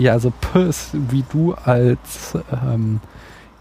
Ja, 0.00 0.12
also 0.12 0.32
P 0.40 0.66
ist 0.66 0.90
wie 1.10 1.24
du 1.30 1.52
als 1.52 2.34
ähm, 2.52 3.00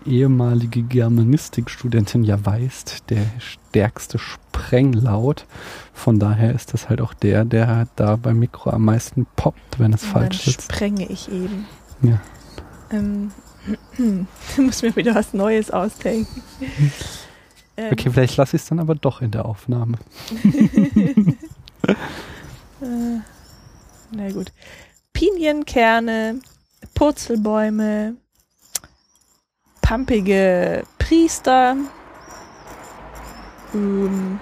ehemalige 0.05 0.81
Germanistikstudentin 0.83 2.23
ja 2.23 2.43
weißt, 2.45 3.09
der 3.09 3.25
stärkste 3.39 4.17
Sprenglaut. 4.19 5.45
Von 5.93 6.17
daher 6.17 6.55
ist 6.55 6.73
das 6.73 6.87
halt 6.87 7.01
auch 7.01 7.13
der, 7.13 7.43
der 7.43 7.87
da 7.97 8.15
beim 8.15 8.39
Mikro 8.39 8.69
am 8.69 8.85
meisten 8.85 9.27
poppt, 9.35 9.79
wenn 9.79 9.91
es 9.91 10.03
Und 10.03 10.09
falsch 10.11 10.45
dann 10.45 10.53
ist. 10.55 10.63
sprenge 10.63 11.05
ich 11.07 11.29
eben. 11.29 11.65
Ja. 12.03 12.21
Ähm, 12.89 13.31
du 13.97 14.61
musst 14.61 14.81
mir 14.81 14.95
wieder 14.95 15.15
was 15.15 15.33
Neues 15.33 15.71
ausdenken. 15.71 16.41
Ähm, 17.77 17.93
Okay, 17.93 18.09
vielleicht 18.11 18.35
lasse 18.35 18.57
ich 18.57 18.63
es 18.63 18.67
dann 18.67 18.79
aber 18.79 18.93
doch 18.93 19.21
in 19.21 19.31
der 19.31 19.45
Aufnahme. 19.45 19.97
Äh, 22.81 23.19
na 24.11 24.31
gut. 24.31 24.51
Pinienkerne, 25.19 26.39
Purzelbäume, 26.93 28.15
pampige 29.81 30.83
Priester. 30.97 31.75
Ähm, 33.73 34.39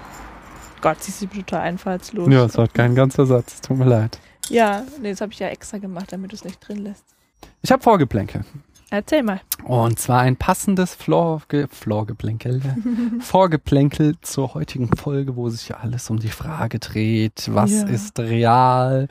Gott, 0.80 1.02
sie 1.02 1.10
ist 1.26 1.34
total 1.34 1.62
einfallslos. 1.62 2.32
Ja, 2.32 2.46
es 2.46 2.60
war 2.60 2.68
kein 2.68 2.94
ganzer 2.94 3.26
Satz, 3.26 3.60
tut 3.60 3.80
mir 3.80 3.86
leid. 3.86 4.20
Ja, 4.50 4.84
nee, 5.02 5.10
das 5.10 5.22
habe 5.22 5.34
ich 5.34 5.40
ja 5.40 5.48
extra 5.48 5.80
gemacht, 5.80 6.12
damit 6.14 6.32
du 6.32 6.36
es 6.36 6.44
nicht 6.44 6.60
drin 6.60 6.84
lässt. 6.84 7.06
Ich 7.64 7.72
habe 7.72 7.82
Vorgeplänkel. 7.82 8.46
Erzähl 8.92 9.24
mal. 9.24 9.42
Und 9.64 9.98
zwar 9.98 10.20
ein 10.22 10.36
passendes 10.36 10.94
Florgeplänkel, 10.94 12.62
Vorgeplänkel 13.20 14.14
zur 14.22 14.54
heutigen 14.54 14.96
Folge, 14.96 15.36
wo 15.38 15.50
sich 15.50 15.70
ja 15.70 15.78
alles 15.78 16.12
um 16.12 16.20
die 16.20 16.30
Frage 16.30 16.78
dreht, 16.78 17.50
was 17.52 17.72
Ja. 17.72 17.88
ist 17.88 18.20
real, 18.20 19.08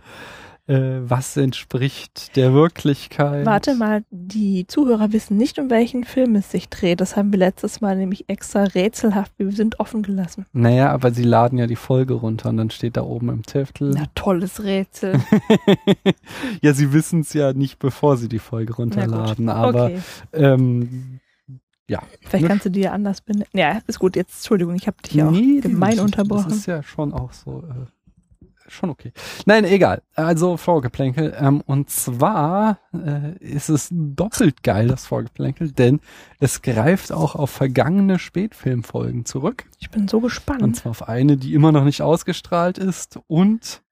äh, 0.69 0.99
was 1.01 1.37
entspricht 1.37 2.35
der 2.37 2.53
Wirklichkeit. 2.53 3.47
Warte 3.47 3.75
mal, 3.75 4.03
die 4.11 4.67
Zuhörer 4.67 5.13
wissen 5.13 5.37
nicht, 5.37 5.59
um 5.59 5.71
welchen 5.71 6.05
Film 6.05 6.35
es 6.37 6.51
sich 6.51 6.69
dreht. 6.69 7.01
Das 7.01 7.17
haben 7.17 7.33
wir 7.33 7.39
letztes 7.39 7.81
Mal 7.81 7.97
nämlich 7.97 8.29
extra 8.29 8.65
rätselhaft. 8.65 9.33
Wir 9.39 9.53
sind 9.53 9.79
offen 9.79 10.03
gelassen. 10.03 10.47
Naja, 10.53 10.91
aber 10.91 11.13
sie 11.13 11.23
laden 11.23 11.59
ja 11.59 11.67
die 11.67 11.77
Folge 11.77 12.15
runter 12.15 12.49
und 12.49 12.57
dann 12.57 12.71
steht 12.71 12.97
da 12.97 13.03
oben 13.03 13.29
im 13.29 13.43
Titel. 13.43 13.93
Na, 13.95 14.07
tolles 14.15 14.65
Rätsel. 14.65 15.21
ja, 16.63 16.73
sie 16.73 16.93
wissen 16.93 17.21
es 17.21 17.33
ja 17.33 17.53
nicht, 17.53 17.79
bevor 17.79 18.17
sie 18.17 18.29
die 18.29 18.39
Folge 18.41 18.75
runterladen, 18.75 19.49
aber 19.49 19.85
okay. 19.87 20.01
ähm, 20.33 21.21
Vielleicht 22.23 22.43
ne? 22.43 22.49
kannst 22.49 22.67
du 22.67 22.71
die 22.71 22.81
ja 22.81 22.91
anders 22.93 23.21
benennen. 23.21 23.47
Ja, 23.53 23.79
ist 23.87 24.01
gut. 24.01 24.17
Jetzt, 24.17 24.39
Entschuldigung, 24.39 24.75
ich 24.75 24.89
habe 24.89 24.97
dich 25.05 25.15
ja 25.15 25.29
auch 25.29 25.31
Nee, 25.31 25.61
gemein 25.61 25.93
das- 25.97 26.05
unterbrochen. 26.05 26.49
Das 26.49 26.59
ist 26.59 26.67
ja 26.67 26.83
schon 26.83 27.13
auch 27.13 27.33
so, 27.33 27.63
äh, 27.63 27.87
schon 28.69 28.91
okay. 28.91 29.13
Nein, 29.45 29.65
egal. 29.65 30.03
Also 30.15 30.57
Vorgeplänkel. 30.57 31.35
Ähm, 31.39 31.63
und 31.67 31.91
zwar 31.91 32.79
äh, 32.93 33.37
ist 33.39 33.69
es 33.69 33.89
doppelt 33.91 34.63
geil, 34.63 34.89
das 34.89 35.07
Vorgeplänkel, 35.07 35.73
denn 35.73 36.01
es 36.41 36.63
greift 36.63 37.13
auch 37.13 37.35
auf 37.35 37.51
vergangene 37.51 38.19
Spätfilmfolgen 38.19 39.25
zurück. 39.25 39.67
Ich 39.79 39.91
bin 39.91 40.09
so 40.09 40.19
Und 40.19 40.25
gespannt. 40.25 40.77
zwar 40.77 40.91
auf 40.91 41.09
eine, 41.09 41.37
die 41.37 41.55
immer 41.55 41.73
noch 41.73 41.85
nicht 41.85 42.03
ausgestrahlt 42.03 42.79
ist 42.79 43.19
und 43.27 43.83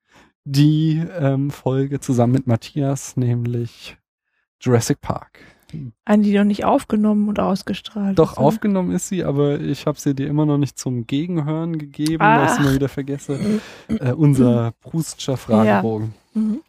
die 0.44 1.02
ähm, 1.18 1.50
Folge 1.50 2.00
zusammen 2.00 2.34
mit 2.34 2.46
Matthias, 2.46 3.16
nämlich 3.16 3.96
Jurassic 4.60 5.00
Park. 5.00 5.40
Eine, 6.04 6.22
die 6.22 6.36
noch 6.36 6.44
nicht 6.44 6.64
aufgenommen 6.64 7.28
und 7.28 7.40
ausgestrahlt 7.40 8.18
Doch, 8.18 8.32
ist, 8.32 8.38
aufgenommen 8.38 8.92
ist 8.92 9.08
sie, 9.08 9.24
aber 9.24 9.60
ich 9.60 9.86
habe 9.86 9.98
sie 9.98 10.14
dir 10.14 10.26
immer 10.28 10.46
noch 10.46 10.58
nicht 10.58 10.78
zum 10.78 11.06
Gegenhören 11.06 11.78
gegeben, 11.78 12.20
weil 12.20 12.44
ich 12.44 12.50
es 12.50 12.56
Ach. 12.58 12.60
immer 12.60 12.74
wieder 12.74 12.88
vergesse. 12.88 13.60
Äh, 13.88 14.12
unser 14.12 14.72
Prustscher 14.80 15.36
Fragebogen. 15.36 16.14
Mhm. 16.34 16.60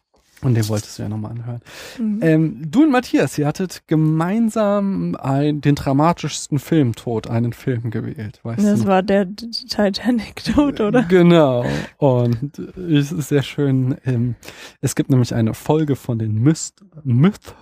Und 0.46 0.54
den 0.54 0.68
wolltest 0.68 0.96
du 0.96 1.02
ja 1.02 1.08
nochmal 1.08 1.32
anhören. 1.32 1.60
Mhm. 1.98 2.18
Ähm, 2.22 2.70
du 2.70 2.84
und 2.84 2.92
Matthias, 2.92 3.36
ihr 3.36 3.48
hattet 3.48 3.82
gemeinsam 3.88 5.16
ein, 5.16 5.60
den 5.60 5.74
dramatischsten 5.74 6.60
Filmtod, 6.60 7.28
einen 7.28 7.52
Film 7.52 7.90
gewählt, 7.90 8.38
weißt 8.44 8.64
das 8.64 8.82
du? 8.82 8.86
war 8.86 9.02
der 9.02 9.26
Titanic-Tod, 9.34 10.80
oder? 10.80 11.02
Genau. 11.08 11.64
Und 11.96 12.60
es 12.76 13.10
ist 13.10 13.28
sehr 13.28 13.42
schön. 13.42 13.96
Ähm, 14.04 14.36
es 14.80 14.94
gibt 14.94 15.10
nämlich 15.10 15.34
eine 15.34 15.52
Folge 15.52 15.96
von 15.96 16.20
den 16.20 16.34
Myth, 16.34 16.74
Myth, 17.02 17.56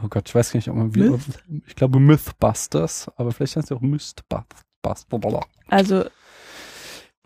oh 0.00 0.06
Gott, 0.08 0.28
ich 0.28 0.34
weiß 0.36 0.54
nicht, 0.54 0.68
ob 0.68 0.76
man 0.76 0.94
wie, 0.94 1.10
Myth? 1.10 1.20
ich 1.66 1.74
glaube 1.74 1.98
Mythbusters, 1.98 3.10
aber 3.16 3.32
vielleicht 3.32 3.56
heißt 3.56 3.72
es 3.72 3.76
auch 3.76 3.80
Mythbusters. 3.80 4.64
Also, 5.66 6.04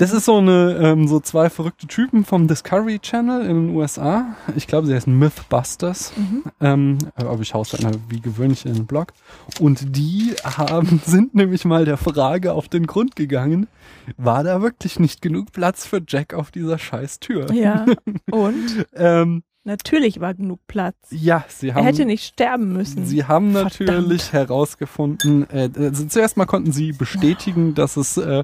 Das 0.03 0.13
ist 0.13 0.25
so 0.25 0.39
eine, 0.39 0.79
ähm, 0.83 1.07
so 1.07 1.21
zwei 1.21 1.49
verrückte 1.49 1.87
Typen 1.87 2.25
vom 2.25 2.49
Discovery 2.49 2.99
Channel 2.99 3.43
in 3.43 3.69
den 3.69 3.77
USA. 3.77 4.35
Ich 4.57 4.67
glaube, 4.67 4.89
sie 4.89 4.95
heißen 4.97 5.17
Mythbusters. 5.17 6.13
mhm. 6.17 6.43
Ähm, 6.61 6.99
aber 7.15 7.39
ich 7.41 7.55
haus 7.55 7.73
halt 7.73 7.85
mal 7.85 7.95
wie 8.09 8.21
gewöhnlich 8.21 8.67
in 8.67 8.75
den 8.75 8.87
Blog. 8.87 9.13
Und 9.61 9.95
die 9.97 10.35
haben, 10.43 11.01
sind 11.07 11.37
nämlich 11.37 11.65
mal 11.65 11.85
der 11.85 11.99
Frage 11.99 12.53
auf 12.53 12.67
den 12.69 12.89
Grund 12.89 13.15
gegangen, 13.15 13.69
war 14.17 14.43
da 14.43 14.61
wirklich 14.61 14.99
nicht 14.99 15.23
genug 15.23 15.53
Platz 15.53 15.87
für 15.87 16.03
Jack 16.05 16.35
auf 16.35 16.51
dieser 16.51 16.79
scheiß 16.81 17.21
Tür? 17.21 17.53
ja. 17.53 17.87
Und 18.33 18.87
Ähm, 18.95 19.45
natürlich 19.63 20.19
war 20.19 20.35
genug 20.35 20.59
Platz. 20.67 20.97
ja, 21.11 21.45
sie 21.47 21.69
Er 21.69 21.75
haben, 21.77 21.85
hätte 21.85 22.07
nicht 22.07 22.25
sterben 22.27 22.73
müssen. 22.73 23.07
sie 23.07 23.25
haben 23.27 23.53
Verdammt. 23.53 23.79
natürlich 23.79 24.33
herausgefunden, 24.33 25.49
äh, 25.49 25.71
also 25.77 26.07
zuerst 26.07 26.37
mal 26.37 26.47
konnten 26.47 26.73
sie 26.73 26.91
bestätigen, 26.91 27.77
dass 27.77 27.97
es 27.97 28.17
äh, 28.17 28.43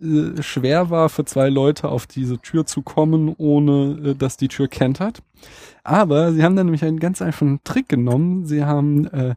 äh, 0.00 0.42
schwer 0.42 0.90
war 0.90 1.08
für 1.08 1.24
zwei 1.24 1.48
Leute 1.48 1.88
auf 1.88 2.06
diese 2.06 2.38
Tür 2.38 2.66
zu 2.66 2.82
kommen, 2.82 3.34
ohne 3.36 4.10
äh, 4.10 4.14
dass 4.14 4.36
die 4.36 4.48
Tür 4.48 4.68
kentert. 4.68 5.22
Aber 5.84 6.32
sie 6.32 6.42
haben 6.42 6.56
dann 6.56 6.66
nämlich 6.66 6.84
einen 6.84 7.00
ganz 7.00 7.22
einfachen 7.22 7.60
Trick 7.64 7.88
genommen. 7.88 8.46
Sie 8.46 8.64
haben 8.64 9.06
äh, 9.06 9.34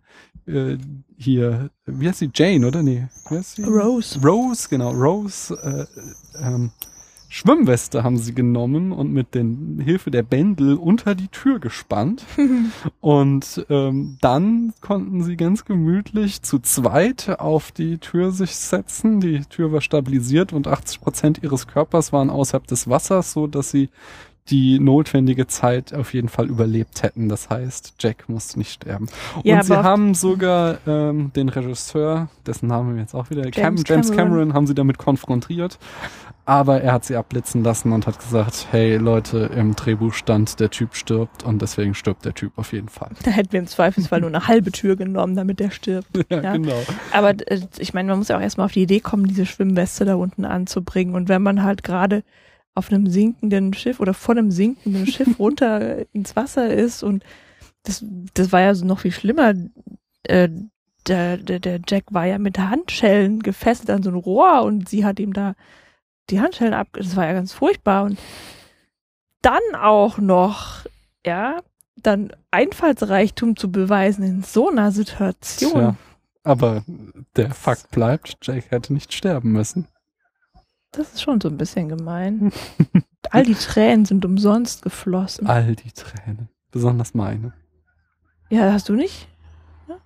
äh, 0.47 0.77
hier, 1.17 1.69
wie 1.85 2.07
heißt 2.07 2.19
sie? 2.19 2.31
Jane, 2.33 2.67
oder? 2.67 2.83
Nee, 2.83 3.07
wie 3.29 3.37
heißt 3.37 3.55
sie? 3.55 3.63
Rose. 3.63 4.19
Rose, 4.23 4.67
genau, 4.69 4.91
Rose, 4.91 5.53
äh, 5.53 6.43
ähm, 6.43 6.71
Schwimmweste 7.33 8.03
haben 8.03 8.17
sie 8.17 8.35
genommen 8.35 8.91
und 8.91 9.13
mit 9.13 9.35
den 9.35 9.79
Hilfe 9.81 10.11
der 10.11 10.21
Bändel 10.21 10.75
unter 10.75 11.15
die 11.15 11.29
Tür 11.29 11.59
gespannt. 11.59 12.25
Und 12.99 13.65
ähm, 13.69 14.17
dann 14.19 14.73
konnten 14.81 15.23
sie 15.23 15.37
ganz 15.37 15.63
gemütlich 15.63 16.41
zu 16.41 16.59
zweit 16.59 17.39
auf 17.39 17.71
die 17.71 17.99
Tür 17.99 18.31
sich 18.31 18.57
setzen. 18.57 19.21
Die 19.21 19.45
Tür 19.45 19.71
war 19.71 19.79
stabilisiert 19.79 20.51
und 20.51 20.67
80 20.67 20.99
Prozent 20.99 21.39
ihres 21.41 21.67
Körpers 21.67 22.11
waren 22.11 22.29
außerhalb 22.29 22.67
des 22.67 22.89
Wassers, 22.89 23.31
so 23.31 23.47
dass 23.47 23.71
sie 23.71 23.89
die 24.49 24.79
notwendige 24.79 25.47
Zeit 25.47 25.93
auf 25.93 26.13
jeden 26.13 26.27
Fall 26.27 26.47
überlebt 26.47 27.03
hätten. 27.03 27.29
Das 27.29 27.49
heißt, 27.49 27.93
Jack 27.99 28.27
musste 28.27 28.57
nicht 28.59 28.71
sterben. 28.73 29.07
Ja, 29.43 29.57
und 29.57 29.65
sie 29.65 29.77
haben 29.83 30.13
sogar 30.13 30.79
ähm, 30.87 31.31
den 31.35 31.47
Regisseur, 31.49 32.27
dessen 32.45 32.67
Namen 32.67 32.95
wir 32.95 33.01
jetzt 33.01 33.13
auch 33.13 33.29
wieder, 33.29 33.43
Cam, 33.51 33.75
James 33.75 33.83
James 33.87 34.07
Cameron. 34.09 34.29
Cameron. 34.31 34.53
haben 34.53 34.67
sie 34.67 34.75
damit 34.75 34.97
konfrontiert. 34.97 35.77
Aber 36.43 36.81
er 36.81 36.93
hat 36.93 37.05
sie 37.05 37.15
abblitzen 37.15 37.63
lassen 37.63 37.91
und 37.93 38.07
hat 38.07 38.19
gesagt, 38.19 38.67
hey 38.71 38.97
Leute, 38.97 39.51
im 39.55 39.75
Drehbuch 39.75 40.13
stand, 40.13 40.59
der 40.59 40.71
Typ 40.71 40.95
stirbt 40.95 41.43
und 41.43 41.61
deswegen 41.61 41.93
stirbt 41.93 42.25
der 42.25 42.33
Typ 42.33 42.51
auf 42.57 42.73
jeden 42.73 42.89
Fall. 42.89 43.11
Da 43.23 43.29
hätten 43.31 43.51
wir 43.53 43.59
im 43.59 43.67
Zweifelsfall 43.67 44.21
nur 44.21 44.29
eine 44.29 44.47
halbe 44.47 44.71
Tür 44.71 44.95
genommen, 44.95 45.35
damit 45.35 45.59
der 45.59 45.69
stirbt. 45.69 46.09
ja, 46.29 46.41
Ja. 46.41 46.53
genau. 46.53 46.81
Aber 47.13 47.29
äh, 47.47 47.61
ich 47.77 47.93
meine, 47.93 48.09
man 48.09 48.17
muss 48.17 48.29
ja 48.29 48.37
auch 48.37 48.41
erstmal 48.41 48.65
auf 48.65 48.71
die 48.71 48.81
Idee 48.81 48.99
kommen, 49.01 49.27
diese 49.27 49.45
Schwimmweste 49.45 50.03
da 50.03 50.15
unten 50.15 50.43
anzubringen. 50.43 51.13
Und 51.13 51.29
wenn 51.29 51.43
man 51.43 51.61
halt 51.63 51.83
gerade 51.83 52.23
auf 52.73 52.91
einem 52.91 53.07
sinkenden 53.07 53.73
Schiff 53.73 53.99
oder 53.99 54.13
von 54.13 54.37
einem 54.37 54.51
sinkenden 54.51 55.07
Schiff 55.07 55.39
runter 55.39 56.05
ins 56.13 56.35
Wasser 56.35 56.73
ist 56.73 57.03
und 57.03 57.23
das, 57.83 58.05
das 58.33 58.51
war 58.51 58.61
ja 58.61 58.75
so 58.75 58.85
noch 58.85 58.99
viel 58.99 59.11
schlimmer. 59.11 59.53
Äh, 60.23 60.49
der, 61.07 61.37
der, 61.37 61.59
der 61.59 61.79
Jack 61.87 62.05
war 62.11 62.25
ja 62.25 62.37
mit 62.37 62.59
Handschellen 62.59 63.41
gefesselt 63.41 63.89
an 63.89 64.03
so 64.03 64.11
ein 64.11 64.15
Rohr 64.15 64.61
und 64.63 64.87
sie 64.87 65.03
hat 65.03 65.19
ihm 65.19 65.33
da 65.33 65.55
die 66.29 66.39
Handschellen 66.39 66.73
ab. 66.73 66.89
Das 66.93 67.15
war 67.15 67.25
ja 67.25 67.33
ganz 67.33 67.53
furchtbar. 67.53 68.03
Und 68.03 68.19
dann 69.41 69.61
auch 69.75 70.19
noch, 70.19 70.85
ja, 71.25 71.59
dann 71.95 72.31
Einfallsreichtum 72.51 73.55
zu 73.55 73.71
beweisen 73.71 74.23
in 74.23 74.43
so 74.43 74.69
einer 74.69 74.91
Situation. 74.91 75.71
Tja, 75.71 75.95
aber 76.43 76.83
der 77.35 77.51
Fakt 77.51 77.91
bleibt, 77.91 78.37
Jack 78.41 78.69
hätte 78.69 78.93
nicht 78.93 79.13
sterben 79.13 79.51
müssen. 79.51 79.87
Das 80.91 81.13
ist 81.13 81.21
schon 81.21 81.39
so 81.39 81.47
ein 81.47 81.57
bisschen 81.57 81.89
gemein. 81.89 82.51
All 83.29 83.43
die 83.43 83.55
Tränen 83.55 84.05
sind 84.05 84.25
umsonst 84.25 84.81
geflossen. 84.81 85.47
All 85.47 85.75
die 85.75 85.91
Tränen. 85.91 86.49
Besonders 86.71 87.13
meine. 87.13 87.53
Ja, 88.49 88.73
hast 88.73 88.89
du 88.89 88.93
nicht? 88.93 89.29
Ja? 89.87 89.97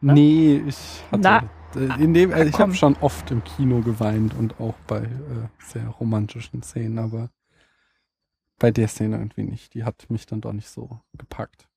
Nee, 0.00 0.62
ich 0.66 1.02
hatte. 1.10 1.20
Na, 1.22 1.50
äh, 1.74 2.02
in 2.02 2.14
dem, 2.14 2.32
äh, 2.32 2.44
ich 2.44 2.52
komm. 2.52 2.60
habe 2.60 2.74
schon 2.74 2.96
oft 3.00 3.30
im 3.30 3.44
Kino 3.44 3.80
geweint 3.80 4.34
und 4.34 4.58
auch 4.60 4.74
bei 4.86 5.00
äh, 5.00 5.48
sehr 5.58 5.86
romantischen 5.88 6.62
Szenen, 6.62 6.98
aber 6.98 7.30
bei 8.58 8.70
der 8.70 8.88
Szene 8.88 9.16
irgendwie 9.18 9.44
nicht. 9.44 9.74
Die 9.74 9.84
hat 9.84 10.08
mich 10.08 10.24
dann 10.26 10.40
doch 10.40 10.52
nicht 10.52 10.68
so 10.68 11.00
gepackt. 11.16 11.68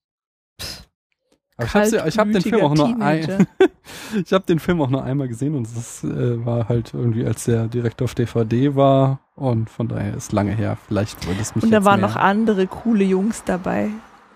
Aber 1.61 2.07
ich 2.07 2.17
habe 2.17 2.29
hab 2.29 2.31
den 2.31 2.41
Film 2.41 2.61
auch 2.61 2.75
nur 2.75 3.01
ein, 3.01 3.47
ich 4.25 4.33
habe 4.33 4.45
den 4.45 4.59
Film 4.59 4.81
auch 4.81 4.89
nur 4.89 5.03
einmal 5.03 5.27
gesehen 5.27 5.55
und 5.55 5.67
es 5.67 6.03
äh, 6.03 6.45
war 6.45 6.69
halt 6.69 6.93
irgendwie, 6.93 7.25
als 7.25 7.45
der 7.45 7.67
direkt 7.67 8.01
auf 8.01 8.15
DVD 8.15 8.75
war 8.75 9.19
und 9.35 9.69
von 9.69 9.87
daher 9.87 10.15
ist 10.15 10.31
lange 10.31 10.53
her. 10.53 10.77
Vielleicht 10.87 11.25
würde 11.27 11.41
es 11.41 11.55
mich 11.55 11.63
Und 11.63 11.71
da 11.71 11.83
waren 11.85 12.01
noch 12.01 12.15
andere 12.15 12.67
coole 12.67 13.03
Jungs 13.03 13.43
dabei. 13.43 13.89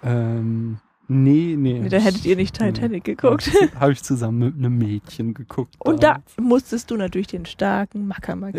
ähm, 0.04 0.78
Nee, 1.08 1.56
nee. 1.58 1.80
Nee, 1.82 1.90
Da 1.90 1.98
hättet 1.98 2.26
ihr 2.26 2.36
nicht 2.36 2.58
Titanic 2.58 3.04
geguckt. 3.04 3.52
Habe 3.80 3.92
ich 3.92 4.02
zusammen 4.02 4.40
mit 4.40 4.56
einem 4.56 4.78
Mädchen 4.78 5.36
geguckt. 5.36 5.76
Und 5.78 6.02
da 6.02 6.18
musstest 6.40 6.90
du 6.90 6.98
natürlich 6.98 7.28
den 7.28 7.46
starken 7.46 8.08
Macker 8.08 8.36
mir 8.36 8.52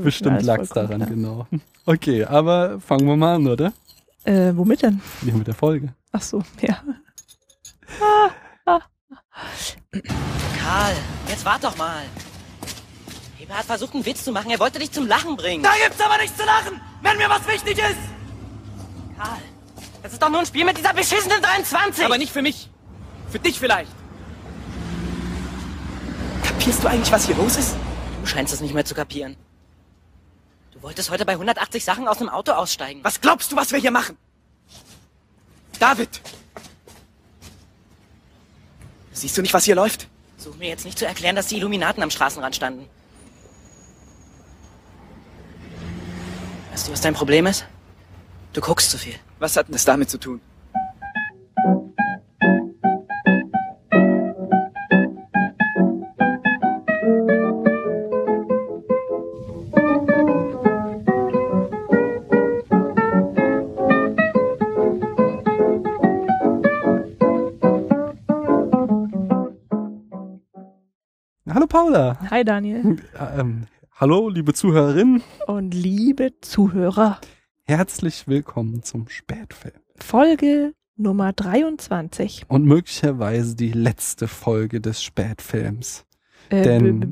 Bestimmt 0.00 0.42
lag's 0.42 0.68
daran, 0.68 0.98
klar. 0.98 1.08
genau. 1.08 1.46
Okay, 1.86 2.24
aber 2.24 2.78
fangen 2.80 3.06
wir 3.06 3.16
mal 3.16 3.34
an, 3.34 3.48
oder? 3.48 3.72
Äh, 4.24 4.52
womit 4.54 4.82
denn? 4.82 5.00
Ja, 5.26 5.34
mit 5.34 5.46
der 5.46 5.54
Folge. 5.54 5.92
Ach 6.12 6.22
so, 6.22 6.42
ja. 6.60 6.78
Karl, 10.58 10.96
jetzt 11.28 11.44
wart 11.44 11.62
doch 11.64 11.76
mal. 11.76 12.04
Heber 13.36 13.54
hat 13.54 13.66
versucht, 13.66 13.94
einen 13.94 14.06
Witz 14.06 14.24
zu 14.24 14.32
machen. 14.32 14.50
Er 14.50 14.58
wollte 14.58 14.78
dich 14.78 14.90
zum 14.92 15.06
Lachen 15.06 15.36
bringen. 15.36 15.62
Da 15.62 15.72
gibt's 15.82 16.00
aber 16.00 16.16
nichts 16.18 16.36
zu 16.36 16.44
lachen, 16.44 16.80
wenn 17.02 17.16
mir 17.18 17.28
was 17.28 17.46
wichtig 17.46 17.78
ist. 17.78 17.98
Karl, 19.18 19.42
das 20.02 20.12
ist 20.12 20.22
doch 20.22 20.30
nur 20.30 20.40
ein 20.40 20.46
Spiel 20.46 20.64
mit 20.64 20.78
dieser 20.78 20.94
beschissenen 20.94 21.42
23. 21.42 22.04
Aber 22.04 22.18
nicht 22.18 22.32
für 22.32 22.42
mich. 22.42 22.70
Für 23.30 23.38
dich 23.38 23.58
vielleicht. 23.58 23.92
Kapierst 26.42 26.82
du 26.82 26.88
eigentlich, 26.88 27.12
was 27.12 27.26
hier 27.26 27.36
los 27.36 27.56
ist? 27.56 27.76
Du 28.20 28.26
scheinst 28.26 28.54
es 28.54 28.60
nicht 28.60 28.74
mehr 28.74 28.84
zu 28.84 28.94
kapieren. 28.94 29.36
Du 30.72 30.82
wolltest 30.82 31.10
heute 31.10 31.26
bei 31.26 31.32
180 31.32 31.84
Sachen 31.84 32.08
aus 32.08 32.18
dem 32.18 32.28
Auto 32.28 32.52
aussteigen. 32.52 33.00
Was 33.04 33.20
glaubst 33.20 33.52
du, 33.52 33.56
was 33.56 33.72
wir 33.72 33.78
hier 33.78 33.90
machen? 33.90 34.16
David! 35.78 36.20
Siehst 39.14 39.38
du 39.38 39.42
nicht, 39.42 39.54
was 39.54 39.64
hier 39.64 39.76
läuft? 39.76 40.08
Such 40.36 40.56
mir 40.56 40.68
jetzt 40.68 40.84
nicht 40.84 40.98
zu 40.98 41.06
erklären, 41.06 41.36
dass 41.36 41.46
die 41.46 41.56
Illuminaten 41.56 42.02
am 42.02 42.10
Straßenrand 42.10 42.56
standen. 42.56 42.86
Weißt 46.72 46.88
du, 46.88 46.92
was 46.92 47.00
dein 47.00 47.14
Problem 47.14 47.46
ist? 47.46 47.64
Du 48.52 48.60
guckst 48.60 48.90
zu 48.90 48.98
viel. 48.98 49.14
Was 49.38 49.56
hat 49.56 49.68
denn 49.68 49.72
das 49.72 49.84
damit 49.84 50.10
zu 50.10 50.18
tun? 50.18 50.40
Paula. 71.84 72.16
Hi 72.30 72.42
Daniel 72.44 72.96
Äh, 73.12 73.40
Ähm, 73.40 73.66
hallo, 73.96 74.30
liebe 74.30 74.54
Zuhörerinnen. 74.54 75.22
und 75.46 75.74
liebe 75.74 76.32
Zuhörer. 76.40 77.20
Herzlich 77.64 78.26
willkommen 78.26 78.82
zum 78.82 79.08
Spätfilm. 79.10 79.74
Folge 80.00 80.72
Nummer 80.96 81.34
23. 81.34 82.46
Und 82.48 82.64
möglicherweise 82.64 83.54
die 83.54 83.72
letzte 83.72 84.28
Folge 84.28 84.80
des 84.80 85.02
Spätfilms. 85.02 86.06
Äh, 86.48 86.62
Denn- 86.62 87.10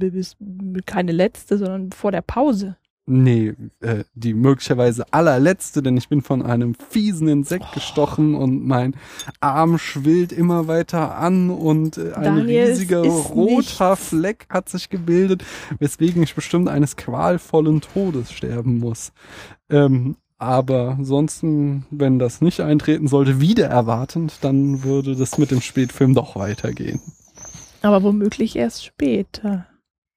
keine 0.86 1.12
letzte, 1.12 1.58
sondern 1.58 1.92
vor 1.92 2.10
der 2.10 2.22
Pause. 2.22 2.78
Nee, 3.04 3.54
äh, 3.80 4.04
die 4.14 4.32
möglicherweise 4.32 5.12
allerletzte, 5.12 5.82
denn 5.82 5.96
ich 5.96 6.08
bin 6.08 6.22
von 6.22 6.40
einem 6.40 6.76
fiesen 6.76 7.26
Insekt 7.26 7.72
gestochen 7.72 8.36
und 8.36 8.64
mein 8.64 8.94
Arm 9.40 9.78
schwillt 9.78 10.30
immer 10.30 10.68
weiter 10.68 11.16
an 11.16 11.50
und 11.50 11.98
äh, 11.98 12.12
ein 12.12 12.36
Daniel, 12.36 12.60
es 12.60 12.78
riesiger 12.78 13.02
roter 13.02 13.90
nichts. 13.90 14.08
Fleck 14.08 14.46
hat 14.50 14.68
sich 14.68 14.88
gebildet, 14.88 15.44
weswegen 15.80 16.22
ich 16.22 16.36
bestimmt 16.36 16.68
eines 16.68 16.96
qualvollen 16.96 17.80
Todes 17.80 18.30
sterben 18.30 18.78
muss. 18.78 19.12
Ähm, 19.68 20.16
aber 20.38 20.96
ansonsten, 20.98 21.86
wenn 21.90 22.20
das 22.20 22.40
nicht 22.40 22.60
eintreten 22.60 23.08
sollte, 23.08 23.40
wieder 23.40 23.66
erwartend, 23.66 24.38
dann 24.42 24.84
würde 24.84 25.16
das 25.16 25.38
mit 25.38 25.50
dem 25.50 25.60
Spätfilm 25.60 26.14
doch 26.14 26.36
weitergehen. 26.36 27.00
Aber 27.82 28.04
womöglich 28.04 28.54
erst 28.54 28.84
später. 28.84 29.66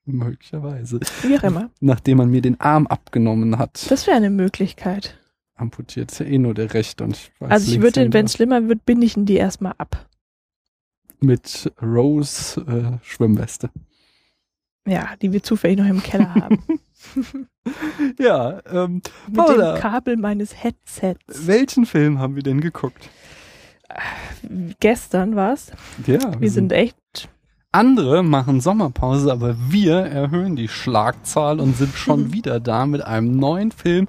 Möglicherweise. 0.05 0.99
Wie 1.23 1.37
auch 1.37 1.43
immer. 1.43 1.69
Nachdem 1.79 2.17
man 2.19 2.29
mir 2.29 2.41
den 2.41 2.59
Arm 2.59 2.85
abgenommen 2.87 3.57
hat. 3.57 3.89
Das 3.89 4.05
wäre 4.07 4.17
eine 4.17 4.29
Möglichkeit. 4.29 5.17
amputiert 5.55 6.11
ist 6.11 6.19
ja 6.19 6.25
eh 6.27 6.37
nur 6.37 6.53
der 6.53 6.73
rechte 6.73 7.03
und 7.03 7.15
ich 7.17 7.31
weiß 7.39 7.51
Also 7.51 7.71
ich 7.71 7.81
würde, 7.81 8.11
wenn 8.13 8.25
es 8.25 8.33
schlimmer 8.33 8.67
wird, 8.67 8.85
binde 8.85 9.05
ich 9.05 9.17
ihn 9.17 9.25
die 9.25 9.35
erstmal 9.37 9.73
ab. 9.77 10.07
mit 11.21 11.71
Rose 11.81 12.61
äh, 12.61 12.97
Schwimmweste. 13.03 13.69
Ja, 14.87 15.15
die 15.21 15.31
wir 15.33 15.41
zufällig 15.41 15.79
noch 15.79 15.87
im 15.87 16.03
Keller 16.03 16.33
haben. 16.35 16.59
Ja, 18.19 18.61
ähm, 18.71 19.01
Mit 19.27 19.35
Paula. 19.35 19.73
dem 19.73 19.81
Kabel 19.81 20.17
meines 20.17 20.63
Headsets. 20.63 21.47
welchen 21.47 21.85
Film 21.87 22.19
haben 22.19 22.35
wir 22.35 22.43
denn 22.43 22.61
geguckt? 22.61 23.09
Gestern 24.79 25.35
war's. 25.35 25.71
Ja, 26.05 26.39
Wir 26.39 26.51
sind 26.51 26.71
echt 26.71 26.95
andere 27.75 28.23
machen 28.23 28.61
Sommerpause, 28.61 29.31
aber 29.33 29.57
wir 29.69 29.97
erhöhen 29.97 30.55
die 30.55 30.69
Schlagzahl 30.69 31.59
und 31.59 31.75
sind 31.75 31.93
schon 31.93 32.31
wieder 32.33 32.61
da 32.61 32.85
mit 32.85 33.01
einem 33.01 33.35
neuen 33.35 33.71
Film, 33.71 34.07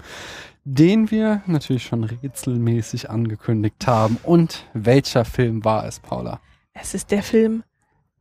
den 0.64 1.10
wir 1.10 1.42
natürlich 1.46 1.82
schon 1.84 2.04
rätselmäßig 2.04 3.10
angekündigt 3.10 3.86
haben. 3.88 4.18
Und 4.22 4.66
welcher 4.72 5.24
Film 5.24 5.64
war 5.64 5.84
es, 5.84 5.98
Paula? 5.98 6.40
Es 6.74 6.94
ist 6.94 7.10
der 7.10 7.24
Film 7.24 7.64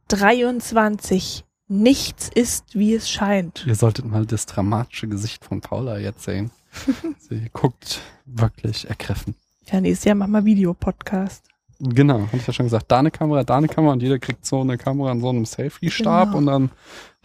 23. 0.07 1.45
Nichts 1.67 2.29
ist, 2.33 2.73
wie 2.73 2.95
es 2.95 3.09
scheint. 3.09 3.65
Ihr 3.67 3.75
solltet 3.75 4.05
mal 4.05 4.25
das 4.25 4.47
dramatische 4.47 5.07
Gesicht 5.07 5.45
von 5.45 5.61
Paula 5.61 5.99
jetzt 5.99 6.23
sehen. 6.23 6.49
Sie 7.19 7.49
guckt 7.53 8.01
wirklich 8.25 8.89
ergriffen. 8.89 9.35
Ja, 9.71 9.79
nächstes 9.79 10.05
Jahr 10.05 10.15
machen 10.15 10.31
wir 10.31 10.45
Videopodcast. 10.45 11.49
Genau, 11.79 12.21
hatte 12.21 12.37
ich 12.37 12.47
ja 12.47 12.53
schon 12.53 12.67
gesagt. 12.67 12.85
Da 12.89 12.99
eine 12.99 13.11
Kamera, 13.11 13.43
da 13.43 13.57
eine 13.57 13.67
Kamera 13.67 13.93
und 13.93 14.01
jeder 14.01 14.17
kriegt 14.19 14.45
so 14.45 14.61
eine 14.61 14.77
Kamera 14.77 15.11
an 15.11 15.21
so 15.21 15.29
einem 15.29 15.45
Selfie-Stab 15.45 16.27
Genau. 16.27 16.37
und 16.37 16.45
dann 16.45 16.71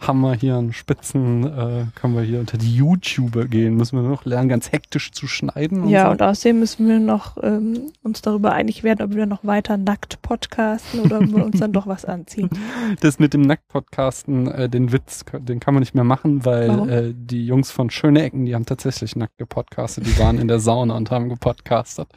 haben 0.01 0.21
wir 0.21 0.33
hier 0.33 0.57
einen 0.57 0.73
Spitzen, 0.73 1.45
äh, 1.45 1.85
können 1.95 2.15
wir 2.15 2.23
hier 2.23 2.39
unter 2.39 2.57
die 2.57 2.75
YouTuber 2.75 3.45
gehen. 3.45 3.75
Müssen 3.75 4.01
wir 4.01 4.07
noch 4.07 4.25
lernen, 4.25 4.49
ganz 4.49 4.71
hektisch 4.71 5.11
zu 5.11 5.27
schneiden. 5.27 5.87
ja, 5.89 6.05
so. 6.05 6.11
und 6.11 6.21
außerdem 6.21 6.59
müssen 6.59 6.87
wir 6.87 6.99
noch 6.99 7.37
ähm, 7.43 7.91
uns 8.03 8.21
darüber 8.21 8.51
einig 8.53 8.83
werden, 8.83 9.05
ob 9.05 9.15
wir 9.15 9.25
noch 9.25 9.45
weiter 9.45 9.77
nackt 9.77 10.21
podcasten 10.21 11.01
oder 11.01 11.19
ob 11.19 11.27
wir 11.27 11.45
uns 11.45 11.59
dann 11.59 11.71
doch 11.71 11.87
was 11.87 12.05
anziehen. 12.05 12.49
Das 12.99 13.19
mit 13.19 13.33
dem 13.33 13.41
Nackt-Podcasten, 13.41 14.47
äh, 14.47 14.69
den 14.69 14.91
Witz, 14.91 15.23
den 15.33 15.59
kann 15.59 15.73
man 15.73 15.81
nicht 15.81 15.95
mehr 15.95 16.03
machen, 16.03 16.45
weil 16.45 16.69
Warum? 16.69 16.89
äh, 16.89 17.13
die 17.13 17.45
Jungs 17.45 17.71
von 17.71 17.89
Schöne 17.89 18.23
Ecken, 18.23 18.45
die 18.45 18.55
haben 18.55 18.65
tatsächlich 18.65 19.15
nackt 19.15 19.37
gepodcastet. 19.37 20.05
Die 20.05 20.17
waren 20.19 20.39
in 20.39 20.47
der 20.47 20.59
Sauna 20.59 20.95
und 20.95 21.11
haben 21.11 21.29
gepodcastet. 21.29 22.07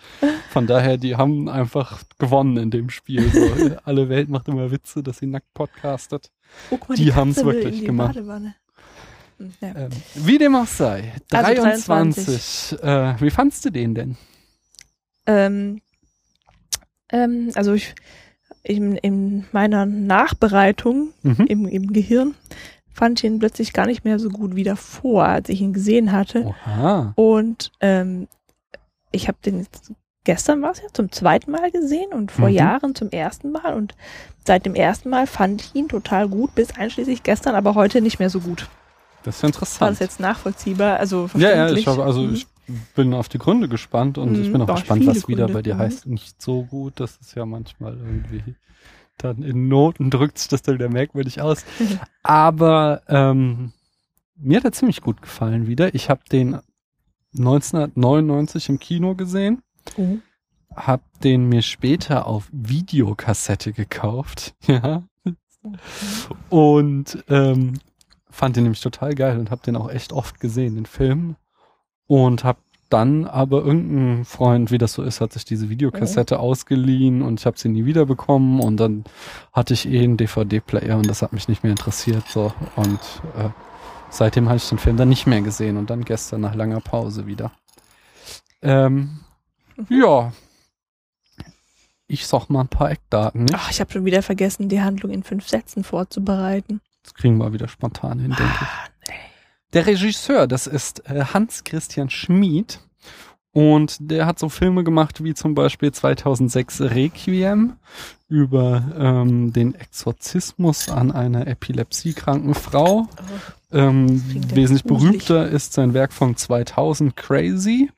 Von 0.50 0.66
daher, 0.66 0.96
die 0.96 1.16
haben 1.16 1.48
einfach 1.48 2.02
gewonnen 2.18 2.56
in 2.56 2.70
dem 2.70 2.90
Spiel. 2.90 3.30
So, 3.30 3.76
alle 3.84 4.08
Welt 4.08 4.28
macht 4.28 4.48
immer 4.48 4.70
Witze, 4.70 5.02
dass 5.02 5.18
sie 5.18 5.26
nackt 5.26 5.52
podcastet. 5.54 6.30
Guck 6.70 6.88
mal, 6.88 6.94
Die 6.96 7.06
Katze 7.06 7.16
haben's 7.16 7.36
will 7.38 7.54
wirklich 7.54 7.80
die 7.80 7.86
gemacht. 7.86 8.14
Badewanne. 8.14 8.54
Hm, 9.38 9.52
Ja. 9.60 9.74
Ähm, 9.76 9.90
wie 10.14 10.38
dem 10.38 10.54
auch 10.56 10.66
sei. 10.66 11.12
Also 11.32 11.62
23. 11.62 12.78
Äh, 12.82 13.20
wie 13.20 13.30
fandst 13.30 13.64
du 13.64 13.70
den 13.70 13.94
denn? 13.94 14.16
Ähm, 15.26 15.80
ähm, 17.10 17.50
also 17.54 17.72
ich, 17.72 17.94
in, 18.62 18.96
in 18.96 19.44
meiner 19.52 19.86
Nachbereitung 19.86 21.12
Mhm. 21.22 21.46
im, 21.48 21.66
im 21.66 21.92
Gehirn 21.92 22.34
fand 22.92 23.18
ich 23.20 23.24
ihn 23.24 23.38
plötzlich 23.40 23.72
gar 23.72 23.86
nicht 23.86 24.04
mehr 24.04 24.18
so 24.18 24.28
gut 24.28 24.54
wie 24.54 24.62
davor, 24.62 25.24
als 25.24 25.48
ich 25.48 25.60
ihn 25.60 25.72
gesehen 25.72 26.12
hatte. 26.12 26.44
Oha. 26.44 27.12
Und 27.16 27.72
ähm, 27.80 28.28
ich 29.10 29.26
habe 29.28 29.38
den 29.44 29.58
jetzt, 29.58 29.92
gestern 30.24 30.62
war 30.62 30.72
es 30.72 30.80
ja 30.80 30.88
zum 30.92 31.12
zweiten 31.12 31.50
Mal 31.50 31.70
gesehen 31.70 32.12
und 32.12 32.32
vor 32.32 32.48
Mhm. 32.48 32.54
Jahren 32.54 32.94
zum 32.94 33.10
ersten 33.10 33.52
Mal. 33.52 33.74
Und 33.74 33.94
seit 34.46 34.66
dem 34.66 34.74
ersten 34.74 35.10
Mal 35.10 35.26
fand 35.26 35.62
ich 35.62 35.74
ihn 35.74 35.88
total 35.88 36.28
gut, 36.28 36.54
bis 36.54 36.74
einschließlich 36.76 37.22
gestern, 37.22 37.54
aber 37.54 37.74
heute 37.74 38.00
nicht 38.00 38.18
mehr 38.18 38.30
so 38.30 38.40
gut. 38.40 38.68
Das 39.22 39.36
ist 39.36 39.42
War 39.42 39.48
interessant. 39.48 39.90
das 39.92 39.98
jetzt 40.00 40.20
nachvollziehbar? 40.20 40.98
Also 40.98 41.30
ja, 41.34 41.50
ja, 41.50 41.70
ich, 41.70 41.86
hab, 41.86 41.98
also 41.98 42.22
Mhm. 42.22 42.34
ich 42.34 42.46
bin 42.94 43.14
auf 43.14 43.28
die 43.28 43.38
Gründe 43.38 43.68
gespannt 43.68 44.18
und 44.18 44.36
ich 44.38 44.48
Mhm, 44.48 44.52
bin 44.52 44.62
auch 44.62 44.74
gespannt, 44.74 45.06
was 45.06 45.28
wieder 45.28 45.44
Gründe. 45.44 45.52
bei 45.52 45.62
dir 45.62 45.74
Mhm. 45.74 45.78
heißt. 45.78 46.06
Nicht 46.06 46.40
so 46.42 46.64
gut, 46.64 47.00
das 47.00 47.16
ist 47.18 47.34
ja 47.34 47.46
manchmal 47.46 47.96
irgendwie 47.96 48.42
dann 49.18 49.42
in 49.42 49.68
Noten 49.68 50.10
drückt 50.10 50.38
sich 50.38 50.48
das 50.48 50.62
dann 50.62 50.74
wieder 50.74 50.88
merkwürdig 50.88 51.40
aus. 51.40 51.64
Aber 52.24 53.02
ähm, 53.08 53.72
mir 54.36 54.56
hat 54.56 54.64
er 54.64 54.72
ziemlich 54.72 55.00
gut 55.02 55.22
gefallen 55.22 55.68
wieder. 55.68 55.94
Ich 55.94 56.10
habe 56.10 56.22
den 56.30 56.58
1999 57.38 58.68
im 58.68 58.78
Kino 58.78 59.14
gesehen. 59.14 59.62
Oh. 59.96 60.18
hab 60.74 61.02
den 61.20 61.48
mir 61.48 61.62
später 61.62 62.26
auf 62.26 62.48
Videokassette 62.52 63.72
gekauft, 63.72 64.54
ja. 64.66 65.04
Und 66.50 67.24
ähm, 67.28 67.74
fand 68.30 68.56
den 68.56 68.64
nämlich 68.64 68.80
total 68.80 69.14
geil 69.14 69.38
und 69.38 69.50
hab 69.50 69.62
den 69.62 69.76
auch 69.76 69.90
echt 69.90 70.12
oft 70.12 70.40
gesehen, 70.40 70.74
den 70.74 70.86
Film. 70.86 71.36
Und 72.06 72.44
hab 72.44 72.58
dann 72.90 73.24
aber 73.24 73.64
irgendein 73.64 74.24
Freund, 74.24 74.70
wie 74.70 74.78
das 74.78 74.92
so 74.92 75.02
ist, 75.02 75.20
hat 75.20 75.32
sich 75.32 75.44
diese 75.44 75.68
Videokassette 75.68 76.38
ausgeliehen 76.38 77.22
und 77.22 77.40
ich 77.40 77.46
habe 77.46 77.58
sie 77.58 77.68
nie 77.68 77.86
wiederbekommen 77.86 78.60
und 78.60 78.76
dann 78.76 79.04
hatte 79.52 79.74
ich 79.74 79.88
eh 79.88 80.04
einen 80.04 80.16
DVD-Player 80.16 80.96
und 80.96 81.08
das 81.08 81.22
hat 81.22 81.32
mich 81.32 81.48
nicht 81.48 81.62
mehr 81.62 81.72
interessiert 81.72 82.24
so 82.28 82.52
und 82.76 83.00
äh, 83.36 83.48
seitdem 84.10 84.48
habe 84.48 84.58
ich 84.58 84.68
den 84.68 84.78
Film 84.78 84.96
dann 84.96 85.08
nicht 85.08 85.26
mehr 85.26 85.40
gesehen 85.40 85.76
und 85.76 85.90
dann 85.90 86.04
gestern 86.04 86.42
nach 86.42 86.54
langer 86.54 86.80
Pause 86.80 87.26
wieder. 87.26 87.50
Ähm, 88.62 89.20
ja. 89.88 90.32
ich 92.06 92.26
sag 92.26 92.48
mal 92.48 92.62
ein 92.62 92.68
paar 92.68 92.90
Eckdaten. 92.90 93.46
Ach, 93.52 93.70
ich 93.70 93.80
habe 93.80 93.92
schon 93.92 94.04
wieder 94.04 94.22
vergessen, 94.22 94.68
die 94.68 94.80
Handlung 94.80 95.12
in 95.12 95.22
fünf 95.22 95.48
Sätzen 95.48 95.84
vorzubereiten. 95.84 96.80
Das 97.02 97.14
kriegen 97.14 97.38
wir 97.38 97.52
wieder 97.52 97.68
spontan 97.68 98.18
hin, 98.18 98.34
denke 98.38 98.52
ich. 98.60 99.12
Der 99.74 99.86
Regisseur, 99.86 100.46
das 100.46 100.66
ist 100.66 101.08
äh, 101.10 101.24
Hans-Christian 101.24 102.08
Schmid. 102.08 102.80
Und 103.54 103.98
der 104.00 104.26
hat 104.26 104.40
so 104.40 104.48
Filme 104.48 104.82
gemacht 104.82 105.22
wie 105.22 105.32
zum 105.32 105.54
Beispiel 105.54 105.92
2006 105.92 106.80
Requiem 106.80 107.74
über 108.28 108.82
ähm, 108.98 109.52
den 109.52 109.76
Exorzismus 109.76 110.88
an 110.88 111.12
einer 111.12 111.46
epilepsiekranken 111.46 112.54
Frau. 112.54 113.06
Ähm, 113.70 114.24
Klingt 114.28 114.50
ja 114.50 114.56
wesentlich 114.56 114.84
berühmter 114.84 115.48
ist 115.48 115.72
sein 115.72 115.94
Werk 115.94 116.12
von 116.12 116.36
2000 116.36 117.16
Crazy 117.16 117.90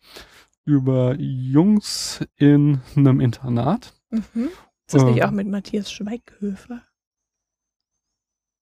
über 0.67 1.15
Jungs 1.19 2.21
in 2.37 2.81
einem 2.95 3.21
Internat. 3.21 3.95
Mhm. 4.11 4.49
Ist 4.87 4.95
das 4.95 5.03
Ähm. 5.03 5.11
nicht 5.13 5.25
auch 5.25 5.31
mit 5.31 5.49
Matthias 5.49 5.91
Schweighöfer? 5.91 6.83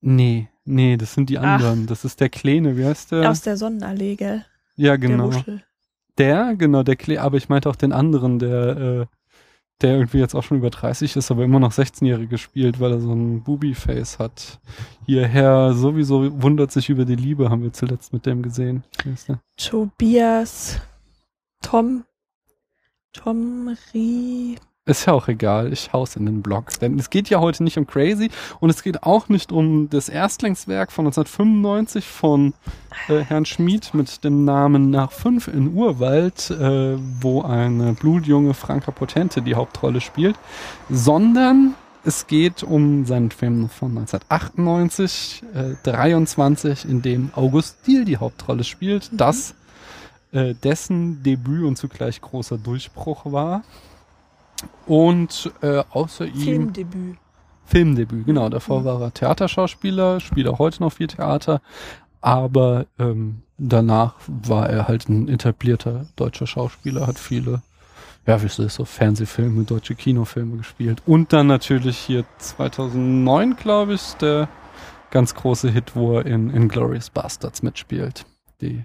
Nee, 0.00 0.48
nee, 0.64 0.96
das 0.96 1.14
sind 1.14 1.30
die 1.30 1.38
Ach. 1.38 1.44
anderen. 1.44 1.86
Das 1.86 2.04
ist 2.04 2.20
der 2.20 2.28
Kleine, 2.28 2.76
wie 2.76 2.84
heißt 2.84 3.12
der? 3.12 3.30
Aus 3.30 3.40
der 3.42 3.56
Sonnenallee, 3.56 4.16
gell? 4.16 4.44
ja, 4.76 4.96
Der 4.96 4.98
genau. 4.98 5.32
Wuschel. 5.32 5.62
Der, 6.18 6.56
genau, 6.56 6.82
der 6.82 6.96
Kle 6.96 7.20
aber 7.22 7.38
ich 7.38 7.48
meinte 7.48 7.70
auch 7.70 7.76
den 7.76 7.92
anderen, 7.92 8.38
der, 8.38 8.76
äh, 8.76 9.06
der 9.80 9.94
irgendwie 9.94 10.18
jetzt 10.18 10.34
auch 10.34 10.42
schon 10.42 10.58
über 10.58 10.68
30 10.70 11.16
ist, 11.16 11.30
aber 11.30 11.42
immer 11.44 11.58
noch 11.58 11.72
16-Jährige 11.72 12.36
spielt, 12.36 12.80
weil 12.80 12.92
er 12.92 13.00
so 13.00 13.12
ein 13.14 13.42
Booby-Face 13.42 14.18
hat. 14.18 14.60
Hierher 15.06 15.72
sowieso 15.72 16.42
wundert 16.42 16.70
sich 16.70 16.90
über 16.90 17.04
die 17.06 17.16
Liebe, 17.16 17.48
haben 17.48 17.62
wir 17.62 17.72
zuletzt 17.72 18.12
mit 18.12 18.26
dem 18.26 18.42
gesehen. 18.42 18.84
Der? 19.26 19.40
Tobias, 19.56 20.80
Tom, 21.62 22.04
Tom 23.12 23.76
Rie. 23.94 24.56
Ist 24.84 25.06
ja 25.06 25.12
auch 25.12 25.28
egal, 25.28 25.72
ich 25.72 25.92
hau's 25.92 26.16
in 26.16 26.26
den 26.26 26.42
Blog. 26.42 26.70
Denn 26.80 26.98
es 26.98 27.08
geht 27.08 27.30
ja 27.30 27.38
heute 27.38 27.62
nicht 27.62 27.78
um 27.78 27.86
Crazy 27.86 28.30
und 28.58 28.68
es 28.68 28.82
geht 28.82 29.04
auch 29.04 29.28
nicht 29.28 29.52
um 29.52 29.88
das 29.88 30.08
Erstlingswerk 30.08 30.90
von 30.90 31.06
1995 31.06 32.04
von 32.04 32.52
äh, 33.08 33.20
Herrn 33.20 33.44
Schmid 33.46 33.94
mit 33.94 34.24
dem 34.24 34.44
Namen 34.44 34.90
Nach 34.90 35.12
fünf 35.12 35.46
in 35.46 35.74
Urwald, 35.74 36.50
äh, 36.50 36.96
wo 37.20 37.42
eine 37.42 37.92
blutjunge 37.92 38.54
Franka 38.54 38.90
Potente 38.90 39.40
die 39.40 39.54
Hauptrolle 39.54 40.00
spielt, 40.00 40.36
sondern 40.90 41.74
es 42.04 42.26
geht 42.26 42.64
um 42.64 43.06
seinen 43.06 43.30
Film 43.30 43.68
von 43.68 43.90
1998, 43.96 45.44
äh, 45.54 45.74
23, 45.84 46.84
in 46.88 47.02
dem 47.02 47.30
August 47.36 47.86
Diehl 47.86 48.04
die 48.04 48.16
Hauptrolle 48.16 48.64
spielt, 48.64 49.12
Mhm. 49.12 49.16
das 49.18 49.54
äh, 50.32 50.54
dessen 50.54 51.22
Debüt 51.22 51.64
und 51.64 51.76
zugleich 51.76 52.20
großer 52.20 52.58
Durchbruch 52.58 53.30
war. 53.30 53.62
Und 54.86 55.52
äh, 55.62 55.82
außer 55.90 56.26
ihm 56.26 56.34
Filmdebüt. 56.34 57.16
Filmdebüt, 57.64 58.26
genau. 58.26 58.48
Davor 58.48 58.80
Mhm. 58.80 58.84
war 58.84 59.00
er 59.00 59.14
Theaterschauspieler, 59.14 60.20
spielt 60.20 60.48
auch 60.48 60.58
heute 60.58 60.82
noch 60.82 60.92
viel 60.92 61.06
Theater, 61.06 61.60
aber 62.20 62.86
ähm, 62.98 63.42
danach 63.58 64.14
war 64.26 64.68
er 64.68 64.88
halt 64.88 65.08
ein 65.08 65.28
etablierter 65.28 66.06
deutscher 66.16 66.46
Schauspieler, 66.46 67.06
hat 67.06 67.18
viele, 67.18 67.62
ja, 68.26 68.40
wie 68.42 68.46
ist 68.46 68.58
das, 68.58 68.74
so 68.74 68.84
Fernsehfilme, 68.84 69.64
deutsche 69.64 69.94
Kinofilme 69.94 70.56
gespielt. 70.58 71.02
Und 71.06 71.32
dann 71.32 71.46
natürlich 71.46 71.98
hier 71.98 72.24
2009, 72.38 73.56
glaube 73.56 73.94
ich, 73.94 74.12
der 74.14 74.48
ganz 75.10 75.34
große 75.34 75.70
Hit, 75.70 75.94
wo 75.96 76.18
er 76.18 76.26
in 76.26 76.50
Inglourious 76.50 77.10
Bastards 77.10 77.62
mitspielt. 77.62 78.26
Die, 78.60 78.84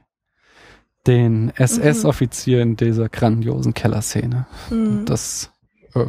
den 1.07 1.51
SS-Offizier 1.55 2.61
in 2.61 2.75
dieser 2.75 3.09
grandiosen 3.09 3.73
Kellerszene. 3.73 4.45
Mhm. 4.69 5.05
Das 5.05 5.51
äh, 5.95 6.07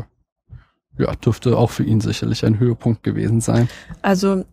ja, 0.99 1.15
dürfte 1.15 1.57
auch 1.57 1.71
für 1.71 1.85
ihn 1.85 2.01
sicherlich 2.01 2.45
ein 2.45 2.59
Höhepunkt 2.59 3.03
gewesen 3.03 3.41
sein. 3.41 3.69
Also, 4.03 4.45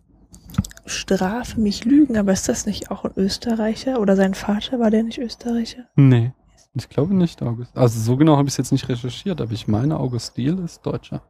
strafe 0.86 1.60
mich 1.60 1.84
Lügen, 1.84 2.16
aber 2.16 2.32
ist 2.32 2.48
das 2.48 2.66
nicht 2.66 2.90
auch 2.90 3.04
ein 3.04 3.12
Österreicher? 3.16 4.00
Oder 4.00 4.16
sein 4.16 4.34
Vater, 4.34 4.78
war 4.78 4.90
der 4.90 5.02
nicht 5.02 5.18
Österreicher? 5.18 5.84
Nee, 5.96 6.32
ich 6.74 6.88
glaube 6.88 7.14
nicht, 7.14 7.42
August. 7.42 7.76
Also 7.76 7.98
so 8.00 8.16
genau 8.16 8.36
habe 8.36 8.48
ich 8.48 8.54
es 8.54 8.58
jetzt 8.58 8.72
nicht 8.72 8.88
recherchiert, 8.88 9.40
aber 9.40 9.52
ich 9.52 9.66
meine, 9.66 9.98
August 9.98 10.36
Diehl 10.36 10.58
ist 10.60 10.84
Deutscher. 10.86 11.22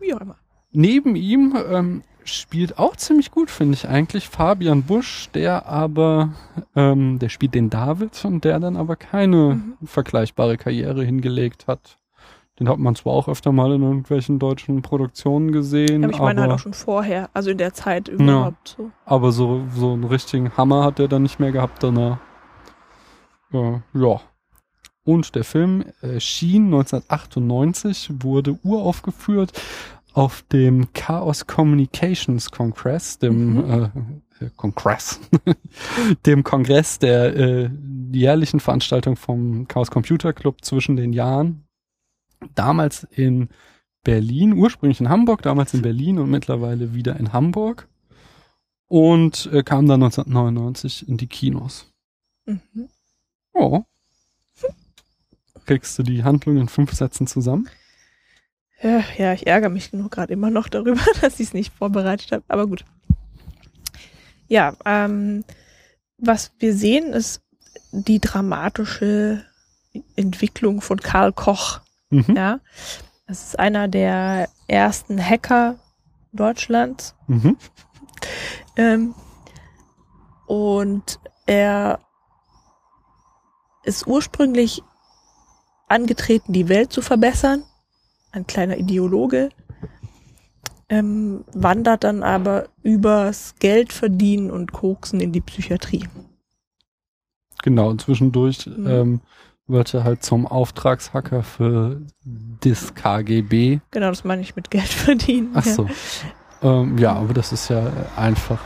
Wie 0.00 0.14
auch 0.14 0.20
immer. 0.20 0.36
Neben 0.72 1.14
ihm 1.14 1.54
ähm, 1.70 2.02
spielt 2.24 2.78
auch 2.78 2.96
ziemlich 2.96 3.30
gut, 3.30 3.50
finde 3.50 3.74
ich 3.74 3.88
eigentlich, 3.88 4.28
Fabian 4.28 4.82
Busch, 4.82 5.28
der 5.34 5.66
aber, 5.66 6.30
ähm, 6.74 7.18
der 7.18 7.28
spielt 7.28 7.54
den 7.54 7.70
David 7.70 8.24
und 8.24 8.44
der 8.44 8.58
dann 8.60 8.76
aber 8.76 8.96
keine 8.96 9.36
Mhm. 9.56 9.74
vergleichbare 9.86 10.56
Karriere 10.56 11.04
hingelegt 11.04 11.66
hat. 11.66 11.98
Den 12.60 12.68
hat 12.68 12.78
man 12.78 12.94
zwar 12.94 13.14
auch 13.14 13.26
öfter 13.28 13.50
mal 13.50 13.72
in 13.72 13.82
irgendwelchen 13.82 14.38
deutschen 14.38 14.80
Produktionen 14.82 15.50
gesehen, 15.50 16.04
Aber 16.04 16.12
ich 16.12 16.18
meine 16.20 16.40
halt 16.42 16.50
aber- 16.50 16.54
auch 16.54 16.60
schon 16.62 16.72
vorher, 16.72 17.28
also 17.34 17.50
in 17.50 17.58
der 17.58 17.74
Zeit 17.74 18.08
überhaupt 18.08 18.76
so. 18.78 18.90
Aber 19.04 19.32
so, 19.32 19.62
so 19.74 19.92
einen 19.92 20.04
richtigen 20.04 20.56
Hammer 20.56 20.84
hat 20.84 21.00
er 21.00 21.08
dann 21.08 21.22
nicht 21.24 21.40
mehr 21.40 21.50
gehabt 21.52 21.82
danach. 21.82 22.18
Äh, 23.52 23.80
ja. 23.94 24.20
Und 25.06 25.34
der 25.34 25.44
Film 25.44 25.84
erschien 26.00 26.70
1998, 26.70 28.10
wurde 28.22 28.58
uraufgeführt 28.62 29.52
auf 30.14 30.42
dem 30.52 30.92
Chaos 30.92 31.46
Communications 31.46 32.50
Congress, 32.50 33.18
dem 33.18 33.54
Mhm. 33.54 33.90
äh, 34.40 34.44
äh, 34.46 34.50
Kongress, 34.56 35.20
dem 36.26 36.44
Kongress 36.44 36.98
der 37.00 37.36
äh, 37.36 37.70
jährlichen 38.12 38.60
Veranstaltung 38.60 39.16
vom 39.16 39.66
Chaos 39.68 39.90
Computer 39.90 40.32
Club 40.32 40.64
zwischen 40.64 40.96
den 40.96 41.12
Jahren. 41.12 41.64
Damals 42.54 43.04
in 43.10 43.48
Berlin, 44.04 44.52
ursprünglich 44.52 45.00
in 45.00 45.08
Hamburg, 45.08 45.42
damals 45.42 45.74
in 45.74 45.82
Berlin 45.82 46.18
und 46.18 46.30
mittlerweile 46.30 46.94
wieder 46.94 47.16
in 47.18 47.32
Hamburg 47.32 47.88
und 48.86 49.46
äh, 49.52 49.62
kam 49.62 49.86
dann 49.88 50.02
1999 50.02 51.08
in 51.08 51.16
die 51.16 51.26
Kinos. 51.26 51.90
Mhm. 52.46 52.88
Oh. 53.52 53.82
Kriegst 55.66 55.98
du 55.98 56.02
die 56.02 56.22
Handlung 56.22 56.58
in 56.58 56.68
fünf 56.68 56.92
Sätzen 56.92 57.26
zusammen? 57.26 57.68
Ja, 58.84 59.02
ja, 59.16 59.32
ich 59.32 59.46
ärgere 59.46 59.70
mich 59.70 59.94
nur 59.94 60.10
gerade 60.10 60.34
immer 60.34 60.50
noch 60.50 60.68
darüber, 60.68 61.00
dass 61.22 61.40
ich 61.40 61.48
es 61.48 61.54
nicht 61.54 61.72
vorbereitet 61.72 62.30
habe. 62.32 62.44
Aber 62.48 62.66
gut. 62.66 62.84
Ja, 64.46 64.74
ähm, 64.84 65.42
was 66.18 66.52
wir 66.58 66.74
sehen, 66.74 67.14
ist 67.14 67.40
die 67.92 68.20
dramatische 68.20 69.42
Entwicklung 70.16 70.82
von 70.82 71.00
Karl 71.00 71.32
Koch. 71.32 71.80
Mhm. 72.10 72.36
Ja, 72.36 72.60
das 73.26 73.48
ist 73.48 73.58
einer 73.58 73.88
der 73.88 74.50
ersten 74.68 75.18
Hacker 75.18 75.76
Deutschlands. 76.32 77.14
Mhm. 77.26 77.56
Ähm, 78.76 79.14
und 80.46 81.20
er 81.46 82.00
ist 83.82 84.06
ursprünglich 84.06 84.82
angetreten, 85.88 86.52
die 86.52 86.68
Welt 86.68 86.92
zu 86.92 87.00
verbessern. 87.00 87.64
Ein 88.34 88.46
kleiner 88.46 88.76
Ideologe. 88.76 89.50
Ähm, 90.88 91.44
wandert 91.54 92.04
dann 92.04 92.22
aber 92.22 92.68
übers 92.82 93.54
Geld 93.58 93.92
verdienen 93.92 94.50
und 94.50 94.72
Koksen 94.72 95.20
in 95.20 95.32
die 95.32 95.40
Psychiatrie. 95.40 96.04
Genau, 97.62 97.88
und 97.88 98.02
zwischendurch 98.02 98.66
Mhm. 98.66 98.86
ähm, 98.86 99.20
wird 99.66 99.94
er 99.94 100.04
halt 100.04 100.22
zum 100.22 100.46
Auftragshacker 100.46 101.42
für 101.42 102.02
das 102.60 102.94
KGB. 102.94 103.80
Genau, 103.92 104.08
das 104.10 104.24
meine 104.24 104.42
ich 104.42 104.56
mit 104.56 104.70
Geld 104.70 104.84
verdienen. 104.88 105.52
Ach 105.54 105.64
so. 105.64 105.88
Ja. 106.62 106.80
Ähm, 106.82 106.98
ja, 106.98 107.14
aber 107.14 107.32
das 107.32 107.52
ist 107.52 107.68
ja 107.70 107.90
einfach 108.16 108.60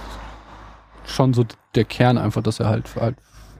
schon 1.05 1.35
so 1.35 1.45
der 1.75 1.85
Kern 1.85 2.19
einfach, 2.19 2.43
dass 2.43 2.59
er 2.59 2.69
halt, 2.69 2.97
halt 2.97 3.17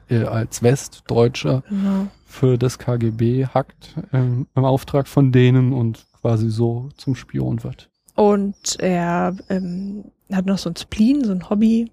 äh, 0.09 0.23
als 0.23 0.61
Westdeutscher 0.63 1.63
genau. 1.69 2.07
Für 2.29 2.57
das 2.57 2.77
KGB 2.77 3.47
hackt 3.47 3.95
ähm, 4.13 4.47
im 4.55 4.63
Auftrag 4.63 5.07
von 5.07 5.31
denen 5.31 5.73
und 5.73 6.05
quasi 6.21 6.49
so 6.49 6.89
zum 6.95 7.15
Spion 7.15 7.63
wird. 7.63 7.89
Und 8.15 8.79
er 8.79 9.35
ähm, 9.49 10.05
hat 10.31 10.45
noch 10.45 10.59
so 10.59 10.69
ein 10.69 10.75
Spleen, 10.75 11.23
so 11.23 11.31
ein 11.31 11.49
Hobby, 11.49 11.91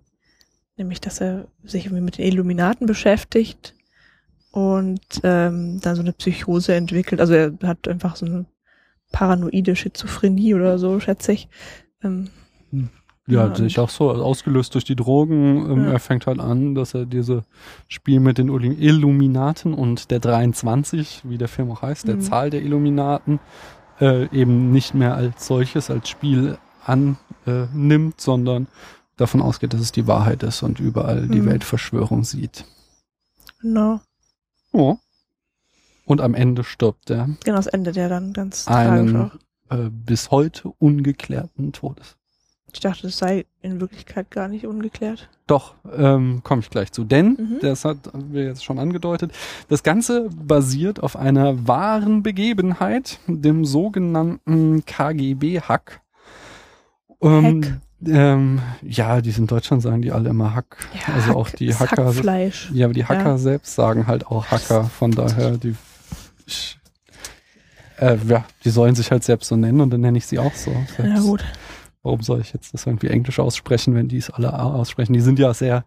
nämlich 0.77 1.01
dass 1.01 1.21
er 1.21 1.49
sich 1.65 1.87
irgendwie 1.87 2.03
mit 2.03 2.19
den 2.19 2.27
Illuminaten 2.27 2.87
beschäftigt 2.87 3.75
und 4.51 5.21
ähm, 5.23 5.81
dann 5.81 5.97
so 5.97 6.03
eine 6.03 6.13
Psychose 6.13 6.75
entwickelt. 6.75 7.21
Also 7.21 7.33
er 7.33 7.55
hat 7.63 7.89
einfach 7.89 8.17
so 8.17 8.27
eine 8.27 8.45
paranoide 9.13 9.75
Schizophrenie 9.75 10.55
oder 10.55 10.79
so, 10.79 11.01
schätze 11.01 11.33
ich. 11.33 11.49
Ähm, 12.03 12.29
Ja, 12.73 12.89
Ja, 13.29 13.53
sehe 13.55 13.67
ich 13.67 13.79
auch 13.81 13.91
so. 13.91 14.11
Also 14.11 14.23
ausgelöst 14.25 14.75
durch 14.75 14.85
die 14.85 14.95
Drogen. 14.95 15.69
Ähm, 15.71 15.85
Ja. 15.87 15.93
Er 15.93 15.99
fängt 15.99 16.27
halt 16.29 16.39
an, 16.39 16.75
dass 16.77 16.95
er 16.95 17.07
diese 17.07 17.43
Spiel 17.89 18.21
mit 18.21 18.39
den 18.39 18.49
Illu- 18.51 18.79
Illuminaten 18.79 19.75
und 19.75 20.11
der 20.13 20.21
23, 20.21 21.23
wie 21.25 21.37
der 21.39 21.49
Film 21.49 21.71
auch 21.73 21.83
heißt, 21.83 22.07
der 22.07 22.17
Mhm. 22.17 22.21
Zahl 22.21 22.51
der 22.51 22.63
Illuminaten, 22.63 23.41
äh, 24.01 24.27
eben 24.37 24.71
nicht 24.71 24.95
mehr 24.95 25.15
als 25.17 25.47
solches, 25.47 25.91
als 25.91 26.09
Spiel 26.09 26.57
annimmt, 26.85 27.19
äh, 27.47 28.23
sondern 28.23 28.69
davon 29.17 29.43
ausgeht, 29.43 29.73
dass 29.75 29.81
es 29.81 29.91
die 29.93 30.07
Wahrheit 30.07 30.43
ist 30.45 30.63
und 30.63 30.79
überall 30.79 31.27
die 31.27 31.41
Mhm. 31.41 31.47
Weltverschwörung 31.47 32.23
sieht. 32.25 32.65
genau. 33.61 34.01
Oh. 34.73 34.97
Und 36.05 36.21
am 36.21 36.35
Ende 36.35 36.63
stirbt 36.63 37.11
er 37.11 37.29
Genau, 37.45 37.57
das 37.57 37.67
endet 37.67 37.97
ja 37.97 38.09
dann 38.09 38.33
ganz 38.33 38.67
tragisch 38.67 39.15
auch. 39.15 39.35
äh, 39.71 39.91
bis 39.91 40.31
heute 40.31 40.69
ungeklärten 40.79 41.73
Todes. 41.73 42.16
Ich 42.77 42.81
dachte, 42.81 43.07
es 43.07 43.17
sei 43.17 43.47
in 43.63 43.81
Wirklichkeit 43.81 44.31
gar 44.31 44.49
nicht 44.49 44.67
ungeklärt. 44.67 45.31
Doch, 45.47 45.77
ähm, 45.97 46.43
komme 46.45 46.61
ich 46.61 46.69
gleich 46.69 46.93
zu. 46.93 47.05
Denn, 47.05 47.29
Mhm. 47.29 47.59
das 47.63 47.87
hat 47.87 47.97
wir 48.29 48.45
jetzt 48.45 48.63
schon 48.63 48.79
angedeutet, 48.79 49.33
das 49.71 49.83
Ganze 49.83 50.29
basiert 50.31 51.03
auf 51.03 51.17
einer 51.17 51.67
wahren 51.67 52.23
Begebenheit, 52.23 53.19
dem 53.29 53.65
sogenannten 53.65 54.85
KGB-Hack. 54.85 56.03
Ähm, 57.23 57.63
Hack. 57.65 57.81
ähm, 58.07 58.61
ja, 58.83 59.23
die 59.23 59.31
in 59.31 59.47
Deutschland 59.47 59.81
sagen 59.83 60.03
die 60.03 60.13
alle 60.13 60.29
immer 60.29 60.55
Hack. 60.55 60.77
Ja, 60.93 61.15
also 61.15 61.33
auch 61.33 61.49
Hack 61.49 61.57
die 61.57 61.67
ist 61.69 61.81
Hacker. 61.81 62.05
Hackfleisch. 62.09 62.71
Ja, 62.75 62.85
aber 62.85 62.93
die 62.95 63.07
Hacker 63.07 63.31
Ja. 63.31 63.39
selbst 63.39 63.75
sagen 63.75 64.07
halt 64.07 64.27
auch 64.27 64.49
Hacker. 64.51 64.85
Von 64.85 65.13
daher, 65.13 65.53
die, 65.57 65.75
äh, 67.99 68.19
ja, 68.29 68.45
die 68.65 68.71
sollen 68.71 68.95
sich 68.95 69.11
halt 69.11 69.25
selbst 69.25 69.49
so 69.49 69.57
nennen 69.57 69.81
und 69.81 69.89
dann 69.89 70.03
nenne 70.03 70.19
ich 70.19 70.27
sie 70.27 70.39
auch 70.39 70.53
so. 70.55 70.73
Ja, 71.03 71.19
gut. 71.21 71.43
Warum 72.07 72.23
soll 72.23 72.41
ich 72.41 72.53
jetzt 72.53 72.73
das 72.73 72.87
irgendwie 72.87 73.09
Englisch 73.09 73.41
aussprechen, 73.41 73.97
wenn 73.97 74.07
die 74.07 74.19
es 74.19 74.31
alle 74.31 74.57
aussprechen? 74.57 75.13
Die 75.13 75.21
sind 75.21 75.41
ja 75.41 75.53
sehr 75.53 75.85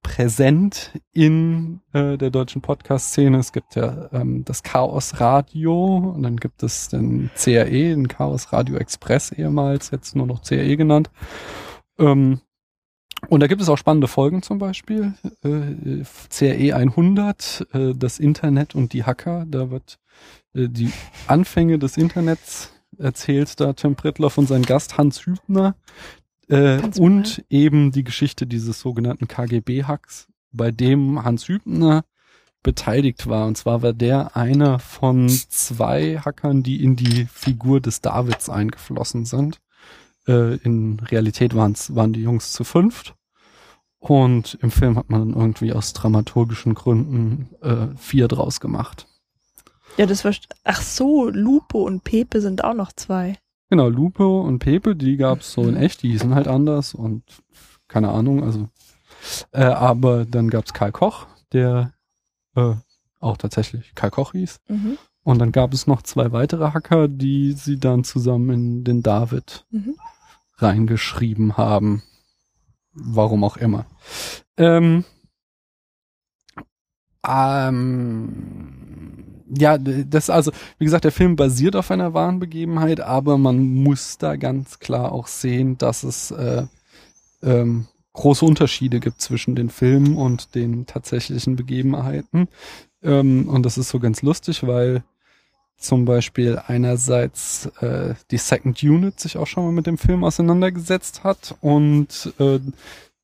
präsent 0.00 0.92
in 1.12 1.80
äh, 1.92 2.16
der 2.16 2.30
deutschen 2.30 2.62
Podcast-Szene. 2.62 3.36
Es 3.36 3.50
gibt 3.50 3.74
ja 3.74 4.08
ähm, 4.12 4.44
das 4.44 4.62
Chaos 4.62 5.18
Radio 5.18 6.12
und 6.14 6.22
dann 6.22 6.36
gibt 6.36 6.62
es 6.62 6.86
den 6.88 7.30
CRE, 7.34 7.64
den 7.64 8.06
Chaos 8.06 8.52
Radio 8.52 8.76
Express 8.76 9.32
ehemals, 9.32 9.90
jetzt 9.90 10.14
nur 10.14 10.28
noch 10.28 10.42
CRE 10.42 10.76
genannt. 10.76 11.10
Ähm, 11.98 12.40
und 13.28 13.40
da 13.40 13.48
gibt 13.48 13.60
es 13.60 13.68
auch 13.68 13.76
spannende 13.76 14.06
Folgen 14.06 14.42
zum 14.42 14.58
Beispiel. 14.58 15.14
Äh, 15.42 16.04
CRE 16.30 16.76
100, 16.76 17.66
äh, 17.72 17.94
das 17.96 18.20
Internet 18.20 18.76
und 18.76 18.92
die 18.92 19.02
Hacker. 19.02 19.46
Da 19.48 19.72
wird 19.72 19.98
äh, 20.54 20.68
die 20.68 20.92
Anfänge 21.26 21.80
des 21.80 21.96
Internets 21.96 22.72
erzählt 23.00 23.60
da 23.60 23.72
Tim 23.72 23.96
Prittloff 23.96 24.38
und 24.38 24.46
sein 24.46 24.62
Gast 24.62 24.98
Hans 24.98 25.26
Hübner. 25.26 25.74
Äh, 26.48 26.80
und 26.98 27.44
eben 27.48 27.92
die 27.92 28.04
Geschichte 28.04 28.46
dieses 28.46 28.80
sogenannten 28.80 29.28
KGB-Hacks, 29.28 30.28
bei 30.52 30.70
dem 30.70 31.22
Hans 31.24 31.48
Hübner 31.48 32.04
beteiligt 32.62 33.26
war. 33.28 33.46
Und 33.46 33.56
zwar 33.56 33.82
war 33.82 33.92
der 33.92 34.36
einer 34.36 34.78
von 34.78 35.28
zwei 35.28 36.18
Hackern, 36.18 36.62
die 36.62 36.82
in 36.82 36.96
die 36.96 37.26
Figur 37.26 37.80
des 37.80 38.00
Davids 38.00 38.48
eingeflossen 38.48 39.24
sind. 39.24 39.60
Äh, 40.26 40.56
in 40.56 41.00
Realität 41.00 41.54
waren's, 41.54 41.94
waren 41.94 42.12
die 42.12 42.22
Jungs 42.22 42.52
zu 42.52 42.64
fünft. 42.64 43.14
Und 43.98 44.58
im 44.62 44.70
Film 44.70 44.96
hat 44.96 45.10
man 45.10 45.20
dann 45.20 45.40
irgendwie 45.40 45.72
aus 45.72 45.92
dramaturgischen 45.92 46.74
Gründen 46.74 47.54
äh, 47.60 47.88
vier 47.96 48.28
draus 48.28 48.58
gemacht. 48.58 49.06
Ja, 49.96 50.06
das 50.06 50.24
war. 50.24 50.32
Ach 50.64 50.80
so, 50.80 51.28
Lupo 51.28 51.82
und 51.84 52.04
Pepe 52.04 52.40
sind 52.40 52.64
auch 52.64 52.74
noch 52.74 52.92
zwei. 52.92 53.36
Genau, 53.68 53.88
Lupo 53.88 54.40
und 54.42 54.58
Pepe, 54.58 54.96
die 54.96 55.16
gab's 55.16 55.52
so 55.52 55.62
in 55.62 55.74
Mhm. 55.74 55.82
echt, 55.82 56.02
die 56.02 56.10
hießen 56.10 56.34
halt 56.34 56.48
anders 56.48 56.94
und 56.94 57.22
keine 57.86 58.08
Ahnung, 58.10 58.42
also 58.42 58.68
äh, 59.52 59.62
aber 59.64 60.24
dann 60.24 60.48
gab's 60.50 60.72
Karl 60.72 60.92
Koch, 60.92 61.26
der 61.52 61.92
äh, 62.56 62.74
auch 63.20 63.36
tatsächlich 63.36 63.94
Karl 63.94 64.10
Koch 64.10 64.32
hieß. 64.32 64.60
Mhm. 64.68 64.98
Und 65.22 65.38
dann 65.38 65.52
gab 65.52 65.72
es 65.74 65.86
noch 65.86 66.02
zwei 66.02 66.32
weitere 66.32 66.72
Hacker, 66.72 67.06
die 67.06 67.52
sie 67.52 67.78
dann 67.78 68.04
zusammen 68.04 68.50
in 68.50 68.84
den 68.84 69.02
David 69.02 69.66
Mhm. 69.70 69.94
reingeschrieben 70.56 71.56
haben. 71.56 72.02
Warum 72.92 73.44
auch 73.44 73.56
immer. 73.56 73.86
Ähm, 74.56 75.04
ähm, 77.26 78.79
ja, 79.56 79.78
das 79.78 80.30
also, 80.30 80.52
wie 80.78 80.84
gesagt, 80.84 81.04
der 81.04 81.12
Film 81.12 81.36
basiert 81.36 81.76
auf 81.76 81.90
einer 81.90 82.14
wahren 82.14 82.38
Begebenheit, 82.38 83.00
aber 83.00 83.38
man 83.38 83.58
muss 83.58 84.18
da 84.18 84.36
ganz 84.36 84.78
klar 84.78 85.12
auch 85.12 85.26
sehen, 85.26 85.78
dass 85.78 86.02
es 86.02 86.30
äh, 86.30 86.66
ähm, 87.42 87.86
große 88.12 88.44
Unterschiede 88.44 89.00
gibt 89.00 89.20
zwischen 89.20 89.54
den 89.54 89.70
Filmen 89.70 90.16
und 90.16 90.54
den 90.54 90.86
tatsächlichen 90.86 91.56
Begebenheiten. 91.56 92.48
Ähm, 93.02 93.48
und 93.48 93.64
das 93.64 93.78
ist 93.78 93.88
so 93.88 93.98
ganz 93.98 94.22
lustig, 94.22 94.66
weil 94.66 95.02
zum 95.76 96.04
Beispiel 96.04 96.60
einerseits 96.66 97.66
äh, 97.80 98.14
die 98.30 98.36
Second 98.36 98.82
Unit 98.82 99.18
sich 99.18 99.38
auch 99.38 99.46
schon 99.46 99.64
mal 99.64 99.72
mit 99.72 99.86
dem 99.86 99.96
Film 99.96 100.24
auseinandergesetzt 100.24 101.24
hat 101.24 101.56
und 101.62 102.34
äh, 102.38 102.60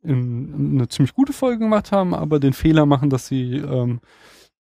in, 0.02 0.72
eine 0.74 0.88
ziemlich 0.88 1.14
gute 1.14 1.32
Folge 1.34 1.58
gemacht 1.58 1.92
haben, 1.92 2.14
aber 2.14 2.40
den 2.40 2.54
Fehler 2.54 2.86
machen, 2.86 3.10
dass 3.10 3.26
sie 3.26 3.56
ähm, 3.56 4.00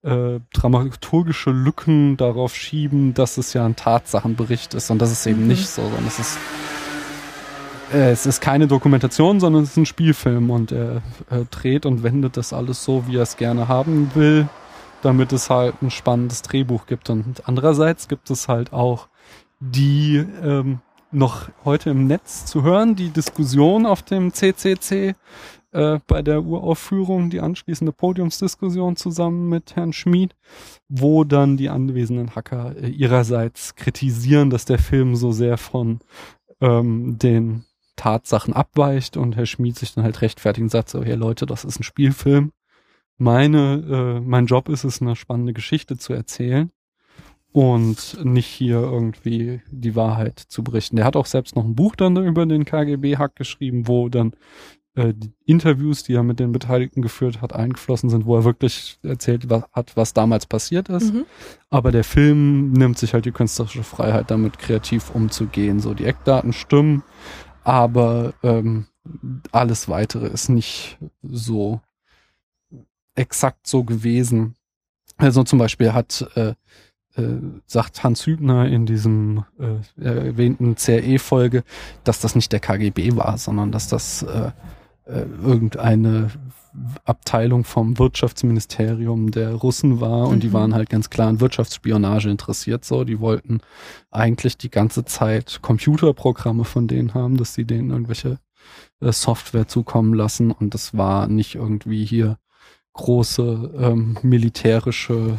äh, 0.06 0.40
dramaturgische 0.54 1.50
Lücken 1.52 2.16
darauf 2.18 2.56
schieben, 2.56 3.14
dass 3.14 3.38
es 3.38 3.54
ja 3.54 3.66
ein 3.66 3.76
Tatsachenbericht 3.76 4.74
ist 4.76 4.92
und 4.92 5.00
das 5.00 5.12
ist 5.12 5.26
eben 5.26 5.42
Mhm. 5.42 5.48
nicht 5.48 5.68
so, 5.68 5.82
sondern 5.82 6.08
es 6.08 6.20
ist 6.20 6.38
äh, 7.94 8.12
es 8.12 8.26
ist 8.26 8.42
keine 8.42 8.68
Dokumentation, 8.68 9.40
sondern 9.40 9.64
es 9.64 9.72
ist 9.72 9.78
ein 9.78 9.86
Spielfilm 9.86 10.50
und 10.50 10.72
er, 10.72 11.02
er 11.30 11.46
dreht 11.46 11.86
und 11.86 12.04
wendet 12.04 12.38
das 12.38 12.54
alles 12.54 12.84
so, 12.84 13.08
wie 13.08 13.18
er 13.18 13.24
es 13.24 13.38
gerne 13.38 13.68
haben 13.68 14.12
will, 14.16 14.48
damit 15.02 15.34
es 15.34 15.50
halt 15.50 15.82
ein 15.82 15.92
spannendes 15.92 16.42
Drehbuch 16.42 16.88
gibt. 16.88 17.10
Und 17.10 17.44
andererseits 17.48 18.08
gibt 18.08 18.30
es 18.30 18.48
halt 18.48 18.74
auch 18.74 19.08
die 19.60 20.18
ähm, 20.44 20.80
noch 21.12 21.48
heute 21.64 21.92
im 21.92 22.08
Netz 22.08 22.46
zu 22.46 22.64
hören, 22.64 22.96
die 22.96 23.10
Diskussion 23.10 23.86
auf 23.86 24.02
dem 24.04 24.34
CCC 24.34 25.16
äh, 25.76 26.00
bei 26.08 26.22
der 26.22 26.44
Uraufführung, 26.44 27.30
die 27.30 27.42
anschließende 27.42 27.92
Podiumsdiskussion 27.92 28.96
zusammen 28.96 29.50
mit 29.50 29.76
Herrn 29.76 29.94
Schmid, 29.94 30.36
wo 30.88 31.24
dann 31.24 31.58
die 31.58 31.70
anwesenden 31.70 32.36
Hacker 32.36 32.76
äh, 32.78 32.88
ihrerseits 32.88 33.76
kritisieren, 33.76 34.50
dass 34.50 34.66
der 34.66 34.80
Film 34.80 35.16
so 35.16 35.32
sehr 35.32 35.58
von 35.58 36.00
ähm, 36.62 37.18
den 37.20 37.66
Tatsachen 37.98 38.54
abweicht 38.54 39.18
und 39.18 39.36
Herr 39.36 39.46
Schmid 39.46 39.78
sich 39.78 39.94
dann 39.94 40.04
halt 40.04 40.22
rechtfertigt 40.22 40.64
und 40.64 40.72
sagt 40.72 40.90
so, 40.90 41.04
hey 41.04 41.16
Leute, 41.16 41.46
das 41.46 41.66
ist 41.66 41.80
ein 41.80 41.84
Spielfilm. 41.84 42.52
Meine, 43.18 44.18
äh, 44.18 44.20
mein 44.22 44.46
Job 44.46 44.70
ist 44.70 44.84
es, 44.84 45.02
eine 45.02 45.16
spannende 45.16 45.54
Geschichte 45.54 45.98
zu 45.98 46.14
erzählen 46.14 46.72
und 47.52 48.18
nicht 48.26 48.48
hier 48.48 48.82
irgendwie 48.82 49.62
die 49.72 49.96
Wahrheit 49.96 50.40
zu 50.40 50.64
berichten. 50.64 50.98
Der 50.98 51.06
hat 51.06 51.16
auch 51.16 51.26
selbst 51.26 51.56
noch 51.56 51.64
ein 51.64 51.76
Buch 51.76 51.96
dann 51.96 52.18
über 52.18 52.46
den 52.46 52.66
KGB-Hack 52.66 53.36
geschrieben, 53.36 53.88
wo 53.88 54.10
dann 54.10 54.34
äh, 54.96 55.14
die 55.14 55.34
Interviews, 55.46 56.04
die 56.04 56.14
er 56.14 56.24
mit 56.24 56.40
den 56.40 56.52
Beteiligten 56.52 57.02
geführt 57.02 57.42
hat, 57.42 57.54
eingeflossen 57.54 58.10
sind, 58.10 58.26
wo 58.26 58.38
er 58.38 58.46
wirklich 58.46 58.98
erzählt 59.04 59.50
was, 59.50 59.64
hat, 59.74 59.96
was 59.98 60.14
damals 60.14 60.46
passiert 60.46 60.90
ist. 60.90 61.14
Mhm. 61.14 61.26
Aber 61.70 61.92
der 61.92 62.04
Film 62.04 62.72
nimmt 62.72 62.98
sich 62.98 63.14
halt 63.14 63.26
die 63.26 63.32
künstlerische 63.32 63.84
Freiheit, 63.84 64.32
damit 64.32 64.58
kreativ 64.58 65.14
umzugehen. 65.14 65.80
So, 65.80 65.94
die 65.94 66.06
Eckdaten 66.06 66.54
stimmen, 66.54 67.04
aber 67.64 68.34
ähm, 68.44 68.88
alles 69.52 69.90
weitere 69.90 70.28
ist 70.28 70.50
nicht 70.50 70.98
so 71.22 71.82
exakt 73.16 73.68
so 73.68 73.84
gewesen. 73.84 74.56
Also 75.18 75.44
zum 75.44 75.60
Beispiel 75.60 75.94
hat, 75.94 76.28
äh, 76.36 76.54
äh, 77.16 77.40
sagt 77.66 78.04
Hans 78.04 78.26
Hübner 78.26 78.68
in 78.68 78.86
diesem 78.86 79.46
äh, 79.60 80.04
erwähnten 80.04 80.76
CRE-Folge, 80.76 81.64
dass 82.04 82.20
das 82.20 82.36
nicht 82.36 82.52
der 82.52 82.60
KGB 82.60 83.16
war, 83.16 83.38
sondern 83.38 83.72
dass 83.72 83.88
das 83.88 84.24
äh, 84.24 84.52
äh, 85.06 85.22
irgendeine 85.44 86.30
Abteilung 87.06 87.64
vom 87.64 87.98
Wirtschaftsministerium 88.00 89.32
der 89.32 89.54
Russen 89.54 90.02
war 90.02 90.28
und 90.28 90.44
die 90.44 90.50
Mhm. 90.50 90.54
waren 90.54 90.74
halt 90.76 90.90
ganz 90.90 91.10
klar 91.10 91.30
an 91.30 91.40
Wirtschaftsspionage 91.40 92.30
interessiert 92.30 92.84
so. 92.84 93.04
Die 93.06 93.20
wollten 93.20 93.62
eigentlich 94.12 94.58
die 94.58 94.70
ganze 94.70 95.06
Zeit 95.06 95.60
Computerprogramme 95.62 96.66
von 96.66 96.88
denen 96.88 97.14
haben, 97.14 97.38
dass 97.38 97.54
sie 97.54 97.66
denen 97.66 97.92
irgendwelche 97.92 98.40
äh, 99.00 99.12
Software 99.12 99.68
zukommen 99.68 100.14
lassen 100.14 100.52
und 100.52 100.74
das 100.74 100.98
war 100.98 101.28
nicht 101.28 101.56
irgendwie 101.56 102.04
hier 102.04 102.38
große 102.94 103.72
ähm, 103.78 104.18
militärische 104.22 105.38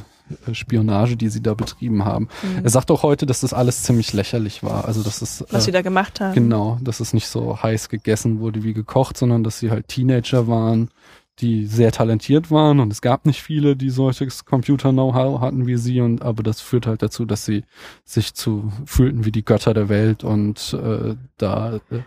Spionage, 0.52 1.16
die 1.16 1.28
sie 1.28 1.42
da 1.42 1.54
betrieben 1.54 2.04
haben. 2.04 2.28
Mhm. 2.42 2.64
Er 2.64 2.70
sagt 2.70 2.90
auch 2.90 3.02
heute, 3.02 3.26
dass 3.26 3.40
das 3.40 3.52
alles 3.52 3.82
ziemlich 3.82 4.12
lächerlich 4.12 4.62
war. 4.62 4.86
Also 4.86 5.02
dass 5.02 5.22
es 5.22 5.44
Was 5.50 5.62
äh, 5.62 5.66
sie 5.66 5.72
da 5.72 5.82
gemacht 5.82 6.20
haben. 6.20 6.34
Genau, 6.34 6.78
dass 6.82 7.00
es 7.00 7.12
nicht 7.12 7.28
so 7.28 7.62
heiß 7.62 7.88
gegessen 7.88 8.40
wurde 8.40 8.64
wie 8.64 8.74
gekocht, 8.74 9.16
sondern 9.16 9.44
dass 9.44 9.58
sie 9.58 9.70
halt 9.70 9.88
Teenager 9.88 10.48
waren, 10.48 10.90
die 11.38 11.66
sehr 11.66 11.92
talentiert 11.92 12.50
waren 12.50 12.80
und 12.80 12.90
es 12.90 13.02
gab 13.02 13.26
nicht 13.26 13.42
viele, 13.42 13.76
die 13.76 13.90
solches 13.90 14.46
Computer-Know-how 14.46 15.40
hatten 15.40 15.66
wie 15.66 15.76
sie 15.76 16.00
und 16.00 16.22
aber 16.22 16.42
das 16.42 16.62
führt 16.62 16.86
halt 16.86 17.02
dazu, 17.02 17.26
dass 17.26 17.44
sie 17.44 17.64
sich 18.04 18.34
zu 18.34 18.72
fühlten 18.86 19.26
wie 19.26 19.32
die 19.32 19.44
Götter 19.44 19.74
der 19.74 19.90
Welt 19.90 20.24
und 20.24 20.72
äh, 20.72 21.14
da 21.36 21.76
äh, 21.90 22.00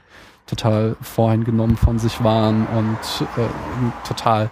total 0.47 0.95
voreingenommen 1.01 1.77
von 1.77 1.99
sich 1.99 2.23
waren 2.23 2.65
und 2.65 3.27
äh, 3.37 4.07
total 4.07 4.49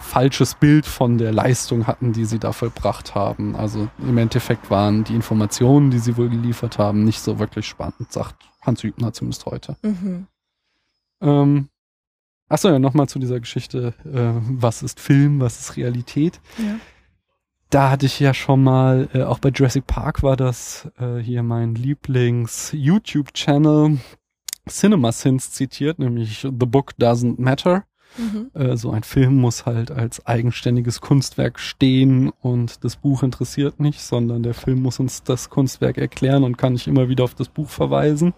falsches 0.00 0.54
Bild 0.54 0.86
von 0.86 1.18
der 1.18 1.32
Leistung 1.32 1.86
hatten, 1.86 2.12
die 2.12 2.24
sie 2.24 2.38
da 2.38 2.52
vollbracht 2.52 3.14
haben. 3.14 3.54
Also 3.54 3.88
im 3.98 4.16
Endeffekt 4.18 4.70
waren 4.70 5.04
die 5.04 5.14
Informationen, 5.14 5.90
die 5.90 5.98
sie 5.98 6.16
wohl 6.16 6.30
geliefert 6.30 6.78
haben, 6.78 7.04
nicht 7.04 7.20
so 7.20 7.38
wirklich 7.38 7.68
spannend, 7.68 8.10
sagt 8.10 8.48
Hans 8.62 8.82
Hübner 8.82 9.12
zumindest 9.12 9.44
heute. 9.46 9.76
Mhm. 9.82 10.26
Ähm, 11.20 11.68
achso, 12.48 12.70
ja, 12.70 12.78
nochmal 12.78 13.08
zu 13.08 13.18
dieser 13.18 13.40
Geschichte, 13.40 13.94
äh, 14.04 14.40
was 14.50 14.82
ist 14.82 15.00
Film, 15.00 15.40
was 15.40 15.60
ist 15.60 15.76
Realität. 15.76 16.40
Ja. 16.58 16.76
da 17.68 17.90
hatte 17.90 18.06
ich 18.06 18.18
ja 18.18 18.32
schon 18.34 18.64
mal, 18.64 19.08
äh, 19.12 19.22
auch 19.22 19.38
bei 19.38 19.50
Jurassic 19.50 19.86
Park 19.86 20.22
war 20.22 20.36
das 20.36 20.88
äh, 20.98 21.18
hier 21.18 21.42
mein 21.42 21.74
Lieblings-YouTube-Channel 21.74 23.98
CinemaSins 24.68 25.52
zitiert, 25.52 25.98
nämlich 25.98 26.40
The 26.40 26.50
Book 26.50 26.92
Doesn't 26.98 27.40
Matter. 27.40 27.84
Mhm. 28.16 28.76
So 28.76 28.90
ein 28.90 29.04
Film 29.04 29.36
muss 29.36 29.66
halt 29.66 29.90
als 29.90 30.26
eigenständiges 30.26 31.00
Kunstwerk 31.00 31.58
stehen 31.60 32.30
und 32.40 32.84
das 32.84 32.96
Buch 32.96 33.22
interessiert 33.22 33.78
nicht, 33.78 34.00
sondern 34.00 34.42
der 34.42 34.54
Film 34.54 34.82
muss 34.82 34.98
uns 34.98 35.22
das 35.22 35.48
Kunstwerk 35.48 35.96
erklären 35.96 36.42
und 36.44 36.58
kann 36.58 36.72
nicht 36.72 36.88
immer 36.88 37.08
wieder 37.08 37.24
auf 37.24 37.34
das 37.34 37.48
Buch 37.48 37.68
verweisen. 37.68 38.34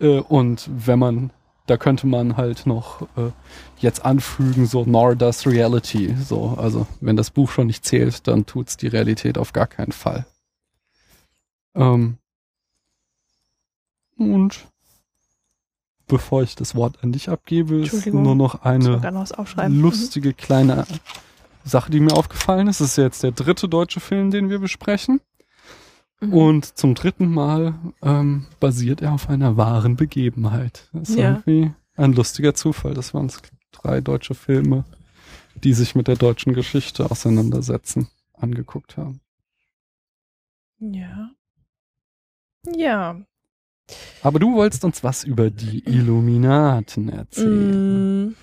Äh, 0.00 0.20
und 0.20 0.68
wenn 0.72 0.98
man, 0.98 1.30
da 1.66 1.76
könnte 1.76 2.06
man 2.06 2.36
halt 2.36 2.66
noch 2.66 3.02
äh, 3.16 3.30
jetzt 3.78 4.04
anfügen, 4.04 4.66
so 4.66 4.84
nor 4.84 5.14
does 5.16 5.46
reality. 5.46 6.14
So, 6.16 6.56
also 6.56 6.86
wenn 7.00 7.16
das 7.16 7.30
Buch 7.30 7.50
schon 7.50 7.66
nicht 7.66 7.84
zählt, 7.84 8.26
dann 8.26 8.46
tut's 8.46 8.76
die 8.76 8.88
Realität 8.88 9.38
auf 9.38 9.52
gar 9.52 9.66
keinen 9.66 9.92
Fall. 9.92 10.26
Ähm, 11.74 12.16
und 14.16 14.66
bevor 16.08 16.42
ich 16.42 16.56
das 16.56 16.74
Wort 16.74 17.02
an 17.02 17.12
dich 17.12 17.28
abgebe, 17.30 17.76
ist 17.76 18.06
nur 18.24 18.34
noch 18.34 18.62
eine. 18.62 19.00
Mhm. 19.68 19.80
lustige 19.82 20.32
kleine 20.34 20.86
Sache, 21.64 21.90
die 21.90 22.00
mir 22.00 22.12
aufgefallen 22.14 22.66
ist. 22.68 22.80
Es 22.80 22.92
ist 22.92 22.96
jetzt 22.96 23.22
der 23.22 23.32
dritte 23.32 23.68
deutsche 23.68 24.00
Film, 24.00 24.30
den 24.30 24.50
wir 24.50 24.58
besprechen. 24.58 25.20
Mhm. 26.20 26.32
Und 26.32 26.78
zum 26.78 26.94
dritten 26.94 27.28
Mal 27.32 27.74
ähm, 28.02 28.46
basiert 28.58 29.02
er 29.02 29.12
auf 29.12 29.28
einer 29.28 29.56
wahren 29.56 29.96
Begebenheit. 29.96 30.88
Das 30.92 31.10
ist 31.10 31.16
Ja. 31.18 31.30
irgendwie 31.46 31.72
ein 31.96 32.12
lustiger 32.12 32.54
Zufall. 32.54 32.94
Das 32.94 33.14
waren 33.14 33.30
drei 33.70 34.00
deutsche 34.00 34.34
Filme, 34.34 34.84
die 35.62 35.74
sich 35.74 35.94
mit 35.94 36.08
der 36.08 36.16
deutschen 36.16 36.54
Geschichte 36.54 37.10
auseinandersetzen, 37.10 38.08
angeguckt 38.34 38.96
haben. 38.96 39.20
Ja. 40.80 41.30
Ja. 42.74 43.20
Aber 44.22 44.38
du 44.38 44.54
wolltest 44.54 44.84
uns 44.84 45.02
was 45.02 45.24
über 45.24 45.50
die 45.50 45.84
Illuminaten 45.88 47.08
erzählen. 47.08 48.26
Mm. 48.28 48.34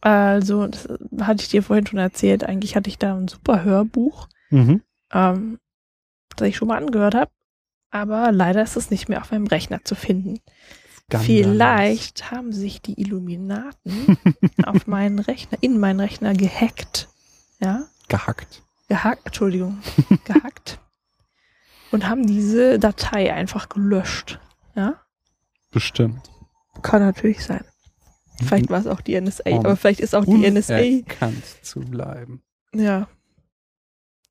Also, 0.00 0.66
das 0.66 0.86
hatte 1.20 1.42
ich 1.42 1.48
dir 1.48 1.62
vorhin 1.62 1.86
schon 1.86 1.98
erzählt. 1.98 2.44
Eigentlich 2.44 2.76
hatte 2.76 2.90
ich 2.90 2.98
da 2.98 3.16
ein 3.16 3.28
super 3.28 3.64
Hörbuch, 3.64 4.28
Mhm. 4.50 4.82
ähm, 5.12 5.58
das 6.36 6.48
ich 6.48 6.56
schon 6.56 6.68
mal 6.68 6.76
angehört 6.82 7.14
habe. 7.14 7.30
Aber 7.90 8.32
leider 8.32 8.62
ist 8.62 8.76
es 8.76 8.90
nicht 8.90 9.08
mehr 9.08 9.20
auf 9.22 9.30
meinem 9.30 9.46
Rechner 9.46 9.82
zu 9.84 9.94
finden. 9.94 10.40
Skandalös. 11.06 11.24
Vielleicht 11.24 12.30
haben 12.30 12.52
sich 12.52 12.82
die 12.82 13.00
Illuminaten 13.00 14.18
auf 14.66 14.86
meinen 14.86 15.20
Rechner, 15.20 15.58
in 15.60 15.78
meinen 15.78 16.00
Rechner 16.00 16.34
gehackt. 16.34 17.08
Ja, 17.60 17.84
Gehackt. 18.08 18.62
gehackt, 18.88 19.26
Entschuldigung, 19.26 19.78
gehackt. 20.24 20.80
Und 21.94 22.08
haben 22.08 22.26
diese 22.26 22.80
Datei 22.80 23.32
einfach 23.32 23.68
gelöscht. 23.68 24.40
Ja, 24.74 25.00
Bestimmt. 25.70 26.28
kann 26.82 27.00
natürlich 27.00 27.44
sein. 27.44 27.64
Vielleicht 28.42 28.68
war 28.68 28.80
es 28.80 28.88
auch 28.88 29.00
die 29.00 29.20
NSA, 29.20 29.48
Um 29.50 29.60
aber 29.60 29.76
vielleicht 29.76 30.00
ist 30.00 30.12
auch 30.12 30.24
die 30.24 30.50
NSA. 30.50 30.78
Unerkannt 30.78 31.44
zu 31.62 31.80
bleiben. 31.80 32.42
Ja. 32.74 33.06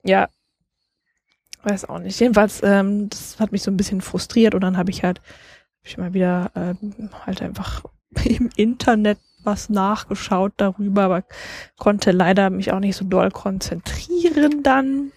Ja. 0.03 0.27
Weiß 1.63 1.85
auch 1.85 1.99
nicht. 1.99 2.19
Jedenfalls, 2.19 2.61
ähm, 2.63 3.09
das 3.09 3.39
hat 3.39 3.53
mich 3.53 3.63
so 3.63 3.71
ein 3.71 3.77
bisschen 3.77 4.01
frustriert 4.01 4.55
und 4.55 4.61
dann 4.61 4.75
habe 4.75 4.91
ich 4.91 5.03
halt, 5.03 5.19
hab 5.19 5.85
ich 5.85 5.97
mal 5.97 6.13
wieder 6.13 6.51
ähm, 6.55 7.09
halt 7.25 7.41
einfach 7.41 7.85
im 8.25 8.49
Internet 8.57 9.19
was 9.45 9.69
nachgeschaut 9.69 10.51
darüber, 10.57 11.03
aber 11.03 11.23
konnte 11.77 12.11
leider 12.11 12.49
mich 12.49 12.73
auch 12.73 12.79
nicht 12.79 12.97
so 12.97 13.05
doll 13.05 13.31
konzentrieren 13.31 14.63
dann. 14.63 15.12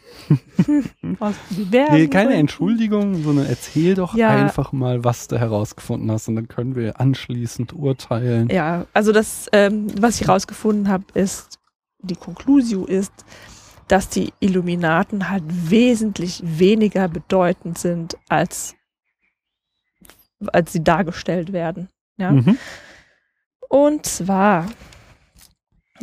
Nee, 1.92 2.08
keine. 2.08 2.34
Entschuldigung, 2.34 3.22
sondern 3.22 3.46
erzähl 3.46 3.94
doch 3.94 4.14
Ja. 4.14 4.30
einfach 4.30 4.72
mal, 4.72 5.04
was 5.04 5.28
du 5.28 5.38
herausgefunden 5.38 6.10
hast 6.10 6.28
und 6.28 6.36
dann 6.36 6.48
können 6.48 6.74
wir 6.74 7.00
anschließend 7.00 7.72
urteilen. 7.72 8.48
Ja, 8.50 8.86
also 8.92 9.12
das, 9.12 9.48
ähm, 9.52 9.86
was 10.00 10.20
ich 10.20 10.28
rausgefunden 10.28 10.88
habe, 10.88 11.04
ist, 11.14 11.58
die 12.00 12.16
Conclusio 12.16 12.84
ist, 12.84 13.12
dass 13.88 14.08
die 14.08 14.32
Illuminaten 14.40 15.28
halt 15.30 15.44
wesentlich 15.46 16.42
weniger 16.44 17.08
bedeutend 17.08 17.78
sind, 17.78 18.16
als, 18.28 18.74
als 20.52 20.72
sie 20.72 20.82
dargestellt 20.82 21.52
werden. 21.52 21.88
Ja? 22.16 22.32
Mhm. 22.32 22.58
Und 23.68 24.06
zwar 24.06 24.66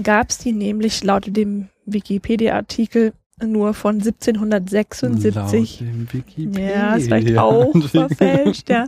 gab 0.01 0.29
es 0.29 0.37
die 0.39 0.53
nämlich 0.53 1.03
laut 1.03 1.25
dem 1.27 1.69
Wikipedia-Artikel 1.85 3.13
nur 3.47 3.73
von 3.73 3.95
1776 3.95 5.79
Laut 5.81 5.89
dem 5.89 6.13
Wikipedia. 6.13 6.69
ja, 6.69 6.95
ist 6.95 7.05
vielleicht 7.05 7.37
auch 7.37 7.71
verfälscht, 7.87 8.69
ja. 8.69 8.87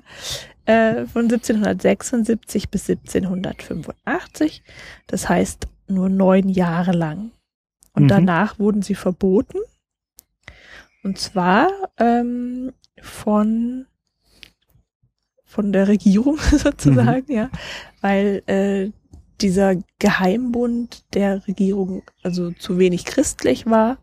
Äh, 0.65 1.05
von 1.05 1.23
1776 1.25 2.69
bis 2.69 2.89
1785. 2.89 4.63
Das 5.07 5.29
heißt 5.29 5.67
nur 5.87 6.09
neun 6.09 6.49
Jahre 6.49 6.91
lang. 6.91 7.31
Und 7.93 8.03
Mhm. 8.03 8.07
danach 8.07 8.57
wurden 8.59 8.81
sie 8.81 8.95
verboten. 8.95 9.59
Und 11.03 11.19
zwar 11.19 11.69
ähm, 11.99 12.71
von 13.01 13.85
von 15.45 15.71
der 15.71 15.87
Regierung 15.87 16.37
sozusagen, 16.51 17.31
ja, 17.31 17.49
weil 18.01 18.41
äh, 18.47 18.89
dieser 19.41 19.75
Geheimbund 19.99 21.03
der 21.13 21.47
Regierung 21.47 22.03
also 22.23 22.51
zu 22.51 22.79
wenig 22.79 23.05
christlich 23.05 23.65
war 23.65 23.97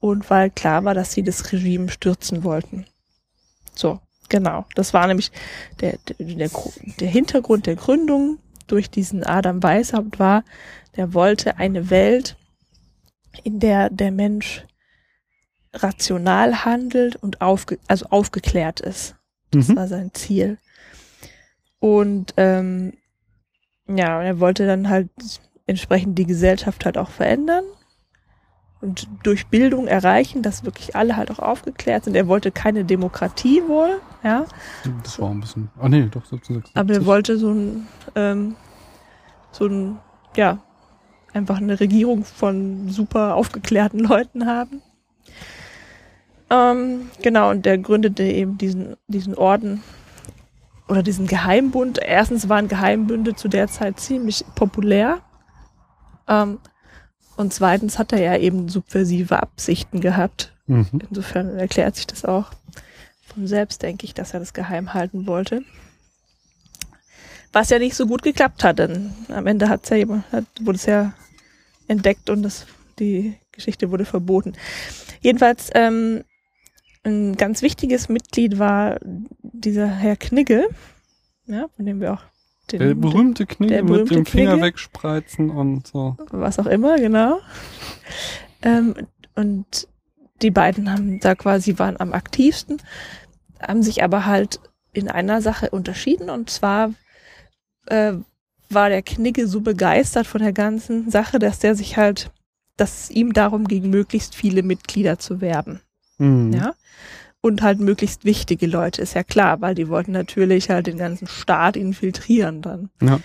und 0.00 0.28
weil 0.30 0.50
klar 0.50 0.84
war, 0.84 0.94
dass 0.94 1.12
sie 1.12 1.22
das 1.22 1.52
Regime 1.52 1.90
stürzen 1.90 2.42
wollten. 2.42 2.86
So, 3.74 4.00
genau. 4.28 4.64
Das 4.74 4.92
war 4.94 5.06
nämlich 5.06 5.30
der, 5.80 5.98
der, 6.08 6.26
der, 6.26 6.50
der 6.98 7.08
Hintergrund 7.08 7.66
der 7.66 7.76
Gründung 7.76 8.38
durch 8.66 8.90
diesen 8.90 9.24
Adam 9.24 9.62
Weishaupt 9.62 10.18
war, 10.18 10.44
der 10.96 11.14
wollte 11.14 11.58
eine 11.58 11.90
Welt, 11.90 12.36
in 13.44 13.60
der 13.60 13.90
der 13.90 14.10
Mensch 14.10 14.64
rational 15.72 16.64
handelt 16.64 17.16
und 17.16 17.40
aufge, 17.40 17.78
also 17.86 18.06
aufgeklärt 18.06 18.80
ist. 18.80 19.14
Das 19.52 19.68
Mhm. 19.68 19.76
war 19.76 19.88
sein 19.88 20.10
Ziel. 20.14 20.58
Und 21.78 22.34
ähm, 22.36 22.94
ja, 23.88 24.22
er 24.22 24.40
wollte 24.40 24.66
dann 24.66 24.88
halt 24.88 25.08
entsprechend 25.66 26.18
die 26.18 26.26
Gesellschaft 26.26 26.84
halt 26.84 26.98
auch 26.98 27.10
verändern 27.10 27.64
und 28.80 29.08
durch 29.22 29.48
Bildung 29.48 29.86
erreichen, 29.86 30.42
dass 30.42 30.64
wirklich 30.64 30.96
alle 30.96 31.16
halt 31.16 31.30
auch 31.30 31.38
aufgeklärt 31.38 32.04
sind. 32.04 32.16
Er 32.16 32.28
wollte 32.28 32.50
keine 32.50 32.84
Demokratie 32.84 33.62
wohl, 33.66 34.00
ja, 34.22 34.46
Das 35.02 35.20
war 35.20 35.30
ein 35.30 35.40
bisschen. 35.40 35.70
Ah 35.78 35.88
nee, 35.88 36.02
doch 36.02 36.24
1776. 36.24 36.76
aber 36.76 36.94
er 36.94 37.06
wollte 37.06 37.36
so 37.38 37.50
ein, 37.50 37.86
ähm, 38.14 38.56
so 39.52 39.66
ein, 39.66 39.98
ja, 40.36 40.58
einfach 41.32 41.58
eine 41.58 41.78
Regierung 41.78 42.24
von 42.24 42.88
super 42.88 43.34
aufgeklärten 43.34 44.00
Leuten 44.00 44.46
haben. 44.46 44.82
Ähm, 46.50 47.10
genau, 47.22 47.50
und 47.50 47.64
der 47.64 47.78
gründete 47.78 48.24
eben 48.24 48.58
diesen, 48.58 48.96
diesen 49.06 49.36
Orden 49.36 49.82
oder 50.88 51.02
diesen 51.02 51.28
Geheimbund. 51.28 52.00
Erstens 52.02 52.48
waren 52.48 52.66
Geheimbünde 52.66 53.36
zu 53.36 53.48
der 53.48 53.68
Zeit 53.68 54.00
ziemlich 54.00 54.44
populär. 54.56 55.20
Ähm, 56.26 56.58
und 57.36 57.52
zweitens 57.52 57.98
hat 57.98 58.12
er 58.12 58.20
ja 58.20 58.36
eben 58.36 58.68
subversive 58.68 59.42
Absichten 59.42 60.00
gehabt. 60.00 60.52
Mhm. 60.66 60.86
Insofern 61.08 61.56
erklärt 61.58 61.96
sich 61.96 62.06
das 62.06 62.24
auch 62.24 62.50
von 63.32 63.46
selbst, 63.46 63.82
denke 63.82 64.04
ich, 64.04 64.14
dass 64.14 64.34
er 64.34 64.40
das 64.40 64.52
geheim 64.52 64.94
halten 64.94 65.26
wollte. 65.26 65.62
Was 67.52 67.70
ja 67.70 67.78
nicht 67.78 67.96
so 67.96 68.06
gut 68.06 68.22
geklappt 68.22 68.62
hat, 68.62 68.78
denn 68.78 69.12
am 69.28 69.46
Ende 69.46 69.68
hat's 69.68 69.88
ja 69.88 69.96
jemand, 69.96 70.30
hat, 70.30 70.44
wurde 70.60 70.76
es 70.76 70.86
ja 70.86 71.12
entdeckt 71.88 72.30
und 72.30 72.42
das, 72.42 72.66
die 72.98 73.36
Geschichte 73.50 73.90
wurde 73.90 74.04
verboten. 74.04 74.52
Jedenfalls 75.20 75.70
ähm, 75.74 76.22
ein 77.02 77.36
ganz 77.36 77.62
wichtiges 77.62 78.08
Mitglied 78.08 78.58
war 78.58 78.98
dieser 79.42 79.88
Herr 79.88 80.16
Knigge, 80.16 80.68
ja, 81.46 81.66
von 81.74 81.86
dem 81.86 82.00
wir 82.00 82.12
auch 82.14 82.22
Der 82.78 82.94
berühmte 82.94 83.46
Knigge 83.46 83.74
der 83.74 83.82
mit 83.82 83.92
berühmte 83.92 84.14
dem 84.14 84.26
Finger 84.26 84.52
Knigge. 84.52 84.66
wegspreizen 84.66 85.50
und 85.50 85.86
so. 85.86 86.16
was 86.30 86.58
auch 86.58 86.66
immer, 86.66 86.98
genau. 86.98 87.40
Ähm, 88.62 88.94
und 89.34 89.88
die 90.42 90.50
beiden 90.50 90.90
haben 90.90 91.20
da 91.20 91.34
quasi 91.34 91.78
waren 91.78 91.98
am 91.98 92.12
aktivsten, 92.12 92.78
haben 93.60 93.82
sich 93.82 94.02
aber 94.02 94.26
halt 94.26 94.60
in 94.92 95.08
einer 95.08 95.42
Sache 95.42 95.70
unterschieden 95.70 96.30
und 96.30 96.50
zwar 96.50 96.92
äh, 97.86 98.14
war 98.68 98.88
der 98.88 99.02
Knigge 99.02 99.46
so 99.46 99.60
begeistert 99.60 100.26
von 100.26 100.40
der 100.40 100.52
ganzen 100.52 101.10
Sache, 101.10 101.38
dass 101.38 101.58
der 101.58 101.74
sich 101.74 101.96
halt, 101.96 102.30
dass 102.76 103.04
es 103.04 103.10
ihm 103.10 103.32
darum 103.32 103.66
ging, 103.66 103.90
möglichst 103.90 104.34
viele 104.34 104.62
Mitglieder 104.62 105.18
zu 105.18 105.40
werben. 105.40 105.80
Mhm. 106.18 106.52
Ja. 106.52 106.74
Und 107.42 107.62
halt 107.62 107.80
möglichst 107.80 108.24
wichtige 108.24 108.66
Leute, 108.66 109.00
ist 109.00 109.14
ja 109.14 109.22
klar, 109.22 109.60
weil 109.62 109.74
die 109.74 109.88
wollten 109.88 110.12
natürlich 110.12 110.68
halt 110.68 110.86
den 110.86 110.98
ganzen 110.98 111.26
Staat 111.26 111.76
infiltrieren 111.76 112.60
dann. 112.60 112.90
Ja. 113.00 113.20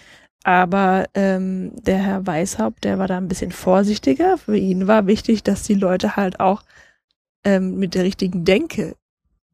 Aber 0.46 1.08
ähm, 1.16 1.72
der 1.82 1.98
Herr 1.98 2.28
Weishaupt, 2.28 2.84
der 2.84 3.00
war 3.00 3.08
da 3.08 3.18
ein 3.18 3.28
bisschen 3.28 3.52
vorsichtiger. 3.52 4.38
Für 4.38 4.56
ihn 4.56 4.88
war 4.88 5.08
wichtig, 5.08 5.44
dass 5.44 5.64
die 5.64 5.74
Leute 5.74 6.16
halt 6.16 6.40
auch 6.40 6.62
ähm, 7.44 7.78
mit 7.78 7.96
der 7.96 8.04
richtigen 8.04 8.46
Denke 8.46 8.96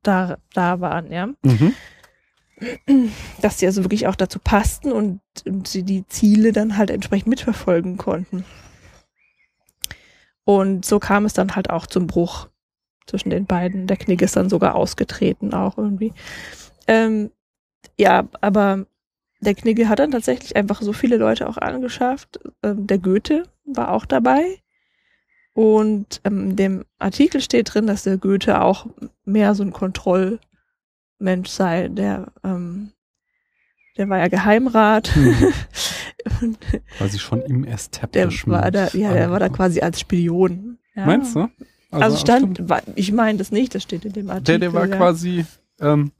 da, 0.03 0.37
da 0.53 0.79
waren, 0.79 1.11
ja. 1.11 1.29
Mhm. 1.43 1.73
Dass 3.41 3.57
sie 3.57 3.65
also 3.65 3.83
wirklich 3.83 4.05
auch 4.05 4.15
dazu 4.15 4.37
passten 4.37 4.91
und, 4.91 5.21
und 5.45 5.67
sie 5.67 5.83
die 5.83 6.05
Ziele 6.07 6.51
dann 6.51 6.77
halt 6.77 6.91
entsprechend 6.91 7.27
mitverfolgen 7.27 7.97
konnten. 7.97 8.45
Und 10.43 10.85
so 10.85 10.99
kam 10.99 11.25
es 11.25 11.33
dann 11.33 11.55
halt 11.55 11.69
auch 11.69 11.87
zum 11.87 12.05
Bruch 12.05 12.49
zwischen 13.07 13.29
den 13.29 13.45
beiden. 13.45 13.87
Der 13.87 13.97
Knick 13.97 14.21
ist 14.21 14.35
dann 14.35 14.49
sogar 14.49 14.75
ausgetreten 14.75 15.53
auch 15.53 15.77
irgendwie. 15.77 16.13
Ähm, 16.87 17.31
ja, 17.97 18.27
aber 18.41 18.85
der 19.41 19.55
Knigge 19.55 19.89
hat 19.89 19.99
dann 19.99 20.11
tatsächlich 20.11 20.55
einfach 20.55 20.81
so 20.81 20.93
viele 20.93 21.17
Leute 21.17 21.49
auch 21.49 21.57
angeschafft. 21.57 22.39
Ähm, 22.63 22.87
der 22.87 22.99
Goethe 22.99 23.43
war 23.65 23.91
auch 23.91 24.05
dabei. 24.05 24.59
Und 25.53 26.21
ähm, 26.23 26.51
in 26.51 26.55
dem 26.55 26.85
Artikel 26.99 27.41
steht 27.41 27.73
drin, 27.73 27.87
dass 27.87 28.03
der 28.03 28.17
Goethe 28.17 28.61
auch 28.61 28.87
mehr 29.25 29.53
so 29.55 29.63
ein 29.63 29.73
Kontrollmensch 29.73 30.39
sei. 31.49 31.89
Der, 31.89 32.31
ähm, 32.43 32.91
der 33.97 34.07
war 34.09 34.19
ja 34.19 34.27
Geheimrat. 34.27 35.11
Mhm. 35.15 35.53
Und 36.41 36.59
Quasi 36.97 37.17
schon 37.17 37.41
im 37.41 37.63
der 37.63 37.73
Establishment. 37.73 38.61
war 38.61 38.71
da, 38.71 38.89
ja, 38.89 39.11
der 39.11 39.31
war 39.31 39.39
da 39.39 39.49
quasi 39.49 39.81
als 39.81 39.99
Spion. 39.99 40.77
Ja. 40.93 41.05
Meinst 41.05 41.35
du? 41.35 41.49
Also, 41.91 42.17
stimmt. 42.17 42.57
stand, 42.57 42.83
ich 42.95 43.11
meine 43.11 43.37
das 43.37 43.51
nicht, 43.51 43.75
das 43.75 43.83
steht 43.83 44.05
in 44.05 44.13
dem 44.13 44.29
Artikel. 44.29 44.59
Der, 44.59 44.59
der 44.59 44.73
war 44.73 44.87
ja. 44.87 44.95
quasi, 44.95 45.45
ähm, 45.79 46.11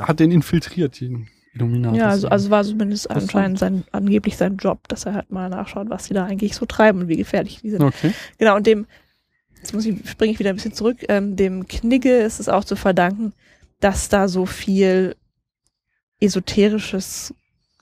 hat 0.00 0.20
den 0.20 0.30
infiltriert, 0.32 1.00
den 1.00 1.28
Illuminatus. 1.54 1.98
Ja, 1.98 2.08
also, 2.08 2.28
also 2.28 2.50
war 2.50 2.64
zumindest 2.64 3.10
anscheinend 3.10 3.58
sein, 3.58 3.84
angeblich 3.92 4.36
sein 4.36 4.56
Job, 4.56 4.88
dass 4.88 5.04
er 5.06 5.14
halt 5.14 5.30
mal 5.30 5.48
nachschaut, 5.50 5.90
was 5.90 6.08
die 6.08 6.14
da 6.14 6.24
eigentlich 6.24 6.54
so 6.56 6.66
treiben 6.66 7.02
und 7.02 7.08
wie 7.08 7.16
gefährlich 7.16 7.60
die 7.62 7.70
sind. 7.70 7.82
Okay. 7.82 8.12
Genau, 8.38 8.56
und 8.56 8.66
dem, 8.66 8.86
jetzt 9.58 9.72
muss 9.74 9.84
ich, 9.86 10.08
springe 10.08 10.32
ich 10.32 10.38
wieder 10.38 10.50
ein 10.50 10.56
bisschen 10.56 10.72
zurück, 10.72 10.96
ähm, 11.08 11.36
dem 11.36 11.66
Knigge 11.68 12.18
ist 12.20 12.40
es 12.40 12.48
auch 12.48 12.64
zu 12.64 12.74
verdanken, 12.74 13.34
dass 13.80 14.08
da 14.08 14.28
so 14.28 14.46
viel 14.46 15.14
esoterisches 16.20 17.34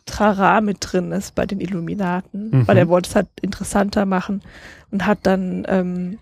Trara 0.07 0.61
mit 0.61 0.79
drin 0.81 1.13
ist 1.13 1.35
bei 1.35 1.47
den 1.47 1.61
Illuminaten, 1.61 2.51
Mhm. 2.51 2.69
weil 2.69 2.77
er 2.79 2.89
wollte 2.89 3.09
es 3.11 3.15
halt 3.15 3.29
interessanter 3.43 4.07
machen 4.07 4.43
und 4.91 5.07
hat 5.07 5.21
dann 5.23 5.65
ähm, 5.69 6.19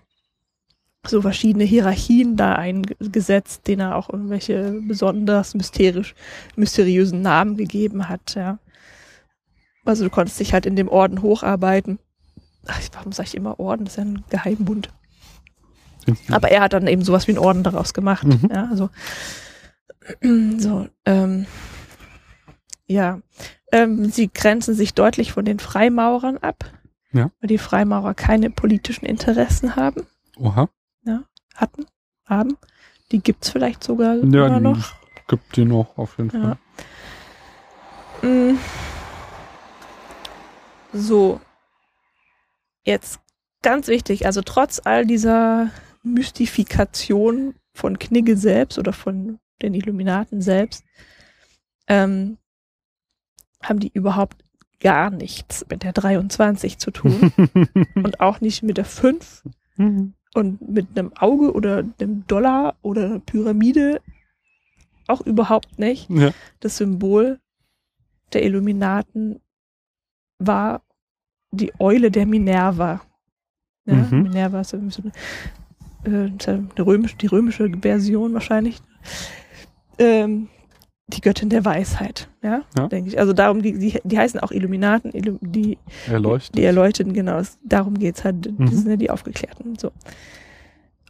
so 1.07 1.21
verschiedene 1.21 1.63
Hierarchien 1.63 2.35
da 2.35 2.55
eingesetzt, 2.55 3.67
denen 3.67 3.81
er 3.81 3.95
auch 3.95 4.09
irgendwelche 4.09 4.79
besonders 4.81 5.55
mysterisch, 5.55 6.13
mysteriösen 6.55 7.21
Namen 7.21 7.55
gegeben 7.57 8.09
hat, 8.09 8.35
ja. 8.35 8.59
Also 9.85 10.03
du 10.03 10.09
konntest 10.09 10.39
dich 10.39 10.53
halt 10.53 10.65
in 10.65 10.75
dem 10.75 10.89
Orden 10.89 11.21
hocharbeiten. 11.21 11.99
Ach, 12.67 12.79
warum 12.93 13.11
sage 13.11 13.27
ich 13.29 13.35
immer 13.35 13.59
Orden? 13.59 13.85
Das 13.85 13.93
ist 13.93 13.97
ja 13.97 14.03
ein 14.03 14.23
Geheimbund. 14.29 14.89
Aber 16.29 16.49
er 16.51 16.61
hat 16.61 16.73
dann 16.73 16.87
eben 16.87 17.03
sowas 17.03 17.27
wie 17.27 17.31
einen 17.31 17.39
Orden 17.43 17.63
daraus 17.63 17.93
gemacht. 17.93 18.25
Mhm. 18.27 18.49
Ja, 18.51 18.67
also 18.69 18.89
so, 20.59 20.87
ähm, 21.05 21.45
ja. 22.87 23.21
Ähm, 23.71 24.09
sie 24.11 24.29
grenzen 24.31 24.73
sich 24.73 24.93
deutlich 24.95 25.31
von 25.31 25.45
den 25.45 25.59
Freimaurern 25.59 26.37
ab, 26.37 26.65
Ja. 27.13 27.31
weil 27.39 27.47
die 27.47 27.57
Freimaurer 27.59 28.15
keine 28.15 28.49
politischen 28.49 29.05
Interessen 29.05 29.75
haben, 29.75 30.07
Oha. 30.37 30.69
Hatten, 31.59 31.85
haben. 32.25 32.57
Die 33.11 33.19
gibt's 33.19 33.49
vielleicht 33.49 33.83
sogar 33.83 34.15
Ja, 34.23 34.59
noch. 34.59 34.93
gibt 35.27 35.55
die 35.55 35.65
noch 35.65 35.97
auf 35.97 36.17
jeden 36.17 36.31
Fall. 36.31 36.57
Ja. 38.21 38.29
Mm. 38.29 38.59
So. 40.93 41.39
Jetzt 42.83 43.19
ganz 43.61 43.87
wichtig, 43.87 44.25
also 44.25 44.41
trotz 44.41 44.81
all 44.83 45.05
dieser 45.05 45.69
Mystifikation 46.03 47.55
von 47.73 47.99
Knigge 47.99 48.37
selbst 48.37 48.79
oder 48.79 48.93
von 48.93 49.39
den 49.61 49.73
Illuminaten 49.73 50.41
selbst, 50.41 50.83
ähm, 51.87 52.37
haben 53.61 53.79
die 53.79 53.91
überhaupt 53.93 54.43
gar 54.79 55.09
nichts 55.09 55.65
mit 55.69 55.83
der 55.83 55.91
23 55.91 56.77
zu 56.77 56.91
tun 56.91 57.33
und 57.95 58.21
auch 58.21 58.39
nicht 58.41 58.63
mit 58.63 58.77
der 58.77 58.85
5 58.85 59.43
Mhm. 59.75 60.13
Und 60.35 60.69
mit 60.69 60.87
einem 60.95 61.11
Auge 61.17 61.53
oder 61.53 61.83
einem 61.99 62.25
Dollar 62.27 62.75
oder 62.81 63.05
einer 63.05 63.19
Pyramide 63.19 64.01
auch 65.07 65.21
überhaupt 65.21 65.79
nicht 65.79 66.09
ja. 66.09 66.31
das 66.59 66.77
Symbol 66.77 67.39
der 68.33 68.43
Illuminaten 68.45 69.41
war 70.37 70.83
die 71.51 71.73
Eule 71.79 72.11
der 72.11 72.25
Minerva. 72.25 73.01
Ja, 73.85 73.95
Mhm. 73.95 74.23
Minerva 74.23 74.61
ist 74.61 74.69
so 74.69 74.77
eine, 76.03 76.27
äh, 76.27 76.31
die 77.17 77.27
römische 77.27 77.69
Version 77.81 78.33
wahrscheinlich. 78.33 78.79
Ähm, 79.97 80.47
die 81.09 81.21
Göttin 81.21 81.49
der 81.49 81.65
Weisheit, 81.65 82.29
ja, 82.43 82.61
Ja. 82.77 82.87
denke 82.87 83.09
ich. 83.09 83.19
Also 83.19 83.33
darum, 83.33 83.61
die, 83.61 83.77
die, 83.77 83.99
die 84.03 84.17
heißen 84.17 84.39
auch 84.39 84.51
Illuminaten, 84.51 85.11
Illu- 85.11 85.39
die, 85.41 85.77
Erleuchtet. 86.07 86.57
die 86.57 86.63
erleuchten, 86.63 87.13
genau. 87.13 87.41
Darum 87.63 87.97
geht's 87.97 88.23
halt. 88.23 88.45
Die 88.45 88.51
Mhm. 88.51 88.67
sind 88.67 88.89
ja 88.89 88.95
die 88.95 89.09
Aufgeklärten. 89.09 89.75
So. 89.77 89.91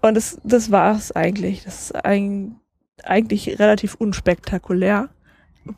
Und 0.02 0.16
das, 0.16 0.40
das 0.44 0.72
war's 0.72 1.12
eigentlich. 1.12 1.64
Das 1.66 1.82
ist 1.92 2.06
ein, 2.06 2.56
eigentlich 3.04 3.60
relativ 3.60 3.96
unspektakulär. 3.96 5.10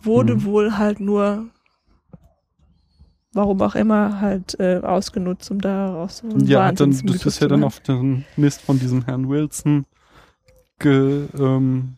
Wurde 0.03 0.35
Mhm. 0.35 0.43
wohl 0.45 0.77
halt 0.77 0.99
nur, 0.99 1.47
warum 3.33 3.61
auch 3.61 3.75
immer, 3.75 4.21
halt 4.21 4.59
äh, 4.59 4.77
ausgenutzt, 4.83 5.49
um 5.51 5.59
daraus 5.61 6.19
so 6.19 6.27
einen 6.29 6.45
ja, 6.45 6.71
dann, 6.71 6.91
das 7.05 7.25
ist 7.25 7.39
ja 7.41 7.47
dann 7.47 7.63
auf 7.63 7.79
den 7.79 8.25
Mist 8.37 8.61
von 8.61 8.77
diesem 8.79 9.05
Herrn 9.05 9.27
Wilson 9.29 9.85
ge, 10.79 11.25
ähm, 11.39 11.97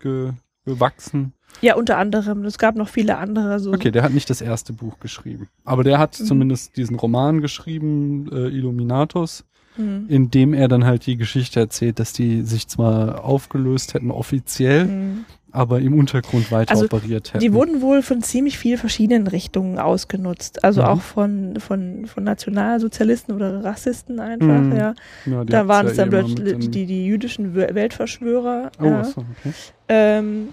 ge, 0.00 0.32
gewachsen. 0.64 1.32
Ja, 1.60 1.76
unter 1.76 1.98
anderem. 1.98 2.44
Es 2.44 2.58
gab 2.58 2.74
noch 2.74 2.88
viele 2.88 3.16
andere. 3.18 3.60
So. 3.60 3.72
Okay, 3.72 3.90
der 3.90 4.02
hat 4.02 4.12
nicht 4.12 4.28
das 4.28 4.40
erste 4.40 4.72
Buch 4.72 4.98
geschrieben. 4.98 5.48
Aber 5.64 5.84
der 5.84 5.98
hat 5.98 6.18
Mhm. 6.18 6.24
zumindest 6.24 6.76
diesen 6.76 6.96
Roman 6.96 7.40
geschrieben, 7.40 8.28
äh, 8.32 8.48
Illuminatus, 8.48 9.44
Mhm. 9.76 10.06
in 10.08 10.30
dem 10.30 10.52
er 10.54 10.68
dann 10.68 10.84
halt 10.84 11.06
die 11.06 11.16
Geschichte 11.16 11.60
erzählt, 11.60 11.98
dass 12.00 12.12
die 12.12 12.42
sich 12.42 12.66
zwar 12.68 13.24
aufgelöst 13.24 13.94
hätten 13.94 14.10
offiziell, 14.10 14.86
Mhm. 14.86 15.24
Aber 15.54 15.78
im 15.80 15.96
Untergrund 15.98 16.50
weiter 16.50 16.72
Also, 16.72 16.86
operiert 16.86 17.28
hätten. 17.32 17.38
Die 17.40 17.52
wurden 17.52 17.80
wohl 17.80 18.02
von 18.02 18.22
ziemlich 18.22 18.58
vielen 18.58 18.76
verschiedenen 18.78 19.26
Richtungen 19.28 19.78
ausgenutzt. 19.78 20.64
Also 20.64 20.82
Mhm. 20.82 20.88
auch 20.88 21.00
von, 21.00 21.54
von, 21.60 22.06
von 22.06 22.24
Nationalsozialisten 22.24 23.34
oder 23.34 23.62
Rassisten 23.64 24.18
einfach, 24.20 24.46
Mhm. 24.60 24.76
ja. 24.76 24.94
ja, 25.26 25.44
Da 25.44 25.68
waren 25.68 25.86
ja 25.86 25.90
es 25.92 25.96
dann 25.96 26.08
eh 26.08 26.10
plötzlich 26.10 26.70
die, 26.70 26.86
die 26.86 27.06
jüdischen 27.06 27.54
Wel- 27.54 27.74
Weltverschwörer. 27.74 28.70
Oh, 28.80 28.84
ja. 28.84 29.00
achso, 29.00 29.20
okay. 29.20 29.52
ähm, 29.88 30.48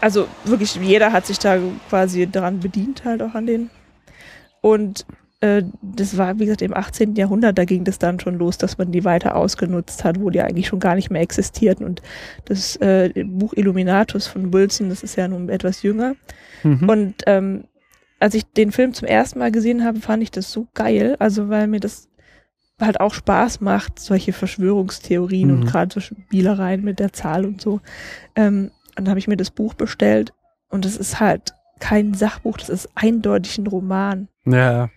also 0.00 0.28
wirklich 0.44 0.74
jeder 0.76 1.12
hat 1.12 1.26
sich 1.26 1.38
da 1.38 1.58
quasi 1.88 2.26
daran 2.26 2.60
bedient, 2.60 3.04
halt 3.04 3.22
auch 3.22 3.34
an 3.34 3.46
den. 3.46 3.70
Und 4.60 5.06
äh, 5.46 5.64
das 5.82 6.16
war, 6.18 6.38
wie 6.38 6.44
gesagt, 6.46 6.62
im 6.62 6.74
18. 6.74 7.14
Jahrhundert, 7.16 7.56
da 7.58 7.64
ging 7.64 7.84
das 7.84 7.98
dann 7.98 8.18
schon 8.20 8.36
los, 8.38 8.58
dass 8.58 8.78
man 8.78 8.92
die 8.92 9.04
weiter 9.04 9.36
ausgenutzt 9.36 10.04
hat, 10.04 10.20
wo 10.20 10.30
die 10.30 10.40
eigentlich 10.40 10.66
schon 10.68 10.80
gar 10.80 10.94
nicht 10.94 11.10
mehr 11.10 11.22
existierten. 11.22 11.84
Und 11.86 12.02
das 12.46 12.76
äh, 12.76 13.10
Buch 13.24 13.52
Illuminatus 13.54 14.26
von 14.26 14.52
Wilson, 14.52 14.88
das 14.88 15.02
ist 15.02 15.16
ja 15.16 15.28
nun 15.28 15.48
etwas 15.48 15.82
jünger. 15.82 16.14
Mhm. 16.62 16.88
Und 16.88 17.14
ähm, 17.26 17.64
als 18.20 18.34
ich 18.34 18.44
den 18.44 18.72
Film 18.72 18.94
zum 18.94 19.06
ersten 19.08 19.38
Mal 19.38 19.52
gesehen 19.52 19.84
habe, 19.84 20.00
fand 20.00 20.22
ich 20.22 20.30
das 20.30 20.50
so 20.52 20.66
geil. 20.74 21.16
Also 21.18 21.48
weil 21.48 21.66
mir 21.68 21.80
das 21.80 22.08
halt 22.80 23.00
auch 23.00 23.14
Spaß 23.14 23.60
macht, 23.60 23.98
solche 23.98 24.32
Verschwörungstheorien 24.32 25.50
und 25.50 25.60
Mhm. 25.60 25.66
gerade 25.66 25.92
so 25.94 26.00
Spielereien 26.00 26.82
mit 26.84 26.98
der 26.98 27.12
Zahl 27.12 27.44
und 27.46 27.60
so. 27.60 27.80
Ähm, 28.34 28.70
und 28.98 29.04
dann 29.04 29.08
habe 29.10 29.18
ich 29.18 29.28
mir 29.28 29.36
das 29.36 29.50
Buch 29.50 29.74
bestellt 29.74 30.32
und 30.68 30.84
es 30.84 30.96
ist 30.96 31.20
halt 31.20 31.52
kein 31.78 32.14
Sachbuch, 32.14 32.56
das 32.56 32.70
ist 32.70 32.88
eindeutig 32.94 33.58
ein 33.58 33.66
Roman. 33.66 34.28
ja, 34.46 34.72
ja. 34.72 34.88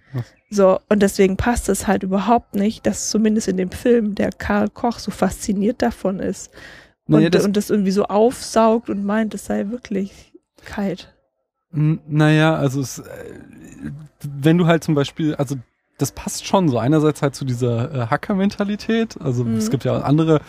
So, 0.49 0.79
und 0.89 1.01
deswegen 1.01 1.37
passt 1.37 1.69
es 1.69 1.85
halt 1.87 2.01
überhaupt 2.03 2.55
nicht, 2.55 2.85
dass 2.87 3.09
zumindest 3.09 3.47
in 3.47 3.57
dem 3.57 3.71
Film 3.71 4.15
der 4.15 4.31
Karl 4.31 4.69
Koch 4.69 4.97
so 4.99 5.11
fasziniert 5.11 5.81
davon 5.81 6.19
ist. 6.19 6.51
Naja, 7.07 7.25
und, 7.27 7.35
das- 7.35 7.45
und 7.45 7.57
das 7.57 7.69
irgendwie 7.69 7.91
so 7.91 8.05
aufsaugt 8.05 8.89
und 8.89 9.03
meint, 9.05 9.33
es 9.33 9.45
sei 9.45 9.69
Wirklichkeit. 9.69 11.13
N- 11.73 11.99
Naja, 12.07 12.55
also 12.55 12.81
es, 12.81 12.99
äh, 12.99 13.03
wenn 14.23 14.57
du 14.57 14.65
halt 14.67 14.83
zum 14.83 14.95
Beispiel, 14.95 15.35
also 15.35 15.55
das 15.99 16.11
passt 16.13 16.47
schon 16.47 16.69
so 16.69 16.77
einerseits 16.79 17.21
halt 17.21 17.35
zu 17.35 17.43
dieser 17.45 17.93
äh, 17.93 18.07
Hacker-Mentalität. 18.07 19.19
Also 19.21 19.43
Mhm. 19.43 19.55
es 19.57 19.69
gibt 19.69 19.83
ja 19.83 19.99
andere 20.01 20.39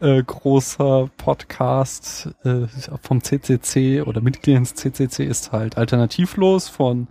äh, 0.00 0.22
großer 0.22 1.10
Podcast 1.18 2.30
äh, 2.44 2.66
vom 3.02 3.22
CCC 3.22 4.02
oder 4.02 4.20
Mitglied 4.22 4.60
des 4.60 4.74
CCC 4.74 5.24
ist 5.26 5.52
halt 5.52 5.76
alternativlos 5.76 6.68
von 6.68 7.06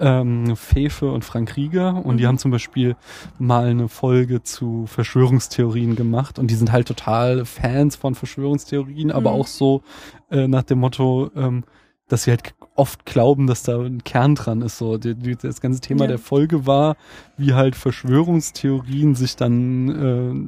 ähm, 0.00 0.56
Fefe 0.56 1.10
und 1.10 1.24
Frank 1.24 1.56
Rieger 1.56 2.04
und 2.04 2.16
die 2.18 2.24
Mhm. 2.24 2.28
haben 2.28 2.38
zum 2.38 2.50
Beispiel 2.50 2.96
mal 3.38 3.66
eine 3.66 3.88
Folge 3.88 4.42
zu 4.42 4.86
Verschwörungstheorien 4.86 5.96
gemacht 5.96 6.38
und 6.38 6.50
die 6.50 6.54
sind 6.54 6.72
halt 6.72 6.88
total 6.88 7.44
Fans 7.44 7.96
von 7.96 8.14
Verschwörungstheorien, 8.14 9.10
aber 9.12 9.30
Mhm. 9.32 9.36
auch 9.40 9.46
so 9.46 9.82
äh, 10.30 10.48
nach 10.48 10.62
dem 10.64 10.80
Motto, 10.80 11.30
ähm, 11.36 11.64
dass 12.08 12.24
sie 12.24 12.30
halt 12.32 12.54
oft 12.76 13.06
glauben, 13.06 13.46
dass 13.46 13.62
da 13.62 13.80
ein 13.80 14.02
Kern 14.04 14.34
dran 14.34 14.60
ist. 14.60 14.78
So, 14.78 14.98
die, 14.98 15.14
die, 15.14 15.36
das 15.36 15.60
ganze 15.60 15.80
Thema 15.80 16.02
Ja. 16.02 16.08
der 16.08 16.18
Folge 16.18 16.66
war, 16.66 16.96
wie 17.38 17.54
halt 17.54 17.76
Verschwörungstheorien 17.76 19.14
sich 19.14 19.36
dann 19.36 19.88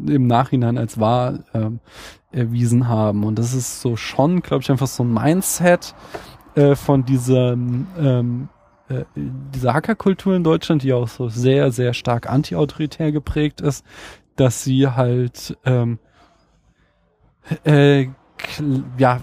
äh, 0.08 0.12
im 0.14 0.26
Nachhinein 0.26 0.76
als 0.76 0.98
wahr 0.98 1.38
ähm, 1.54 1.80
erwiesen 2.32 2.88
haben. 2.88 3.24
Und 3.24 3.38
das 3.38 3.54
ist 3.54 3.80
so 3.80 3.96
schon, 3.96 4.40
glaube 4.40 4.62
ich, 4.62 4.70
einfach 4.70 4.86
so 4.86 5.04
ein 5.04 5.12
Mindset 5.14 5.94
äh, 6.56 6.74
von 6.74 7.04
dieser 7.04 7.52
ähm, 7.52 8.48
äh, 8.88 9.04
dieser 9.14 9.74
Hackerkultur 9.74 10.34
in 10.34 10.44
Deutschland, 10.44 10.82
die 10.82 10.92
auch 10.92 11.08
so 11.08 11.28
sehr, 11.28 11.72
sehr 11.72 11.94
stark 11.94 12.28
antiautoritär 12.28 13.12
geprägt 13.12 13.60
ist, 13.60 13.84
dass 14.36 14.64
sie 14.64 14.88
halt 14.88 15.56
ähm, 15.64 15.98
äh, 17.64 18.08
ja 18.98 19.20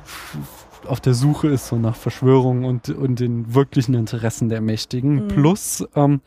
auf 0.88 1.00
der 1.00 1.14
Suche 1.14 1.48
ist 1.48 1.68
so 1.68 1.78
nach 1.78 1.96
Verschwörungen 1.96 2.66
und, 2.66 2.90
und 2.90 3.20
den 3.20 3.54
wirklichen 3.54 3.94
Interessen 3.94 4.50
der 4.50 4.62
Mächtigen. 4.62 5.24
Mhm. 5.24 5.28
Plus, 5.30 5.88
ähm, 5.96 6.22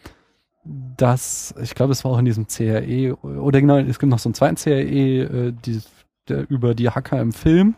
dass, 0.64 1.54
ich 1.62 1.74
glaube, 1.74 1.92
es 1.92 2.04
war 2.04 2.12
auch 2.12 2.18
in 2.18 2.24
diesem 2.24 2.46
CRE, 2.48 3.16
oder 3.22 3.60
genau, 3.60 3.78
es 3.78 3.98
gibt 3.98 4.10
noch 4.10 4.18
so 4.18 4.28
einen 4.28 4.34
zweiten 4.34 4.56
CRE, 4.56 4.72
äh, 4.72 5.52
die, 5.64 5.80
der, 6.28 6.50
über 6.50 6.74
die 6.74 6.90
Hacker 6.90 7.20
im 7.20 7.32
Film. 7.32 7.76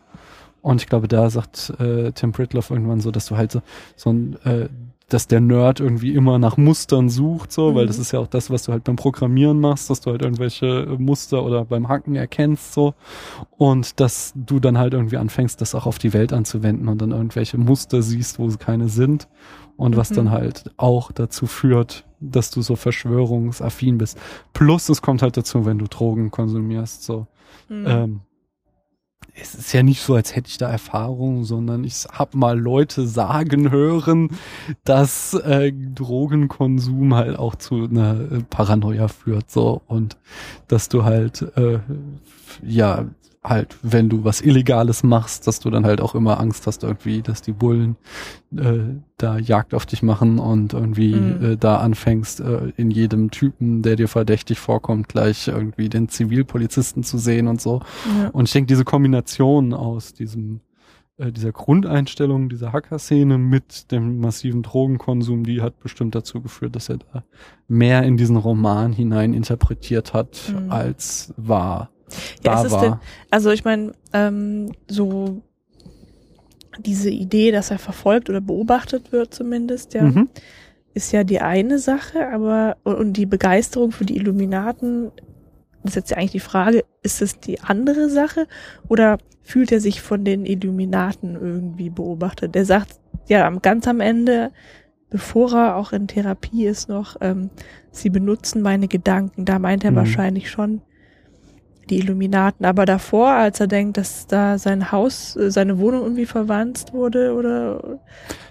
Und 0.62 0.80
ich 0.80 0.88
glaube, 0.88 1.08
da 1.08 1.30
sagt 1.30 1.70
äh, 1.78 2.12
Tim 2.12 2.32
Pritloff 2.32 2.70
irgendwann 2.70 3.00
so, 3.00 3.10
dass 3.10 3.26
du 3.26 3.36
halt 3.36 3.52
so, 3.52 3.62
so 3.96 4.10
ein, 4.10 4.36
äh, 4.44 4.68
dass 5.08 5.26
der 5.26 5.40
Nerd 5.40 5.80
irgendwie 5.80 6.12
immer 6.14 6.38
nach 6.38 6.56
Mustern 6.58 7.08
sucht, 7.08 7.50
so, 7.50 7.74
weil 7.74 7.84
Mhm. 7.84 7.88
das 7.88 7.98
ist 7.98 8.12
ja 8.12 8.18
auch 8.20 8.26
das, 8.26 8.50
was 8.50 8.64
du 8.64 8.72
halt 8.72 8.84
beim 8.84 8.96
Programmieren 8.96 9.58
machst, 9.58 9.88
dass 9.88 10.00
du 10.02 10.10
halt 10.10 10.20
irgendwelche 10.22 10.66
äh, 10.66 10.98
Muster 10.98 11.42
oder 11.44 11.64
beim 11.64 11.88
Hacken 11.88 12.14
erkennst, 12.14 12.74
so. 12.74 12.94
Und 13.56 14.00
dass 14.00 14.32
du 14.36 14.60
dann 14.60 14.76
halt 14.76 14.92
irgendwie 14.92 15.16
anfängst, 15.16 15.60
das 15.60 15.74
auch 15.74 15.86
auf 15.86 15.98
die 15.98 16.12
Welt 16.12 16.32
anzuwenden 16.32 16.88
und 16.88 17.00
dann 17.00 17.12
irgendwelche 17.12 17.56
Muster 17.58 18.02
siehst, 18.02 18.38
wo 18.38 18.50
sie 18.50 18.58
keine 18.58 18.88
sind. 18.88 19.28
Und 19.78 19.96
was 19.96 20.10
Mhm. 20.10 20.14
dann 20.16 20.30
halt 20.32 20.70
auch 20.76 21.10
dazu 21.12 21.46
führt, 21.46 22.04
dass 22.20 22.50
du 22.50 22.62
so 22.62 22.74
verschwörungsaffin 22.76 23.96
bist. 23.98 24.18
Plus, 24.52 24.88
es 24.88 25.02
kommt 25.02 25.22
halt 25.22 25.36
dazu, 25.36 25.64
wenn 25.66 25.78
du 25.78 25.86
Drogen 25.86 26.30
konsumierst, 26.30 27.04
so. 27.04 27.26
Mhm. 27.68 27.84
Ähm, 27.86 28.20
es 29.40 29.54
ist 29.54 29.72
ja 29.72 29.82
nicht 29.82 30.02
so, 30.02 30.14
als 30.14 30.34
hätte 30.34 30.48
ich 30.48 30.58
da 30.58 30.68
Erfahrung, 30.70 31.44
sondern 31.44 31.84
ich 31.84 32.06
habe 32.10 32.36
mal 32.36 32.58
Leute 32.58 33.06
sagen 33.06 33.70
hören, 33.70 34.30
dass 34.84 35.34
äh, 35.34 35.72
Drogenkonsum 35.72 37.14
halt 37.14 37.38
auch 37.38 37.54
zu 37.54 37.84
einer 37.84 38.20
äh, 38.20 38.42
Paranoia 38.48 39.08
führt, 39.08 39.50
so. 39.50 39.82
Und 39.86 40.16
dass 40.66 40.88
du 40.88 41.04
halt 41.04 41.42
äh, 41.56 41.80
ja 42.62 43.06
halt, 43.44 43.76
wenn 43.82 44.08
du 44.08 44.24
was 44.24 44.40
Illegales 44.40 45.02
machst, 45.02 45.46
dass 45.46 45.60
du 45.60 45.70
dann 45.70 45.86
halt 45.86 46.00
auch 46.00 46.14
immer 46.14 46.40
Angst 46.40 46.66
hast 46.66 46.82
irgendwie, 46.82 47.22
dass 47.22 47.40
die 47.40 47.52
Bullen 47.52 47.96
äh, 48.56 48.78
da 49.16 49.38
Jagd 49.38 49.74
auf 49.74 49.86
dich 49.86 50.02
machen 50.02 50.38
und 50.38 50.72
irgendwie 50.74 51.14
Mhm. 51.14 51.44
äh, 51.44 51.56
da 51.56 51.76
anfängst, 51.78 52.40
äh, 52.40 52.72
in 52.76 52.90
jedem 52.90 53.30
Typen, 53.30 53.82
der 53.82 53.96
dir 53.96 54.08
verdächtig 54.08 54.58
vorkommt, 54.58 55.08
gleich 55.08 55.48
irgendwie 55.48 55.88
den 55.88 56.08
Zivilpolizisten 56.08 57.02
zu 57.04 57.16
sehen 57.18 57.46
und 57.48 57.60
so. 57.60 57.80
ja. 58.22 58.28
Und 58.30 58.46
ich 58.46 58.52
denke, 58.52 58.66
diese 58.68 58.84
Kombination 58.84 59.72
aus 59.72 60.12
diesem 60.14 60.60
äh, 61.20 61.32
dieser 61.32 61.50
Grundeinstellung 61.50 62.48
dieser 62.48 62.72
Hacker-Szene 62.72 63.38
mit 63.38 63.90
dem 63.90 64.20
massiven 64.20 64.62
Drogenkonsum, 64.62 65.42
die 65.44 65.60
hat 65.62 65.80
bestimmt 65.80 66.14
dazu 66.14 66.40
geführt, 66.40 66.76
dass 66.76 66.88
er 66.88 66.98
da 66.98 67.24
mehr 67.66 68.04
in 68.04 68.16
diesen 68.16 68.36
Roman 68.36 68.92
hinein 68.92 69.32
interpretiert 69.34 70.14
hat, 70.14 70.52
Mhm. 70.52 70.70
als 70.70 71.34
war. 71.36 71.90
Ja, 72.44 72.52
da 72.52 72.60
ist 72.60 72.66
es 72.66 72.72
war. 72.72 72.80
denn, 72.82 72.94
also 73.30 73.50
ich 73.50 73.64
meine, 73.64 73.92
ähm, 74.12 74.72
so 74.88 75.42
diese 76.78 77.10
Idee, 77.10 77.50
dass 77.50 77.70
er 77.70 77.78
verfolgt 77.78 78.30
oder 78.30 78.40
beobachtet 78.40 79.12
wird 79.12 79.34
zumindest, 79.34 79.94
ja, 79.94 80.04
Mhm. 80.04 80.28
ist 80.94 81.12
ja 81.12 81.24
die 81.24 81.40
eine 81.40 81.78
Sache, 81.78 82.28
aber 82.28 82.76
und, 82.84 83.14
die 83.14 83.26
Begeisterung 83.26 83.92
für 83.92 84.04
die 84.04 84.16
Illuminaten 84.16 85.10
ist 85.84 85.96
jetzt 85.96 86.10
ja 86.10 86.16
eigentlich 86.16 86.32
die 86.32 86.40
Frage, 86.40 86.84
ist 87.02 87.22
es 87.22 87.38
die 87.40 87.60
andere 87.60 88.08
Sache 88.10 88.46
oder 88.88 89.18
fühlt 89.42 89.72
er 89.72 89.80
sich 89.80 90.02
von 90.02 90.24
den 90.24 90.44
Illuminaten 90.44 91.34
irgendwie 91.36 91.88
beobachtet? 91.90 92.54
Er 92.56 92.64
sagt 92.64 92.98
ja 93.28 93.46
am 93.46 93.62
ganz 93.62 93.86
am 93.86 94.00
Ende, 94.00 94.50
bevor 95.10 95.52
er 95.54 95.76
auch 95.76 95.92
in 95.92 96.06
Therapie 96.08 96.66
ist 96.66 96.88
noch, 96.88 97.16
ähm, 97.20 97.50
sie 97.90 98.10
benutzen 98.10 98.60
meine 98.62 98.88
Gedanken. 98.88 99.44
Da 99.44 99.58
meint 99.58 99.84
er 99.84 99.92
Mhm. 99.92 99.96
wahrscheinlich 99.96 100.50
schon 100.50 100.82
die 101.90 101.98
Illuminaten. 101.98 102.64
Aber 102.66 102.84
davor, 102.84 103.30
als 103.30 103.60
er 103.60 103.66
denkt, 103.66 103.96
dass 103.96 104.26
da 104.26 104.58
sein 104.58 104.92
Haus, 104.92 105.36
äh, 105.36 105.50
seine 105.50 105.78
Wohnung 105.78 106.02
irgendwie 106.02 106.26
verwandt 106.26 106.92
wurde 106.92 107.34
oder 107.34 107.98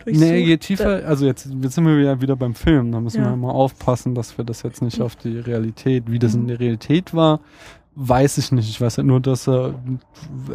durchsucht, 0.03 0.27
Nee, 0.29 0.39
je 0.39 0.57
tiefer, 0.57 1.05
also 1.05 1.25
jetzt, 1.25 1.49
jetzt 1.61 1.75
sind 1.75 1.85
wir 1.85 1.99
ja 2.01 2.21
wieder 2.21 2.35
beim 2.35 2.55
Film, 2.55 2.91
da 2.91 2.99
müssen 2.99 3.23
Ja. 3.23 3.29
wir 3.31 3.35
mal 3.37 3.51
aufpassen, 3.51 4.15
dass 4.15 4.37
wir 4.37 4.45
das 4.45 4.63
jetzt 4.63 4.81
nicht 4.81 5.01
auf 5.01 5.15
die 5.15 5.39
Realität, 5.39 6.05
wie 6.11 6.19
das 6.19 6.35
in 6.35 6.43
Mhm. 6.43 6.47
der 6.47 6.59
Realität 6.59 7.13
war, 7.13 7.39
weiß 7.95 8.37
ich 8.37 8.51
nicht. 8.51 8.69
Ich 8.69 8.79
weiß 8.79 8.97
halt 8.97 9.07
nur, 9.07 9.19
dass 9.19 9.47
er, 9.47 9.73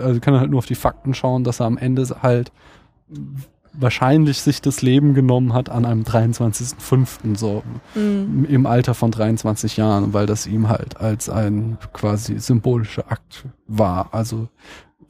also 0.03 0.21
kann 0.21 0.39
halt 0.39 0.51
nur 0.51 0.59
auf 0.59 0.67
die 0.67 0.75
Fakten 0.75 1.13
schauen, 1.15 1.45
dass 1.45 1.61
er 1.61 1.67
am 1.67 1.77
Ende 1.79 2.07
halt 2.23 2.53
wahrscheinlich 3.75 4.41
sich 4.41 4.61
das 4.61 4.83
Leben 4.83 5.15
genommen 5.15 5.53
hat 5.55 5.69
an 5.69 5.85
einem 5.85 6.03
23.05. 6.03 7.37
so 7.37 7.63
Mhm. 7.95 8.47
im 8.49 8.67
Alter 8.67 8.95
von 8.95 9.11
23 9.11 9.77
Jahren, 9.77 10.13
weil 10.13 10.27
das 10.27 10.47
ihm 10.47 10.69
halt 10.69 10.99
als 11.01 11.29
ein 11.29 11.79
quasi 11.93 12.39
symbolischer 12.39 13.11
Akt 13.11 13.45
war. 13.67 14.09
Also 14.13 14.49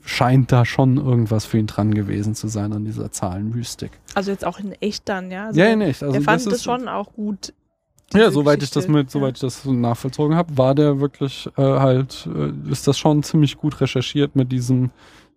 scheint 0.05 0.51
da 0.51 0.64
schon 0.64 0.96
irgendwas 0.96 1.44
für 1.44 1.59
ihn 1.59 1.66
dran 1.66 1.94
gewesen 1.94 2.35
zu 2.35 2.48
sein 2.48 2.72
an 2.72 2.85
dieser 2.85 3.12
Zahlenmystik. 3.12 3.92
Also 4.14 4.31
jetzt 4.31 4.44
auch 4.44 4.59
in 4.59 4.72
echt 4.81 5.09
dann, 5.09 5.31
ja. 5.31 5.46
Also 5.46 5.61
ja, 5.61 5.68
ja, 5.68 5.77
nicht. 5.77 6.03
Also 6.03 6.12
der 6.12 6.22
fand 6.22 6.44
das 6.44 6.53
das 6.55 6.64
schon 6.64 6.88
auch 6.88 7.12
gut. 7.12 7.53
Ja, 8.14 8.31
soweit 8.31 8.62
ich 8.62 8.70
das 8.70 8.88
mit, 8.88 9.11
soweit 9.11 9.37
ich 9.37 9.40
das 9.40 9.64
nachvollzogen 9.64 10.37
habe, 10.37 10.59
war 10.59 10.75
der 10.75 11.01
wirklich 11.01 11.48
äh, 11.57 11.62
halt, 11.62 12.29
äh, 12.35 12.70
ist 12.70 12.87
das 12.87 12.98
schon 12.98 13.22
ziemlich 13.22 13.57
gut 13.57 13.81
recherchiert 13.81 14.37
mit 14.37 14.53
diesem 14.53 14.90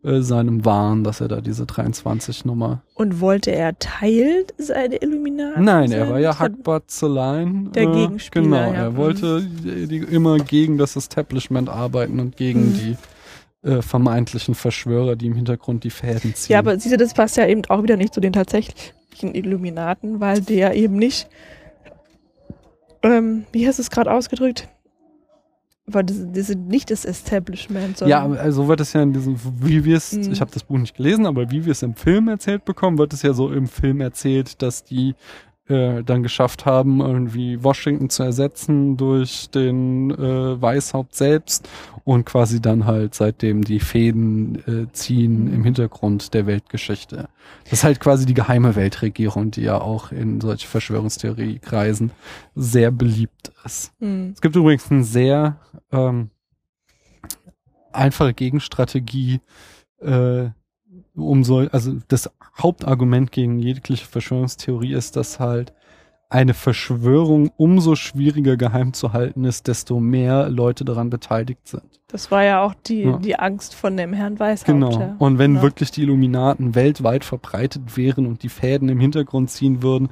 äh, 0.06 0.22
seinem 0.22 0.63
Wahn, 0.65 1.04
dass 1.04 1.20
er 1.22 1.28
da 1.28 1.41
diese 1.41 1.65
23 1.65 2.46
Nummer. 2.46 2.82
Und 2.94 3.20
wollte 3.22 3.52
er 3.52 3.78
Teil 3.80 4.46
seiner 4.58 5.02
Illuminaten 5.02 5.63
Nein, 5.63 5.89
sein? 5.89 6.00
er 6.00 6.10
war 6.10 6.20
ja 6.20 6.30
Das 6.30 6.39
hat- 6.39 6.52
Hackbart 6.54 6.91
Zelein. 6.91 7.72
Der 7.74 7.88
Gegenspieler, 7.88 8.44
Genau, 8.44 8.58
ja. 8.58 8.74
er 8.74 8.91
Mhm. 8.91 8.98
wollte 8.98 9.41
die, 9.41 9.88
die 9.88 9.98
immer 9.98 10.38
gegen 10.38 10.78
das 10.78 10.96
Establishment 10.96 11.70
arbeiten 11.70 12.20
und 12.20 12.38
gegen 12.38 12.70
Mhm. 12.70 12.74
die 12.74 12.98
äh, 13.68 13.82
vermeintlichen 13.82 14.54
Verschwörer, 14.54 15.15
die 15.15 15.26
im 15.26 15.34
Hintergrund 15.34 15.84
die 15.84 15.89
Fäden 15.89 16.36
ziehen. 16.36 16.54
Ja, 16.54 16.60
aber 16.60 16.78
siehst 16.78 16.94
du, 16.94 16.98
das 16.98 17.15
passt 17.15 17.36
ja 17.36 17.48
eben 17.48 17.63
auch 17.70 17.82
wieder 17.82 17.98
nicht 17.98 18.13
zu 18.13 18.22
den 18.22 18.32
tatsächlichen 18.32 19.34
Illuminaten, 19.34 20.20
weil 20.20 20.39
der 20.41 20.76
eben 20.76 20.98
nicht, 20.98 21.28
ähm, 23.04 23.46
wie 23.52 23.68
hast 23.68 23.80
du 23.80 23.82
es 23.82 23.89
gerade 23.89 24.12
ausgedrückt? 24.12 24.68
Weil 25.88 26.04
das, 26.04 26.17
das 26.34 26.48
sind 26.48 26.67
nicht 26.67 26.89
das 26.89 27.06
Establishment, 27.06 28.00
Ja, 28.02 28.24
sondern 28.24 28.39
also 28.39 28.67
wird 28.67 28.80
es 28.82 28.93
ja 28.93 29.04
in 29.04 29.13
diesem, 29.13 29.36
wie 29.62 29.86
wir 29.86 29.98
es, 29.98 30.13
Mhm. 30.13 30.32
ich 30.32 30.41
habe 30.41 30.50
das 30.52 30.63
Buch 30.63 30.80
nicht 30.80 30.95
gelesen, 30.98 31.28
aber 31.28 31.52
wie 31.52 31.63
wir 31.63 31.71
es 31.74 31.84
im 31.84 31.93
Film 31.93 32.28
erzählt 32.28 32.65
bekommen, 32.65 32.98
wird 32.98 33.13
es 33.13 33.21
ja 33.21 33.34
so 33.34 33.52
im 33.52 33.67
Film 33.67 34.02
erzählt, 34.02 34.62
dass 34.63 34.84
die 34.84 35.13
äh, 35.67 36.04
dann 36.04 36.21
geschafft 36.23 36.65
haben, 36.65 36.99
irgendwie 37.01 37.63
Washington 37.63 38.10
zu 38.10 38.23
ersetzen 38.23 38.97
durch 38.97 39.49
den 39.49 40.12
äh, 40.12 40.62
Weißhaupt 40.62 41.15
selbst 41.15 41.67
und 42.04 42.25
quasi 42.25 42.62
dann 42.62 42.86
halt 42.86 43.15
seitdem 43.15 43.63
die 43.63 43.80
Fäden 43.80 44.56
äh, 44.67 44.91
ziehen 44.93 45.45
Mhm. 45.45 45.54
im 45.54 45.63
Hintergrund 45.63 46.34
der 46.36 46.45
Weltgeschichte. 46.45 47.30
Das 47.63 47.73
ist 47.73 47.84
halt 47.84 47.99
quasi 47.99 48.25
die 48.28 48.34
geheime 48.36 48.75
Weltregierung, 48.75 49.49
die 49.51 49.62
ja 49.63 49.82
auch 49.82 50.12
in 50.12 50.39
solche 50.39 50.67
Verschwörungstheorie-Kreisen 50.67 52.12
sehr 52.54 52.91
beliebt 52.91 53.51
ist. 53.65 53.91
Hm, 53.99 54.34
Es 54.36 54.41
gibt 54.41 54.56
übrigens 54.56 54.91
eine 54.91 55.04
sehr 55.04 55.58
ähm, 55.91 56.30
einfache 57.91 58.34
Gegenstrategie, 58.34 59.41
äh, 59.99 60.49
um 61.15 61.43
so, 61.43 61.60
also 61.71 61.95
das 62.08 62.30
Hauptargument 62.62 63.32
gegen 63.32 63.60
jegliche 63.60 64.06
Verschwörungstheorie 64.06 64.94
ist, 64.94 65.15
dass 65.15 65.39
halt 65.39 65.74
eine 66.30 66.54
Verschwörung 66.54 67.52
umso 67.56 67.96
schwieriger 67.96 68.58
geheim 68.58 68.94
zu 68.94 69.13
halten 69.13 69.44
ist, 69.46 69.67
desto 69.67 70.00
mehr 70.00 70.50
Leute 70.50 70.84
daran 70.86 71.10
beteiligt 71.10 71.67
sind. 71.67 71.84
das 72.08 72.32
war 72.32 72.44
ja 72.44 72.62
auch 72.63 72.73
die, 72.86 73.02
Ja. 73.04 73.17
die 73.17 73.36
Angst 73.38 73.75
von 73.75 73.98
dem 73.98 74.13
Herrn 74.13 74.40
Weißhaupt. 74.40 74.67
Genau. 74.67 75.00
ja. 75.00 75.15
Und 75.19 75.38
wenn 75.38 75.56
Ja. 75.56 75.62
wirklich 75.63 75.92
die 75.92 76.02
Illuminaten 76.04 76.73
weltweit 76.73 77.25
verbreitet 77.25 77.98
wären 77.98 78.25
und 78.25 78.42
die 78.44 78.48
Fäden 78.50 78.88
im 78.90 79.00
Hintergrund 79.02 79.50
ziehen 79.50 79.82
würden, 79.84 80.10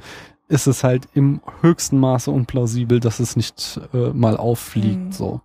ist 0.50 0.68
es 0.68 0.84
halt 0.84 1.08
im 1.14 1.40
höchsten 1.62 1.98
Maße 2.00 2.30
unplausibel, 2.30 3.00
dass 3.00 3.20
es 3.22 3.36
nicht 3.38 3.80
äh, 3.94 4.10
mal 4.10 4.36
auffliegt, 4.36 5.06
Mhm. 5.06 5.12
so. 5.14 5.42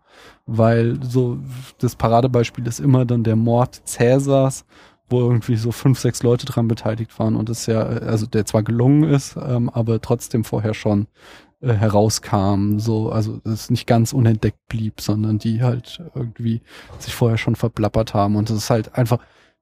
Weil 0.47 0.99
so 1.05 1.39
das 1.79 1.95
Paradebeispiel 1.95 2.67
ist 2.67 2.81
immer 2.81 3.05
dann 3.05 3.23
der 3.23 3.37
Mord 3.37 3.81
Cäsars, 3.87 4.65
wo 5.11 5.21
irgendwie 5.21 5.57
so 5.57 5.73
fünf, 5.73 5.99
sechs 5.99 6.23
Leute 6.23 6.47
dran 6.47 6.69
beteiligt 6.69 7.19
waren 7.19 7.37
und 7.37 7.49
es 7.49 7.67
ja, 7.67 7.83
also 7.83 8.27
der 8.27 8.45
zwar 8.47 8.63
gelungen 8.63 9.05
ist, 9.05 9.37
ähm, 9.37 9.69
aber 9.71 10.01
trotzdem 10.01 10.45
vorher 10.45 10.75
schon 10.75 11.07
äh, 11.61 11.73
herauskam, 11.73 12.79
so, 12.79 13.11
also 13.11 13.41
es 13.45 13.71
nicht 13.71 13.87
ganz 13.87 14.13
unentdeckt 14.13 14.59
blieb, 14.69 15.01
sondern 15.01 15.39
die 15.39 15.63
halt 15.63 16.03
irgendwie 16.15 16.61
sich 16.99 17.15
vorher 17.15 17.39
schon 17.39 17.57
verplappert 17.57 18.15
haben 18.15 18.37
und 18.37 18.51
es 18.51 18.57
ist 18.57 18.71
halt 18.71 18.95
einfach 18.95 19.19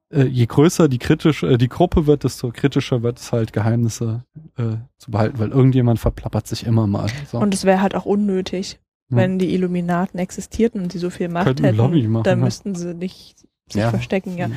äh, 0.09 0.23
je 0.23 0.45
größer 0.45 0.87
die 0.87 0.99
kritisch, 0.99 1.43
äh, 1.43 1.57
die 1.57 1.67
Gruppe 1.67 2.07
wird, 2.07 2.23
desto 2.23 2.51
kritischer 2.51 3.03
wird 3.03 3.19
es 3.19 3.31
halt 3.31 3.51
Geheimnisse 3.51 4.23
äh, 4.57 4.77
zu 4.97 5.11
behalten, 5.11 5.39
weil 5.39 5.49
irgendjemand 5.49 5.99
verplappert 5.99 6.47
sich 6.47 6.65
immer 6.65 6.87
mal. 6.87 7.07
So. 7.29 7.39
Und 7.39 7.53
es 7.53 7.65
wäre 7.65 7.81
halt 7.81 7.93
auch 7.95 8.05
unnötig, 8.05 8.79
Ja. 9.09 9.17
wenn 9.17 9.37
die 9.39 9.53
Illuminaten 9.53 10.17
existierten 10.19 10.81
und 10.81 10.91
sie 10.93 10.99
so 10.99 11.09
viel 11.09 11.27
Macht 11.29 11.45
Könnten 11.47 11.65
hätten, 11.65 12.11
machen, 12.11 12.23
dann 12.23 12.39
ja. 12.39 12.45
müssten 12.45 12.75
sie 12.75 12.93
nicht 12.93 13.39
sich 13.69 13.81
Ja. 13.81 13.89
verstecken, 13.89 14.37
ja. 14.37 14.47
Mhm. 14.47 14.55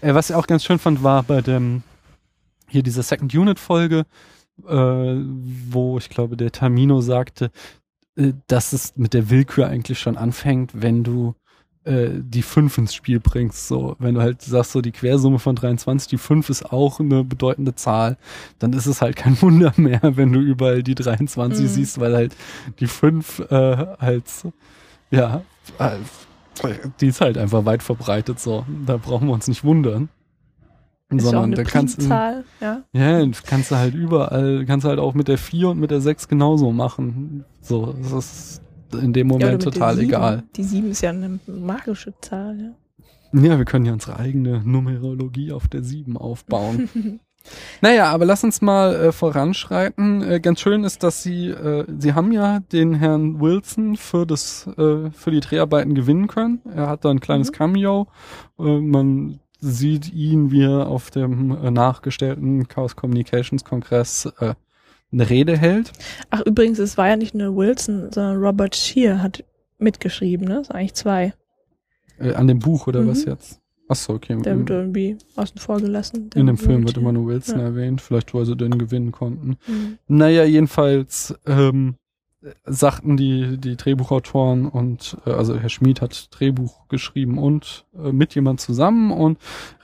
Äh, 0.00 0.14
was 0.14 0.30
ich 0.30 0.36
auch 0.36 0.46
ganz 0.46 0.64
schön 0.64 0.78
fand, 0.78 1.02
war 1.02 1.22
bei 1.22 1.40
dem 1.42 1.82
hier 2.68 2.82
dieser 2.82 3.02
Second 3.02 3.34
Unit 3.34 3.58
Folge, 3.58 4.06
äh, 4.66 4.72
wo 4.74 5.98
ich 5.98 6.08
glaube 6.08 6.36
der 6.36 6.52
Tamino 6.52 7.00
sagte, 7.00 7.50
äh, 8.16 8.32
dass 8.46 8.72
es 8.72 8.96
mit 8.96 9.14
der 9.14 9.30
Willkür 9.30 9.66
eigentlich 9.68 9.98
schon 9.98 10.16
anfängt, 10.16 10.70
wenn 10.74 11.02
du 11.02 11.34
äh, 11.84 12.10
die 12.12 12.42
5 12.42 12.78
ins 12.78 12.94
Spiel 12.94 13.20
bringst. 13.20 13.66
So, 13.66 13.96
wenn 13.98 14.14
du 14.14 14.20
halt 14.20 14.42
sagst, 14.42 14.72
so 14.72 14.80
die 14.82 14.92
Quersumme 14.92 15.38
von 15.38 15.56
23, 15.56 16.08
die 16.08 16.18
5 16.18 16.50
ist 16.50 16.72
auch 16.72 17.00
eine 17.00 17.24
bedeutende 17.24 17.74
Zahl, 17.74 18.18
dann 18.58 18.72
ist 18.74 18.86
es 18.86 19.00
halt 19.00 19.16
kein 19.16 19.40
Wunder 19.42 19.72
mehr, 19.76 20.00
wenn 20.02 20.32
du 20.32 20.40
überall 20.40 20.82
die 20.82 20.94
23 20.94 21.64
Mhm. 21.64 21.68
siehst, 21.68 21.98
weil 21.98 22.14
halt 22.14 22.36
die 22.78 22.86
5 22.86 23.40
äh, 23.50 23.96
halt 23.98 24.24
ja, 25.10 25.42
äh, 25.78 25.96
die 27.00 27.06
ist 27.06 27.20
halt 27.20 27.38
einfach 27.38 27.64
weit 27.64 27.82
verbreitet 27.82 28.40
so. 28.40 28.64
Da 28.86 28.96
brauchen 28.96 29.28
wir 29.28 29.34
uns 29.34 29.48
nicht 29.48 29.64
wundern. 29.64 30.08
Ist 31.10 31.24
ja 31.24 31.30
Sondern 31.30 31.52
da 31.52 31.64
kannst 31.64 32.00
du, 32.00 32.06
ja. 32.06 32.82
ja, 32.92 33.26
kannst 33.44 33.70
du 33.72 33.76
halt 33.76 33.94
überall, 33.94 34.64
kannst 34.64 34.84
du 34.84 34.88
halt 34.90 35.00
auch 35.00 35.14
mit 35.14 35.26
der 35.26 35.38
4 35.38 35.70
und 35.70 35.80
mit 35.80 35.90
der 35.90 36.00
6 36.00 36.28
genauso 36.28 36.70
machen. 36.70 37.44
So, 37.60 37.94
das 38.00 38.12
ist 38.12 38.62
in 38.92 39.12
dem 39.12 39.28
ja 39.28 39.32
Moment 39.32 39.64
der 39.64 39.72
total 39.72 39.96
sieben. 39.96 40.08
egal. 40.08 40.44
Die 40.54 40.62
7 40.62 40.90
ist 40.90 41.00
ja 41.00 41.10
eine 41.10 41.40
magische 41.46 42.14
Zahl, 42.20 42.60
ja. 42.60 42.74
Ja, 43.32 43.58
wir 43.58 43.64
können 43.64 43.86
ja 43.86 43.92
unsere 43.92 44.18
eigene 44.18 44.62
Numerologie 44.64 45.52
auf 45.52 45.68
der 45.68 45.82
7 45.82 46.16
aufbauen. 46.16 46.88
naja, 47.80 48.06
aber 48.10 48.24
lass 48.24 48.44
uns 48.44 48.60
mal 48.62 48.94
äh, 48.94 49.12
voranschreiten. 49.12 50.22
Äh, 50.22 50.40
ganz 50.40 50.60
schön 50.60 50.84
ist, 50.84 51.02
dass 51.02 51.22
sie, 51.22 51.48
äh, 51.48 51.84
sie 51.98 52.14
haben 52.14 52.32
ja 52.32 52.60
den 52.72 52.94
Herrn 52.94 53.40
Wilson 53.40 53.96
für 53.96 54.26
das, 54.26 54.66
äh, 54.78 55.10
für 55.12 55.30
die 55.30 55.40
Dreharbeiten 55.40 55.94
gewinnen 55.94 56.26
können. 56.26 56.60
Er 56.74 56.88
hat 56.88 57.04
da 57.04 57.10
ein 57.10 57.20
kleines 57.20 57.50
Mhm. 57.50 57.54
Cameo. 57.54 58.06
Äh, 58.58 58.78
man 58.80 59.40
sieht 59.58 60.12
ihn, 60.12 60.50
wie 60.50 60.62
er 60.64 60.86
auf 60.86 61.10
dem 61.10 61.50
äh, 61.62 61.70
nachgestellten 61.70 62.66
Chaos 62.68 62.96
Communications 62.96 63.64
Kongress 63.64 64.26
äh, 64.40 64.54
eine 65.12 65.28
Rede 65.28 65.56
hält. 65.58 65.92
Ach, 66.30 66.40
übrigens, 66.46 66.78
es 66.78 66.96
war 66.96 67.08
ja 67.08 67.16
nicht 67.16 67.34
nur 67.34 67.56
Wilson, 67.56 68.10
sondern 68.12 68.36
Robert 68.38 68.76
Shear 68.76 69.22
hat 69.22 69.44
mitgeschrieben, 69.78 70.46
ne? 70.46 70.54
Das 70.56 70.68
sind 70.68 70.76
eigentlich 70.76 70.94
zwei. 70.94 71.34
Äh, 72.18 72.34
an 72.34 72.46
dem 72.46 72.58
Buch 72.60 72.86
oder 72.86 73.00
Mhm. 73.02 73.08
was 73.08 73.24
jetzt? 73.24 73.60
Achso, 73.90 74.14
okay. 74.14 74.40
Der 74.40 74.56
wird 74.56 74.70
irgendwie 74.70 75.16
außen 75.34 75.58
vor 75.58 75.78
gelassen. 75.80 76.30
in 76.36 76.46
dem 76.46 76.56
Film 76.56 76.86
wird 76.86 76.96
immer 76.96 77.10
nur 77.12 77.26
Wilson 77.26 77.58
Ja. 77.58 77.64
erwähnt, 77.66 78.00
vielleicht 78.00 78.32
weil 78.32 78.46
sie 78.46 78.56
den 78.56 78.78
gewinnen 78.78 79.10
konnten. 79.10 79.56
Mhm. 79.66 79.98
Naja, 80.06 80.44
jedenfalls 80.44 81.34
ähm, 81.44 81.96
sagten 82.64 83.16
die, 83.16 83.58
die 83.58 83.76
Drehbuchautoren 83.76 84.66
und 84.68 85.16
äh, 85.26 85.30
also 85.30 85.56
Herr 85.58 85.68
Schmid 85.68 86.00
hat 86.00 86.28
Drehbuch 86.30 86.86
geschrieben 86.88 87.36
und 87.36 87.84
äh, 87.94 88.12
mit 88.12 88.34
jemand 88.36 88.60
zusammen 88.60 89.10
und 89.10 89.38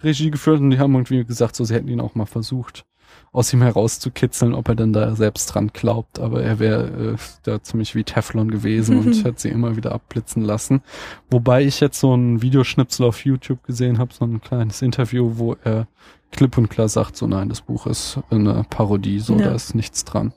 Regie 0.04 0.30
geführt 0.30 0.60
und 0.60 0.70
die 0.70 0.78
haben 0.78 0.94
irgendwie 0.94 1.24
gesagt, 1.24 1.56
so 1.56 1.64
sie 1.64 1.74
hätten 1.74 1.88
ihn 1.88 2.00
auch 2.00 2.14
mal 2.14 2.26
versucht, 2.26 2.86
aus 3.32 3.52
ihm 3.52 3.60
herauszukitzeln, 3.62 4.54
ob 4.54 4.68
er 4.68 4.74
denn 4.74 4.92
da 4.92 5.14
selbst 5.14 5.46
dran 5.46 5.68
glaubt, 5.72 6.18
aber 6.18 6.42
er 6.42 6.58
wäre 6.58 7.14
äh, 7.14 7.16
da 7.42 7.62
ziemlich 7.62 7.94
wie 7.94 8.04
Teflon 8.04 8.50
gewesen 8.50 8.98
und 8.98 9.24
hat 9.24 9.38
sie 9.40 9.50
immer 9.50 9.76
wieder 9.76 9.92
abblitzen 9.92 10.42
lassen. 10.42 10.82
Wobei 11.30 11.64
ich 11.64 11.80
jetzt 11.80 12.00
so 12.00 12.14
ein 12.14 12.40
Videoschnipsel 12.42 13.04
auf 13.06 13.24
YouTube 13.24 13.62
gesehen 13.64 13.98
habe, 13.98 14.14
so 14.14 14.24
ein 14.24 14.40
kleines 14.40 14.80
Interview, 14.82 15.32
wo 15.36 15.54
er 15.64 15.86
klipp 16.32 16.56
und 16.58 16.68
klar 16.68 16.88
sagt, 16.88 17.16
so 17.16 17.26
nein, 17.26 17.48
das 17.48 17.60
Buch 17.60 17.86
ist 17.86 18.18
eine 18.30 18.64
Parodie, 18.70 19.20
so 19.20 19.34
Ja. 19.36 19.46
da 19.46 19.54
ist 19.54 19.74
nichts 19.74 20.04
dran. 20.04 20.32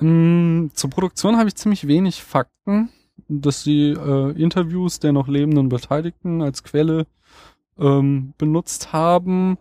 Ähm, 0.00 0.70
zur 0.74 0.90
Produktion 0.90 1.36
habe 1.36 1.48
ich 1.48 1.54
ziemlich 1.56 1.86
wenig 1.86 2.22
Fakten, 2.22 2.88
dass 3.28 3.62
sie 3.62 3.90
äh, 3.90 4.30
Interviews 4.42 4.98
der 4.98 5.12
noch 5.12 5.28
lebenden 5.28 5.68
Beteiligten 5.68 6.42
als 6.42 6.62
Quelle 6.64 7.06
ähm, 7.78 8.34
benutzt 8.38 8.92
haben, 8.92 9.58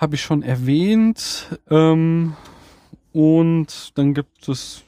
habe 0.00 0.14
ich 0.14 0.22
schon 0.22 0.42
erwähnt. 0.42 1.60
Ähm, 1.68 2.34
und 3.12 3.98
dann 3.98 4.14
gibt 4.14 4.48
es, 4.48 4.82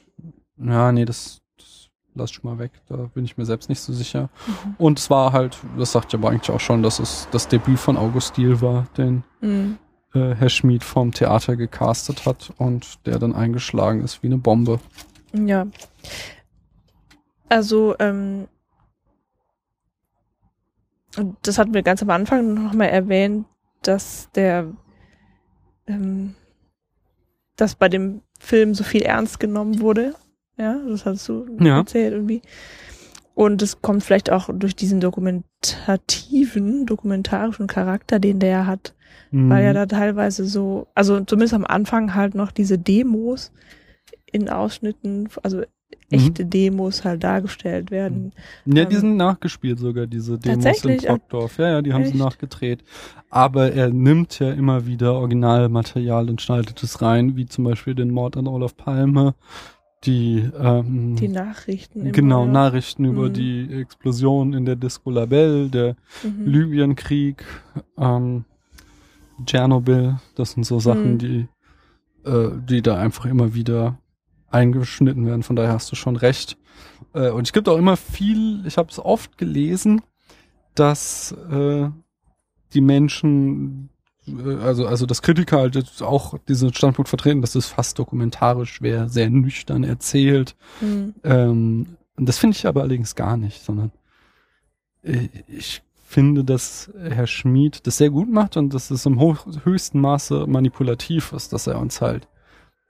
ja, 0.57 0.91
nee, 0.91 1.05
das, 1.05 1.41
das 1.57 1.89
lass 2.15 2.31
ich 2.31 2.43
mal 2.43 2.57
weg, 2.57 2.71
da 2.87 2.95
bin 3.13 3.25
ich 3.25 3.37
mir 3.37 3.45
selbst 3.45 3.69
nicht 3.69 3.79
so 3.81 3.93
sicher. 3.93 4.29
Mhm. 4.47 4.75
Und 4.77 4.99
es 4.99 5.09
war 5.09 5.31
halt, 5.33 5.57
das 5.77 5.91
sagt 5.91 6.13
ja 6.13 6.19
aber 6.19 6.29
eigentlich 6.29 6.49
auch 6.51 6.59
schon, 6.59 6.81
dass 6.83 6.99
es 6.99 7.27
das 7.31 7.47
Debüt 7.47 7.79
von 7.79 7.97
August 7.97 8.37
Diel 8.37 8.61
war, 8.61 8.87
den 8.97 9.23
Mhm. 9.41 9.77
äh, 10.13 10.33
Herr 10.35 10.49
Schmid 10.49 10.83
vom 10.83 11.11
Theater 11.11 11.55
gecastet 11.57 12.25
hat 12.25 12.51
und 12.57 13.05
der 13.05 13.19
dann 13.19 13.35
eingeschlagen 13.35 14.01
ist 14.03 14.23
wie 14.23 14.27
eine 14.27 14.37
Bombe. 14.37 14.79
Ja. 15.33 15.67
Also, 17.49 17.95
ähm, 17.99 18.47
das 21.43 21.59
hatten 21.59 21.73
wir 21.73 21.83
ganz 21.83 22.01
am 22.01 22.09
Anfang 22.09 22.53
nochmal 22.55 22.89
erwähnt, 22.89 23.45
dass 23.83 24.29
der, 24.33 24.71
ähm, 25.87 26.35
dass 27.55 27.75
bei 27.75 27.89
dem 27.89 28.21
Film 28.39 28.73
so 28.73 28.83
viel 28.83 29.03
ernst 29.03 29.39
genommen 29.39 29.79
wurde. 29.79 30.15
Ja, 30.57 30.79
das 30.87 31.05
hast 31.05 31.27
du 31.29 31.45
Ja. 31.59 31.79
erzählt 31.79 32.13
irgendwie. 32.13 32.41
Und 33.35 33.61
es 33.63 33.81
kommt 33.81 34.03
vielleicht 34.03 34.31
auch 34.31 34.49
durch 34.53 34.75
diesen 34.75 34.99
dokumentativen, 35.01 36.85
dokumentarischen 36.85 37.65
Charakter, 37.67 38.19
den 38.19 38.39
der 38.39 38.67
hat, 38.67 38.93
weil 39.31 39.61
Mhm. 39.61 39.65
ja 39.67 39.73
da 39.73 39.85
teilweise 39.87 40.45
so, 40.45 40.87
also 40.93 41.19
zumindest 41.21 41.53
am 41.55 41.65
Anfang 41.65 42.13
halt 42.13 42.35
noch 42.35 42.51
diese 42.51 42.77
Demos 42.77 43.51
in 44.31 44.49
Ausschnitten, 44.49 45.29
also 45.41 45.63
echte 46.09 46.45
Demos 46.45 47.03
halt 47.03 47.23
dargestellt 47.23 47.91
werden. 47.91 48.31
Ja, 48.65 48.85
die 48.85 48.95
Ähm, 48.95 49.01
sind 49.01 49.17
nachgespielt 49.17 49.79
sogar, 49.79 50.07
diese 50.07 50.37
Demos 50.37 50.83
in? 50.83 50.97
Brockdorf. 50.97 51.57
Ja, 51.57 51.69
ja, 51.69 51.81
die 51.81 51.93
haben 51.93 52.03
sie 52.05 52.11
Echt? 52.11 52.19
nachgedreht. 52.19 52.83
Aber 53.29 53.71
er 53.71 53.89
nimmt 53.89 54.37
ja 54.39 54.51
immer 54.51 54.85
wieder 54.85 55.13
Originalmaterial 55.13 56.29
und 56.29 56.41
schneidet 56.41 56.81
es 56.83 57.01
rein, 57.01 57.35
wie 57.35 57.45
zum 57.45 57.63
Beispiel 57.63 57.95
den 57.95 58.11
Mord 58.11 58.37
an 58.37 58.47
Olaf 58.47 58.75
Palme, 58.77 59.33
die, 60.03 60.49
ähm, 60.59 61.15
Die 61.15 61.29
Nachrichten. 61.29 62.01
immer, 62.01 62.11
genau, 62.11 62.45
ja. 62.45 62.51
Nachrichten 62.51 63.05
über 63.05 63.29
Mhm. 63.29 63.33
die 63.33 63.73
Explosion 63.73 64.53
in 64.53 64.65
der 64.65 64.75
Disco 64.75 65.09
Labelle, 65.09 65.69
der 65.69 65.95
Mhm. 66.23 66.45
Libyenkrieg, 66.45 67.43
ähm, 67.97 68.43
Tschernobyl, 69.45 70.17
das 70.35 70.51
sind 70.51 70.65
so 70.65 70.79
Sachen, 70.79 71.13
Mhm. 71.13 71.17
die, 71.17 71.47
äh, 72.25 72.49
die 72.69 72.81
da 72.81 72.97
einfach 72.97 73.25
immer 73.25 73.53
wieder 73.53 73.97
eingeschnitten 74.53 75.25
werden. 75.25 75.43
Von 75.43 75.55
daher 75.55 75.73
hast 75.73 75.91
du 75.91 75.95
schon 75.95 76.15
recht. 76.15 76.57
Äh, 77.13 77.29
und 77.29 77.47
es 77.47 77.53
gibt 77.53 77.67
auch 77.67 77.77
immer 77.77 77.97
viel, 77.97 78.65
ich 78.65 78.77
habe 78.77 78.89
es 78.89 78.99
oft 78.99 79.37
gelesen, 79.37 80.01
dass 80.75 81.31
äh, 81.51 81.89
die 82.73 82.81
Menschen, 82.81 83.89
äh, 84.27 84.55
also 84.55 84.87
also 84.87 85.05
das 85.05 85.21
Kritiker 85.21 85.59
halt 85.59 85.75
jetzt 85.75 86.01
auch 86.01 86.37
diesen 86.47 86.73
Standpunkt 86.73 87.09
vertreten, 87.09 87.41
dass 87.41 87.55
es 87.55 87.67
fast 87.67 87.99
dokumentarisch 87.99 88.81
wäre, 88.81 89.09
sehr 89.09 89.29
nüchtern 89.29 89.83
erzählt. 89.83 90.55
Mhm. 90.81 91.15
Ähm, 91.23 91.97
das 92.17 92.37
finde 92.37 92.55
ich 92.57 92.67
aber 92.67 92.81
allerdings 92.81 93.15
gar 93.15 93.37
nicht, 93.37 93.63
sondern 93.63 93.91
äh, 95.03 95.29
ich 95.47 95.81
finde, 96.05 96.43
dass 96.43 96.91
Herr 97.01 97.25
Schmid 97.25 97.87
das 97.87 97.97
sehr 97.97 98.11
gut 98.11 98.31
macht 98.31 98.55
und 98.55 98.71
dass 98.73 98.91
es 98.91 99.05
im 99.07 99.19
höchsten 99.19 99.99
Maße 99.99 100.45
manipulativ 100.47 101.33
ist, 101.33 101.53
dass 101.53 101.65
er 101.65 101.79
uns 101.79 102.01
halt 102.01 102.27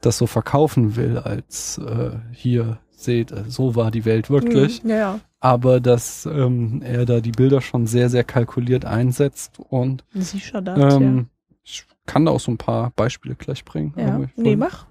das 0.05 0.17
so 0.17 0.27
verkaufen 0.27 0.95
will, 0.95 1.17
als 1.17 1.77
äh, 1.77 2.11
hier 2.31 2.79
seht, 2.91 3.31
äh, 3.31 3.43
so 3.47 3.75
war 3.75 3.91
die 3.91 4.05
Welt 4.05 4.29
wirklich. 4.29 4.83
Mhm. 4.83 4.89
Ja, 4.89 4.95
ja. 4.95 5.19
Aber 5.39 5.79
dass 5.79 6.25
ähm, 6.25 6.81
er 6.83 7.05
da 7.05 7.19
die 7.19 7.31
Bilder 7.31 7.61
schon 7.61 7.85
sehr, 7.85 8.09
sehr 8.09 8.23
kalkuliert 8.23 8.85
einsetzt 8.85 9.59
und 9.59 10.05
Sicher 10.13 10.61
das, 10.61 10.95
ähm, 10.95 11.27
ich 11.63 11.85
kann 12.05 12.25
da 12.25 12.31
auch 12.31 12.39
so 12.39 12.51
ein 12.51 12.57
paar 12.57 12.91
Beispiele 12.95 13.35
gleich 13.35 13.65
bringen. 13.65 13.93
ja. 13.97 14.19
ja. 14.19 14.25
Nee, 14.35 14.55
mach. 14.55 14.85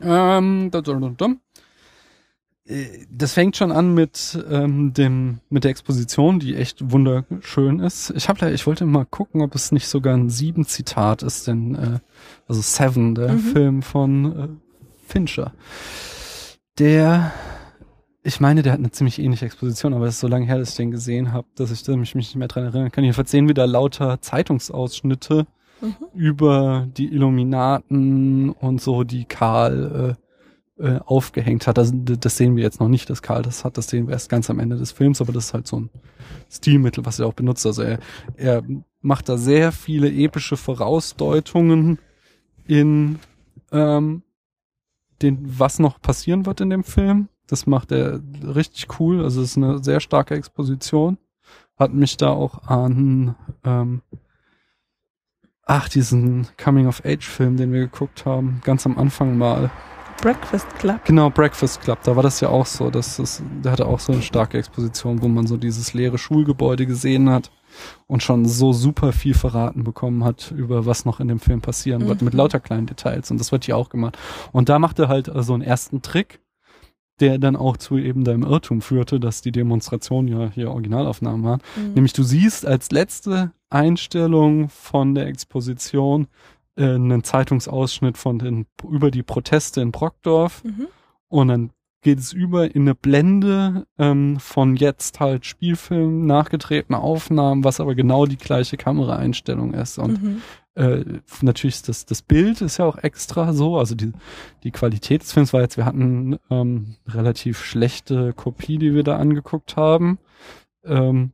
ähm, 0.00 0.70
da, 0.70 0.80
da, 0.80 0.94
da, 0.94 1.12
da. 1.16 1.26
Äh, 1.26 1.36
Das 3.10 3.32
fängt 3.32 3.56
schon 3.56 3.70
an 3.70 3.94
mit 3.94 4.44
ähm, 4.50 4.92
dem 4.92 5.38
mit 5.50 5.62
der 5.62 5.70
Exposition, 5.70 6.40
die 6.40 6.56
echt 6.56 6.90
wunderschön 6.90 7.78
ist. 7.78 8.12
Ich 8.16 8.28
habe 8.28 8.50
ich 8.50 8.66
wollte 8.66 8.84
mal 8.86 9.04
gucken, 9.04 9.40
ob 9.40 9.54
es 9.54 9.70
nicht 9.70 9.86
sogar 9.86 10.14
ein 10.16 10.30
sieben 10.30 10.64
Zitat 10.66 11.22
ist, 11.22 11.46
denn 11.46 11.74
äh, 11.76 11.98
also 12.48 12.60
Seven, 12.60 13.14
der 13.14 13.34
Mhm. 13.34 13.38
Film 13.38 13.82
von 13.82 14.38
äh, 14.38 14.48
Fincher. 15.06 15.52
Der 16.78 17.32
ich 18.24 18.40
meine, 18.40 18.62
der 18.62 18.72
hat 18.72 18.80
eine 18.80 18.90
ziemlich 18.90 19.20
ähnliche 19.20 19.46
Exposition, 19.46 19.94
aber 19.94 20.06
es 20.06 20.14
ist 20.14 20.20
so 20.20 20.26
lange 20.26 20.46
her, 20.46 20.58
dass 20.58 20.70
ich 20.70 20.76
den 20.76 20.90
gesehen 20.90 21.32
habe, 21.32 21.46
dass 21.54 21.70
ich 21.70 21.86
mich 21.86 22.16
nicht 22.16 22.34
mehr 22.34 22.48
dran 22.48 22.64
erinnern 22.64 22.90
kann. 22.90 23.04
Jedenfalls 23.04 23.30
sehen 23.30 23.46
wir 23.46 23.54
da 23.54 23.64
lauter 23.64 24.20
Zeitungsausschnitte 24.20 25.46
Mhm. 25.80 25.94
über 26.14 26.88
die 26.96 27.12
Illuminaten 27.12 28.50
und 28.50 28.80
so, 28.80 29.04
die 29.04 29.26
Karl 29.26 30.16
äh, 30.16 30.25
aufgehängt 30.78 31.66
hat. 31.66 31.78
Das, 31.78 31.90
das 31.94 32.36
sehen 32.36 32.56
wir 32.56 32.62
jetzt 32.62 32.80
noch 32.80 32.88
nicht, 32.88 33.08
dass 33.08 33.22
Karl 33.22 33.42
das 33.42 33.64
hat. 33.64 33.78
Das 33.78 33.88
sehen 33.88 34.06
wir 34.08 34.12
erst 34.12 34.28
ganz 34.28 34.50
am 34.50 34.58
Ende 34.58 34.76
des 34.76 34.92
Films, 34.92 35.20
aber 35.20 35.32
das 35.32 35.46
ist 35.46 35.54
halt 35.54 35.66
so 35.66 35.80
ein 35.80 35.90
Stilmittel, 36.50 37.06
was 37.06 37.18
er 37.18 37.26
auch 37.26 37.32
benutzt. 37.32 37.64
Also 37.64 37.82
er, 37.82 37.98
er 38.36 38.62
macht 39.00 39.28
da 39.28 39.38
sehr 39.38 39.72
viele 39.72 40.12
epische 40.12 40.56
Vorausdeutungen 40.56 41.98
in 42.66 43.18
ähm, 43.72 44.22
den, 45.22 45.38
was 45.58 45.78
noch 45.78 46.00
passieren 46.00 46.44
wird 46.44 46.60
in 46.60 46.70
dem 46.70 46.84
Film. 46.84 47.28
Das 47.46 47.66
macht 47.66 47.92
er 47.92 48.20
richtig 48.42 49.00
cool. 49.00 49.22
Also 49.22 49.40
es 49.40 49.50
ist 49.50 49.56
eine 49.56 49.82
sehr 49.82 50.00
starke 50.00 50.34
Exposition. 50.34 51.16
Hat 51.78 51.94
mich 51.94 52.16
da 52.16 52.30
auch 52.30 52.64
an 52.64 53.34
ähm, 53.64 54.02
ach, 55.66 55.88
diesen 55.88 56.46
Coming-of-Age-Film, 56.62 57.56
den 57.56 57.72
wir 57.72 57.80
geguckt 57.80 58.24
haben, 58.24 58.60
ganz 58.64 58.86
am 58.86 58.98
Anfang 58.98 59.36
mal. 59.36 59.70
Breakfast 60.20 60.66
Club. 60.78 61.04
Genau, 61.04 61.30
Breakfast 61.30 61.80
Club. 61.82 61.98
Da 62.02 62.16
war 62.16 62.22
das 62.22 62.40
ja 62.40 62.48
auch 62.48 62.66
so. 62.66 62.90
dass 62.90 63.18
es, 63.18 63.42
der 63.62 63.72
hatte 63.72 63.86
auch 63.86 64.00
so 64.00 64.12
eine 64.12 64.22
starke 64.22 64.58
Exposition, 64.58 65.22
wo 65.22 65.28
man 65.28 65.46
so 65.46 65.56
dieses 65.56 65.94
leere 65.94 66.18
Schulgebäude 66.18 66.86
gesehen 66.86 67.30
hat 67.30 67.50
und 68.06 68.22
schon 68.22 68.46
so 68.46 68.72
super 68.72 69.12
viel 69.12 69.34
verraten 69.34 69.84
bekommen 69.84 70.24
hat 70.24 70.52
über 70.56 70.86
was 70.86 71.04
noch 71.04 71.20
in 71.20 71.28
dem 71.28 71.40
Film 71.40 71.60
passieren 71.60 72.04
mhm. 72.04 72.08
wird 72.08 72.22
mit 72.22 72.34
lauter 72.34 72.60
kleinen 72.60 72.86
Details. 72.86 73.30
Und 73.30 73.38
das 73.38 73.52
wird 73.52 73.64
hier 73.64 73.76
auch 73.76 73.88
gemacht. 73.88 74.18
Und 74.52 74.68
da 74.68 74.78
macht 74.78 74.98
er 74.98 75.08
halt 75.08 75.30
so 75.34 75.52
einen 75.52 75.62
ersten 75.62 76.02
Trick, 76.02 76.40
der 77.20 77.38
dann 77.38 77.56
auch 77.56 77.76
zu 77.76 77.96
eben 77.96 78.24
deinem 78.24 78.42
Irrtum 78.42 78.82
führte, 78.82 79.20
dass 79.20 79.40
die 79.40 79.52
Demonstration 79.52 80.28
ja 80.28 80.50
hier 80.50 80.70
Originalaufnahmen 80.70 81.44
waren. 81.44 81.60
Mhm. 81.76 81.94
Nämlich 81.94 82.12
du 82.12 82.22
siehst 82.22 82.66
als 82.66 82.90
letzte 82.90 83.52
Einstellung 83.70 84.68
von 84.68 85.14
der 85.14 85.26
Exposition 85.26 86.28
äh, 86.76 86.94
einen 86.94 87.24
Zeitungsausschnitt 87.24 88.18
von 88.18 88.38
den 88.38 88.66
über 88.88 89.10
die 89.10 89.22
Proteste 89.22 89.80
in 89.80 89.92
Brockdorf 89.92 90.62
mhm. 90.64 90.88
und 91.28 91.48
dann 91.48 91.70
geht 92.06 92.20
es 92.20 92.32
über 92.32 92.72
in 92.72 92.82
eine 92.82 92.94
Blende 92.94 93.84
ähm, 93.98 94.38
von 94.38 94.76
jetzt 94.76 95.18
halt 95.18 95.44
Spielfilm, 95.44 96.24
nachgetretene 96.24 97.00
Aufnahmen, 97.00 97.64
was 97.64 97.80
aber 97.80 97.96
genau 97.96 98.26
die 98.26 98.36
gleiche 98.36 98.76
Kameraeinstellung 98.76 99.74
ist. 99.74 99.98
Und 99.98 100.22
mhm. 100.22 100.42
äh, 100.76 101.04
natürlich 101.42 101.82
das, 101.82 102.06
das 102.06 102.22
Bild 102.22 102.60
ist 102.60 102.76
ja 102.76 102.84
auch 102.84 102.98
extra 102.98 103.52
so, 103.52 103.76
also 103.76 103.96
die, 103.96 104.12
die 104.62 104.70
Qualität 104.70 105.22
des 105.22 105.32
Films 105.32 105.52
war 105.52 105.62
jetzt, 105.62 105.78
wir 105.78 105.84
hatten 105.84 106.38
ähm, 106.48 106.94
relativ 107.08 107.58
schlechte 107.64 108.32
Kopie, 108.34 108.78
die 108.78 108.94
wir 108.94 109.02
da 109.02 109.16
angeguckt 109.16 109.76
haben. 109.76 110.18
Ähm, 110.84 111.32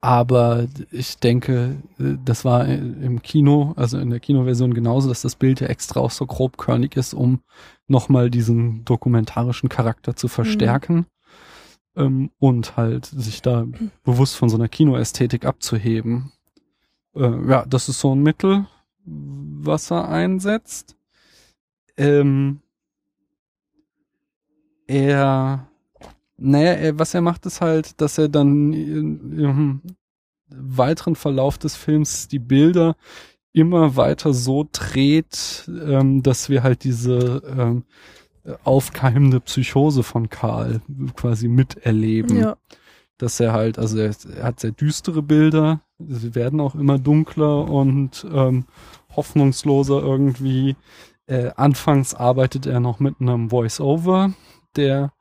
aber 0.00 0.66
ich 0.90 1.18
denke, 1.18 1.76
das 1.98 2.44
war 2.44 2.66
im 2.66 3.22
Kino, 3.22 3.74
also 3.76 3.98
in 3.98 4.10
der 4.10 4.20
Kinoversion 4.20 4.74
genauso, 4.74 5.08
dass 5.08 5.22
das 5.22 5.36
Bild 5.36 5.60
ja 5.60 5.68
extra 5.68 6.00
auch 6.00 6.10
so 6.10 6.26
grobkörnig 6.26 6.96
ist, 6.96 7.14
um 7.14 7.40
nochmal 7.86 8.30
diesen 8.30 8.84
dokumentarischen 8.84 9.68
Charakter 9.68 10.16
zu 10.16 10.28
verstärken 10.28 11.06
mhm. 11.94 12.02
ähm, 12.02 12.30
und 12.38 12.76
halt 12.76 13.06
sich 13.06 13.42
da 13.42 13.66
bewusst 14.04 14.36
von 14.36 14.48
so 14.48 14.56
einer 14.56 14.68
Kinoästhetik 14.68 15.44
abzuheben. 15.44 16.32
Äh, 17.14 17.48
ja, 17.48 17.64
das 17.66 17.88
ist 17.88 18.00
so 18.00 18.14
ein 18.14 18.22
Mittel, 18.22 18.66
was 19.04 19.90
er 19.90 20.08
einsetzt. 20.08 20.96
Ähm, 21.96 22.60
er 24.86 25.68
naja, 26.38 26.98
was 26.98 27.14
er 27.14 27.20
macht, 27.20 27.46
ist 27.46 27.60
halt, 27.60 28.00
dass 28.00 28.16
er 28.18 28.28
dann 28.28 28.72
im 28.72 29.82
weiteren 30.48 31.16
Verlauf 31.16 31.58
des 31.58 31.76
Films 31.76 32.28
die 32.28 32.38
Bilder 32.38 32.96
immer 33.52 33.96
weiter 33.96 34.32
so 34.32 34.66
dreht, 34.70 35.68
ähm, 35.68 36.22
dass 36.22 36.48
wir 36.48 36.62
halt 36.62 36.84
diese 36.84 37.42
ähm, 37.56 37.84
aufkeimende 38.64 39.40
Psychose 39.40 40.02
von 40.02 40.30
Karl 40.30 40.80
quasi 41.16 41.48
miterleben. 41.48 42.38
Ja. 42.38 42.56
Dass 43.18 43.40
er 43.40 43.52
halt, 43.52 43.78
also 43.78 43.98
er, 43.98 44.14
er, 44.36 44.44
hat 44.44 44.60
sehr 44.60 44.70
düstere 44.70 45.22
Bilder, 45.22 45.80
sie 45.98 46.36
werden 46.36 46.60
auch 46.60 46.76
immer 46.76 47.00
dunkler 47.00 47.68
und 47.68 48.24
ähm, 48.32 48.66
hoffnungsloser 49.16 50.00
irgendwie. 50.00 50.76
Äh, 51.26 51.50
anfangs 51.56 52.14
arbeitet 52.14 52.66
er 52.66 52.80
noch 52.80 53.00
mit 53.00 53.16
einem 53.20 53.50
Voice-Over, 53.50 54.32
der 54.76 55.12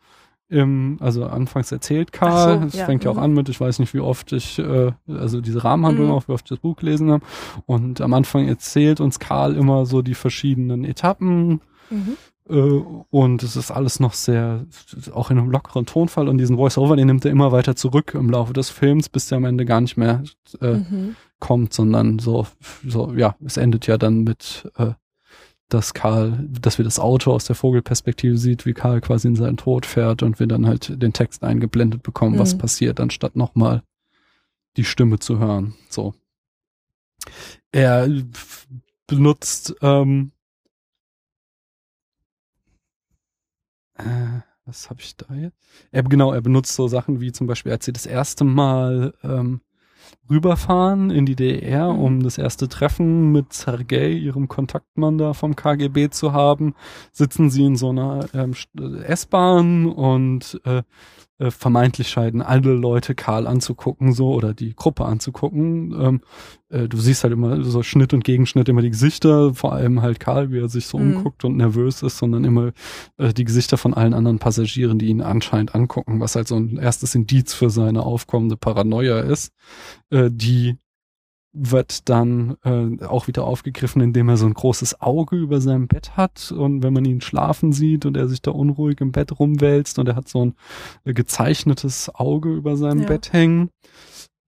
im, 0.49 0.97
also 1.01 1.25
anfangs 1.25 1.71
erzählt 1.71 2.11
Karl, 2.11 2.63
es 2.65 2.73
so, 2.73 2.79
ja, 2.79 2.85
fängt 2.85 3.03
ja 3.03 3.11
auch 3.11 3.15
mhm. 3.15 3.21
an 3.21 3.33
mit, 3.33 3.49
ich 3.49 3.59
weiß 3.59 3.79
nicht, 3.79 3.93
wie 3.93 3.99
oft 3.99 4.31
ich, 4.31 4.59
äh, 4.59 4.91
also 5.07 5.41
diese 5.41 5.63
Rahmenhandlung 5.63 6.07
mhm. 6.07 6.13
auch, 6.13 6.27
wie 6.27 6.31
oft 6.31 6.45
ich 6.45 6.49
das 6.49 6.59
Buch 6.59 6.77
gelesen 6.77 7.11
habe. 7.11 7.25
Und 7.65 8.01
am 8.01 8.13
Anfang 8.13 8.47
erzählt 8.47 9.01
uns 9.01 9.19
Karl 9.19 9.55
immer 9.55 9.85
so 9.85 10.01
die 10.01 10.15
verschiedenen 10.15 10.85
Etappen. 10.85 11.61
Mhm. 11.89 12.17
Äh, 12.49 12.81
und 13.09 13.43
es 13.43 13.55
ist 13.55 13.71
alles 13.71 13.99
noch 13.99 14.13
sehr, 14.13 14.65
auch 15.13 15.31
in 15.31 15.37
einem 15.37 15.51
lockeren 15.51 15.85
Tonfall. 15.85 16.29
Und 16.29 16.37
diesen 16.37 16.55
Voice-Over, 16.55 16.95
den 16.95 17.07
nimmt 17.07 17.25
er 17.25 17.31
immer 17.31 17.51
weiter 17.51 17.75
zurück 17.75 18.13
im 18.13 18.29
Laufe 18.29 18.53
des 18.53 18.69
Films, 18.69 19.09
bis 19.09 19.27
der 19.27 19.39
am 19.39 19.45
Ende 19.45 19.65
gar 19.65 19.81
nicht 19.81 19.97
mehr 19.97 20.23
äh, 20.61 20.75
mhm. 20.75 21.15
kommt, 21.39 21.73
sondern 21.73 22.19
so, 22.19 22.47
so, 22.85 23.13
ja, 23.13 23.35
es 23.43 23.57
endet 23.57 23.87
ja 23.87 23.97
dann 23.97 24.23
mit 24.23 24.71
äh, 24.77 24.91
dass 25.70 25.93
Karl, 25.93 26.47
dass 26.49 26.78
wir 26.78 26.86
das 26.86 26.99
Auto 26.99 27.32
aus 27.32 27.45
der 27.45 27.55
Vogelperspektive 27.55 28.38
sieht, 28.38 28.65
wie 28.65 28.74
Karl 28.74 29.01
quasi 29.01 29.28
in 29.28 29.36
seinen 29.36 29.57
Tod 29.57 29.86
fährt 29.86 30.24
und 30.24 30.39
wir 30.39 30.47
dann 30.47 30.65
halt 30.65 31.01
den 31.01 31.13
Text 31.13 31.43
eingeblendet 31.43 32.03
bekommen, 32.03 32.36
mhm. 32.36 32.39
was 32.39 32.57
passiert, 32.57 32.99
anstatt 32.99 33.36
nochmal 33.36 33.84
die 34.78 34.86
Stimme 34.86 35.20
zu 35.20 35.39
hören. 35.39 35.76
So. 35.89 36.13
Er 37.72 38.09
benutzt 39.07 39.76
ähm, 39.82 40.32
äh, 43.95 44.41
was 44.68 44.89
habe 44.89 45.01
ich 45.01 45.15
da 45.15 45.34
jetzt? 45.34 45.57
Er, 45.91 46.03
genau, 46.03 46.34
er 46.34 46.41
benutzt 46.41 46.76
so 46.76 46.88
Sachen 46.88 47.22
wie 47.22 47.32
zum 47.32 47.47
Beispiel, 47.47 47.72
als 47.72 47.86
sie 47.86 47.93
das 47.93 48.05
erste 48.05 48.43
Mal 48.43 49.13
ähm, 49.24 49.61
rüberfahren 50.29 51.09
in 51.09 51.25
die 51.25 51.35
DDR, 51.35 51.93
mhm. 51.93 51.99
um 51.99 52.23
das 52.23 52.37
erste 52.37 52.67
Treffen 52.67 53.31
mit 53.31 53.53
Sergei, 53.53 54.09
ihrem 54.09 54.47
Kontaktmann 54.47 55.17
da 55.17 55.33
vom 55.33 55.55
KGB 55.55 56.09
zu 56.09 56.33
haben, 56.33 56.75
sitzen 57.11 57.49
sie 57.49 57.65
in 57.65 57.75
so 57.75 57.89
einer 57.89 58.27
ähm, 58.33 58.53
S-Bahn 59.03 59.87
und 59.87 60.59
äh, 60.65 60.83
äh, 61.39 61.51
vermeintlich 61.51 62.09
scheiden 62.09 62.41
alle 62.41 62.73
Leute 62.73 63.15
Karl 63.15 63.47
anzugucken, 63.47 64.13
so 64.13 64.33
oder 64.33 64.53
die 64.53 64.75
Gruppe 64.75 65.05
anzugucken. 65.05 65.93
Ähm, 65.99 66.21
äh, 66.69 66.88
du 66.88 66.97
siehst 66.97 67.23
halt 67.23 67.33
immer 67.33 67.63
so 67.63 67.83
Schnitt 67.83 68.13
und 68.13 68.23
Gegenschnitt 68.23 68.69
immer 68.69 68.81
die 68.81 68.89
Gesichter, 68.89 69.53
vor 69.53 69.73
allem 69.73 70.01
halt 70.01 70.19
Karl, 70.19 70.51
wie 70.51 70.59
er 70.59 70.69
sich 70.69 70.88
so 70.88 70.97
mhm. 70.97 71.17
umguckt 71.17 71.45
und 71.45 71.57
nervös 71.57 72.01
ist, 72.01 72.17
sondern 72.17 72.43
immer 72.43 72.71
äh, 73.17 73.33
die 73.33 73.45
Gesichter 73.45 73.77
von 73.77 73.93
allen 73.93 74.13
anderen 74.13 74.39
Passagieren, 74.39 74.99
die 74.99 75.07
ihn 75.07 75.21
anscheinend 75.21 75.75
angucken, 75.75 76.19
was 76.19 76.35
halt 76.35 76.47
so 76.47 76.55
ein 76.55 76.77
erstes 76.77 77.13
Indiz 77.15 77.53
für 77.53 77.69
seine 77.69 78.03
aufkommende 78.03 78.57
Paranoia 78.57 79.19
ist, 79.19 79.53
äh, 80.09 80.29
die 80.31 80.77
wird 81.59 82.09
dann 82.09 82.55
äh, 82.63 83.03
auch 83.05 83.27
wieder 83.27 83.45
aufgegriffen, 83.45 84.01
indem 84.01 84.29
er 84.29 84.37
so 84.37 84.45
ein 84.45 84.53
großes 84.53 85.01
Auge 85.01 85.35
über 85.35 85.59
seinem 85.59 85.87
Bett 85.87 86.15
hat 86.15 86.51
und 86.51 86.83
wenn 86.83 86.93
man 86.93 87.05
ihn 87.05 87.21
schlafen 87.21 87.71
sieht 87.71 88.05
und 88.05 88.15
er 88.15 88.27
sich 88.27 88.41
da 88.41 88.51
unruhig 88.51 89.01
im 89.01 89.11
Bett 89.11 89.39
rumwälzt 89.39 89.99
und 89.99 90.07
er 90.07 90.15
hat 90.15 90.27
so 90.27 90.45
ein 90.45 90.55
äh, 91.05 91.13
gezeichnetes 91.13 92.13
Auge 92.13 92.53
über 92.53 92.77
seinem 92.77 93.01
ja. 93.01 93.07
Bett 93.07 93.33
hängen. 93.33 93.69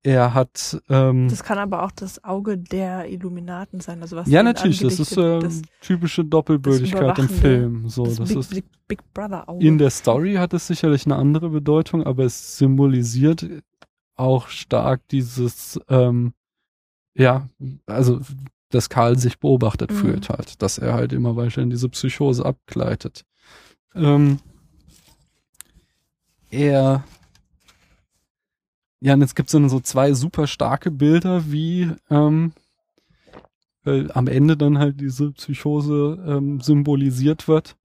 Er 0.02 0.34
hat. 0.34 0.82
Ähm, 0.88 1.28
das 1.28 1.44
kann 1.44 1.58
aber 1.58 1.84
auch 1.84 1.92
das 1.92 2.24
Auge 2.24 2.58
der 2.58 3.10
Illuminaten 3.10 3.82
sein, 3.82 4.02
also 4.02 4.16
was. 4.16 4.30
Ja, 4.30 4.44
natürlich. 4.44 4.80
Das 4.80 4.98
ist 4.98 5.18
äh, 5.18 5.40
das, 5.40 5.62
typische 5.82 6.24
Doppelbödigkeit 6.24 7.20
im 7.20 7.28
Film. 7.28 7.90
So, 7.90 8.06
das, 8.06 8.16
das 8.16 8.30
Big, 8.30 8.38
ist 8.38 8.50
Big, 8.50 8.66
Big 8.88 9.14
Brother 9.14 9.50
Auge. 9.50 9.68
In 9.68 9.78
der 9.78 9.90
Story 9.90 10.36
hat 10.36 10.54
es 10.54 10.68
sicherlich 10.68 11.06
eine 11.06 11.18
andere 11.18 11.50
Bedeutung, 11.50 12.04
aber 12.04 12.24
es 12.24 12.58
symbolisiert 12.58 13.46
auch 14.16 14.48
stark 14.48 15.02
dieses 15.10 15.80
ähm, 15.90 16.34
ja, 17.16 17.50
also 17.86 18.22
dass 18.70 18.90
Karl 18.90 19.18
sich 19.18 19.40
beobachtet 19.40 19.92
mhm. 19.92 19.96
fühlt 19.96 20.30
halt, 20.30 20.62
dass 20.62 20.78
er 20.78 20.94
halt 20.94 21.12
immer 21.12 21.36
weiter 21.36 21.62
in 21.62 21.70
diese 21.70 21.90
Psychose 21.90 22.46
abgleitet. 22.46 23.26
Ähm, 23.96 24.40
er 26.52 27.04
ja, 29.02 29.14
und 29.14 29.22
jetzt 29.22 29.36
gibt 29.36 29.48
es 29.48 29.54
dann 29.54 29.70
so 29.70 29.80
zwei 29.80 30.14
super 30.14 30.46
starke 30.46 30.92
Bilder, 30.92 31.52
wie 31.52 31.90
ähm, 32.10 32.52
äh, 33.86 34.10
am 34.12 34.28
Ende 34.28 34.58
dann 34.58 34.78
halt 34.78 35.00
diese 35.00 35.32
Psychose 35.32 36.18
ähm, 36.28 36.60
symbolisiert 36.60 37.48
wird. 37.48 37.78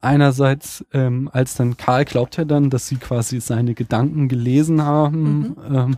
Einerseits, 0.00 0.84
ähm, 0.92 1.30
als 1.32 1.54
dann 1.54 1.76
Karl 1.76 2.04
glaubt 2.04 2.36
er 2.36 2.44
dann, 2.44 2.68
dass 2.68 2.88
sie 2.88 2.96
quasi 2.96 3.40
seine 3.40 3.74
Gedanken 3.74 4.28
gelesen 4.28 4.82
haben, 4.82 5.38
mhm. 5.38 5.56
ähm, 5.70 5.96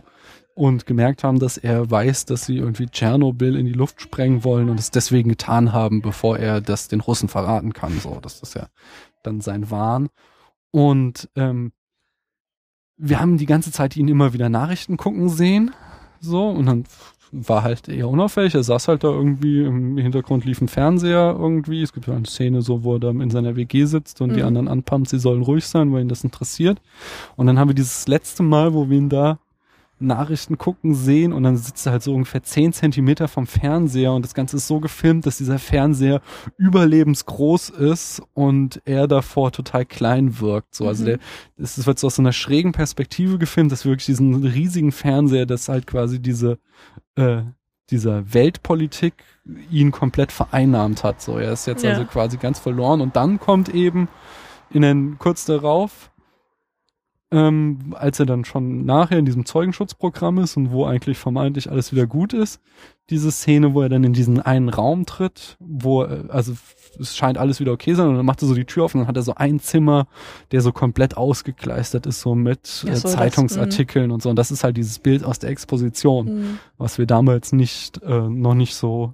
und 0.57 0.87
gemerkt 0.87 1.23
haben, 1.23 1.37
dass 1.39 1.57
er 1.57 1.89
weiß, 1.91 2.25
dass 2.25 2.45
sie 2.45 2.57
irgendwie 2.57 2.87
Tschernobyl 2.87 3.55
in 3.55 3.67
die 3.67 3.73
Luft 3.73 4.01
sprengen 4.01 4.43
wollen 4.43 4.69
und 4.69 4.79
es 4.79 4.89
deswegen 4.89 5.29
getan 5.29 5.71
haben, 5.71 6.01
bevor 6.01 6.39
er 6.39 6.61
das 6.61 6.87
den 6.87 6.99
Russen 6.99 7.29
verraten 7.29 7.73
kann. 7.73 7.99
So, 7.99 8.17
das 8.21 8.41
ist 8.41 8.55
ja 8.55 8.67
dann 9.23 9.39
sein 9.39 9.69
Wahn. 9.69 10.09
Und 10.71 11.29
ähm, 11.35 11.71
wir 12.97 13.19
haben 13.19 13.37
die 13.37 13.45
ganze 13.45 13.71
Zeit 13.71 13.95
ihn 13.95 14.07
immer 14.07 14.33
wieder 14.33 14.49
Nachrichten 14.49 14.97
gucken 14.97 15.29
sehen. 15.29 15.71
So, 16.19 16.49
und 16.49 16.65
dann 16.65 16.85
war 17.31 17.61
halt 17.61 17.87
eher 17.87 18.07
unauffällig. 18.09 18.55
Er 18.55 18.63
saß 18.63 18.87
halt 18.87 19.03
da 19.03 19.09
irgendwie, 19.09 19.63
im 19.63 19.97
Hintergrund 19.97 20.45
lief 20.45 20.59
ein 20.61 20.67
Fernseher 20.67 21.35
irgendwie. 21.37 21.83
Es 21.83 21.93
gibt 21.93 22.07
ja 22.07 22.15
eine 22.15 22.25
Szene 22.25 22.63
so, 22.63 22.83
wo 22.83 22.95
er 22.95 22.99
da 22.99 23.09
in 23.11 23.29
seiner 23.29 23.55
WG 23.55 23.85
sitzt 23.85 24.21
und 24.21 24.33
die 24.33 24.39
Mhm. 24.41 24.47
anderen 24.47 24.67
anpumpt, 24.69 25.09
sie 25.09 25.19
sollen 25.19 25.43
ruhig 25.43 25.67
sein, 25.67 25.93
weil 25.93 26.01
ihn 26.01 26.07
das 26.09 26.23
interessiert. 26.23 26.81
Und 27.35 27.45
dann 27.45 27.59
haben 27.59 27.69
wir 27.69 27.75
dieses 27.75 28.07
letzte 28.07 28.41
Mal, 28.41 28.73
wo 28.73 28.89
wir 28.89 28.97
ihn 28.97 29.09
da 29.09 29.39
Nachrichten 29.99 30.57
gucken 30.57 30.93
sehen 30.93 31.33
und 31.33 31.43
dann 31.43 31.57
sitzt 31.57 31.85
er 31.85 31.93
halt 31.93 32.03
so 32.03 32.13
ungefähr 32.13 32.43
zehn 32.43 32.71
Zentimeter 32.73 33.27
vom 33.27 33.47
Fernseher 33.47 34.13
und 34.13 34.23
das 34.23 34.33
Ganze 34.35 34.57
ist 34.57 34.67
so 34.67 34.79
gefilmt, 34.79 35.25
dass 35.25 35.37
dieser 35.37 35.57
Fernseher 35.59 36.21
überlebensgroß 36.57 37.69
ist 37.71 38.21
und 38.33 38.81
er 38.85 39.07
davor 39.07 39.51
total 39.51 39.85
klein 39.85 40.39
wirkt. 40.39 40.75
So, 40.75 40.87
also 40.87 41.03
Mhm. 41.03 41.07
der, 41.07 41.19
es 41.57 41.85
wird 41.85 41.99
so 41.99 42.07
aus 42.07 42.15
so 42.15 42.21
einer 42.21 42.33
schrägen 42.33 42.71
Perspektive 42.71 43.37
gefilmt, 43.37 43.71
dass 43.71 43.85
wir 43.85 43.91
wirklich 43.91 44.05
diesen 44.05 44.35
riesigen 44.45 44.91
Fernseher, 44.91 45.45
das 45.45 45.67
halt 45.69 45.87
quasi 45.87 46.19
diese, 46.19 46.59
äh, 47.15 47.41
dieser 47.89 48.33
Weltpolitik 48.33 49.13
ihn 49.71 49.91
komplett 49.91 50.31
vereinnahmt 50.31 51.03
hat. 51.03 51.21
So, 51.21 51.37
er 51.37 51.53
ist 51.53 51.65
jetzt 51.67 51.83
Ja. 51.83 51.91
also 51.91 52.05
quasi 52.05 52.37
ganz 52.37 52.59
verloren 52.59 53.01
und 53.01 53.15
dann 53.15 53.39
kommt 53.39 53.69
eben 53.69 54.07
in 54.69 54.81
den 54.81 55.17
kurz 55.17 55.45
darauf 55.45 56.11
ähm, 57.29 57.93
als 57.97 58.19
er 58.19 58.25
dann 58.25 58.45
schon 58.45 58.85
nachher 58.85 59.19
in 59.19 59.25
diesem 59.25 59.45
Zeugenschutzprogramm 59.45 60.37
ist 60.37 60.55
und 60.55 60.71
wo 60.71 60.85
eigentlich 60.85 61.17
vermeintlich 61.17 61.69
alles 61.69 61.91
wieder 61.91 62.07
gut 62.07 62.33
ist, 62.33 62.61
diese 63.09 63.31
Szene, 63.31 63.73
wo 63.73 63.81
er 63.81 63.89
dann 63.89 64.03
in 64.03 64.13
diesen 64.13 64.41
einen 64.41 64.69
Raum 64.69 65.05
tritt, 65.05 65.57
wo, 65.59 66.03
äh, 66.03 66.23
also 66.29 66.53
es 66.99 67.15
scheint 67.15 67.37
alles 67.37 67.59
wieder 67.59 67.73
okay 67.73 67.93
sein 67.93 68.07
und 68.07 68.15
dann 68.15 68.25
macht 68.25 68.41
er 68.41 68.47
so 68.47 68.53
die 68.53 68.65
Tür 68.65 68.85
auf 68.85 68.95
und 68.95 69.01
dann 69.01 69.07
hat 69.07 69.17
er 69.17 69.23
so 69.23 69.35
ein 69.35 69.59
Zimmer, 69.59 70.07
der 70.51 70.61
so 70.61 70.71
komplett 70.71 71.17
ausgekleistert 71.17 72.05
ist, 72.05 72.21
so 72.21 72.33
mit 72.33 72.59
äh, 72.87 72.95
so, 72.95 73.03
das, 73.03 73.13
Zeitungsartikeln 73.13 74.11
und 74.11 74.21
so. 74.21 74.29
Und 74.29 74.37
das 74.37 74.51
ist 74.51 74.63
halt 74.63 74.77
dieses 74.77 74.99
Bild 74.99 75.23
aus 75.23 75.39
der 75.39 75.49
Exposition, 75.49 76.25
Mhm. 76.25 76.59
was 76.77 76.97
wir 76.97 77.05
damals 77.05 77.51
nicht, 77.51 78.01
äh, 78.03 78.29
noch 78.29 78.55
nicht 78.55 78.75
so 78.75 79.13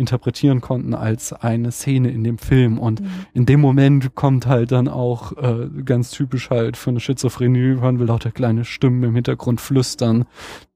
interpretieren 0.00 0.60
konnten 0.60 0.94
als 0.94 1.32
eine 1.32 1.70
Szene 1.70 2.10
in 2.10 2.24
dem 2.24 2.38
Film. 2.38 2.78
Und 2.78 3.00
Mhm. 3.00 3.06
in 3.34 3.46
dem 3.46 3.60
Moment 3.60 4.14
kommt 4.16 4.46
halt 4.46 4.72
dann 4.72 4.88
auch 4.88 5.32
äh, 5.36 5.68
ganz 5.84 6.10
typisch 6.10 6.50
halt 6.50 6.76
für 6.76 6.90
eine 6.90 6.98
Schizophrenie, 7.00 7.80
hören 7.80 7.98
wir 8.00 8.06
lauter 8.06 8.32
kleine 8.32 8.64
Stimmen 8.64 9.02
im 9.04 9.14
Hintergrund 9.14 9.60
flüstern, 9.60 10.24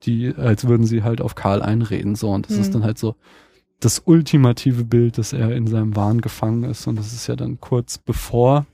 die, 0.04 0.32
als 0.36 0.68
würden 0.68 0.86
sie 0.86 1.02
halt 1.02 1.20
auf 1.20 1.34
Karl 1.34 1.62
einreden. 1.62 2.14
So, 2.14 2.30
und 2.30 2.46
das 2.46 2.54
Mhm. 2.56 2.60
ist 2.62 2.74
dann 2.74 2.84
halt 2.84 2.98
so 2.98 3.16
das 3.80 4.02
ultimative 4.04 4.84
Bild, 4.84 5.18
dass 5.18 5.32
er 5.32 5.50
in 5.56 5.66
seinem 5.66 5.96
Wahn 5.96 6.20
gefangen 6.20 6.62
ist. 6.64 6.86
Und 6.86 6.96
das 6.96 7.12
ist 7.12 7.26
ja 7.26 7.34
dann 7.36 7.60
kurz 7.60 7.98
bevor 7.98 8.66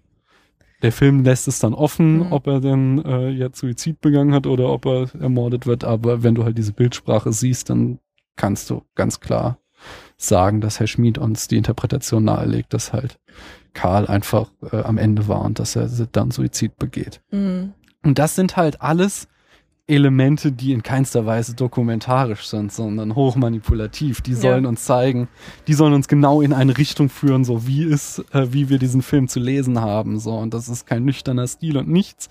der 0.82 0.92
Film 0.92 1.24
lässt 1.24 1.46
es 1.46 1.58
dann 1.58 1.74
offen, 1.74 2.18
Mhm. 2.20 2.32
ob 2.32 2.46
er 2.46 2.60
denn 2.60 3.04
äh, 3.04 3.28
jetzt 3.28 3.58
Suizid 3.60 4.00
begangen 4.00 4.32
hat 4.32 4.46
oder 4.46 4.70
ob 4.70 4.86
er 4.86 5.10
ermordet 5.20 5.66
wird. 5.66 5.84
Aber 5.84 6.22
wenn 6.22 6.34
du 6.34 6.44
halt 6.44 6.56
diese 6.56 6.72
Bildsprache 6.72 7.32
siehst, 7.32 7.68
dann 7.70 7.98
kannst 8.36 8.70
du 8.70 8.82
ganz 8.94 9.20
klar 9.20 9.58
sagen, 10.22 10.60
dass 10.60 10.80
Herr 10.80 10.86
Schmid 10.86 11.18
uns 11.18 11.48
die 11.48 11.56
Interpretation 11.56 12.24
nahelegt, 12.24 12.74
dass 12.74 12.92
halt 12.92 13.18
Karl 13.72 14.06
einfach 14.06 14.50
äh, 14.72 14.76
am 14.82 14.98
Ende 14.98 15.28
war 15.28 15.42
und 15.42 15.58
dass 15.58 15.76
er 15.76 15.88
dann 16.12 16.30
Suizid 16.30 16.76
begeht. 16.76 17.20
Mhm. 17.30 17.72
Und 18.02 18.18
das 18.18 18.34
sind 18.34 18.56
halt 18.56 18.80
alles 18.82 19.28
Elemente, 19.86 20.52
die 20.52 20.72
in 20.72 20.82
keinster 20.84 21.26
Weise 21.26 21.54
dokumentarisch 21.54 22.46
sind, 22.46 22.72
sondern 22.72 23.16
hochmanipulativ. 23.16 24.20
Die 24.20 24.34
sollen 24.34 24.62
Ja. 24.64 24.68
uns 24.68 24.84
zeigen, 24.84 25.28
die 25.66 25.74
sollen 25.74 25.94
uns 25.94 26.06
genau 26.06 26.40
in 26.42 26.52
eine 26.52 26.78
Richtung 26.78 27.08
führen, 27.08 27.44
so 27.44 27.66
wie 27.66 27.82
es, 27.82 28.20
äh, 28.32 28.48
wie 28.52 28.68
wir 28.68 28.78
diesen 28.78 29.02
Film 29.02 29.26
zu 29.26 29.40
lesen 29.40 29.80
haben. 29.80 30.20
So 30.20 30.36
und 30.36 30.54
das 30.54 30.68
ist 30.68 30.86
kein 30.86 31.04
nüchterner 31.04 31.46
Stil 31.48 31.76
und 31.76 31.88
nichts, 31.88 32.28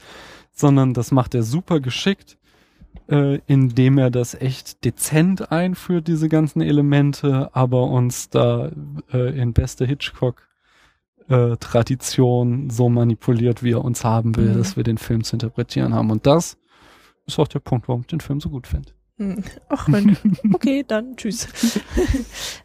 sondern 0.53 0.93
das 0.93 1.11
macht 1.11 1.35
er 1.35 1.43
super 1.43 1.79
geschickt, 1.81 2.37
äh, 3.09 3.39
indem 3.47 3.97
er 3.97 4.11
das 4.11 4.33
echt 4.35 4.83
dezent 4.85 5.51
einführt, 5.51 6.07
diese 6.07 6.29
ganzen 6.29 6.61
Elemente, 6.61 7.49
aber 7.53 7.83
uns 7.83 8.29
da 8.29 8.71
äh, 9.11 9.39
in 9.39 9.53
bester 9.53 9.85
Hitchcock 9.85 10.47
äh, 11.27 11.57
Tradition 11.57 12.69
so 12.69 12.89
manipuliert, 12.89 13.61
wie 13.63 13.71
er 13.73 13.83
uns 13.85 14.03
haben 14.03 14.35
will, 14.35 14.49
Mhm. 14.53 14.57
dass 14.57 14.75
wir 14.77 14.83
den 14.83 14.97
Film 14.97 15.23
zu 15.23 15.35
interpretieren 15.35 15.93
haben. 15.93 16.11
Und 16.11 16.25
das 16.25 16.57
ist 17.27 17.37
auch 17.39 17.47
der 17.47 17.59
Punkt, 17.59 17.87
warum 17.87 18.01
ich 18.01 18.07
den 18.07 18.19
Film 18.21 18.39
so 18.39 18.49
gut 18.49 18.67
finde. 18.67 18.91
Mhm. 19.17 19.43
Ach 19.69 19.87
Mensch. 19.87 20.17
Okay, 20.53 20.83
dann 20.87 21.15
tschüss. 21.17 21.47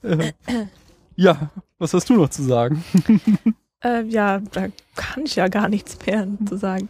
Äh, 0.03 0.33
ja, 1.17 1.51
was 1.79 1.95
hast 1.95 2.09
du 2.11 2.15
noch 2.15 2.29
zu 2.31 2.43
sagen? 2.43 2.83
Äh, 3.85 4.05
ja, 4.05 4.41
da 4.53 4.69
kann 4.97 5.25
ich 5.25 5.37
ja 5.37 5.49
gar 5.49 5.69
nichts 5.69 5.99
mehr 6.07 6.27
zu 6.49 6.57
sagen. 6.57 6.89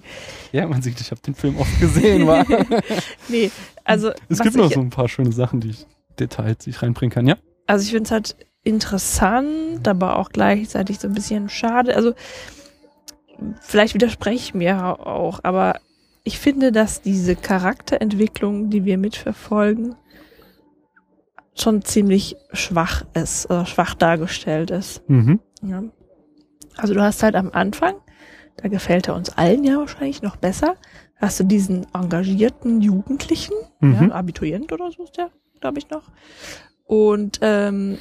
Ja, 0.52 0.66
man 0.66 0.80
sieht, 0.80 1.00
ich 1.00 1.10
habe 1.10 1.20
den 1.20 1.34
Film 1.34 1.58
oft 1.58 1.80
gesehen. 1.80 2.26
War. 2.26 2.46
Nee, 3.28 3.50
also 3.84 4.12
es 4.28 4.40
gibt 4.40 4.56
noch 4.56 4.70
so 4.70 4.80
ein 4.80 4.90
paar 4.90 5.08
schöne 5.08 5.32
Sachen, 5.32 5.60
die 5.60 5.70
ich 5.70 5.86
Details, 6.18 6.58
die 6.58 6.70
ich 6.70 6.82
reinbringen 6.82 7.12
kann. 7.12 7.26
Ja, 7.26 7.36
also 7.66 7.84
ich 7.84 7.90
finde 7.90 8.04
es 8.04 8.10
halt 8.12 8.36
interessant, 8.62 9.86
aber 9.88 10.18
auch 10.18 10.30
gleichzeitig 10.30 10.98
so 11.00 11.08
ein 11.08 11.14
bisschen 11.14 11.48
schade. 11.48 11.96
Also 11.96 12.14
vielleicht 13.60 13.94
widerspreche 13.94 14.36
ich 14.36 14.54
mir 14.54 14.98
auch, 15.06 15.40
aber 15.42 15.80
ich 16.22 16.38
finde, 16.38 16.72
dass 16.72 17.02
diese 17.02 17.36
Charakterentwicklung, 17.36 18.70
die 18.70 18.84
wir 18.84 18.96
mitverfolgen, 18.96 19.96
schon 21.54 21.82
ziemlich 21.82 22.36
schwach 22.52 23.04
ist, 23.14 23.50
oder 23.50 23.66
schwach 23.66 23.94
dargestellt 23.94 24.70
ist. 24.70 25.08
mhm. 25.08 25.40
Ja. 25.62 25.82
Also 26.76 26.94
du 26.94 27.02
hast 27.02 27.22
halt 27.22 27.34
am 27.36 27.50
Anfang, 27.52 27.94
da 28.56 28.68
gefällt 28.68 29.08
er 29.08 29.14
uns 29.14 29.30
allen 29.30 29.64
ja 29.64 29.78
wahrscheinlich 29.78 30.22
noch 30.22 30.36
besser, 30.36 30.76
hast 31.16 31.40
du 31.40 31.44
diesen 31.44 31.86
engagierten 31.94 32.80
Jugendlichen, 32.80 33.54
Mhm. 33.80 34.08
ja, 34.08 34.14
Abiturient 34.14 34.72
oder 34.72 34.90
so 34.90 35.04
ist 35.04 35.16
der, 35.16 35.30
glaube 35.60 35.78
ich 35.78 35.90
noch. 35.90 36.02
Und 36.86 37.38
ähm, 37.42 37.98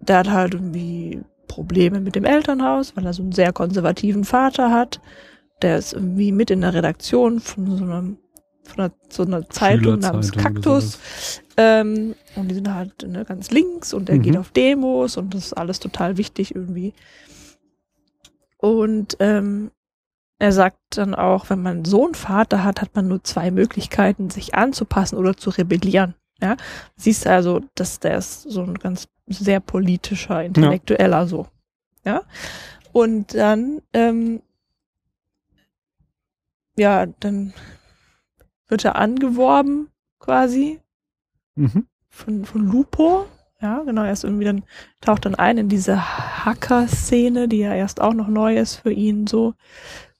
der 0.00 0.18
hat 0.18 0.30
halt 0.30 0.54
irgendwie 0.54 1.20
Probleme 1.48 2.00
mit 2.00 2.14
dem 2.16 2.24
Elternhaus, 2.24 2.96
weil 2.96 3.06
er 3.06 3.12
so 3.12 3.22
einen 3.22 3.32
sehr 3.32 3.52
konservativen 3.52 4.24
Vater 4.24 4.70
hat. 4.70 5.00
Der 5.62 5.78
ist 5.78 5.92
irgendwie 5.92 6.32
mit 6.32 6.50
in 6.50 6.60
der 6.62 6.74
Redaktion 6.74 7.40
von 7.40 7.76
so 7.76 7.84
einem 7.84 8.18
von 8.68 8.84
einer, 8.84 8.92
so 9.08 9.22
einer 9.24 9.48
Zeitung 9.50 9.98
namens 9.98 10.32
Kaktus. 10.32 10.98
Ähm, 11.56 12.14
und 12.34 12.48
die 12.48 12.54
sind 12.54 12.72
halt 12.72 13.06
ne, 13.08 13.24
ganz 13.24 13.50
links 13.50 13.94
und 13.94 14.08
er 14.08 14.16
Mhm. 14.16 14.22
geht 14.22 14.36
auf 14.36 14.50
Demos 14.50 15.16
und 15.16 15.34
das 15.34 15.46
ist 15.46 15.52
alles 15.54 15.80
total 15.80 16.16
wichtig 16.18 16.54
irgendwie. 16.54 16.92
Und 18.58 19.16
ähm, 19.20 19.70
er 20.38 20.52
sagt 20.52 20.78
dann 20.90 21.14
auch, 21.14 21.48
wenn 21.50 21.62
man 21.62 21.84
so 21.84 22.04
einen 22.04 22.14
Vater 22.14 22.62
hat, 22.64 22.82
hat 22.82 22.94
man 22.94 23.08
nur 23.08 23.24
zwei 23.24 23.50
Möglichkeiten, 23.50 24.28
sich 24.30 24.54
anzupassen 24.54 25.16
oder 25.16 25.36
zu 25.36 25.50
rebellieren. 25.50 26.14
Ja, 26.42 26.56
siehst 26.96 27.24
du 27.24 27.30
also, 27.30 27.60
dass 27.74 28.00
der 28.00 28.18
ist 28.18 28.42
so 28.42 28.62
ein 28.62 28.74
ganz 28.74 29.08
sehr 29.26 29.60
politischer, 29.60 30.44
intellektueller 30.44 31.26
so. 31.26 31.46
Ja, 32.04 32.22
und 32.92 33.34
dann 33.34 33.80
ähm, 33.94 34.42
ja, 36.76 37.06
dann 37.20 37.54
wird 38.68 38.84
er 38.84 38.96
angeworben 38.96 39.88
quasi 40.18 40.80
Mhm. 41.54 41.86
von, 42.08 42.44
von 42.44 42.66
Lupo. 42.66 43.26
Ja, 43.62 43.82
genau, 43.84 44.02
er 44.02 44.12
ist 44.12 44.24
irgendwie 44.24 44.44
dann, 44.44 44.64
taucht 45.00 45.24
dann 45.24 45.34
ein 45.34 45.56
in 45.56 45.68
diese 45.70 45.96
Hacker-Szene, 46.44 47.48
die 47.48 47.58
ja 47.60 47.74
erst 47.74 48.00
auch 48.02 48.12
noch 48.12 48.28
neu 48.28 48.56
ist 48.58 48.76
für 48.76 48.92
ihn 48.92 49.26
so 49.26 49.54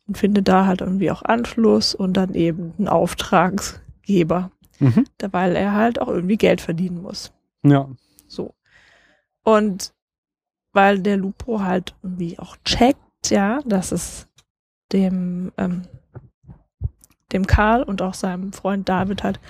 und 0.07 0.17
findet 0.17 0.49
da 0.49 0.65
halt 0.65 0.81
irgendwie 0.81 1.11
auch 1.11 1.23
Anschluss 1.23 1.95
und 1.95 2.15
dann 2.15 2.35
eben 2.35 2.73
einen 2.79 2.89
Auftragsgeber, 2.89 4.51
Mhm. 4.79 5.05
weil 5.31 5.57
er 5.57 5.73
halt 5.75 6.01
auch 6.01 6.09
irgendwie 6.09 6.37
Geld 6.39 6.61
verdienen 6.63 7.03
muss. 7.03 7.33
Ja. 7.63 7.89
So. 8.27 8.55
Und 9.43 9.93
weil 10.73 11.01
der 11.01 11.17
Lupo 11.19 11.61
halt 11.61 11.95
irgendwie 12.03 12.39
auch 12.39 12.57
checkt, 12.65 13.31
ja, 13.31 13.61
dass 13.67 13.93
es 13.93 14.27
dem, 14.93 15.53
ähm, 15.59 15.83
dem 17.33 17.47
Karl 17.47 17.83
und 17.83 18.03
auch 18.03 18.15
seinem 18.15 18.53
Freund 18.53 18.89
David 18.89 19.23
halt 19.23 19.41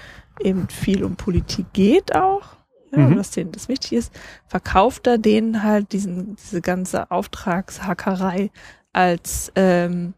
eben 0.41 0.69
viel 0.69 1.05
um 1.05 1.17
Politik 1.17 1.67
geht 1.73 2.15
auch, 2.15 2.57
ja, 2.93 2.99
Mhm. 2.99 3.17
dass 3.17 3.31
denen 3.31 3.53
das 3.53 3.69
wichtig 3.69 3.93
ist, 3.95 4.13
verkauft 4.47 5.07
er 5.07 5.19
denen 5.19 5.63
halt 5.63 5.93
diesen, 5.93 6.37
diese 6.37 6.61
ganze 6.61 7.11
Auftragshackerei 7.11 8.51
als, 8.93 9.53
ähm, 9.57 10.15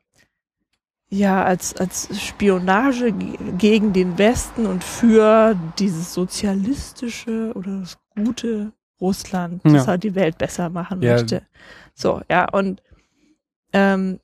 ja, 1.10 1.42
als, 1.42 1.74
als 1.76 2.08
Spionage 2.20 3.12
ge- 3.12 3.36
gegen 3.56 3.92
den 3.92 4.18
Westen 4.18 4.66
und 4.66 4.84
für 4.84 5.56
dieses 5.78 6.12
sozialistische 6.12 7.52
oder 7.54 7.80
das 7.80 7.98
gute 8.14 8.72
Russland, 9.00 9.64
das 9.64 9.72
Ja. 9.72 9.86
halt 9.86 10.02
die 10.02 10.14
Welt 10.14 10.36
besser 10.38 10.68
machen 10.68 11.00
Ja. 11.02 11.12
möchte. 11.12 11.42
So, 11.94 12.20
ja, 12.30 12.48
und 12.50 12.82
ähm, 13.72 14.20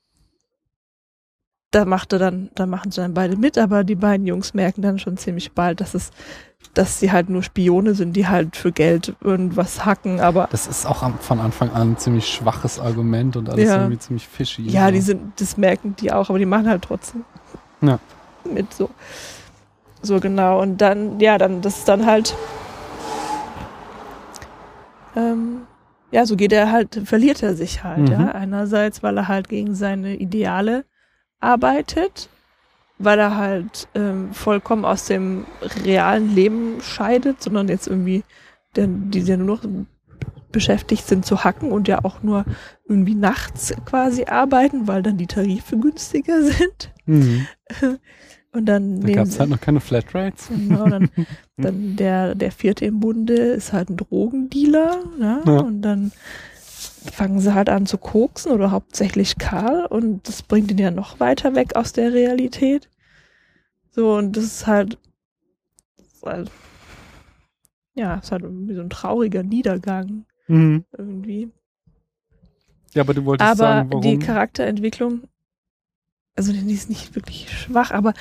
da 1.74 1.84
machte 1.84 2.18
dann, 2.18 2.50
da 2.54 2.66
machen 2.66 2.90
sie 2.92 3.00
dann 3.00 3.14
beide 3.14 3.36
mit, 3.36 3.58
aber 3.58 3.82
die 3.84 3.94
beiden 3.96 4.26
Jungs 4.26 4.54
merken 4.54 4.82
dann 4.82 4.98
schon 4.98 5.16
ziemlich 5.16 5.52
bald, 5.52 5.80
dass 5.80 5.94
es, 5.94 6.10
dass 6.74 7.00
sie 7.00 7.10
halt 7.12 7.28
nur 7.30 7.42
Spione 7.42 7.94
sind, 7.94 8.14
die 8.14 8.28
halt 8.28 8.56
für 8.56 8.70
Geld 8.72 9.14
irgendwas 9.20 9.84
hacken, 9.84 10.20
aber 10.20 10.48
Das 10.50 10.66
ist 10.66 10.86
auch 10.86 11.02
am, 11.02 11.18
von 11.18 11.40
Anfang 11.40 11.70
an 11.70 11.92
ein 11.92 11.96
ziemlich 11.98 12.26
schwaches 12.28 12.78
Argument 12.78 13.36
und 13.36 13.48
alles 13.50 13.68
Ja. 13.68 13.76
irgendwie 13.76 13.98
ziemlich 13.98 14.28
fishy. 14.28 14.62
Ja, 14.62 14.86
so. 14.86 14.92
die 14.92 15.00
sind, 15.00 15.40
das 15.40 15.56
merken 15.56 15.96
die 15.98 16.12
auch, 16.12 16.30
aber 16.30 16.38
die 16.38 16.46
machen 16.46 16.68
halt 16.68 16.82
trotzdem 16.82 17.24
Ja. 17.80 17.98
mit 18.44 18.72
so. 18.72 18.90
So 20.02 20.20
genau. 20.20 20.60
Und 20.60 20.78
dann, 20.78 21.18
ja, 21.18 21.38
dann, 21.38 21.60
das 21.62 21.78
ist 21.78 21.88
dann 21.88 22.04
halt, 22.06 22.36
ähm, 25.16 25.62
ja, 26.10 26.26
so 26.26 26.36
geht 26.36 26.52
er 26.52 26.70
halt, 26.70 27.00
verliert 27.04 27.42
er 27.42 27.54
sich 27.54 27.82
halt, 27.84 28.00
Mhm. 28.08 28.12
ja. 28.12 28.28
Einerseits, 28.32 29.02
weil 29.02 29.16
er 29.16 29.28
halt 29.28 29.48
gegen 29.48 29.74
seine 29.74 30.14
Ideale 30.16 30.84
arbeitet, 31.40 32.28
weil 32.98 33.18
er 33.18 33.36
halt 33.36 33.88
ähm, 33.94 34.32
vollkommen 34.32 34.84
aus 34.84 35.06
dem 35.06 35.44
realen 35.84 36.34
Leben 36.34 36.80
scheidet, 36.80 37.42
sondern 37.42 37.68
jetzt 37.68 37.86
irgendwie, 37.86 38.22
der, 38.76 38.86
die 38.88 39.20
ja 39.20 39.36
nur 39.36 39.46
noch 39.46 39.64
beschäftigt 40.52 41.06
sind 41.06 41.26
zu 41.26 41.42
hacken 41.42 41.72
und 41.72 41.88
ja 41.88 42.04
auch 42.04 42.22
nur 42.22 42.44
irgendwie 42.88 43.16
nachts 43.16 43.74
quasi 43.84 44.24
arbeiten, 44.24 44.86
weil 44.86 45.02
dann 45.02 45.18
die 45.18 45.26
Tarife 45.26 45.76
günstiger 45.76 46.42
sind. 46.44 46.92
Mhm. 47.06 47.46
Und 48.54 48.66
dann 48.66 49.00
Da 49.00 49.12
gab 49.12 49.26
es 49.26 49.40
halt 49.40 49.50
noch 49.50 49.60
keine 49.60 49.80
Flatrates. 49.80 50.48
Genau, 50.48 50.88
dann, 50.88 51.10
dann 51.56 51.96
der, 51.96 52.36
der 52.36 52.52
vierte 52.52 52.84
im 52.84 53.00
Bunde 53.00 53.34
ist 53.34 53.72
halt 53.72 53.90
ein 53.90 53.96
Drogendealer, 53.96 55.02
ne? 55.18 55.42
Ja. 55.44 55.58
Und 55.58 55.82
dann 55.82 56.12
fangen 57.12 57.40
sie 57.40 57.54
halt 57.54 57.68
an 57.68 57.86
zu 57.86 57.98
koksen 57.98 58.52
oder 58.52 58.70
hauptsächlich 58.70 59.36
Karl 59.38 59.86
und 59.86 60.26
das 60.28 60.42
bringt 60.42 60.70
ihn 60.70 60.78
ja 60.78 60.90
noch 60.90 61.20
weiter 61.20 61.54
weg 61.54 61.76
aus 61.76 61.92
der 61.92 62.12
Realität. 62.12 62.88
So, 63.90 64.14
und 64.16 64.36
das 64.36 64.44
ist 64.44 64.66
halt, 64.66 64.98
das 65.96 66.06
ist 66.06 66.22
halt 66.22 66.50
ja, 67.94 68.16
ist 68.16 68.32
halt 68.32 68.42
irgendwie 68.42 68.74
so 68.74 68.80
ein 68.80 68.90
trauriger 68.90 69.42
Niedergang 69.42 70.24
Mhm. 70.48 70.84
irgendwie. 70.96 71.50
Ja, 72.92 73.02
aber 73.02 73.14
du 73.14 73.24
wolltest 73.24 73.50
Aber 73.50 73.58
sagen, 73.58 73.90
warum? 73.90 74.02
die 74.02 74.18
Charakterentwicklung, 74.18 75.22
also 76.36 76.52
die 76.52 76.72
ist 76.72 76.88
nicht 76.88 77.14
wirklich 77.14 77.50
schwach, 77.50 77.90
aber 77.90 78.14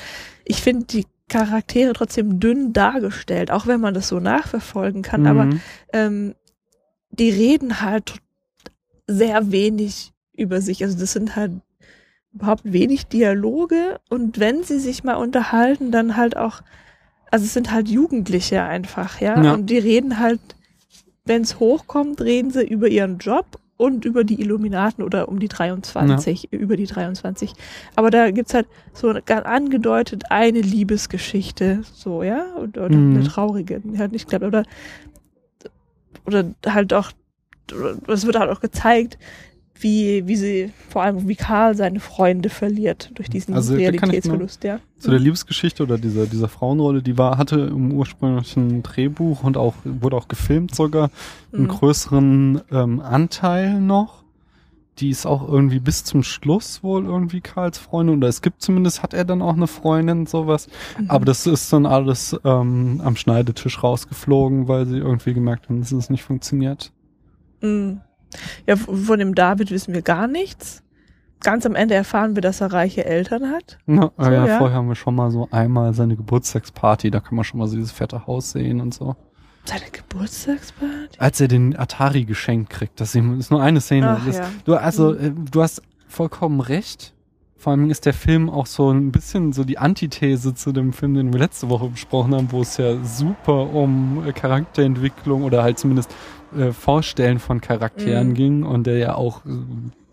ich 0.45 0.61
finde 0.61 0.85
die 0.85 1.05
Charaktere 1.27 1.93
trotzdem 1.93 2.39
dünn 2.39 2.73
dargestellt, 2.73 3.51
auch 3.51 3.65
wenn 3.67 3.81
man 3.81 3.93
das 3.93 4.07
so 4.07 4.19
nachverfolgen 4.19 5.01
kann. 5.01 5.25
Aber 5.25 5.45
Mhm. 5.45 5.61
ähm, 5.91 6.35
die 7.09 7.29
reden 7.29 7.81
halt 7.81 8.15
sehr 9.07 9.51
wenig 9.51 10.11
über 10.35 10.61
sich. 10.61 10.83
Also 10.83 10.97
das 10.97 11.13
sind 11.13 11.35
halt 11.35 11.51
überhaupt 12.33 12.61
wenig 12.65 13.05
Dialoge 13.07 13.99
und 14.09 14.39
wenn 14.39 14.63
sie 14.63 14.79
sich 14.79 15.03
mal 15.03 15.15
unterhalten, 15.15 15.91
dann 15.91 16.17
halt 16.17 16.35
auch, 16.35 16.61
also 17.29 17.45
es 17.45 17.53
sind 17.53 17.71
halt 17.71 17.87
Jugendliche 17.89 18.63
einfach, 18.63 19.21
ja. 19.21 19.41
Ja. 19.43 19.53
Und 19.53 19.67
die 19.69 19.77
reden 19.77 20.19
halt, 20.19 20.39
wenn 21.25 21.43
es 21.43 21.59
hochkommt, 21.59 22.21
reden 22.21 22.49
sie 22.51 22.63
über 22.65 22.87
ihren 22.87 23.19
Job 23.19 23.59
und 23.77 24.05
über 24.05 24.23
die 24.23 24.39
Illuminaten 24.41 25.03
oder 25.03 25.27
um 25.29 25.39
die 25.39 25.47
23, 25.47 26.51
über 26.53 26.77
die 26.77 26.85
23. 26.85 27.53
Aber 27.95 28.09
da 28.11 28.31
gibt's 28.31 28.53
halt 28.53 28.67
so 28.93 29.13
ganz 29.25 29.45
angedeutet 29.45 30.25
eine 30.29 30.61
Liebesgeschichte, 30.61 31.81
so, 31.93 32.23
ja, 32.23 32.45
oder, 32.55 32.85
oder 32.85 32.97
Mhm. 32.97 33.15
eine 33.17 33.23
traurige, 33.27 33.79
die 33.79 33.97
halt 33.99 34.11
nicht 34.11 34.27
klappt, 34.27 34.45
oder 34.45 34.63
oder 36.25 36.45
halt 36.65 36.93
auch, 36.93 37.11
es 38.07 38.25
wird 38.25 38.37
halt 38.37 38.49
auch 38.49 38.59
gezeigt, 38.61 39.17
wie, 39.79 40.27
wie 40.27 40.35
sie, 40.35 40.71
vor 40.89 41.01
allem 41.01 41.27
wie 41.27 41.35
Karl 41.35 41.75
seine 41.75 41.99
Freunde 41.99 42.49
verliert 42.49 43.11
durch 43.15 43.29
diesen 43.29 43.53
Also, 43.53 43.73
Realitätsverlust, 43.75 44.63
ja. 44.63 44.79
Zu 44.99 45.09
der 45.09 45.19
Liebesgeschichte 45.19 45.83
oder 45.83 45.97
dieser, 45.97 46.25
dieser 46.27 46.47
Frauenrolle, 46.47 47.01
die 47.01 47.17
war, 47.17 47.37
hatte 47.37 47.59
im 47.59 47.91
ursprünglichen 47.91 48.83
Drehbuch 48.83 49.43
und 49.43 49.57
auch, 49.57 49.73
wurde 49.83 50.15
auch 50.15 50.27
gefilmt 50.27 50.73
sogar, 50.75 51.09
einen 51.51 51.63
Mhm. 51.63 51.67
größeren 51.69 52.61
ähm, 52.71 52.99
Anteil 53.01 53.81
noch. 53.81 54.23
Die 54.99 55.09
ist 55.09 55.25
auch 55.25 55.49
irgendwie 55.49 55.79
bis 55.79 56.03
zum 56.03 56.21
Schluss 56.21 56.83
wohl 56.83 57.05
irgendwie 57.05 57.41
Karls 57.41 57.79
Freundin. 57.79 58.17
Oder 58.17 58.27
es 58.27 58.43
gibt 58.43 58.61
zumindest, 58.61 59.01
hat 59.01 59.15
er 59.15 59.25
dann 59.25 59.41
auch 59.41 59.55
eine 59.55 59.65
Freundin, 59.67 60.27
sowas. 60.27 60.67
Mhm. 60.99 61.09
Aber 61.09 61.25
das 61.25 61.47
ist 61.47 61.73
dann 61.73 61.87
alles 61.87 62.39
ähm, 62.45 63.01
am 63.03 63.15
Schneidetisch 63.15 63.81
rausgeflogen, 63.81 64.67
weil 64.67 64.85
sie 64.85 64.97
irgendwie 64.97 65.33
gemerkt 65.33 65.67
haben, 65.67 65.79
dass 65.79 65.91
es 65.91 66.11
nicht 66.11 66.23
funktioniert. 66.23 66.91
Mhm. 67.63 68.01
Ja, 68.67 68.75
von 68.75 69.19
dem 69.19 69.35
David 69.35 69.71
wissen 69.71 69.93
wir 69.93 70.01
gar 70.01 70.27
nichts. 70.27 70.81
Ganz 71.41 71.65
am 71.65 71.75
Ende 71.75 71.93
erfahren 71.93 72.35
wir, 72.35 72.41
dass 72.41 72.61
er 72.61 72.71
reiche 72.71 73.05
Eltern 73.05 73.49
hat. 73.51 73.77
Ja, 73.85 74.11
So, 74.17 74.31
ja, 74.31 74.45
ja. 74.47 74.57
vorher 74.59 74.77
haben 74.77 74.87
wir 74.87 74.95
schon 74.95 75.13
mal 75.15 75.29
so 75.29 75.47
einmal 75.51 75.93
seine 75.93 76.15
Geburtstagsparty, 76.15 77.11
da 77.11 77.19
kann 77.19 77.35
man 77.35 77.43
schon 77.43 77.59
mal 77.59 77.67
so 77.67 77.75
dieses 77.75 77.91
fette 77.91 78.25
Haus 78.27 78.51
sehen 78.51 78.79
und 78.81 78.93
so. 78.93 79.15
Seine 79.65 79.83
Geburtstagsparty? 79.91 81.19
Als 81.19 81.39
er 81.41 81.47
den 81.47 81.77
Atari 81.77 82.25
geschenkt 82.25 82.69
kriegt, 82.69 82.99
das 82.99 83.13
ist 83.15 83.51
nur 83.51 83.61
eine 83.61 83.81
Szene. 83.81 84.17
Ach 84.19 84.25
das, 84.25 84.37
ja. 84.37 84.49
Du, 84.65 84.75
also, 84.75 85.11
Mhm. 85.13 85.45
du 85.51 85.61
hast 85.61 85.81
vollkommen 86.07 86.59
recht. 86.61 87.13
Vor 87.57 87.71
allem 87.71 87.89
ist 87.89 88.05
der 88.05 88.13
Film 88.13 88.49
auch 88.49 88.65
so 88.65 88.91
ein 88.91 89.11
bisschen 89.11 89.53
so 89.53 89.63
die 89.63 89.77
Antithese 89.77 90.53
zu 90.53 90.71
dem 90.73 90.91
Film, 90.91 91.13
den 91.13 91.31
wir 91.31 91.39
letzte 91.39 91.69
Woche 91.69 91.87
besprochen 91.89 92.35
haben, 92.35 92.51
wo 92.51 92.61
es 92.61 92.75
ja 92.77 93.01
super 93.03 93.69
um 93.73 94.23
äh, 94.27 94.33
Charakterentwicklung 94.33 95.43
oder 95.43 95.63
halt 95.63 95.79
zumindest 95.79 96.13
äh, 96.57 96.71
Vorstellen 96.71 97.39
von 97.39 97.61
Charakteren 97.61 98.29
Mhm. 98.29 98.33
ging 98.33 98.63
und 98.63 98.85
der 98.87 98.97
ja 98.97 99.15
auch, 99.15 99.45
äh, 99.45 99.49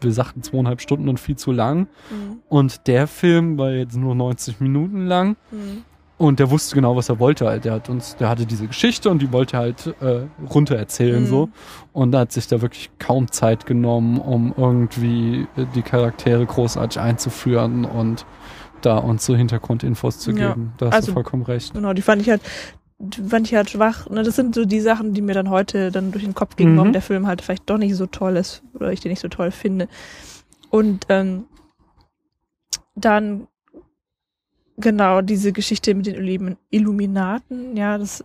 wir 0.01 0.13
sagten 0.13 0.43
zweieinhalb 0.43 0.81
Stunden 0.81 1.09
und 1.09 1.21
viel 1.21 1.37
zu 1.37 1.53
lang. 1.53 1.81
Mhm. 2.11 2.39
Und 2.49 2.87
der 2.87 3.07
Film 3.07 3.59
war 3.59 3.71
jetzt 3.73 3.97
nur 3.97 4.15
90 4.15 4.61
Minuten 4.61 5.07
lang 5.07 5.37
Mhm. 5.51 5.83
und 6.17 6.39
der 6.39 6.51
wusste 6.51 6.75
genau, 6.75 6.97
was 6.97 7.09
er 7.11 7.19
wollte. 7.19 7.47
Halt. 7.47 7.65
Der 7.67 7.73
hat 7.75 7.89
uns, 7.91 8.17
der 8.17 8.29
hatte 8.31 8.47
diese 8.47 8.67
Geschichte 8.67 9.11
und 9.11 9.21
die 9.21 9.31
wollte 9.33 9.57
er 9.57 9.61
halt 9.61 9.95
äh, 10.01 10.23
runter 10.53 10.77
erzählen 10.77 11.23
Mhm. 11.23 11.27
so. 11.27 11.49
Und 11.93 12.13
da 12.13 12.21
hat 12.21 12.33
sich 12.33 12.47
da 12.47 12.63
wirklich 12.63 12.91
kaum 12.99 13.31
Zeit 13.31 13.67
genommen, 13.67 14.19
um 14.19 14.55
irgendwie 14.57 15.47
äh, 15.57 15.67
die 15.75 15.83
Charaktere 15.83 16.47
großartig 16.47 17.01
einzuführen 17.01 17.85
und 17.85 18.25
da 18.83 18.97
uns 18.97 19.27
so 19.27 19.37
Hintergrundinfos 19.37 20.21
zu 20.21 20.31
Ja. 20.31 20.49
geben. 20.55 20.73
Da 20.79 20.87
hast 20.87 20.95
Also- 20.95 21.07
du 21.09 21.13
vollkommen 21.13 21.43
recht. 21.43 21.75
Genau, 21.75 21.93
die 21.93 22.01
fand 22.01 22.23
ich 22.23 22.31
halt, 22.31 22.41
fand 23.29 23.47
ich 23.47 23.55
halt 23.55 23.71
schwach. 23.71 24.09
Ne, 24.11 24.23
das 24.23 24.37
sind 24.37 24.55
so 24.55 24.65
die 24.65 24.81
Sachen, 24.81 25.15
die 25.15 25.23
mir 25.23 25.35
dann 25.35 25.51
heute 25.51 25.91
dann 25.91 26.13
durch 26.13 26.25
den 26.25 26.35
Kopf 26.35 26.57
gingen, 26.57 26.73
Mhm. 26.73 26.77
warum 26.77 26.93
der 26.93 27.03
Film 27.03 27.27
halt 27.27 27.41
vielleicht 27.43 27.69
doch 27.71 27.79
nicht 27.79 27.97
so 27.97 28.07
toll 28.07 28.37
ist 28.37 28.63
oder 28.75 28.93
ich 28.93 29.01
den 29.01 29.11
nicht 29.11 29.21
so 29.21 29.29
toll 29.29 29.51
finde. 29.51 29.89
Und 30.71 31.07
ähm, 31.09 31.45
dann 32.95 33.47
genau 34.77 35.21
diese 35.23 35.53
Geschichte 35.53 35.95
mit 35.95 36.07
den 36.07 36.17
Illumi- 36.17 36.57
Illuminaten, 36.71 37.77
ja, 37.77 37.99
das 37.99 38.25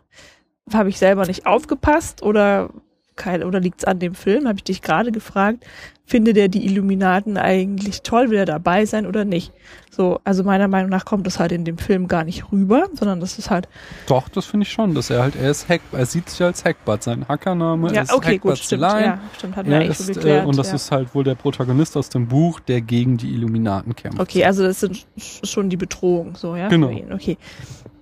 habe 0.73 0.89
ich 0.89 0.97
selber 0.97 1.25
nicht 1.25 1.45
aufgepasst 1.45 2.23
oder 2.23 2.69
kein, 3.15 3.43
oder 3.43 3.59
liegt's 3.59 3.85
an 3.85 3.99
dem 3.99 4.13
Film? 4.15 4.47
Habe 4.47 4.57
ich 4.57 4.63
dich 4.63 4.81
gerade 4.81 5.11
gefragt. 5.11 5.65
Findet 6.07 6.37
er 6.37 6.49
die 6.49 6.65
Illuminaten 6.65 7.35
eigentlich 7.37 8.03
toll? 8.03 8.29
Will 8.29 8.37
er 8.37 8.45
dabei 8.45 8.85
sein 8.85 9.07
oder 9.07 9.25
nicht? 9.25 9.51
So, 9.89 10.19
also 10.23 10.43
meiner 10.43 10.67
Meinung 10.67 10.91
nach 10.91 11.03
kommt 11.05 11.25
das 11.25 11.39
halt 11.39 11.51
in 11.51 11.65
dem 11.65 11.77
Film 11.79 12.07
gar 12.07 12.23
nicht 12.23 12.51
rüber, 12.51 12.87
sondern 12.93 13.19
das 13.19 13.39
ist 13.39 13.49
halt 13.49 13.67
Doch, 14.05 14.29
das 14.29 14.45
finde 14.45 14.65
ich 14.65 14.71
schon, 14.71 14.93
dass 14.93 15.09
er 15.09 15.23
halt, 15.23 15.35
er 15.35 15.49
ist 15.49 15.67
Hack, 15.67 15.81
er 15.93 16.05
sieht 16.05 16.29
sich 16.29 16.41
als 16.43 16.63
Hackbart. 16.63 17.01
Sein 17.03 17.27
Hackername 17.27 17.91
ja 17.93 18.01
ist 18.03 18.13
okay 18.13 18.33
Hackbart 18.35 18.57
gut 18.57 18.63
stimmt 18.65 18.81
ja 18.83 19.19
stimmt 19.37 19.55
wir 19.57 19.65
Er 19.65 19.81
schon 19.81 19.91
ist, 19.91 20.07
geklärt 20.13 20.43
äh, 20.43 20.47
und 20.47 20.57
das 20.57 20.67
ja. 20.69 20.75
ist 20.75 20.91
halt 20.91 21.15
wohl 21.15 21.23
der 21.23 21.35
Protagonist 21.35 21.97
aus 21.97 22.09
dem 22.09 22.27
Buch, 22.27 22.59
der 22.59 22.81
gegen 22.81 23.17
die 23.17 23.33
Illuminaten 23.33 23.95
kämpft. 23.95 24.19
okay 24.19 24.45
also 24.45 24.61
das 24.63 24.81
sind 24.81 25.07
sch- 25.17 25.45
schon 25.47 25.69
die 25.71 25.77
Bedrohung 25.77 26.35
so 26.35 26.55
ja 26.55 26.67
Genau. 26.67 26.91
okay 27.13 27.37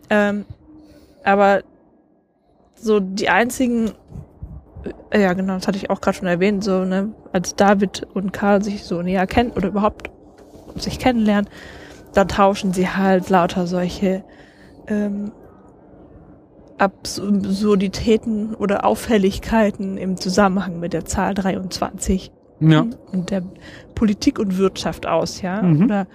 ähm, 0.10 0.44
aber 1.24 1.64
so 2.76 3.00
die 3.00 3.30
einzigen 3.30 3.92
ja 5.14 5.34
genau 5.34 5.56
das 5.56 5.68
hatte 5.68 5.78
ich 5.78 5.90
auch 5.90 6.02
gerade 6.02 6.18
schon 6.18 6.28
erwähnt 6.28 6.64
so 6.64 6.84
ne 6.86 7.14
als 7.32 7.56
David 7.56 8.08
und 8.14 8.34
Karl 8.34 8.64
sich 8.64 8.84
so 8.84 9.02
näher 9.02 9.28
kennen 9.28 9.52
oder 9.52 9.68
überhaupt 9.70 10.10
sich 10.76 11.00
kennenlernen 11.00 11.50
dann 12.14 12.28
tauschen 12.28 12.74
sie 12.74 12.88
halt 12.90 13.30
lauter 13.30 13.66
solche 13.68 14.24
ähm, 14.88 15.32
Absurditäten 16.78 18.56
oder 18.56 18.86
Auffälligkeiten 18.86 19.98
im 19.98 20.18
Zusammenhang 20.18 20.80
mit 20.80 20.94
der 20.94 21.06
Zahl 21.06 21.34
23 21.34 22.32
Ja. 22.60 22.86
und 23.12 23.30
der 23.30 23.44
Politik 23.96 24.40
und 24.40 24.58
Wirtschaft 24.58 25.06
aus, 25.06 25.42
ja. 25.42 25.62
Mhm. 25.62 25.86
Oder, 25.86 26.08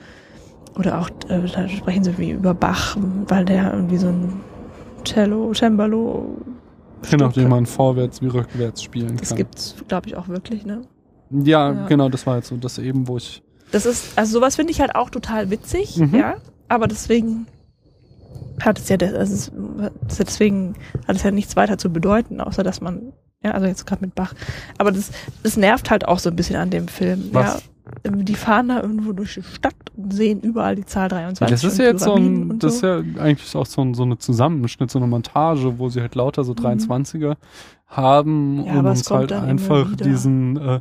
oder 0.79 0.99
auch, 1.01 1.11
äh, 1.29 1.41
da 1.53 1.69
sprechen 1.69 2.05
sie 2.05 2.19
wie 2.19 2.31
über 2.33 2.55
Bach, 2.55 2.97
weil 3.29 3.45
der 3.45 3.73
irgendwie 3.73 3.97
so 3.99 4.09
ein 4.09 4.41
Cello, 5.05 5.53
Cembalo. 5.55 6.37
Genau, 7.11 7.27
Stück- 7.27 7.35
den 7.35 7.49
man 7.49 7.67
vorwärts 7.67 8.21
wie 8.23 8.27
rückwärts 8.29 8.83
spielen 8.83 9.17
Das 9.17 9.29
kann. 9.31 9.39
gibt's, 9.39 9.75
glaube 9.89 10.09
ich, 10.09 10.17
auch 10.17 10.29
wirklich, 10.29 10.65
ne? 10.67 10.83
Ja, 11.31 11.73
Ja. 11.73 11.87
genau, 11.87 12.09
das 12.09 12.27
war 12.27 12.37
jetzt 12.37 12.49
so 12.49 12.57
das 12.57 12.79
eben, 12.79 13.07
wo 13.09 13.17
ich. 13.19 13.43
Das 13.71 13.85
ist, 13.87 14.17
also 14.17 14.33
sowas 14.39 14.57
finde 14.57 14.73
ich 14.73 14.81
halt 14.81 14.95
auch 14.95 15.11
total 15.11 15.51
witzig, 15.51 15.97
Mhm. 15.99 16.15
ja. 16.15 16.37
Aber 16.69 16.87
deswegen 16.87 17.47
hat 18.61 18.79
es 18.79 18.89
ja, 18.89 18.97
das 18.97 19.13
das 19.13 19.31
ist 19.31 19.53
deswegen 20.19 20.75
hat 21.07 21.17
es 21.17 21.23
ja 21.23 21.31
nichts 21.31 21.55
weiter 21.57 21.79
zu 21.79 21.91
bedeuten, 21.91 22.41
außer 22.41 22.63
dass 22.63 22.81
man, 22.81 23.13
ja, 23.45 23.53
also 23.53 23.67
jetzt 23.67 23.87
gerade 23.87 24.05
mit 24.05 24.15
Bach. 24.15 24.35
Aber 24.79 24.91
das, 24.91 25.11
das 25.43 25.57
nervt 25.57 25.91
halt 25.91 26.07
auch 26.09 26.19
so 26.19 26.31
ein 26.31 26.37
bisschen 26.37 26.57
an 26.57 26.71
dem 26.71 26.89
Film. 26.89 27.29
Was? 27.33 27.55
Ja, 27.55 27.61
die 28.05 28.35
fahren 28.35 28.69
da 28.69 28.83
irgendwo 28.83 29.13
durch 29.13 29.35
die 29.35 29.43
Stadt 29.43 29.75
und 29.97 30.13
sehen 30.13 30.41
überall 30.41 30.77
die 30.77 30.85
Zahl 30.85 31.09
23. 31.09 31.49
das 31.49 31.65
ist 31.73 31.79
ja 31.79 31.87
jetzt 31.87 32.05
so 32.05 32.15
ein, 32.15 32.59
das 32.59 32.77
ist 32.77 32.83
ja 32.83 32.99
eigentlich 32.99 33.55
auch 33.57 33.67
so, 33.67 33.83
ein, 33.83 33.95
so 33.95 34.03
eine 34.03 34.19
Zusammenschnitt, 34.19 34.91
so 34.91 34.99
eine 34.99 35.07
Montage, 35.09 35.79
wo 35.79 35.89
sie 35.89 36.01
halt 36.01 36.15
lauter 36.15 36.45
so 36.45 36.53
23er 36.53 37.37
haben 37.87 38.59
Mhm. 38.59 38.65
Ja, 38.67 38.73
und 38.73 38.79
aber 38.79 38.93
es 38.93 38.99
uns 38.99 39.11
halt 39.11 39.33
einfach 39.33 39.97
diesen 39.97 40.57
äh, 40.59 40.81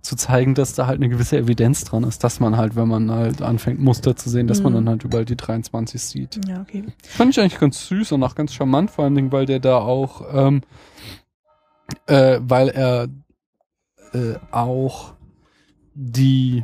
zu 0.00 0.14
zeigen, 0.14 0.54
dass 0.54 0.74
da 0.74 0.86
halt 0.86 0.98
eine 0.98 1.08
gewisse 1.08 1.36
Evidenz 1.36 1.82
dran 1.82 2.04
ist, 2.04 2.22
dass 2.22 2.38
man 2.38 2.56
halt, 2.56 2.76
wenn 2.76 2.86
man 2.86 3.10
halt 3.10 3.42
anfängt, 3.42 3.80
Muster 3.80 4.14
zu 4.14 4.30
sehen, 4.30 4.46
dass 4.46 4.62
man 4.62 4.72
Mhm. 4.72 4.76
dann 4.76 4.88
halt 4.90 5.04
überall 5.04 5.24
die 5.24 5.36
23 5.36 6.00
sieht. 6.00 6.40
Ja, 6.46 6.60
okay. 6.60 6.84
Fand 7.02 7.32
ich 7.32 7.40
eigentlich 7.40 7.58
ganz 7.58 7.88
süß 7.88 8.12
und 8.12 8.22
auch 8.22 8.36
ganz 8.36 8.54
charmant, 8.54 8.92
vor 8.92 9.04
allen 9.04 9.16
Dingen, 9.16 9.32
weil 9.32 9.46
der 9.46 9.58
da 9.58 9.78
auch, 9.78 10.22
ähm, 10.32 10.62
äh, 12.06 12.38
weil 12.40 12.68
er 12.68 13.08
äh, 14.12 14.34
auch 14.52 15.15
die, 15.98 16.62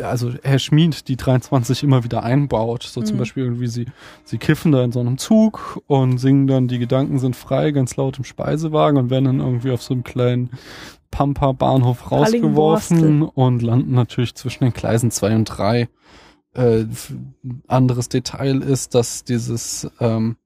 also 0.00 0.32
Herr 0.42 0.58
Schmid 0.60 1.08
die 1.08 1.16
23 1.16 1.82
immer 1.82 2.04
wieder 2.04 2.22
einbaut. 2.22 2.84
So 2.84 3.02
zum 3.02 3.16
Mhm. 3.16 3.18
Beispiel 3.18 3.42
irgendwie 3.44 3.66
sie, 3.66 3.86
sie 4.24 4.38
kiffen 4.38 4.70
da 4.72 4.82
in 4.84 4.92
so 4.92 5.00
einem 5.00 5.18
Zug 5.18 5.82
und 5.88 6.18
singen 6.18 6.46
dann 6.46 6.68
Die 6.68 6.78
Gedanken 6.78 7.18
sind 7.18 7.34
frei 7.36 7.72
ganz 7.72 7.96
laut 7.96 8.16
im 8.18 8.24
Speisewagen 8.24 8.96
und 8.98 9.10
werden 9.10 9.24
dann 9.24 9.40
irgendwie 9.40 9.72
auf 9.72 9.82
so 9.82 9.92
einem 9.92 10.04
kleinen 10.04 10.50
Pampa-Bahnhof 11.10 12.10
rausgeworfen 12.10 13.22
und 13.22 13.60
landen 13.60 13.92
natürlich 13.92 14.34
zwischen 14.34 14.64
den 14.64 14.72
Gleisen 14.72 15.10
zwei 15.10 15.34
und 15.34 15.44
drei. 15.44 15.88
Äh, 16.54 16.82
f- 16.82 17.12
ein 17.44 17.62
anderes 17.66 18.08
Detail 18.08 18.62
ist, 18.62 18.94
dass 18.94 19.24
dieses 19.24 19.90
ähm, 20.00 20.36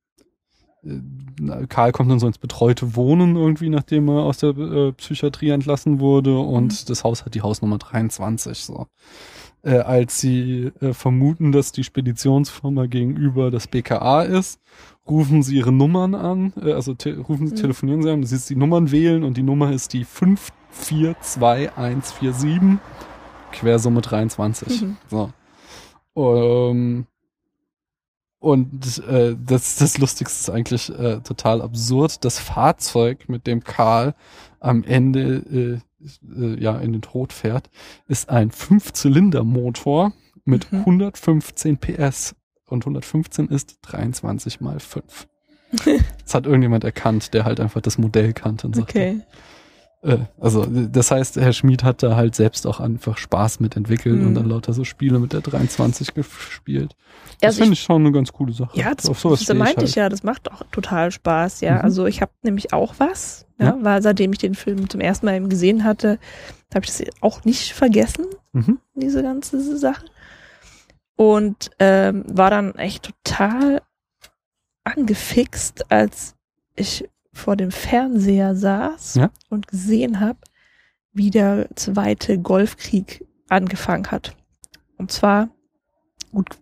äh, 0.82 0.98
Karl 1.68 1.92
kommt 1.92 2.10
dann 2.10 2.18
so 2.18 2.26
ins 2.26 2.38
betreute 2.38 2.96
Wohnen 2.96 3.36
irgendwie, 3.36 3.68
nachdem 3.68 4.08
er 4.08 4.22
aus 4.24 4.38
der 4.38 4.56
äh, 4.56 4.92
Psychiatrie 4.92 5.50
entlassen 5.50 6.00
wurde 6.00 6.36
und 6.38 6.88
das 6.90 7.04
Haus 7.04 7.24
hat 7.24 7.34
die 7.34 7.42
Hausnummer 7.42 7.78
23 7.78 8.64
so. 8.64 8.86
Äh, 9.62 9.78
als 9.78 10.20
sie 10.20 10.70
äh, 10.80 10.92
vermuten, 10.92 11.52
dass 11.52 11.72
die 11.72 11.84
Speditionsfirma 11.84 12.86
gegenüber 12.86 13.50
das 13.50 13.66
BKA 13.66 14.22
ist, 14.22 14.60
rufen 15.08 15.42
sie 15.42 15.56
ihre 15.56 15.72
Nummern 15.72 16.14
an, 16.14 16.52
äh, 16.62 16.72
also 16.72 16.94
rufen 17.28 17.48
sie, 17.48 17.54
Mhm. 17.54 17.60
telefonieren 17.60 18.02
sie 18.02 18.10
an, 18.10 18.22
sie 18.24 18.36
ist 18.36 18.48
die 18.50 18.56
Nummern 18.56 18.90
wählen 18.92 19.24
und 19.24 19.36
die 19.36 19.42
Nummer 19.42 19.72
ist 19.72 19.92
die 19.92 20.04
542147, 20.04 22.78
Quersumme 23.52 24.00
23. 24.02 24.82
Mhm. 24.82 24.96
So. 25.10 25.30
Ähm, 26.16 27.06
und 28.38 28.98
äh, 29.08 29.36
das, 29.44 29.76
das 29.76 29.98
Lustigste 29.98 30.40
ist 30.40 30.50
eigentlich 30.50 30.90
äh, 30.90 31.20
total 31.20 31.62
absurd. 31.62 32.24
Das 32.24 32.38
Fahrzeug, 32.38 33.28
mit 33.28 33.46
dem 33.46 33.64
Karl 33.64 34.14
am 34.60 34.84
Ende 34.84 35.80
äh, 36.00 36.06
äh, 36.38 36.60
ja 36.60 36.76
in 36.78 36.92
den 36.92 37.02
Tod 37.02 37.32
fährt, 37.32 37.70
ist 38.08 38.28
ein 38.28 38.50
Fünfzylindermotor 38.50 40.12
mit 40.44 40.70
Mhm. 40.72 40.78
115 40.80 41.78
PS. 41.78 42.34
Und 42.68 42.82
115 42.84 43.48
ist 43.48 43.78
23 43.82 44.60
mal 44.60 44.80
5. 44.80 45.26
das 46.22 46.34
hat 46.34 46.46
irgendjemand 46.46 46.84
erkannt, 46.84 47.32
der 47.34 47.44
halt 47.44 47.60
einfach 47.60 47.80
das 47.80 47.98
Modell 47.98 48.32
kannte 48.32 48.66
und 48.66 48.76
sagte, 48.76 48.98
Okay. 48.98 49.20
Äh, 50.02 50.18
also 50.40 50.66
das 50.66 51.10
heißt, 51.10 51.36
Herr 51.36 51.52
Schmid 51.52 51.82
hat 51.84 52.02
da 52.02 52.16
halt 52.16 52.34
selbst 52.34 52.66
auch 52.66 52.80
einfach 52.80 53.16
Spaß 53.18 53.60
mit 53.60 53.76
entwickelt 53.76 54.20
Mhm. 54.20 54.26
und 54.28 54.34
dann 54.34 54.48
lauter 54.48 54.72
so 54.72 54.84
Spiele 54.84 55.18
mit 55.18 55.32
der 55.32 55.40
23 55.40 56.14
gespielt. 56.14 56.94
Das 57.40 57.48
Also 57.48 57.58
finde 57.62 57.72
ich, 57.74 57.80
ich 57.80 57.84
schon 57.84 58.02
eine 58.02 58.12
ganz 58.12 58.32
coole 58.32 58.52
Sache. 58.52 58.78
ja, 58.78 58.94
das, 58.94 59.08
Auf 59.08 59.18
sowas 59.20 59.44
das 59.44 59.56
meinte 59.56 59.78
halt. 59.80 59.88
ich 59.88 59.94
ja, 59.94 60.08
das 60.08 60.22
macht 60.22 60.50
auch 60.50 60.62
total 60.70 61.10
Spaß, 61.10 61.60
ja. 61.62 61.74
Mhm. 61.76 61.80
Also 61.82 62.06
ich 62.06 62.20
habe 62.22 62.32
nämlich 62.42 62.72
auch 62.72 62.94
was, 62.98 63.46
ja, 63.58 63.66
Ja. 63.66 63.78
weil 63.80 64.02
seitdem 64.02 64.32
ich 64.32 64.38
den 64.38 64.54
Film 64.54 64.88
zum 64.88 65.00
ersten 65.00 65.26
Mal 65.26 65.36
eben 65.36 65.48
gesehen 65.48 65.84
hatte, 65.84 66.18
habe 66.74 66.84
ich 66.84 66.96
das 66.96 67.02
auch 67.20 67.44
nicht 67.44 67.72
vergessen, 67.72 68.26
Mhm. 68.52 68.78
diese 68.94 69.22
ganze 69.22 69.76
Sache. 69.78 70.04
Und 71.16 71.70
ähm, 71.78 72.24
war 72.28 72.50
dann 72.50 72.74
echt 72.74 73.10
total 73.24 73.80
angefixt, 74.84 75.90
als 75.90 76.34
ich 76.74 77.08
vor 77.36 77.56
dem 77.56 77.70
Fernseher 77.70 78.54
saß 78.56 79.14
Ja. 79.16 79.30
und 79.48 79.68
gesehen 79.68 80.20
habe, 80.20 80.38
wie 81.12 81.30
der 81.30 81.68
zweite 81.76 82.38
Golfkrieg 82.38 83.24
angefangen 83.48 84.10
hat. 84.10 84.34
Und 84.98 85.12
zwar, 85.12 85.48
gut, 86.32 86.58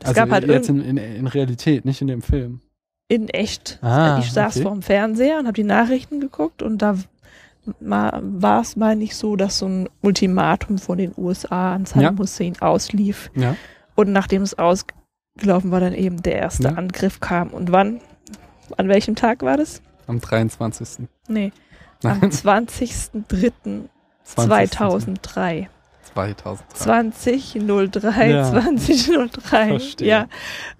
es 0.00 0.06
also 0.08 0.14
gab 0.14 0.30
halt 0.30 0.46
jetzt 0.48 0.68
in, 0.68 0.80
in, 0.80 0.96
in 0.96 1.26
Realität, 1.26 1.84
nicht 1.84 2.00
in 2.00 2.06
dem 2.08 2.22
Film. 2.22 2.60
in 3.08 3.28
echt. 3.28 3.78
Ah, 3.82 4.18
ich 4.20 4.32
saß 4.32 4.56
okay. 4.56 4.62
vor 4.62 4.72
dem 4.72 4.82
Fernseher 4.82 5.38
und 5.38 5.46
habe 5.46 5.54
die 5.54 5.62
Nachrichten 5.64 6.20
geguckt 6.20 6.62
und 6.62 6.78
da 6.82 6.96
war 7.80 8.60
es, 8.60 8.76
meine 8.76 9.02
ich, 9.04 9.16
so, 9.16 9.36
dass 9.36 9.58
so 9.58 9.66
ein 9.66 9.88
Ultimatum 10.02 10.78
von 10.78 10.98
den 10.98 11.12
USA 11.16 11.74
an 11.74 11.86
Saddam 11.86 12.14
Ja. 12.16 12.18
Hussein 12.18 12.60
auslief. 12.60 13.30
Ja. 13.34 13.56
Und 13.94 14.12
nachdem 14.12 14.42
es 14.42 14.54
ausgelaufen 14.58 15.70
war, 15.70 15.80
dann 15.80 15.94
eben 15.94 16.22
der 16.22 16.36
erste 16.36 16.64
Ja. 16.68 16.74
Angriff 16.74 17.20
kam. 17.20 17.48
Und 17.48 17.72
wann? 17.72 18.00
An 18.76 18.88
welchem 18.88 19.14
Tag 19.14 19.42
war 19.42 19.56
das? 19.56 19.80
Am 20.06 20.20
23. 20.20 21.06
Nee, 21.28 21.52
am 22.02 22.18
Nein, 22.20 22.30
20.03.2003. 22.30 23.88
2003. 24.24 25.68
2003, 26.14 28.30
Ja. 28.30 28.50
2003. 28.50 29.66
Verstehe. 29.68 30.08
Ja. 30.08 30.26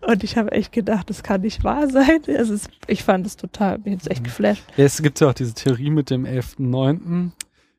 Und 0.07 0.23
ich 0.23 0.37
habe 0.37 0.53
echt 0.53 0.73
gedacht, 0.73 1.09
das 1.11 1.23
kann 1.23 1.41
nicht 1.41 1.65
wahr 1.65 1.89
sein. 1.89 2.21
Es 2.27 2.51
ist, 2.51 2.69
ich 2.87 3.03
fand 3.05 3.27
es 3.27 3.37
total, 3.37 3.79
bin 3.79 3.95
jetzt 3.95 4.11
echt 4.11 4.21
Mhm. 4.21 4.25
geflasht. 4.25 4.63
Ja, 4.77 4.85
es 4.85 5.03
gibt 5.03 5.19
ja 5.21 5.29
auch 5.31 5.35
diese 5.35 5.55
Theorie 5.55 5.91
mit 5.91 6.11
dem 6.11 6.25
11.9., 6.27 7.33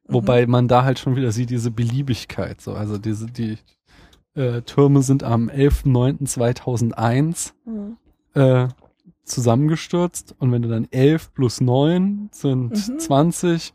wobei 0.08 0.46
man 0.48 0.68
da 0.68 0.84
halt 0.84 1.00
schon 1.00 1.16
wieder 1.16 1.32
sieht, 1.32 1.50
diese 1.50 1.72
Beliebigkeit. 1.72 2.60
So, 2.62 2.74
also 2.74 2.98
diese, 2.98 3.28
die 3.28 3.58
äh, 4.36 4.62
Türme 4.64 5.02
sind 5.02 5.24
am 5.24 5.50
11.9.2001 5.50 7.54
Mhm. 7.66 7.98
äh, 8.34 8.68
zusammengestürzt 9.26 10.36
und 10.40 10.52
wenn 10.52 10.62
du 10.62 10.70
dann 10.70 10.88
11 10.92 11.34
plus 11.34 11.62
9 11.62 12.30
sind 12.32 12.72
Mhm. 12.72 13.00
20 13.00 13.74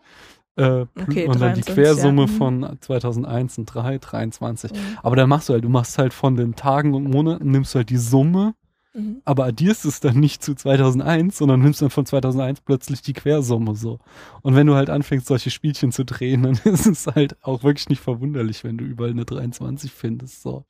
äh, 0.57 0.87
Okay, 1.01 1.27
und 1.27 1.41
dann 1.41 1.55
die 1.55 1.63
23, 1.63 1.75
Quersumme 1.75 2.23
ja. 2.23 2.29
Von 2.29 2.77
2001 2.81 3.59
und 3.59 3.67
3, 3.67 3.99
23. 3.99 4.73
Mhm. 4.73 4.77
Aber 5.03 5.17
dann 5.17 5.29
machst 5.29 5.49
du 5.49 5.53
halt, 5.55 5.65
du 5.65 5.69
machst 5.69 5.97
halt 5.99 6.13
von 6.13 6.37
den 6.37 6.55
Tagen 6.55 6.95
und 6.95 7.05
Monaten, 7.05 7.51
nimmst 7.51 7.75
du 7.75 7.79
halt 7.79 7.91
die 7.91 7.97
Summe, 7.97 8.55
Mhm. 8.93 9.23
aber 9.25 9.45
addierst 9.45 9.85
es 9.85 10.01
dann 10.01 10.19
nicht 10.19 10.43
zu 10.43 10.55
2001, 10.57 11.39
sondern 11.39 11.61
nimmst 11.61 11.81
dann 11.81 11.91
von 11.91 12.05
2001 12.07 12.61
plötzlich 12.63 13.01
die 13.03 13.13
Quersumme 13.13 13.77
so. 13.77 14.01
Und 14.43 14.57
wenn 14.57 14.67
du 14.67 14.75
halt 14.75 14.91
anfängst, 14.91 15.29
solche 15.29 15.51
Spielchen 15.51 15.93
zu 15.93 16.05
drehen, 16.05 16.43
dann 16.43 16.59
ist 16.65 16.87
es 16.87 17.07
halt 17.07 17.37
auch 17.45 17.63
wirklich 17.63 17.89
nicht 17.89 18.01
verwunderlich, 18.03 18.65
wenn 18.65 18.77
du 18.79 18.85
überall 18.85 19.11
eine 19.11 19.25
23 19.25 19.93
findest, 19.93 20.43
so. 20.43 20.65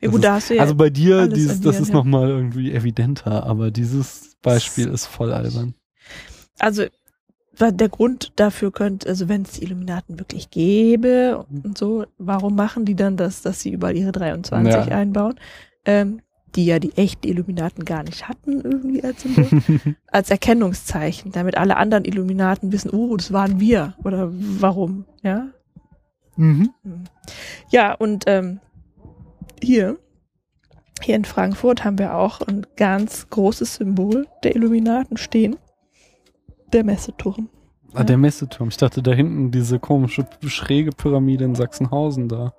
Ja, 0.00 0.10
gut, 0.10 0.24
da 0.24 0.34
hast 0.34 0.50
du 0.50 0.54
ja. 0.54 0.62
Also 0.62 0.74
bei 0.74 0.90
dir, 0.90 1.28
dieses, 1.28 1.60
das 1.60 1.80
ist 1.80 1.88
ja. 1.88 1.94
nochmal 1.94 2.28
irgendwie 2.28 2.72
evidenter, 2.72 3.44
aber 3.44 3.70
dieses 3.70 4.36
Beispiel 4.42 4.88
ist 4.88 5.06
voll 5.06 5.32
albern. 5.32 5.74
also 6.58 6.84
der 7.60 7.88
Grund 7.88 8.32
dafür 8.36 8.72
könnte, 8.72 9.08
also 9.08 9.28
wenn 9.28 9.42
es 9.42 9.52
die 9.52 9.64
Illuminaten 9.64 10.18
wirklich 10.18 10.50
gäbe 10.50 11.44
und 11.62 11.76
so, 11.76 12.06
warum 12.18 12.56
machen 12.56 12.84
die 12.84 12.96
dann 12.96 13.16
das, 13.16 13.42
dass 13.42 13.60
sie 13.60 13.70
überall 13.70 13.96
ihre 13.96 14.10
23 14.10 14.72
Ja. 14.72 14.82
einbauen? 14.96 15.38
Ähm, 15.84 16.22
die 16.54 16.66
ja 16.66 16.78
die 16.78 16.96
echten 16.96 17.26
Illuminaten 17.26 17.84
gar 17.84 18.02
nicht 18.02 18.28
hatten 18.28 18.60
irgendwie 18.60 19.02
als 19.02 19.22
Symbol. 19.22 19.46
als 20.08 20.30
Erkennungszeichen, 20.30 21.32
damit 21.32 21.56
alle 21.56 21.76
anderen 21.76 22.04
Illuminaten 22.04 22.72
wissen, 22.72 22.90
oh, 22.90 23.16
das 23.16 23.32
waren 23.32 23.58
wir 23.58 23.94
oder 24.04 24.30
warum, 24.32 25.06
ja? 25.22 25.48
mhm. 26.36 26.70
Ja, 27.70 27.94
und 27.94 28.24
ähm, 28.26 28.60
hier, 29.62 29.96
hier 31.00 31.16
in 31.16 31.24
Frankfurt 31.24 31.84
haben 31.84 31.98
wir 31.98 32.14
auch 32.14 32.40
ein 32.42 32.66
ganz 32.76 33.28
großes 33.30 33.76
Symbol 33.76 34.26
der 34.44 34.54
Illuminaten 34.56 35.16
stehen. 35.16 35.56
Der 36.72 36.84
Messeturm. 36.84 37.48
Ah, 37.94 38.04
der 38.04 38.16
Messeturm. 38.16 38.68
Ich 38.68 38.76
dachte, 38.78 39.02
da 39.02 39.12
hinten 39.12 39.50
diese 39.50 39.78
komische 39.78 40.26
schräge 40.46 40.92
Pyramide 40.92 41.44
in 41.44 41.54
Sachsenhausen 41.54 42.26
da. 42.28 42.54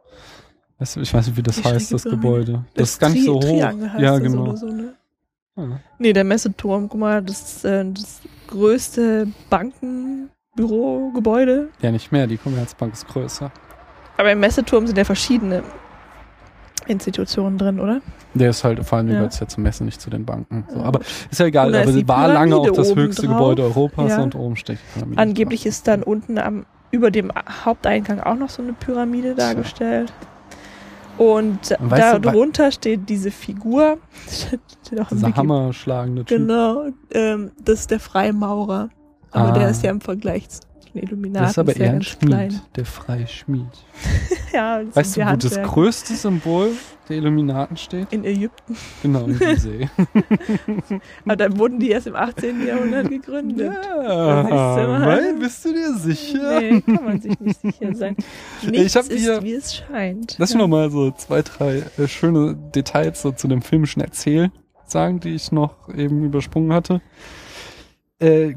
Weißt 0.77 0.95
du, 0.97 1.01
ich 1.01 1.11
weiß 1.13 1.25
nicht, 1.27 1.37
wie 1.37 1.43
das 1.43 1.55
Die 1.57 1.63
heißt, 1.63 1.91
das 1.93 2.03
Pyramide. 2.03 2.21
Gebäude. 2.27 2.65
Das, 2.75 2.91
ist 2.91 2.99
gar 2.99 3.09
nicht 3.09 3.21
Tri- 3.21 3.25
so 3.25 3.35
hoch. 3.35 3.39
Triangel 3.41 3.91
heißt 3.93 4.01
ja, 4.03 4.19
das 4.19 4.21
genau. 4.21 4.43
oder 4.43 4.57
so, 4.57 4.67
ne? 4.67 4.93
Ja. 5.55 5.79
Nee, 5.99 6.13
der 6.13 6.23
Messeturm, 6.23 6.89
guck 6.89 6.99
mal, 6.99 7.21
das 7.23 7.41
ist 7.41 7.65
äh, 7.65 7.85
das 7.91 8.21
größte 8.47 9.27
Bankenbürogebäude. 9.49 11.69
ja, 11.81 11.91
nicht 11.91 12.11
mehr. 12.11 12.25
Die 12.27 12.37
Commerzbank 12.37 12.93
ist 12.93 13.07
größer. 13.07 13.51
Aber 14.17 14.31
im 14.31 14.39
Messeturm 14.39 14.85
sind 14.87 14.97
ja 14.97 15.05
verschiedene 15.05 15.63
Institutionen 16.87 17.57
drin, 17.57 17.79
oder? 17.79 18.01
Der 18.33 18.49
ist 18.49 18.63
halt 18.63 18.83
vor 18.85 18.97
allem 18.97 19.09
Ja. 19.09 19.21
ja. 19.23 19.29
ja 19.29 19.47
zum 19.47 19.63
Messen, 19.63 19.85
nicht 19.85 20.01
zu 20.01 20.09
den 20.09 20.25
Banken. 20.25 20.65
So, 20.73 20.79
aber 20.81 20.99
ist 21.29 21.39
ja 21.39 21.45
egal, 21.45 21.73
aber 21.75 21.91
die 21.91 22.01
es 22.01 22.07
war 22.07 22.27
lange 22.27 22.55
auch 22.55 22.69
das 22.71 22.95
höchste 22.95 23.27
drauf. 23.27 23.37
Gebäude 23.37 23.63
Europas 23.63 24.09
Ja. 24.11 24.21
und 24.21 24.35
oben 24.35 24.55
steht 24.55 24.77
die 24.79 24.99
Pyramide. 24.99 25.21
Angeblich 25.21 25.65
ist 25.65 25.87
dann 25.87 26.03
unten 26.03 26.37
am 26.37 26.65
über 26.91 27.09
dem 27.09 27.31
Haupteingang 27.65 28.19
auch 28.19 28.35
noch 28.35 28.49
so 28.49 28.61
eine 28.61 28.73
Pyramide 28.73 29.33
dargestellt. 29.33 30.13
Und 31.17 31.75
Und 31.79 31.91
darunter 32.25 32.71
steht 32.71 33.07
diese 33.09 33.29
Figur. 33.31 33.97
Dieser 34.91 35.07
hammerschlagende 35.35 36.25
Typ. 36.25 36.37
Genau, 36.39 36.85
ähm, 37.11 37.51
das 37.63 37.81
ist 37.81 37.91
der 37.91 37.99
Freimaurer. 37.99 38.89
Aber 39.31 39.49
Ah. 39.49 39.57
der 39.57 39.69
ist 39.69 39.83
ja 39.83 39.89
im 39.91 40.01
Vergleich 40.01 40.47
von 40.93 41.01
Illuminaten 41.01 41.43
Das 41.43 41.51
ist 41.51 41.57
aber 41.59 41.75
ja 41.77 41.85
eher 41.85 41.91
ein 41.93 42.01
Schmied, 42.03 42.29
klein. 42.29 42.61
der 42.75 42.85
freie 42.85 43.27
Schmied. 43.27 43.67
Ja, 44.53 44.83
das 44.83 44.95
Weißt 44.95 45.17
du, 45.17 45.21
wo 45.21 45.23
das 45.25 45.31
Handwerker. 45.31 45.67
größte 45.73 46.13
Symbol 46.15 46.71
der 47.09 47.17
Illuminaten 47.17 47.75
steht? 47.75 48.13
In 48.13 48.23
Ägypten. 48.23 48.77
Genau, 49.01 49.25
in 49.25 49.39
Gizeh. 49.39 49.89
Aber 51.25 51.35
dann 51.35 51.57
wurden 51.57 51.79
die 51.79 51.89
erst 51.89 52.05
im 52.05 52.15
18. 52.15 52.67
Jahrhundert 52.67 53.09
gegründet. 53.09 53.73
ja, 53.73 54.41
siehst 54.43 54.51
du 54.51 54.55
mal. 54.91 55.05
weil, 55.07 55.33
bist 55.39 55.65
du 55.65 55.73
dir 55.73 55.93
sicher? 55.95 56.59
Nee, 56.61 56.81
kann 56.81 57.03
man 57.03 57.19
sich 57.19 57.39
nicht 57.39 57.61
sicher 57.61 57.95
sein. 57.95 58.15
Nichts 58.69 58.95
hab 58.95 59.05
ist, 59.07 59.19
hier- 59.21 59.41
wie 59.41 59.53
es 59.53 59.75
scheint. 59.75 60.35
Lass 60.37 60.51
mich 60.53 60.59
noch 60.61 60.67
mal 60.67 60.91
so 60.91 61.09
zwei, 61.11 61.41
drei 61.41 61.83
äh, 61.97 62.07
schöne 62.07 62.55
Details 62.75 63.23
so 63.23 63.31
zu 63.31 63.47
dem 63.47 63.63
filmischen 63.63 64.03
Erzähl 64.03 64.51
sagen, 64.85 65.19
die 65.19 65.33
ich 65.33 65.51
noch 65.51 65.89
eben 65.95 66.23
übersprungen 66.23 66.71
hatte. 66.73 67.01
Äh, 68.19 68.55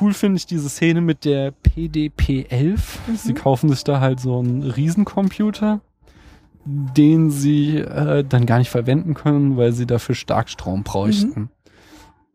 cool 0.00 0.12
finde 0.12 0.38
ich 0.38 0.46
diese 0.46 0.68
Szene 0.68 1.00
mit 1.00 1.24
der 1.24 1.52
PDP-11. 1.52 2.78
Sie 3.16 3.34
kaufen 3.34 3.68
sich 3.68 3.84
da 3.84 4.00
halt 4.00 4.20
so 4.20 4.38
einen 4.38 4.62
Riesencomputer, 4.62 5.80
den 6.64 7.30
sie 7.30 7.78
äh, 7.78 8.24
dann 8.24 8.46
gar 8.46 8.58
nicht 8.58 8.70
verwenden 8.70 9.14
können, 9.14 9.56
weil 9.56 9.72
sie 9.72 9.86
dafür 9.86 10.14
Starkstrom 10.14 10.82
bräuchten. 10.82 11.50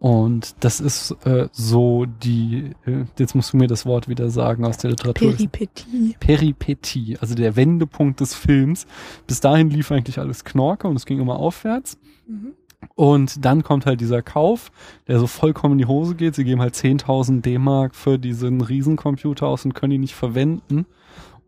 Und 0.01 0.55
das 0.61 0.79
ist 0.79 1.15
äh, 1.25 1.47
so 1.51 2.05
die, 2.07 2.71
äh, 2.87 3.05
jetzt 3.19 3.35
musst 3.35 3.53
du 3.53 3.57
mir 3.57 3.67
das 3.67 3.85
Wort 3.85 4.07
wieder 4.07 4.31
sagen 4.31 4.65
aus 4.65 4.79
der 4.79 4.89
Literatur. 4.89 5.33
Peripetie. 5.33 6.15
Peripetie, 6.19 7.17
also 7.21 7.35
der 7.35 7.55
Wendepunkt 7.55 8.19
des 8.19 8.33
Films. 8.33 8.87
Bis 9.27 9.41
dahin 9.41 9.69
lief 9.69 9.91
eigentlich 9.91 10.17
alles 10.17 10.43
Knorke 10.43 10.87
und 10.87 10.95
es 10.95 11.05
ging 11.05 11.19
immer 11.19 11.35
aufwärts. 11.35 11.99
Mhm. 12.25 12.53
Und 12.95 13.45
dann 13.45 13.63
kommt 13.63 13.85
halt 13.85 14.01
dieser 14.01 14.21
Kauf, 14.21 14.71
der 15.07 15.19
so 15.19 15.27
vollkommen 15.27 15.73
in 15.73 15.77
die 15.79 15.85
Hose 15.85 16.15
geht. 16.15 16.35
Sie 16.35 16.43
geben 16.43 16.61
halt 16.61 16.75
10.000 16.75 17.41
D-Mark 17.41 17.95
für 17.95 18.17
diesen 18.17 18.61
Riesencomputer 18.61 19.47
aus 19.47 19.65
und 19.65 19.73
können 19.73 19.93
ihn 19.93 20.01
nicht 20.01 20.15
verwenden. 20.15 20.85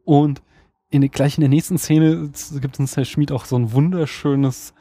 Und 0.05 0.41
in, 0.89 1.09
gleich 1.09 1.37
in 1.37 1.41
der 1.41 1.49
nächsten 1.49 1.77
Szene 1.77 2.31
gibt 2.61 2.79
uns 2.79 2.93
der 2.93 3.05
Schmied 3.05 3.31
auch 3.31 3.45
so 3.45 3.55
ein 3.55 3.71
wunderschönes 3.71 4.73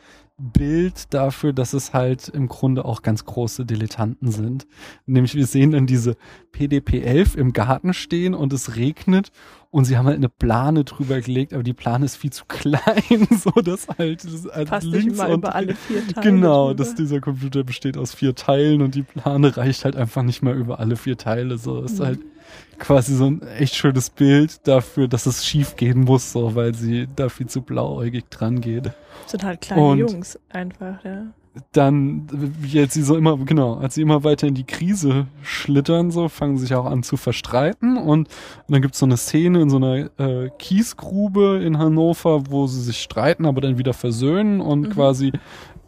Bild 0.53 1.15
dafür, 1.15 1.53
dass 1.53 1.73
es 1.73 1.93
halt 1.95 2.29
im 2.29 2.49
Grunde 2.49 2.85
auch 2.85 3.03
ganz 3.03 3.25
große 3.25 3.65
Dilettanten 3.65 4.31
sind. 4.33 4.67
Nämlich 5.07 5.35
wir 5.35 5.47
sehen 5.47 5.71
dann 5.71 5.87
diese 5.87 6.17
PDP-11 6.53 7.37
im 7.37 7.53
Garten 7.53 7.95
stehen 7.95 8.35
und 8.35 8.53
es 8.53 8.77
regnet 8.77 9.31
und 9.71 9.85
sie 9.85 9.97
haben 9.97 10.07
halt 10.07 10.17
eine 10.17 10.29
Plane 10.29 10.85
drüber 10.85 11.21
gelegt, 11.21 11.53
aber 11.55 11.63
die 11.63 11.73
Plane 11.73 12.05
ist 12.05 12.17
viel 12.17 12.33
zu 12.33 12.45
klein, 12.49 13.27
so 13.31 13.51
dass 13.63 13.89
halt 13.89 14.25
das, 14.25 14.47
also 14.47 14.71
Passt 14.71 14.87
nicht 14.89 15.05
links 15.05 15.21
und 15.21 15.33
über 15.33 15.55
alle 15.55 15.75
vier 15.75 16.07
Teile. 16.15 16.27
Genau, 16.31 16.69
drüber. 16.69 16.85
dass 16.85 16.95
dieser 16.95 17.21
Computer 17.21 17.65
besteht 17.65 17.97
aus 17.97 18.13
vier 18.15 18.35
Teilen 18.35 18.83
und 18.83 18.95
die 18.95 19.03
Plane 19.03 19.57
reicht 19.57 19.85
halt 19.85 19.97
einfach 19.97 20.23
nicht 20.23 20.43
mehr 20.43 20.55
über 20.55 20.79
alle 20.81 20.97
vier 20.97 21.17
Teile. 21.17 21.57
So 21.59 21.83
ist 21.83 22.01
Mhm. 22.01 22.05
halt 22.05 22.21
quasi 22.79 23.15
so 23.15 23.27
ein 23.27 23.43
echt 23.59 23.75
schönes 23.75 24.11
Bild 24.11 24.67
dafür, 24.67 25.09
dass 25.09 25.27
es 25.27 25.45
schief 25.47 25.77
gehen 25.77 26.01
muss, 26.01 26.33
so 26.33 26.55
weil 26.55 26.75
sie 26.75 27.09
da 27.15 27.29
viel 27.29 27.47
zu 27.47 27.63
blauäugig 27.63 28.25
dran 28.31 28.61
geht. 28.61 28.91
sind 29.27 29.45
halt 29.45 29.61
kleine 29.61 29.83
Und- 29.83 29.99
Jungs 29.99 30.39
einfach, 30.51 31.05
ja. 31.05 31.27
Dann, 31.73 32.27
wie 32.33 32.79
jetzt 32.79 32.95
sie 32.95 33.03
so 33.03 33.15
immer, 33.15 33.37
genau, 33.37 33.75
als 33.75 33.95
sie 33.97 34.01
immer 34.01 34.25
weiter 34.25 34.47
in 34.47 34.55
die 34.55 34.65
Krise 34.65 35.27
schlittern, 35.43 36.11
so 36.11 36.31
fangen 36.31 36.57
sie 36.57 36.63
sich 36.63 36.75
auch 36.75 36.87
an 36.87 37.03
zu 37.03 37.19
verstreiten 37.19 37.99
und, 37.99 38.27
und 38.27 38.29
dann 38.69 38.81
gibt's 38.81 38.99
so 39.01 39.05
eine 39.05 39.19
Szene 39.19 39.61
in 39.61 39.69
so 39.69 39.77
einer 39.77 40.09
äh, 40.19 40.49
Kiesgrube 40.59 41.61
in 41.63 41.77
Hannover, 41.77 42.51
wo 42.51 42.67
sie 42.67 42.81
sich 42.81 43.03
streiten, 43.03 43.45
aber 43.45 43.61
dann 43.61 43.77
wieder 43.77 43.93
versöhnen 43.93 44.63
und 44.63 44.81
Mhm. 44.81 44.91
quasi 44.93 45.33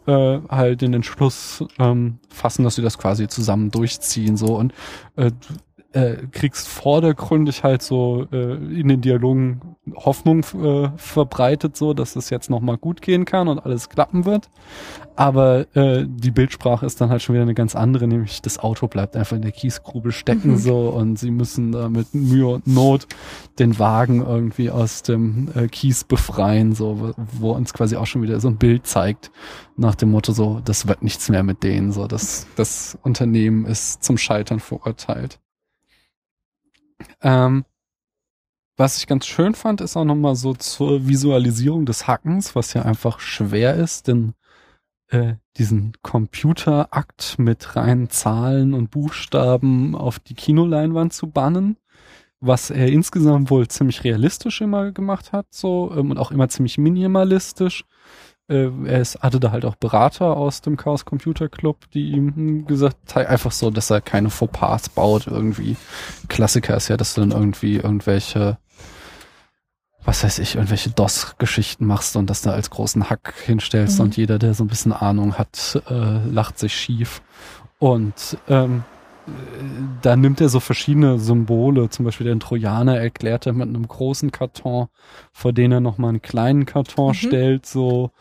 äh, 0.05 0.37
halt 0.49 0.81
den 0.81 0.93
Entschluss 0.93 1.63
ähm, 1.79 2.19
fassen, 2.29 2.63
dass 2.63 2.75
sie 2.75 2.83
das 2.83 2.99
quasi 2.99 3.27
zusammen 3.27 3.71
durchziehen 3.71 4.37
so 4.37 4.55
und 4.57 4.71
äh, 5.15 5.31
äh, 5.95 6.17
kriegst 6.31 6.67
vordergründig 6.67 7.63
halt 7.63 7.81
so 7.81 8.27
äh, 8.31 8.55
in 8.55 8.89
den 8.89 9.01
Dialogen 9.01 9.61
Hoffnung 9.95 10.43
äh, 10.61 10.89
verbreitet, 10.97 11.77
so 11.77 11.93
dass 11.93 12.15
es 12.15 12.29
jetzt 12.29 12.49
nochmal 12.49 12.77
gut 12.77 13.01
gehen 13.01 13.23
kann 13.23 13.47
und 13.47 13.59
alles 13.59 13.87
klappen 13.87 14.25
wird. 14.25 14.49
Aber 15.15 15.65
äh, 15.75 16.05
die 16.05 16.31
Bildsprache 16.31 16.85
ist 16.85 16.99
dann 16.99 17.09
halt 17.09 17.21
schon 17.21 17.35
wieder 17.35 17.43
eine 17.43 17.53
ganz 17.53 17.75
andere, 17.75 18.07
nämlich 18.07 18.41
das 18.41 18.59
Auto 18.59 18.87
bleibt 18.87 19.15
einfach 19.15 19.37
in 19.37 19.41
der 19.41 19.51
Kiesgrube 19.51 20.11
stecken 20.11 20.51
Mhm. 20.51 20.57
so 20.57 20.89
und 20.89 21.17
sie 21.17 21.31
müssen 21.31 21.71
da 21.71 21.87
mit 21.87 22.13
Mühe 22.13 22.47
und 22.47 22.67
Not 22.67 23.07
den 23.57 23.79
Wagen 23.79 24.25
irgendwie 24.25 24.69
aus 24.69 25.01
dem 25.01 25.47
äh, 25.55 25.67
Kies 25.69 26.03
befreien, 26.03 26.73
so 26.75 26.99
wo, 26.99 27.13
wo 27.39 27.51
uns 27.51 27.73
quasi 27.73 27.95
auch 27.95 28.05
schon 28.05 28.21
wieder 28.21 28.41
so 28.41 28.49
ein 28.49 28.57
Bild 28.57 28.85
zeigt 28.85 29.31
nach 29.77 29.95
dem 29.95 30.11
Motto 30.11 30.33
so, 30.33 30.61
das 30.65 30.87
wird 30.87 31.03
nichts 31.03 31.29
mehr 31.29 31.43
mit 31.43 31.63
denen, 31.63 31.93
so 31.93 32.07
das 32.07 32.47
das 32.57 32.97
Unternehmen 33.03 33.65
ist 33.65 34.03
zum 34.03 34.17
Scheitern 34.17 34.59
verurteilt. 34.59 35.39
Ähm, 37.21 37.65
was 38.77 38.97
ich 38.97 39.07
ganz 39.07 39.25
schön 39.25 39.55
fand, 39.55 39.79
ist 39.79 39.95
auch 39.95 40.03
nochmal 40.03 40.35
so 40.35 40.53
zur 40.53 41.07
Visualisierung 41.07 41.85
des 41.85 42.07
Hackens, 42.07 42.55
was 42.55 42.73
ja 42.73 42.81
einfach 42.81 43.19
schwer 43.19 43.75
ist, 43.75 44.07
denn 44.07 44.33
äh, 45.07 45.35
diesen 45.57 45.93
Computerakt 46.01 47.39
mit 47.39 47.75
reinen 47.75 48.09
Zahlen 48.09 48.73
und 48.73 48.91
Buchstaben 48.91 49.95
auf 49.95 50.19
die 50.19 50.33
Kinoleinwand 50.33 51.13
zu 51.13 51.27
bannen, 51.27 51.77
was 52.41 52.69
er 52.69 52.87
insgesamt 52.87 53.49
wohl 53.49 53.67
ziemlich 53.67 54.03
realistisch 54.03 54.61
immer 54.61 54.91
gemacht 54.91 55.31
hat, 55.31 55.47
so 55.51 55.93
ähm, 55.95 56.11
und 56.11 56.17
auch 56.17 56.31
immer 56.31 56.49
ziemlich 56.49 56.77
minimalistisch. 56.77 57.85
Äh, 58.47 58.69
er 58.85 59.01
ist, 59.01 59.19
hatte 59.21 59.39
da 59.39 59.51
halt 59.51 59.65
auch 59.65 59.75
Berater 59.75 60.37
aus 60.37 60.61
dem 60.61 60.77
Chaos 60.77 61.05
Computer 61.05 61.49
Club, 61.49 61.89
die 61.93 62.11
ihm 62.11 62.35
hm, 62.35 62.65
gesagt 62.67 63.15
haben, 63.15 63.25
einfach 63.25 63.51
so, 63.51 63.71
dass 63.71 63.89
er 63.89 64.01
keine 64.01 64.29
Fauxpas 64.29 64.89
baut 64.89 65.27
irgendwie. 65.27 65.75
Klassiker 66.27 66.77
ist 66.77 66.87
ja, 66.87 66.97
dass 66.97 67.15
du 67.15 67.21
dann 67.21 67.31
irgendwie 67.31 67.77
irgendwelche 67.77 68.57
was 70.05 70.23
weiß 70.23 70.39
ich, 70.39 70.53
irgendwelche 70.55 70.91
DOS-Geschichten 70.91 71.85
machst 71.85 72.15
und 72.15 72.29
das 72.29 72.43
da 72.43 72.51
als 72.51 72.69
großen 72.69 73.09
Hack 73.09 73.33
hinstellst 73.43 73.97
Mhm. 73.97 74.05
und 74.05 74.17
jeder, 74.17 74.37
der 74.37 74.53
so 74.53 74.63
ein 74.63 74.67
bisschen 74.67 74.93
Ahnung 74.93 75.39
hat, 75.39 75.81
äh, 75.89 76.27
lacht 76.29 76.59
sich 76.59 76.75
schief. 76.75 77.23
Und 77.79 78.37
ähm, 78.47 78.83
äh, 78.87 78.94
da 80.01 80.15
nimmt 80.15 80.39
er 80.41 80.49
so 80.49 80.59
verschiedene 80.59 81.17
Symbole, 81.19 81.89
zum 81.89 82.05
Beispiel 82.05 82.27
den 82.27 82.39
Trojaner 82.39 82.97
erklärt 82.97 83.45
er 83.47 83.53
mit 83.53 83.67
einem 83.67 83.87
großen 83.87 84.31
Karton, 84.31 84.87
vor 85.31 85.53
den 85.53 85.71
er 85.71 85.79
nochmal 85.79 86.09
einen 86.09 86.21
kleinen 86.21 86.65
Karton 86.65 87.09
Mhm. 87.09 87.13
stellt, 87.13 87.65
so 87.65 88.11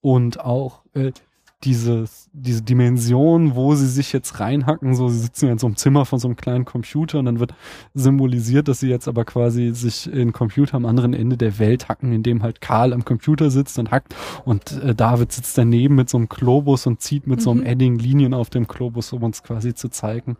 und 0.00 0.40
auch 0.40 0.82
äh, 0.94 1.12
dieses, 1.64 2.30
diese 2.32 2.62
Dimension, 2.62 3.56
wo 3.56 3.74
sie 3.74 3.88
sich 3.88 4.12
jetzt 4.12 4.38
reinhacken, 4.38 4.94
so 4.94 5.08
sie 5.08 5.18
sitzen 5.18 5.46
ja 5.46 5.52
in 5.52 5.58
so 5.58 5.66
einem 5.66 5.76
Zimmer 5.76 6.04
von 6.04 6.18
so 6.20 6.28
einem 6.28 6.36
kleinen 6.36 6.64
Computer 6.64 7.18
und 7.18 7.24
dann 7.24 7.40
wird 7.40 7.54
symbolisiert, 7.94 8.68
dass 8.68 8.80
sie 8.80 8.88
jetzt 8.88 9.08
aber 9.08 9.24
quasi 9.24 9.72
sich 9.74 10.12
in 10.12 10.32
Computer 10.32 10.76
am 10.76 10.86
anderen 10.86 11.14
Ende 11.14 11.36
der 11.36 11.58
Welt 11.58 11.88
hacken, 11.88 12.12
indem 12.12 12.42
halt 12.42 12.60
Karl 12.60 12.92
am 12.92 13.04
Computer 13.04 13.50
sitzt 13.50 13.78
und 13.78 13.90
hackt 13.90 14.14
und 14.44 14.72
äh, 14.82 14.94
David 14.94 15.32
sitzt 15.32 15.58
daneben 15.58 15.96
mit 15.96 16.08
so 16.08 16.18
einem 16.18 16.28
Globus 16.28 16.86
und 16.86 17.00
zieht 17.00 17.26
mit 17.26 17.42
so 17.42 17.50
einem 17.50 17.60
Mhm. 17.60 17.66
Edding 17.66 17.98
Linien 17.98 18.34
auf 18.34 18.50
dem 18.50 18.68
Globus, 18.68 19.12
um 19.12 19.24
uns 19.24 19.42
quasi 19.42 19.74
zu 19.74 19.88
zeigen, 19.88 20.36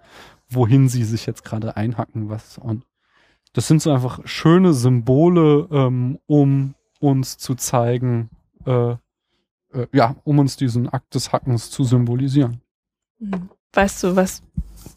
wohin 0.48 0.88
sie 0.88 1.04
sich 1.04 1.26
jetzt 1.26 1.44
gerade 1.44 1.76
einhacken, 1.76 2.28
was 2.28 2.58
und 2.58 2.84
das 3.54 3.66
sind 3.66 3.82
so 3.82 3.90
einfach 3.90 4.20
schöne 4.24 4.72
Symbole, 4.72 5.66
ähm, 5.72 6.18
um 6.26 6.74
uns 7.00 7.38
zu 7.38 7.54
zeigen, 7.54 8.30
äh, 8.66 8.96
äh, 9.72 9.86
ja, 9.92 10.16
um 10.24 10.38
uns 10.38 10.56
diesen 10.56 10.88
Akt 10.88 11.14
des 11.14 11.32
Hackens 11.32 11.70
zu 11.70 11.84
symbolisieren. 11.84 12.60
Mhm. 13.18 13.50
Weißt 13.72 14.02
du, 14.02 14.16
was 14.16 14.42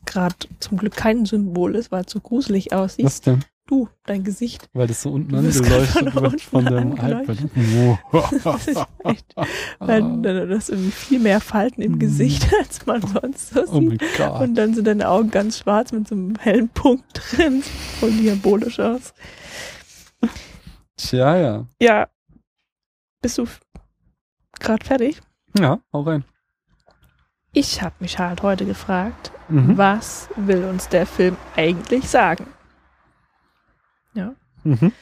gerade 0.06 0.36
zum 0.60 0.78
Glück 0.78 0.96
kein 0.96 1.26
Symbol 1.26 1.76
ist, 1.76 1.92
weil 1.92 2.06
es 2.06 2.12
so 2.12 2.20
gruselig 2.20 2.74
aussieht? 2.74 3.06
Was 3.06 3.22
denn? 3.22 3.44
Du, 3.68 3.88
dein 4.06 4.24
Gesicht. 4.24 4.68
Weil 4.74 4.88
das 4.88 5.02
so 5.02 5.12
unten 5.12 5.32
grad 5.32 5.88
von 5.88 6.08
angeleuchtet 6.08 6.16
wird 6.16 6.26
unten 6.26 6.40
von 6.40 6.66
dem 6.66 7.00
angeleuchtet. 7.00 7.40
iPad. 7.56 8.30
Das 8.44 8.68
ist 8.68 8.86
echt, 9.06 9.36
weil 9.80 10.02
du 10.22 10.56
hast 10.56 10.70
irgendwie 10.70 10.92
viel 10.92 11.20
mehr 11.20 11.40
Falten 11.40 11.82
im 11.82 12.00
Gesicht, 12.00 12.52
als 12.60 12.86
man 12.86 13.02
sonst 13.02 13.52
so 13.52 13.64
oh 13.72 13.80
mein 13.80 13.92
sieht. 13.92 14.18
Gott. 14.18 14.42
Und 14.42 14.56
dann 14.56 14.74
sind 14.74 14.88
deine 14.88 15.08
Augen 15.08 15.32
ganz 15.32 15.60
schwarz 15.60 15.92
mit 15.94 16.08
so 16.08 16.16
einem 16.16 16.36
hellen 16.38 16.70
Punkt 16.70 17.06
drin. 17.14 17.64
Voll 18.00 18.12
diabolisch 18.12 18.80
aus. 18.80 19.14
Tja, 20.98 21.38
ja. 21.38 21.68
Ja. 21.82 22.10
Bist 23.22 23.38
du 23.38 23.46
gerade 24.62 24.86
fertig? 24.86 25.22
Ja, 25.57 25.80
hau 25.91 26.01
rein. 26.01 26.24
Ich 27.53 27.82
habe 27.82 27.95
mich 27.99 28.18
halt 28.20 28.41
heute 28.43 28.66
gefragt, 28.66 29.32
Mhm. 29.49 29.78
was 29.78 30.30
will 30.38 30.64
uns 30.64 30.88
der 30.88 31.05
Film 31.05 31.36
eigentlich 31.57 32.09
sagen? 32.09 32.47
Ja. 34.14 34.34
Mhm. 34.64 34.93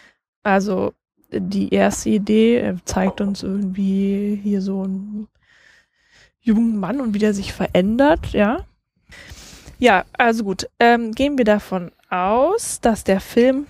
Also 0.41 0.93
die 1.31 1.71
erste 1.73 2.09
Idee 2.09 2.75
zeigt 2.85 3.21
uns 3.21 3.43
irgendwie 3.43 4.39
hier 4.41 4.61
so 4.63 4.81
einen 4.83 5.27
jungen 6.41 6.79
Mann 6.79 7.01
und 7.01 7.13
wie 7.13 7.19
der 7.19 7.33
sich 7.35 7.53
verändert, 7.53 8.27
ja. 8.31 8.65
Ja, 9.77 10.05
also 10.13 10.43
gut. 10.43 10.67
Ähm, 10.79 11.11
gehen 11.11 11.37
wir 11.37 11.45
davon 11.45 11.91
aus, 12.09 12.81
dass 12.81 13.03
der 13.03 13.19
Film 13.21 13.67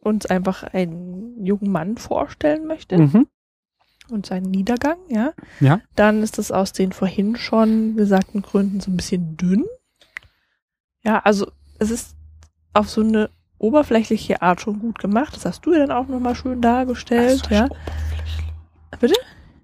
uns 0.00 0.24
einfach 0.26 0.62
einen 0.64 1.44
jungen 1.44 1.70
Mann 1.70 1.98
vorstellen 1.98 2.66
möchte 2.66 2.96
Mhm. 2.98 3.26
Und 4.10 4.26
seinen 4.26 4.50
Niedergang, 4.50 4.96
ja. 5.08 5.32
Ja. 5.60 5.80
Dann 5.94 6.22
ist 6.22 6.38
es 6.38 6.50
aus 6.52 6.72
den 6.72 6.92
vorhin 6.92 7.36
schon 7.36 7.96
gesagten 7.96 8.42
Gründen 8.42 8.80
so 8.80 8.90
ein 8.90 8.96
bisschen 8.96 9.36
dünn. 9.36 9.64
Ja, 11.04 11.20
also 11.20 11.50
es 11.78 11.90
ist 11.90 12.16
auf 12.72 12.88
so 12.90 13.00
eine 13.02 13.30
oberflächliche 13.58 14.42
Art 14.42 14.60
schon 14.60 14.78
gut 14.80 14.98
gemacht. 14.98 15.34
Das 15.36 15.44
hast 15.44 15.64
du 15.66 15.72
ja 15.72 15.78
dann 15.80 15.90
auch 15.92 16.08
nochmal 16.08 16.34
schön 16.34 16.60
dargestellt. 16.60 17.42
Das 17.42 17.50
ist 17.50 17.50
ja. 17.50 17.68
Bitte? 19.00 19.14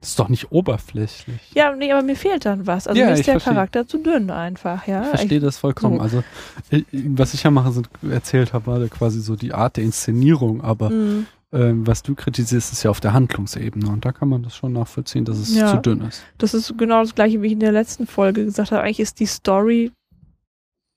Das 0.01 0.11
ist 0.11 0.19
doch 0.19 0.29
nicht 0.29 0.51
oberflächlich. 0.51 1.53
Ja, 1.55 1.77
nee, 1.77 1.93
aber 1.93 2.03
mir 2.03 2.17
fehlt 2.17 2.45
dann 2.45 2.67
was. 2.67 2.89
Also 2.89 2.99
Ja, 2.99 3.07
mir 3.07 3.13
ist 3.13 3.21
ich 3.21 3.27
der 3.27 3.35
verstehe. 3.35 3.53
Charakter 3.55 3.87
zu 3.87 3.99
dünn 3.99 4.31
einfach, 4.31 4.87
ja. 4.89 5.03
Ich 5.03 5.09
verstehe 5.11 5.39
das 5.41 5.59
vollkommen. 5.59 5.97
so. 5.99 6.03
Also 6.03 6.25
äh, 6.71 6.83
was 6.91 7.35
ich 7.35 7.43
ja 7.45 7.51
mache, 7.53 7.71
sind, 7.73 7.89
erzählt 8.11 8.53
habe, 8.53 8.67
war 8.67 8.89
quasi 8.89 9.21
so 9.21 9.37
die 9.37 9.53
Art 9.55 9.77
der 9.77 9.85
Inszenierung, 9.85 10.61
aber 10.63 10.91
Mhm. 10.91 11.27
Ähm, 11.53 11.87
was 11.87 12.03
du 12.03 12.15
kritisierst, 12.15 12.73
ist 12.73 12.83
ja 12.83 12.91
auf 12.91 13.01
der 13.01 13.13
Handlungsebene 13.13 13.89
und 13.89 14.05
da 14.05 14.13
kann 14.13 14.29
man 14.29 14.43
das 14.43 14.57
schon 14.57 14.73
nachvollziehen, 14.73 15.25
dass 15.25 15.39
es 15.39 15.55
Ja. 15.55 15.69
zu 15.69 15.79
dünn 15.79 16.01
ist. 16.03 16.25
Das 16.39 16.55
ist 16.55 16.77
genau 16.79 17.03
das 17.03 17.15
gleiche, 17.15 17.43
wie 17.43 17.47
ich 17.49 17.53
in 17.53 17.61
der 17.61 17.73
letzten 17.73 18.07
Folge 18.07 18.45
gesagt 18.45 18.73
habe. 18.73 18.83
Eigentlich 18.83 19.01
ist 19.01 19.21
die 19.21 19.27
Story 19.27 19.93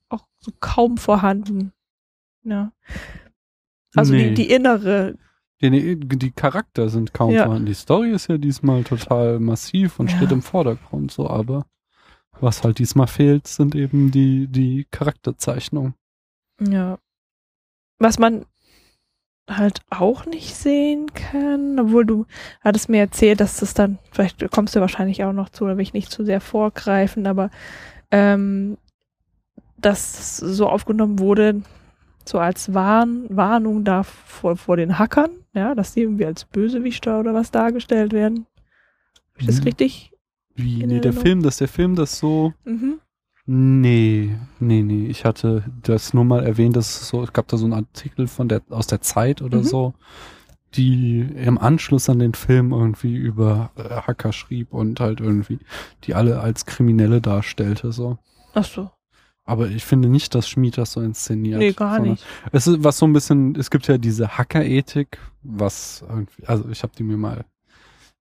auch 0.10 0.26
so 0.40 0.52
kaum 0.60 0.98
vorhanden. 0.98 1.72
Ja. 2.44 2.72
Also 3.96 4.14
Nee. 4.14 4.30
die, 4.30 4.34
die 4.46 4.50
innere, 4.52 5.16
Die, 5.62 5.96
die, 5.98 6.32
Charakter 6.32 6.90
sind 6.90 7.14
kaum 7.14 7.32
Ja. 7.32 7.46
vorhanden. 7.46 7.66
Die 7.66 7.74
Story 7.74 8.12
ist 8.12 8.28
ja 8.28 8.38
diesmal 8.38 8.84
total 8.84 9.40
massiv 9.40 10.00
und 10.00 10.12
Ja. 10.12 10.18
steht 10.18 10.32
im 10.32 10.42
Vordergrund 10.42 11.12
so, 11.12 11.30
aber 11.30 11.66
was 12.40 12.64
halt 12.64 12.80
diesmal 12.80 13.08
fehlt, 13.08 13.48
sind 13.48 13.74
eben 13.76 14.12
die, 14.12 14.48
die 14.48 14.86
Charakterzeichnungen. 14.92 15.96
ja. 16.62 16.98
Was 17.98 18.20
man 18.20 18.46
halt 19.50 19.82
auch 19.90 20.26
nicht 20.26 20.56
sehen 20.56 21.14
kann, 21.14 21.80
obwohl 21.80 22.06
du 22.06 22.26
hattest 22.62 22.90
mir 22.90 23.00
erzählt, 23.00 23.40
dass 23.40 23.58
das 23.58 23.74
dann, 23.74 24.00
vielleicht 24.12 24.50
kommst 24.52 24.76
du 24.76 24.80
wahrscheinlich 24.80 25.24
auch 25.24 25.34
noch 25.34 25.50
zu, 25.50 25.66
da 25.66 25.76
will 25.78 25.84
ich 25.84 25.94
nicht 25.94 26.12
zu 26.12 26.26
sehr 26.26 26.42
vorgreifen, 26.42 27.28
aber 27.28 27.52
ähm, 28.12 28.78
dass 29.78 30.20
es 30.20 30.38
so 30.38 30.68
aufgenommen 30.68 31.20
wurde, 31.20 31.62
so 32.24 32.40
als 32.40 32.74
Warn, 32.74 33.26
Warnung 33.30 33.84
da 33.84 34.02
vor, 34.04 34.58
vor 34.58 34.78
den 34.78 34.98
Hackern, 34.98 35.30
ja, 35.54 35.76
dass 35.76 35.94
die 35.94 36.02
irgendwie 36.02 36.26
als 36.26 36.46
Bösewichter 36.46 37.20
oder 37.20 37.34
was 37.36 37.52
dargestellt 37.52 38.14
werden. 38.14 38.48
Hab 39.34 39.42
ich 39.42 39.46
das 39.46 39.58
Mhm. 39.60 39.64
richtig? 39.64 40.12
Wie, 40.56 40.86
nee, 40.88 41.00
der? 41.00 41.14
Film, 41.14 41.44
dass 41.44 41.58
der 41.58 41.68
Film 41.68 41.96
das 41.96 42.18
so 42.18 42.54
Mhm. 42.64 43.00
Nee, 43.48 44.36
nee, 44.60 44.82
nee. 44.82 45.06
Ich 45.08 45.24
hatte 45.24 45.64
das 45.84 46.14
nur 46.14 46.26
mal 46.26 46.44
erwähnt, 46.44 46.76
dass 46.76 47.02
es 47.02 47.10
so, 47.10 47.24
es 47.24 47.32
gab 47.34 47.48
da 47.48 47.58
so 47.58 47.66
einen 47.66 47.74
Artikel 47.74 48.28
von 48.28 48.48
der, 48.50 48.62
aus 48.70 48.88
der 48.88 49.02
Zeit 49.02 49.42
oder 49.42 49.60
Mhm. 49.60 49.64
so, 49.64 49.94
die 50.74 51.22
im 51.22 51.58
Anschluss 51.58 52.10
an 52.10 52.20
den 52.20 52.34
Film 52.34 52.72
irgendwie 52.72 53.16
über 53.16 53.72
äh, 53.78 53.84
Hacker 54.02 54.34
schrieb 54.34 54.74
und 54.74 55.00
halt 55.00 55.20
irgendwie 55.22 55.60
die 56.04 56.16
alle 56.16 56.40
als 56.42 56.66
Kriminelle 56.66 57.22
darstellte, 57.22 57.92
so. 57.92 58.18
Ach 58.56 58.66
so. 58.66 58.90
Aber 59.48 59.68
ich 59.70 59.86
finde 59.86 60.10
nicht, 60.10 60.34
dass 60.34 60.50
Schmied 60.50 60.78
das 60.80 60.94
so 60.94 61.02
inszeniert. 61.02 61.60
Nee, 61.60 61.72
gar 61.74 62.00
nicht. 62.00 62.26
Es 62.52 62.66
ist 62.66 62.84
was 62.84 62.98
so 62.98 63.06
ein 63.06 63.14
bisschen, 63.14 63.56
es 63.56 63.70
gibt 63.70 63.88
ja 63.88 64.00
diese 64.00 64.40
Hacker-Ethik, 64.40 65.20
was 65.44 66.04
irgendwie, 66.10 66.48
also 66.48 66.68
ich 66.70 66.82
habe 66.82 66.94
die 66.98 67.04
mir 67.04 67.16
mal, 67.18 67.46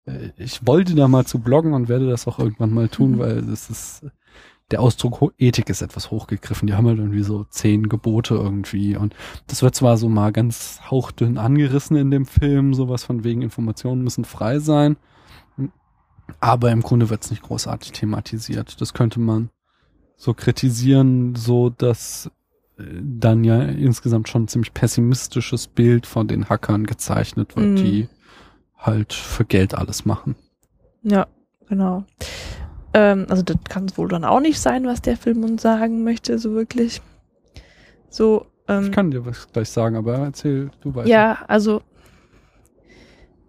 äh, 0.04 0.28
ich 0.36 0.66
wollte 0.66 0.94
da 0.94 1.08
mal 1.08 1.24
zu 1.24 1.38
bloggen 1.38 1.72
und 1.72 1.88
werde 1.88 2.08
das 2.10 2.28
auch 2.28 2.38
irgendwann 2.38 2.74
mal 2.74 2.88
tun, 2.90 3.12
Mhm. 3.12 3.18
weil 3.20 3.38
es 3.48 3.70
ist, 3.70 4.06
der 4.74 4.80
Ausdruck 4.82 5.32
Ethik 5.38 5.70
ist 5.70 5.82
etwas 5.82 6.10
hochgegriffen. 6.10 6.66
Die 6.66 6.74
haben 6.74 6.88
halt 6.88 6.98
irgendwie 6.98 7.22
so 7.22 7.44
zehn 7.44 7.88
Gebote 7.88 8.34
irgendwie 8.34 8.96
und 8.96 9.14
das 9.46 9.62
wird 9.62 9.76
zwar 9.76 9.96
so 9.96 10.08
mal 10.08 10.32
ganz 10.32 10.80
hauchdünn 10.90 11.38
angerissen 11.38 11.96
in 11.96 12.10
dem 12.10 12.26
Film, 12.26 12.74
sowas 12.74 13.04
von 13.04 13.22
wegen 13.22 13.40
Informationen 13.40 14.02
müssen 14.02 14.24
frei 14.24 14.58
sein, 14.58 14.96
aber 16.40 16.72
im 16.72 16.80
Grunde 16.80 17.08
wird 17.08 17.22
es 17.22 17.30
nicht 17.30 17.44
großartig 17.44 17.92
thematisiert. 17.92 18.80
Das 18.80 18.94
könnte 18.94 19.20
man 19.20 19.50
so 20.16 20.34
kritisieren, 20.34 21.36
so 21.36 21.70
dass 21.70 22.32
äh, 22.76 22.82
dann 23.00 23.44
ja 23.44 23.62
insgesamt 23.62 24.28
schon 24.28 24.42
ein 24.44 24.48
ziemlich 24.48 24.74
pessimistisches 24.74 25.68
Bild 25.68 26.04
von 26.04 26.26
den 26.26 26.48
Hackern 26.48 26.84
gezeichnet 26.84 27.54
wird, 27.54 27.68
Mhm. 27.68 27.76
die 27.76 28.08
halt 28.76 29.12
für 29.12 29.44
Geld 29.44 29.76
alles 29.76 30.04
machen. 30.04 30.34
Ja, 31.04 31.28
genau. 31.68 32.02
Ähm, 32.94 33.26
also 33.28 33.42
das 33.42 33.56
kann 33.68 33.86
es 33.86 33.98
wohl 33.98 34.08
dann 34.08 34.24
auch 34.24 34.40
nicht 34.40 34.58
sein, 34.60 34.86
was 34.86 35.02
der 35.02 35.16
Film 35.16 35.42
uns 35.44 35.60
sagen 35.62 36.04
möchte, 36.04 36.38
so 36.38 36.52
wirklich. 36.54 37.02
So, 38.08 38.46
ähm, 38.68 38.84
Ich 38.84 38.92
kann 38.92 39.10
dir 39.10 39.26
was 39.26 39.50
gleich 39.52 39.68
sagen, 39.68 39.96
aber 39.96 40.16
erzähl 40.18 40.70
du 40.80 40.94
weiter. 40.94 41.08
ja, 41.08 41.38
also 41.48 41.82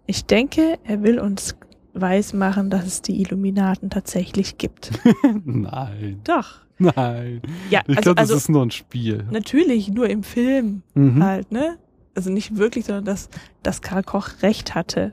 ich 0.06 0.24
denke, 0.26 0.78
er 0.84 1.02
will 1.02 1.18
uns 1.18 1.56
weismachen, 1.94 2.70
dass 2.70 2.86
es 2.86 3.02
die 3.02 3.20
Illuminaten 3.22 3.90
tatsächlich 3.90 4.58
gibt. 4.58 4.90
Nein, 5.44 6.20
Doch. 6.24 6.60
nein. 6.78 7.40
Ja, 7.70 7.80
Ich 7.86 7.96
also, 7.96 8.02
glaube, 8.02 8.14
das 8.16 8.30
also 8.30 8.34
ist 8.36 8.48
nur 8.50 8.62
ein 8.62 8.70
Spiel. 8.70 9.24
natürlich 9.30 9.88
nur 9.90 10.08
im 10.10 10.22
Film 10.22 10.82
Mhm. 10.94 11.22
halt, 11.24 11.50
ne? 11.52 11.78
Also 12.14 12.30
nicht 12.30 12.56
wirklich, 12.56 12.84
sondern 12.84 13.04
dass, 13.06 13.28
dass 13.62 13.80
Karl 13.82 14.02
Koch 14.02 14.28
recht 14.42 14.74
hatte. 14.74 15.12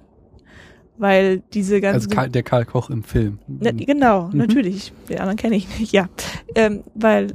Weil 0.98 1.40
diese 1.54 1.82
ganzen 1.82 1.96
Also 1.96 2.10
Karl, 2.10 2.30
der 2.30 2.44
Karl 2.44 2.66
Koch 2.66 2.90
im 2.90 3.04
Film. 3.04 3.40
Ne, 3.48 3.74
genau, 3.74 4.28
Mhm. 4.30 4.38
natürlich. 4.38 4.94
Den 5.10 5.20
anderen 5.20 5.38
kenne 5.38 5.56
ich 5.56 5.68
nicht, 5.80 5.92
ja. 5.92 6.08
Ähm, 6.56 6.84
weil 6.94 7.28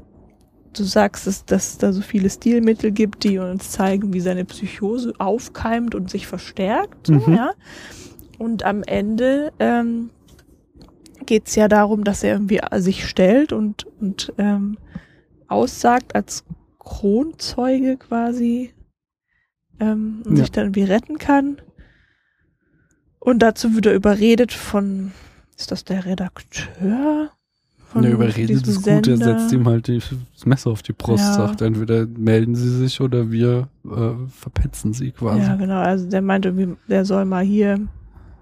du 0.74 0.84
sagst, 0.84 1.26
dass, 1.26 1.44
dass 1.44 1.70
es 1.72 1.78
da 1.78 1.92
so 1.92 2.00
viele 2.02 2.30
Stilmittel 2.30 2.92
gibt, 2.92 3.24
die 3.24 3.38
uns 3.38 3.70
zeigen, 3.72 4.12
wie 4.12 4.20
seine 4.20 4.44
Psychose 4.44 5.12
aufkeimt 5.18 5.94
und 5.96 6.08
sich 6.10 6.26
verstärkt. 6.28 7.08
So, 7.08 7.14
Mhm. 7.14 7.34
ja. 7.34 7.50
Und 8.38 8.62
am 8.62 8.84
Ende 8.84 9.52
ähm, 9.58 10.10
geht 11.26 11.48
es 11.48 11.56
ja 11.56 11.66
darum, 11.66 12.04
dass 12.04 12.22
er 12.22 12.34
irgendwie 12.34 12.60
sich 12.76 13.06
stellt 13.08 13.52
und, 13.52 13.86
und 14.00 14.32
ähm, 14.38 14.78
aussagt 15.48 16.14
als 16.14 16.44
Kronzeuge 16.78 17.96
quasi 17.96 18.72
ähm, 19.80 20.22
und 20.24 20.36
Ja. 20.36 20.44
sich 20.44 20.52
dann 20.52 20.64
irgendwie 20.66 20.84
retten 20.84 21.18
kann. 21.18 21.60
Und 23.28 23.40
dazu 23.40 23.74
wird 23.74 23.84
er 23.84 23.94
überredet 23.94 24.52
von, 24.52 25.12
ist 25.58 25.70
das 25.70 25.84
der 25.84 26.06
Redakteur? 26.06 27.30
Von 27.88 28.02
Der 28.02 28.12
überredet 28.12 28.66
ist 28.66 28.82
gut, 28.82 29.06
er 29.06 29.16
setzt 29.18 29.52
ihm 29.52 29.66
halt 29.68 29.86
die, 29.86 29.98
das 30.34 30.46
Messer 30.46 30.70
auf 30.70 30.82
die 30.82 30.94
Brust, 30.94 31.24
Ja. 31.24 31.32
sagt 31.34 31.60
entweder 31.60 32.06
melden 32.06 32.54
sie 32.54 32.70
sich 32.70 33.00
oder 33.02 33.30
wir 33.30 33.68
äh, 33.84 34.14
verpetzen 34.30 34.94
sie 34.94 35.10
quasi. 35.10 35.40
Ja, 35.42 35.56
genau. 35.56 35.78
Also 35.80 36.08
der 36.08 36.22
meinte, 36.22 36.48
irgendwie, 36.48 36.76
der 36.88 37.04
soll 37.04 37.26
mal 37.26 37.44
hier 37.44 37.78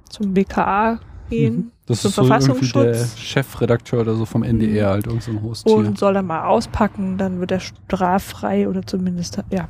zum 0.08 0.32
BKA 0.34 1.00
gehen, 1.30 1.56
Mhm. 1.56 1.70
Das 1.86 2.02
zum 2.02 2.08
ist 2.10 2.14
so 2.16 2.22
irgendwie 2.22 2.38
der 2.38 2.40
Verfassungsschutz 2.50 3.18
Chefredakteur 3.18 4.00
oder 4.02 4.14
so 4.14 4.24
vom 4.24 4.42
NDR, 4.44 4.90
halt 4.90 5.06
irgend 5.08 5.22
so 5.24 5.32
ein 5.32 5.42
Hosttier. 5.42 5.76
und 5.76 5.98
soll 5.98 6.14
dann 6.14 6.26
mal 6.26 6.44
auspacken. 6.44 7.18
Dann 7.18 7.40
wird 7.40 7.50
er 7.50 7.60
straffrei 7.60 8.68
oder 8.68 8.86
zumindest 8.86 9.42
ja 9.50 9.68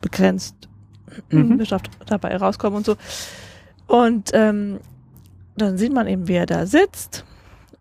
begrenzt 0.00 0.68
Mhm. 1.30 1.60
dabei 2.06 2.36
rauskommen 2.36 2.78
und 2.78 2.86
so. 2.86 2.96
Und 3.86 4.30
ähm, 4.34 4.80
dann 5.56 5.78
sieht 5.78 5.92
man 5.92 6.06
eben, 6.06 6.26
wie 6.28 6.34
er 6.34 6.46
da 6.46 6.66
sitzt 6.66 7.24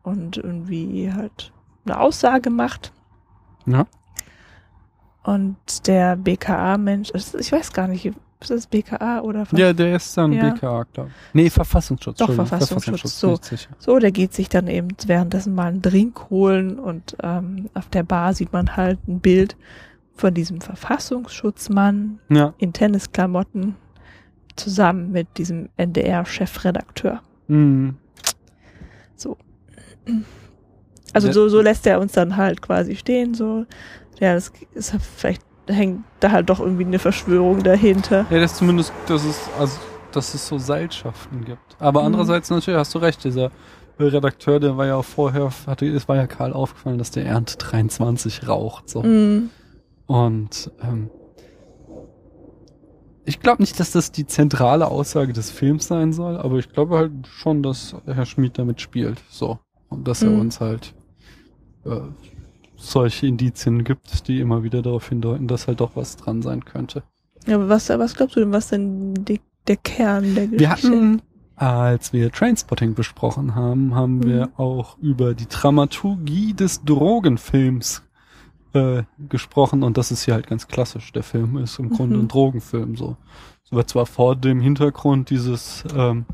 und 0.04 0.38
irgendwie 0.38 1.12
halt 1.14 1.52
eine 1.86 2.00
Aussage 2.00 2.50
macht. 2.50 2.92
Ja. 3.66 3.86
Und 5.24 5.88
der 5.88 6.18
BKA-Mensch, 6.18 7.12
ich 7.14 7.52
weiß 7.52 7.72
gar 7.72 7.88
nicht, 7.88 8.06
ist 8.06 8.50
das 8.50 8.68
BKA 8.68 9.22
oder 9.22 9.46
Ja, 9.54 9.72
der 9.72 9.96
ist 9.96 10.18
dann 10.18 10.34
Ja. 10.34 10.50
BKA, 10.52 10.86
glaube 10.92 11.10
ich. 11.10 11.34
Nee, 11.34 11.50
Verfassungsschutz. 11.50 12.18
Doch, 12.18 12.28
Entschuldigung, 12.28 12.60
Verfassungsschutz, 12.60 13.20
so. 13.20 13.40
So, 13.80 14.00
der 14.00 14.12
geht 14.12 14.34
sich 14.34 14.50
dann 14.50 14.68
eben 14.68 14.90
währenddessen 15.08 15.56
mal 15.56 15.68
einen 15.68 15.82
Drink 15.82 16.30
holen 16.30 16.78
und 16.78 17.16
ähm, 17.24 17.70
auf 17.74 17.88
der 17.90 18.04
Bar 18.04 18.34
sieht 18.34 18.52
man 18.52 18.76
halt 18.76 19.00
ein 19.08 19.22
Bild 19.22 19.56
von 20.16 20.34
diesem 20.34 20.60
Verfassungsschutzmann 20.60 22.20
Ja. 22.30 22.54
in 22.58 22.74
Tennisklamotten 22.74 23.76
zusammen 24.56 25.12
mit 25.12 25.38
diesem 25.38 25.70
NDR-Chefredakteur. 25.78 27.22
Mhm. 27.48 27.96
Also 31.14 31.28
Der- 31.28 31.34
so, 31.34 31.48
so 31.50 31.62
lässt 31.62 31.86
er 31.86 32.00
uns 32.00 32.14
dann 32.14 32.38
halt 32.38 32.62
quasi 32.62 32.96
stehen, 32.96 33.34
so. 33.36 33.66
Ja, 34.20 34.34
das 34.34 34.52
ist 34.74 34.96
vielleicht 35.16 35.44
hängt 35.68 36.04
da 36.20 36.32
halt 36.32 36.50
doch 36.50 36.60
irgendwie 36.60 36.86
eine 36.86 37.00
Verschwörung 37.00 37.62
dahinter. 37.64 38.26
Ja, 38.30 38.40
das 38.40 38.54
ist 38.54 38.58
zumindest, 38.58 38.92
dass 39.08 39.24
es, 39.24 39.40
also, 39.60 39.80
dass 40.12 40.34
es 40.34 40.48
so 40.48 40.58
Seilschaften 40.58 41.46
gibt. 41.46 41.78
Aber 41.80 42.02
Mhm. 42.02 42.08
andererseits 42.08 42.50
natürlich 42.50 42.80
hast 42.80 42.94
du 42.96 43.00
recht, 43.00 43.24
dieser 43.24 43.52
Redakteur, 44.00 44.60
der 44.60 44.76
war 44.76 44.88
ja 44.88 44.96
auch 44.96 45.06
vorher, 45.06 45.52
hatte, 45.68 45.86
es 45.88 46.08
war 46.10 46.16
ja 46.16 46.26
Karl 46.28 46.52
aufgefallen, 46.52 46.98
dass 46.98 47.12
der 47.12 47.26
Ernte 47.26 47.58
23 47.58 48.48
raucht, 48.48 48.90
so. 48.90 49.04
Mhm. 49.04 49.52
Und 50.08 50.72
ähm, 50.82 51.10
ich 53.26 53.40
glaube 53.40 53.62
nicht, 53.62 53.80
dass 53.80 53.92
das 53.92 54.12
die 54.12 54.26
zentrale 54.28 54.88
Aussage 54.88 55.34
des 55.34 55.50
Films 55.52 55.88
sein 55.88 56.14
soll, 56.14 56.38
aber 56.38 56.58
ich 56.58 56.70
glaube 56.72 56.98
halt 56.98 57.12
schon, 57.28 57.64
dass 57.64 57.96
Herr 58.06 58.26
Schmid 58.26 58.58
damit 58.58 58.82
spielt. 58.82 59.22
So. 59.30 59.60
Und 59.90 60.08
dass 60.08 60.24
er 60.24 60.32
Mhm. 60.32 60.40
uns 60.40 60.60
halt 60.60 60.94
äh, 61.86 62.00
solche 62.76 63.28
Indizien 63.28 63.84
gibt, 63.84 64.28
die 64.28 64.40
immer 64.40 64.64
wieder 64.64 64.82
darauf 64.82 65.08
hindeuten, 65.10 65.48
dass 65.48 65.68
halt 65.68 65.80
doch 65.80 65.96
was 65.96 66.18
dran 66.18 66.42
sein 66.42 66.66
könnte. 66.66 67.04
Ja, 67.46 67.56
aber 67.56 67.70
was, 67.70 67.90
was 67.90 68.16
glaubst 68.16 68.36
du 68.36 68.40
denn, 68.42 68.52
was 68.54 68.70
denn 68.70 69.14
die, 69.26 69.40
der 69.68 69.78
Kern 69.78 70.36
der 70.36 70.48
Geschichte? 70.48 70.60
Wir 70.60 70.70
hatten, 70.70 71.22
als 71.56 72.12
wir 72.14 72.32
Trainspotting 72.32 72.94
besprochen 72.94 73.54
haben, 73.56 73.94
haben 73.96 74.18
Mhm. 74.18 74.24
wir 74.26 74.50
auch 74.58 74.98
über 75.00 75.34
die 75.34 75.48
Dramaturgie 75.48 76.54
des 76.54 76.84
Drogenfilms 76.84 78.02
äh, 78.74 79.04
gesprochen 79.30 79.84
und 79.84 79.98
das 79.98 80.12
ist 80.12 80.24
hier 80.26 80.34
halt 80.34 80.48
ganz 80.48 80.68
klassisch. 80.68 81.12
Der 81.14 81.24
Film 81.24 81.58
ist 81.58 81.80
im 81.80 81.90
Grunde 81.90 82.16
Mhm. 82.18 82.24
ein 82.24 82.28
Drogenfilm 82.28 82.96
so. 82.96 83.18
So 83.64 83.76
wird 83.78 83.90
zwar 83.90 84.06
vor 84.06 84.36
dem 84.36 84.60
Hintergrund 84.62 85.30
dieses 85.30 85.84
ähm, 85.96 86.26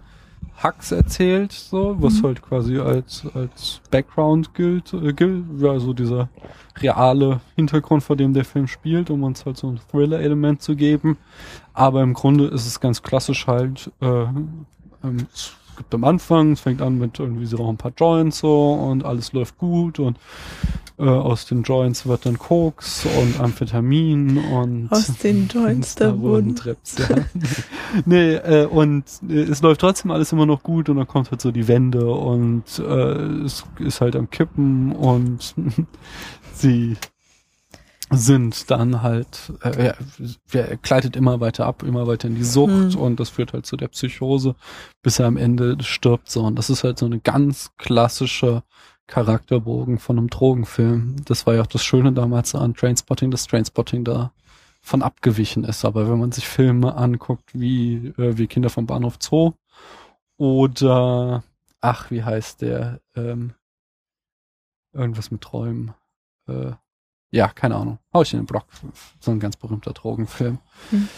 Hacks 0.55 0.91
erzählt, 0.91 1.51
so, 1.53 1.95
was 1.99 2.21
Mhm. 2.21 2.25
halt 2.27 2.41
quasi 2.41 2.79
als, 2.79 3.25
als 3.33 3.81
Background 3.91 4.53
gilt, 4.53 4.93
äh, 4.93 5.13
gilt, 5.13 5.45
ja, 5.59 5.79
so 5.79 5.93
dieser 5.93 6.29
reale 6.81 7.39
Hintergrund, 7.55 8.03
vor 8.03 8.15
dem 8.15 8.33
der 8.33 8.45
Film 8.45 8.67
spielt, 8.67 9.09
um 9.09 9.23
uns 9.23 9.45
halt 9.45 9.57
so 9.57 9.67
ein 9.69 9.79
Thriller-Element 9.91 10.61
zu 10.61 10.75
geben. 10.75 11.17
Aber 11.73 12.01
im 12.01 12.13
Grunde 12.13 12.45
ist 12.47 12.65
es 12.67 12.79
ganz 12.79 13.01
klassisch 13.03 13.47
halt, 13.47 13.91
äh, 14.01 14.23
ähm, 15.03 15.27
es 15.33 15.53
gibt 15.77 15.93
am 15.95 16.03
Anfang, 16.03 16.51
es 16.53 16.59
fängt 16.59 16.81
an 16.81 16.97
mit 16.97 17.19
irgendwie, 17.19 17.45
sie 17.45 17.55
rauchen 17.55 17.75
ein 17.75 17.77
paar 17.77 17.93
Joints 17.97 18.39
so 18.39 18.73
und 18.73 19.05
alles 19.05 19.31
läuft 19.31 19.57
gut 19.57 19.99
und 19.99 20.17
äh, 20.99 21.03
aus 21.03 21.45
den 21.45 21.63
Joints 21.63 22.05
wird 22.05 22.25
dann 22.25 22.37
Koks 22.37 23.05
und 23.05 23.39
Amphetamin 23.39 24.37
und 24.37 24.91
Aus 24.91 25.07
den 25.17 25.47
Joints 25.53 25.95
da 25.95 26.19
wurden. 26.19 26.55
Trips, 26.55 26.97
ja. 27.09 27.15
nee, 28.05 28.33
äh, 28.35 28.65
und 28.65 29.05
äh, 29.29 29.43
es 29.43 29.61
läuft 29.61 29.81
trotzdem 29.81 30.11
alles 30.11 30.31
immer 30.33 30.45
noch 30.45 30.61
gut 30.61 30.89
und 30.89 30.97
dann 30.97 31.07
kommt 31.07 31.31
halt 31.31 31.41
so 31.41 31.51
die 31.51 31.67
Wende 31.67 32.11
und 32.11 32.79
äh, 32.79 32.83
es 33.45 33.63
ist 33.79 34.01
halt 34.01 34.15
am 34.15 34.29
Kippen 34.29 34.91
und 34.91 35.55
sie 36.53 36.97
sind 38.11 38.69
dann 38.71 39.01
halt, 39.01 39.53
äh, 39.61 39.85
ja, 39.85 39.93
er 40.51 40.77
gleitet 40.77 41.15
immer 41.15 41.39
weiter 41.39 41.65
ab, 41.65 41.83
immer 41.83 42.07
weiter 42.07 42.27
in 42.27 42.35
die 42.35 42.43
Sucht 42.43 42.93
Hm. 42.93 42.95
und 42.99 43.19
das 43.19 43.29
führt 43.29 43.53
halt 43.53 43.65
zu 43.65 43.77
der 43.77 43.87
Psychose, 43.89 44.55
bis 45.03 45.19
er 45.19 45.27
am 45.27 45.37
Ende 45.37 45.77
stirbt 45.81 46.29
so. 46.29 46.41
Und 46.43 46.57
das 46.57 46.69
ist 46.69 46.83
halt 46.83 46.97
so 46.97 47.05
eine 47.05 47.19
ganz 47.19 47.71
klassische 47.77 48.63
Charakterbogen 49.09 49.97
von 49.97 50.17
einem 50.17 50.29
Drogenfilm. 50.29 51.15
Das 51.25 51.45
war 51.45 51.55
ja 51.55 51.61
auch 51.61 51.67
das 51.67 51.83
Schöne 51.83 52.13
damals 52.13 52.53
an 52.55 52.75
Trainspotting, 52.75 53.31
dass 53.31 53.47
Trainspotting 53.47 54.03
da 54.03 54.31
von 54.81 55.01
abgewichen 55.01 55.63
ist. 55.63 55.83
Aber 55.83 56.09
wenn 56.09 56.19
man 56.19 56.31
sich 56.31 56.47
Filme 56.47 56.95
anguckt 56.95 57.49
wie, 57.53 58.13
äh, 58.17 58.37
wie 58.37 58.47
Kinder 58.47 58.69
vom 58.69 58.85
Bahnhof 58.85 59.17
Zoo 59.19 59.53
oder, 60.37 61.43
ach, 61.81 62.11
wie 62.11 62.23
heißt 62.23 62.61
der, 62.61 63.01
ähm, 63.15 63.55
irgendwas 64.93 65.31
mit 65.31 65.41
Träumen, 65.41 65.93
äh, 66.47 66.71
ja, 67.31 67.47
keine 67.47 67.75
Ahnung, 67.75 67.99
hau 68.13 68.21
ich 68.21 68.33
in 68.33 68.39
den 68.39 68.45
Block, 68.45 68.65
so 69.19 69.31
ein 69.31 69.39
ganz 69.39 69.57
berühmter 69.57 69.93
Drogenfilm. 69.93 70.59
Hm. 70.91 71.09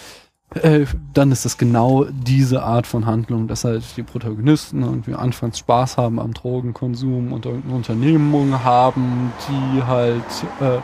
Äh, 0.56 0.86
dann 1.14 1.32
ist 1.32 1.46
es 1.46 1.58
genau 1.58 2.06
diese 2.12 2.64
Art 2.64 2.86
von 2.86 3.06
Handlung, 3.06 3.48
dass 3.48 3.64
halt 3.64 3.86
die 3.96 4.04
Protagonisten 4.04 4.82
irgendwie 4.82 5.14
anfangs 5.14 5.60
Spaß 5.60 5.98
haben 5.98 6.20
am 6.20 6.34
Drogenkonsum 6.34 7.32
und 7.32 7.46
irgendeine 7.46 7.76
Unternehmung 7.76 8.62
haben, 8.62 9.32
die 9.48 9.84
halt 9.84 10.24
äh, 10.60 10.82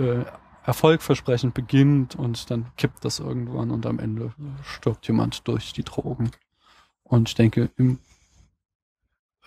äh, 0.00 0.24
erfolgversprechend 0.64 1.52
beginnt 1.52 2.14
und 2.14 2.50
dann 2.50 2.66
kippt 2.76 3.04
das 3.04 3.18
irgendwann 3.18 3.70
und 3.70 3.84
am 3.84 3.98
Ende 3.98 4.32
stirbt 4.62 5.06
jemand 5.08 5.46
durch 5.46 5.74
die 5.74 5.84
Drogen. 5.84 6.30
Und 7.02 7.28
ich 7.28 7.34
denke, 7.34 7.70
im, 7.76 7.98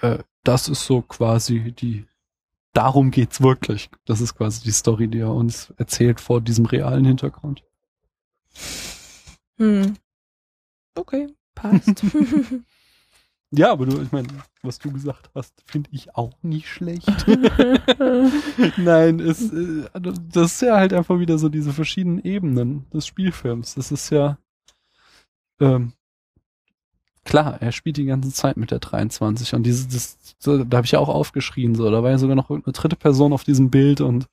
äh, 0.01 0.19
das 0.43 0.68
ist 0.68 0.85
so 0.85 1.01
quasi 1.01 1.72
die, 1.72 2.05
darum 2.73 3.10
geht's 3.10 3.41
wirklich. 3.41 3.89
Das 4.05 4.22
ist 4.22 4.35
quasi 4.35 4.61
die 4.64 4.72
Story, 4.72 5.07
die 5.07 5.19
er 5.19 5.34
uns 5.34 5.73
erzählt 5.77 6.22
vor 6.22 6.39
diesem 6.39 6.65
realen 6.65 7.05
Hintergrund. 7.05 7.64
Hm. 9.57 9.95
Okay, 10.95 11.27
passt. 11.55 12.03
Ja, 13.55 13.71
aber 13.71 13.85
du, 13.85 14.01
ich 14.01 14.11
meine, 14.11 14.27
was 14.63 14.80
du 14.80 14.91
gesagt 14.91 15.30
hast, 15.35 15.53
finde 15.67 15.88
ich 15.93 16.15
auch 16.15 16.34
nicht 16.41 16.67
schlecht. 16.67 17.07
Nein, 18.77 19.19
es, 19.19 19.53
äh, 19.53 19.85
also 19.93 20.11
das 20.11 20.53
ist 20.53 20.61
ja 20.63 20.75
halt 20.77 20.91
einfach 20.91 21.19
wieder 21.19 21.38
so 21.38 21.49
diese 21.49 21.71
verschiedenen 21.71 22.17
Ebenen 22.23 22.89
des 22.89 23.05
Spielfilms. 23.05 23.75
Das 23.75 23.91
ist 23.91 24.09
ja, 24.09 24.39
ähm, 25.59 25.93
klar, 27.25 27.61
er 27.61 27.71
spielt 27.71 27.97
die 27.97 28.05
ganze 28.05 28.31
Zeit 28.31 28.57
mit 28.57 28.71
der 28.71 28.80
23 28.80 29.53
und 29.53 29.63
diese, 29.63 29.88
das, 29.88 30.17
da 30.41 30.77
habe 30.77 30.85
ich 30.85 30.91
ja 30.91 30.99
auch 30.99 31.09
aufgeschrien, 31.09 31.75
so, 31.75 31.89
da 31.89 32.03
war 32.03 32.11
ja 32.11 32.17
sogar 32.17 32.35
noch 32.35 32.49
eine 32.49 32.61
dritte 32.61 32.95
Person 32.95 33.34
auf 33.34 33.43
diesem 33.43 33.69
Bild 33.69 34.01
und 34.01 34.27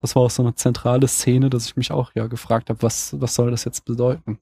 das 0.00 0.14
war 0.14 0.22
auch 0.22 0.30
so 0.30 0.42
eine 0.42 0.54
zentrale 0.54 1.08
Szene, 1.08 1.50
dass 1.50 1.66
ich 1.66 1.76
mich 1.76 1.90
auch 1.92 2.12
ja 2.14 2.26
gefragt 2.26 2.70
habe, 2.70 2.82
was, 2.82 3.18
was 3.20 3.34
soll 3.34 3.50
das 3.50 3.64
jetzt 3.64 3.84
bedeuten? 3.84 4.38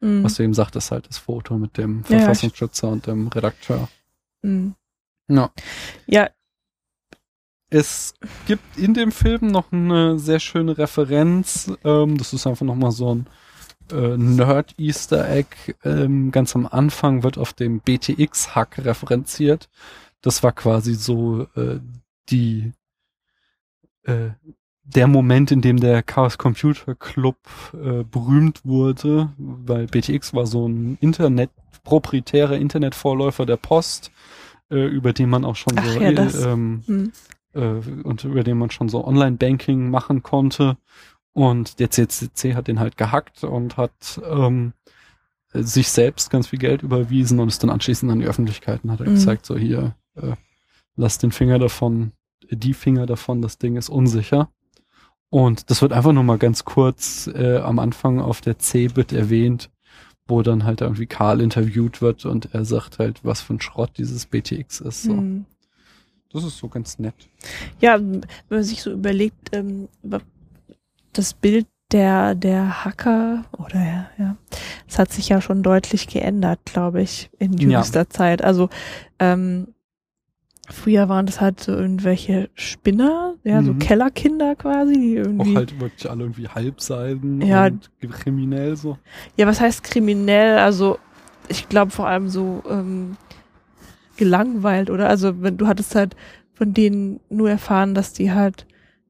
Hm. 0.00 0.22
Was 0.24 0.34
du 0.34 0.42
eben 0.44 0.54
sagtest, 0.54 0.90
halt 0.90 1.08
das 1.08 1.18
Foto 1.18 1.58
mit 1.58 1.76
dem 1.76 2.04
Ja, 2.08 2.16
ja, 2.16 2.18
Verfassungsschützer 2.24 2.88
und 2.88 3.06
dem 3.06 3.28
Redakteur. 3.28 3.88
Hm. 4.42 4.74
Ja. 5.28 5.50
Ja, 6.06 6.30
Es 7.70 8.14
gibt 8.46 8.78
in 8.78 8.94
dem 8.94 9.12
Film 9.12 9.48
noch 9.48 9.72
eine 9.72 10.18
sehr 10.18 10.40
schöne 10.40 10.78
Referenz. 10.78 11.70
Ähm, 11.84 12.16
das 12.16 12.32
ist 12.32 12.46
einfach 12.46 12.64
nochmal 12.64 12.92
so 12.92 13.14
ein 13.14 13.26
äh, 13.90 14.16
Nerd-Easter 14.16 15.28
Egg. 15.28 15.74
Ähm, 15.84 16.30
ganz 16.30 16.54
am 16.56 16.66
Anfang 16.66 17.22
wird 17.24 17.36
auf 17.36 17.52
dem 17.52 17.80
BTX-Hack 17.80 18.78
referenziert. 18.84 19.68
Das 20.22 20.42
war 20.42 20.52
quasi 20.52 20.94
so 20.94 21.42
äh, 21.56 21.80
die 22.30 22.72
äh, 24.04 24.30
der 24.94 25.06
Moment, 25.06 25.50
in 25.50 25.60
dem 25.60 25.78
der 25.78 26.02
Chaos 26.02 26.38
Computer 26.38 26.94
Club 26.94 27.36
äh, 27.74 28.04
berühmt 28.04 28.64
wurde, 28.64 29.30
weil 29.36 29.86
BTX 29.86 30.32
war 30.34 30.46
so 30.46 30.66
ein 30.66 30.96
Internet 31.00 31.50
proprietärer 31.84 32.56
Internetvorläufer 32.56 33.46
der 33.46 33.56
Post, 33.56 34.10
äh, 34.70 34.86
über 34.86 35.12
den 35.12 35.28
man 35.30 35.44
auch 35.44 35.56
schon 35.56 35.74
Ach 35.76 35.84
so 35.86 36.00
ja, 36.00 36.12
das. 36.12 36.42
ähm, 36.44 36.82
hm. 36.86 37.12
äh, 37.54 37.60
und 38.02 38.24
über 38.24 38.42
den 38.44 38.58
man 38.58 38.70
schon 38.70 38.88
so 38.88 39.06
Online-Banking 39.06 39.90
machen 39.90 40.22
konnte. 40.22 40.76
Und 41.32 41.78
der 41.78 41.90
CCC 41.90 42.54
hat 42.54 42.66
den 42.66 42.80
halt 42.80 42.96
gehackt 42.96 43.44
und 43.44 43.76
hat 43.76 44.20
ähm, 44.28 44.72
sich 45.52 45.88
selbst 45.90 46.30
ganz 46.30 46.48
viel 46.48 46.58
Geld 46.58 46.82
überwiesen 46.82 47.38
und 47.40 47.48
ist 47.48 47.62
dann 47.62 47.70
anschließend 47.70 48.10
an 48.10 48.20
die 48.20 48.26
Öffentlichkeit 48.26 48.82
und 48.84 48.90
hat 48.90 49.00
halt 49.00 49.10
Mhm. 49.10 49.14
gezeigt, 49.14 49.46
so 49.46 49.56
hier, 49.56 49.94
äh, 50.16 50.32
lass 50.96 51.18
den 51.18 51.30
Finger 51.32 51.58
davon, 51.58 52.12
die 52.50 52.74
Finger 52.74 53.06
davon, 53.06 53.40
das 53.42 53.58
Ding 53.58 53.76
ist 53.76 53.88
unsicher. 53.88 54.50
Und 55.30 55.70
das 55.70 55.82
wird 55.82 55.92
einfach 55.92 56.12
nur 56.12 56.22
mal 56.24 56.38
ganz 56.38 56.64
kurz 56.64 57.26
äh, 57.34 57.58
am 57.58 57.78
Anfang 57.78 58.20
auf 58.20 58.40
der 58.40 58.58
C-Bit 58.58 59.12
erwähnt, 59.12 59.70
wo 60.26 60.42
dann 60.42 60.64
halt 60.64 60.80
irgendwie 60.80 61.06
Karl 61.06 61.40
interviewt 61.40 62.00
wird 62.00 62.24
und 62.24 62.54
er 62.54 62.64
sagt 62.64 62.98
halt, 62.98 63.24
was 63.24 63.40
für 63.42 63.54
ein 63.54 63.60
Schrott 63.60 63.90
dieses 63.98 64.26
BTX 64.26 64.80
ist. 64.80 65.02
So. 65.02 65.12
Hm. 65.12 65.44
Das 66.32 66.44
ist 66.44 66.58
so 66.58 66.68
ganz 66.68 66.98
nett. 66.98 67.14
Ja, 67.80 67.98
wenn 68.00 68.22
man 68.50 68.62
sich 68.62 68.82
so 68.82 68.90
überlegt, 68.90 69.54
ähm, 69.54 69.88
das 71.12 71.32
Bild 71.34 71.66
der, 71.90 72.34
der 72.34 72.84
Hacker 72.84 73.46
oder 73.56 73.82
ja, 73.82 74.10
ja, 74.18 74.36
es 74.86 74.98
hat 74.98 75.10
sich 75.10 75.30
ja 75.30 75.40
schon 75.40 75.62
deutlich 75.62 76.06
geändert, 76.06 76.60
glaube 76.66 77.00
ich, 77.00 77.30
in 77.38 77.54
Ja. 77.54 77.70
jüngster 77.78 78.10
Zeit. 78.10 78.44
Also 78.44 78.68
ähm, 79.18 79.68
früher 80.70 81.08
waren 81.08 81.26
das 81.26 81.40
halt 81.40 81.60
so 81.60 81.72
irgendwelche 81.72 82.50
Spinner, 82.54 83.34
ja, 83.44 83.62
so 83.62 83.72
Mhm. 83.72 83.78
Kellerkinder 83.78 84.54
quasi, 84.56 84.94
die 84.94 85.14
irgendwie. 85.16 85.52
Auch 85.52 85.56
halt 85.56 85.80
wirklich 85.80 86.10
alle 86.10 86.24
irgendwie 86.24 86.48
Halbseiden 86.48 87.40
Ja. 87.42 87.66
und 87.66 87.90
kriminell 88.10 88.76
so. 88.76 88.98
Ja, 89.36 89.46
was 89.46 89.60
heißt 89.60 89.82
kriminell? 89.84 90.58
Also 90.58 90.98
ich 91.48 91.68
glaube 91.68 91.90
vor 91.90 92.06
allem 92.06 92.28
so 92.28 92.62
ähm, 92.68 93.16
gelangweilt, 94.16 94.90
oder? 94.90 95.08
Also 95.08 95.42
wenn 95.42 95.56
du 95.56 95.66
hattest 95.66 95.94
halt 95.94 96.16
von 96.54 96.74
denen 96.74 97.20
nur 97.30 97.48
erfahren, 97.50 97.94
dass 97.94 98.12
die 98.12 98.32
halt 98.32 98.66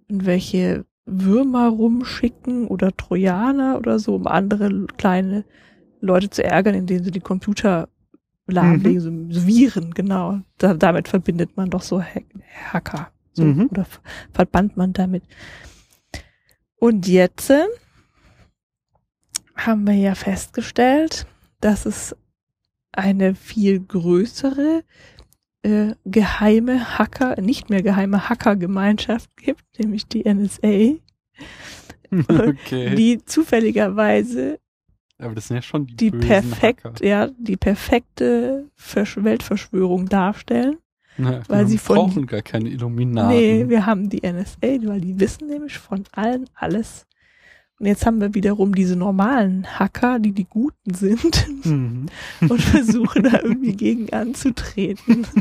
irgendwelche 0.08 0.84
Würmer 1.06 1.68
rumschicken 1.68 2.66
oder 2.66 2.94
Trojaner 2.96 3.78
oder 3.78 3.98
so, 3.98 4.14
um 4.14 4.26
andere 4.26 4.86
kleine 4.98 5.44
Leute 6.00 6.28
zu 6.30 6.44
ärgern, 6.44 6.74
indem 6.74 7.02
sie 7.02 7.10
die 7.10 7.20
Computer 7.20 7.88
lahmlegen, 8.52 9.00
so, 9.00 9.40
so 9.40 9.46
Viren, 9.46 9.92
genau. 9.94 10.40
Da, 10.58 10.74
damit 10.74 11.08
verbindet 11.08 11.56
man 11.56 11.70
doch 11.70 11.82
so 11.82 12.02
Hack 12.02 12.24
Hacker. 12.72 13.10
So, 13.32 13.44
Mhm. 13.44 13.68
Oder 13.70 13.84
ver- 13.84 14.00
verbannt 14.32 14.76
man 14.76 14.92
damit. 14.92 15.22
Und 16.80 17.06
jetzt 17.08 17.50
äh, 17.50 17.64
haben 19.56 19.86
wir 19.86 19.94
ja 19.94 20.14
festgestellt, 20.14 21.26
dass 21.60 21.86
es 21.86 22.16
eine 22.92 23.34
viel 23.34 23.80
größere 23.80 24.82
äh, 25.62 25.94
geheime 26.04 26.98
Hacker, 26.98 27.40
nicht 27.40 27.68
mehr 27.70 27.82
geheime 27.82 28.28
Hacker-Gemeinschaft 28.28 29.36
gibt, 29.36 29.64
nämlich 29.78 30.06
die 30.06 30.24
NSA, 30.24 30.94
okay. 32.28 32.94
die 32.94 33.24
zufälligerweise 33.24 34.60
Aber 35.18 35.34
das 35.34 35.48
sind 35.48 35.56
ja 35.56 35.62
schon 35.62 35.86
die, 35.86 35.96
die 35.96 36.10
perfekt, 36.12 36.84
Hacker. 36.84 37.04
ja, 37.04 37.28
die 37.38 37.56
perfekte 37.56 38.66
Versch 38.76 39.16
Weltverschwörung 39.16 40.08
darstellen. 40.08 40.76
Ja, 41.16 41.42
weil 41.48 41.64
wir 41.64 41.66
sie 41.66 41.78
von- 41.78 41.96
brauchen 41.96 42.26
gar 42.26 42.42
keine 42.42 42.68
Illuminaten. 42.68 43.30
Nee, 43.36 43.68
wir 43.68 43.84
haben 43.86 44.08
die 44.08 44.22
NSA, 44.22 44.58
weil 44.86 45.00
die 45.00 45.18
wissen 45.18 45.48
nämlich 45.48 45.76
von 45.76 46.04
allen 46.12 46.48
alles. 46.54 47.04
Und 47.80 47.86
jetzt 47.86 48.06
haben 48.06 48.20
wir 48.20 48.34
wiederum 48.34 48.74
diese 48.74 48.94
normalen 48.96 49.66
Hacker, 49.78 50.18
die 50.20 50.32
die 50.32 50.44
Guten 50.44 50.94
sind 50.94 51.46
mhm. 51.64 52.06
und 52.48 52.60
versuchen 52.62 53.24
da 53.24 53.40
irgendwie 53.42 53.74
gegen 53.76 54.12
anzutreten. 54.12 55.26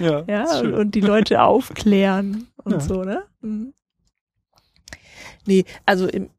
Ja, 0.00 0.24
Ja, 0.26 0.60
und, 0.60 0.72
und 0.74 0.94
die 0.94 1.00
Leute 1.02 1.42
aufklären 1.42 2.48
und 2.64 2.72
Ja. 2.72 2.80
so, 2.80 3.04
ne? 3.04 3.22
Mhm. 3.42 3.74
Nee, 5.46 5.64
also 5.86 6.06
im, 6.08 6.30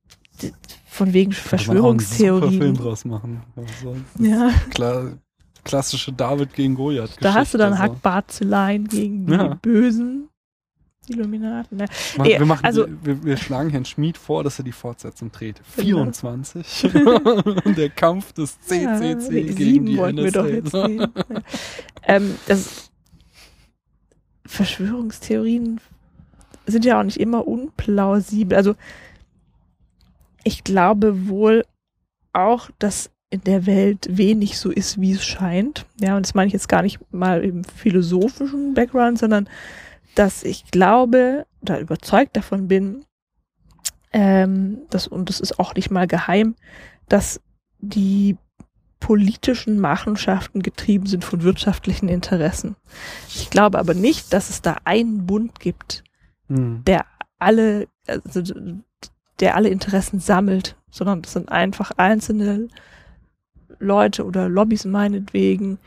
von 0.89 1.13
wegen 1.13 1.31
super 1.31 1.49
Film 1.49 1.59
Verschwörungstheorien. 1.59 2.73
draus 2.75 3.05
machen. 3.05 3.41
Also, 3.55 3.95
Ja, 4.19 4.51
klar, 4.71 5.13
klassische 5.63 6.11
David 6.11 6.53
gegen 6.53 6.75
Goliath. 6.75 7.15
da 7.21 7.33
hast 7.33 7.53
du 7.53 7.57
dann 7.57 7.73
so. 7.73 7.79
Hackbarzeleien 7.79 8.87
gegen 8.87 9.27
die 9.27 9.33
Ja. 9.33 9.53
bösen 9.61 10.29
Illuminaten. 11.07 11.77
Ne? 11.79 11.85
Nee, 12.19 12.37
wir, 12.39 12.45
machen, 12.45 12.65
also- 12.65 12.85
wir, 13.03 13.23
wir 13.23 13.37
schlagen 13.37 13.69
Herrn 13.71 13.85
Schmid 13.85 14.15
vor, 14.17 14.43
dass 14.43 14.59
er 14.59 14.63
die 14.65 14.71
Fortsetzung 14.71 15.31
dreht. 15.31 15.59
Genau. 15.75 16.03
24. 16.11 16.91
der 17.77 17.89
Kampf 17.89 18.31
des 18.33 18.59
CCC 18.61 19.31
nee, 19.31 19.43
gegen 19.53 19.85
die 19.87 19.97
wollten 19.97 20.17
wir 20.17 20.31
doch 20.31 20.43
NSA. 20.45 20.53
jetzt 20.53 20.71
sehen. 20.71 20.99
Ja. 20.99 21.41
ähm, 22.03 22.35
das 22.47 22.91
Verschwörungstheorien 24.45 25.79
sind 26.67 26.85
ja 26.85 26.99
auch 26.99 27.03
nicht 27.03 27.19
immer 27.19 27.47
unplausibel. 27.47 28.57
Also 28.57 28.75
ich 30.49 30.63
glaube 30.63 31.27
wohl 31.29 31.63
auch, 32.33 32.71
dass 32.79 33.11
in 33.29 33.41
der 33.41 33.67
Welt 33.67 34.07
wenig 34.09 34.57
so 34.57 34.71
ist, 34.71 34.99
wie 34.99 35.11
es 35.11 35.23
scheint. 35.23 35.85
Ja, 36.01 36.17
und 36.17 36.25
das 36.25 36.33
meine 36.33 36.47
ich 36.47 36.53
jetzt 36.53 36.67
gar 36.67 36.81
nicht 36.81 36.99
mal 37.13 37.43
im 37.43 37.63
philosophischen 37.63 38.73
Background, 38.73 39.19
sondern 39.19 39.47
dass 40.15 40.43
ich 40.43 40.71
glaube 40.71 41.45
oder 41.61 41.79
überzeugt 41.79 42.35
davon 42.35 42.67
bin, 42.67 43.05
ähm, 44.11 44.79
das, 44.89 45.07
und 45.07 45.29
das 45.29 45.39
ist 45.39 45.59
auch 45.59 45.75
nicht 45.75 45.91
mal 45.91 46.07
geheim, 46.07 46.55
dass 47.07 47.39
die 47.77 48.35
politischen 48.99 49.79
Machenschaften 49.79 50.63
getrieben 50.63 51.05
sind 51.05 51.23
von 51.23 51.43
wirtschaftlichen 51.43 52.09
Interessen. 52.09 52.75
Ich 53.27 53.51
glaube 53.51 53.77
aber 53.77 53.93
nicht, 53.93 54.33
dass 54.33 54.49
es 54.49 54.63
da 54.63 54.77
einen 54.83 55.27
Bund 55.27 55.59
gibt, 55.59 56.03
Hm. 56.47 56.83
der 56.85 57.05
alle, 57.37 57.87
also 58.07 58.41
der 59.39 59.55
alle 59.55 59.69
Interessen 59.69 60.19
sammelt, 60.19 60.75
sondern 60.89 61.21
das 61.21 61.33
sind 61.33 61.49
einfach 61.49 61.91
einzelne 61.97 62.67
Leute 63.79 64.25
oder 64.25 64.49
Lobbys 64.49 64.85
meinetwegen, 64.85 65.77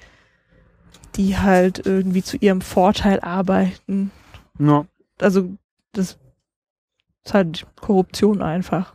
die 1.17 1.37
halt 1.37 1.85
irgendwie 1.85 2.23
zu 2.23 2.37
ihrem 2.39 2.61
Vorteil 2.61 3.21
arbeiten. 3.21 4.11
Ja. 4.59 4.87
Also 5.21 5.51
das 5.93 6.19
ist 7.25 7.35
halt 7.35 7.67
Korruption 7.81 8.43
einfach. 8.43 8.95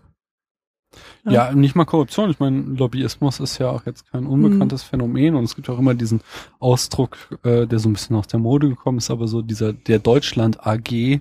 Ja, 1.25 1.51
nicht 1.53 1.75
mal 1.75 1.85
Korruption. 1.85 2.29
Ich 2.29 2.39
meine, 2.39 2.61
Lobbyismus 2.61 3.39
ist 3.39 3.57
ja 3.57 3.69
auch 3.69 3.85
jetzt 3.85 4.09
kein 4.09 4.25
unbekanntes 4.25 4.84
Mhm. 4.84 4.88
Phänomen 4.88 5.35
und 5.35 5.43
es 5.43 5.55
gibt 5.55 5.69
auch 5.69 5.77
immer 5.77 5.93
diesen 5.93 6.21
Ausdruck, 6.59 7.17
äh, 7.43 7.67
der 7.67 7.79
so 7.79 7.89
ein 7.89 7.93
bisschen 7.93 8.15
aus 8.15 8.27
der 8.27 8.39
Mode 8.39 8.69
gekommen 8.69 8.97
ist, 8.97 9.11
aber 9.11 9.27
so 9.27 9.41
dieser 9.41 9.73
der 9.73 9.99
Deutschland 9.99 10.65
AG, 10.65 11.19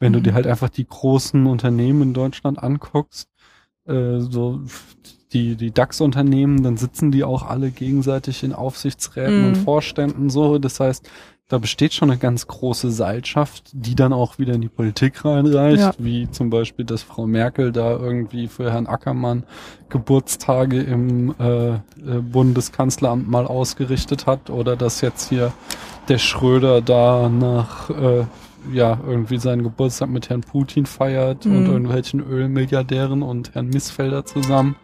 wenn 0.00 0.12
du 0.12 0.18
Mhm. 0.18 0.22
dir 0.24 0.34
halt 0.34 0.46
einfach 0.48 0.70
die 0.70 0.86
großen 0.86 1.46
Unternehmen 1.46 2.02
in 2.02 2.14
Deutschland 2.14 2.60
anguckst, 2.62 3.28
äh, 3.86 4.18
so 4.18 4.60
die 5.32 5.54
die 5.54 5.70
DAX-Unternehmen, 5.70 6.62
dann 6.64 6.76
sitzen 6.76 7.12
die 7.12 7.22
auch 7.22 7.44
alle 7.46 7.70
gegenseitig 7.70 8.42
in 8.42 8.52
Aufsichtsräten 8.52 9.40
Mhm. 9.42 9.46
und 9.46 9.54
Vorständen 9.58 10.28
so. 10.30 10.58
Das 10.58 10.80
heißt, 10.80 11.08
da 11.48 11.58
besteht 11.58 11.92
schon 11.94 12.10
eine 12.10 12.18
ganz 12.18 12.46
große 12.46 12.90
Seilschaft, 12.92 13.70
die 13.72 13.94
dann 13.96 14.12
auch 14.12 14.38
wieder 14.38 14.54
in 14.54 14.60
die 14.60 14.68
Politik 14.68 15.24
reinreicht, 15.24 15.78
Ja. 15.82 15.92
wie 15.98 16.30
zum 16.30 16.48
Beispiel, 16.50 16.84
dass 16.84 17.02
Frau 17.02 17.26
Merkel 17.26 17.72
da 17.72 17.90
irgendwie 17.92 18.46
für 18.48 18.72
Herrn 18.72 18.86
Ackermann 18.86 19.44
Geburtstage 19.88 20.80
im 20.80 21.34
äh, 21.40 21.70
äh, 21.74 21.78
Bundeskanzleramt 22.22 23.28
mal 23.28 23.46
ausgerichtet 23.46 24.26
hat 24.26 24.48
oder 24.50 24.76
dass 24.76 25.00
jetzt 25.00 25.28
hier 25.28 25.52
der 26.08 26.18
Schröder 26.18 26.80
da 26.82 27.28
nach 27.28 27.90
äh, 27.90 28.24
ja 28.72 28.98
irgendwie 29.06 29.38
seinen 29.38 29.62
Geburtstag 29.62 30.08
mit 30.10 30.28
Herrn 30.30 30.42
Putin 30.42 30.86
feiert 30.86 31.46
und 31.46 31.64
Mhm. 31.64 31.70
irgendwelchen 31.72 32.20
Ölmilliardären 32.20 33.22
und 33.22 33.54
Herrn 33.54 33.68
Missfelder 33.68 34.24
zusammen 34.24 34.76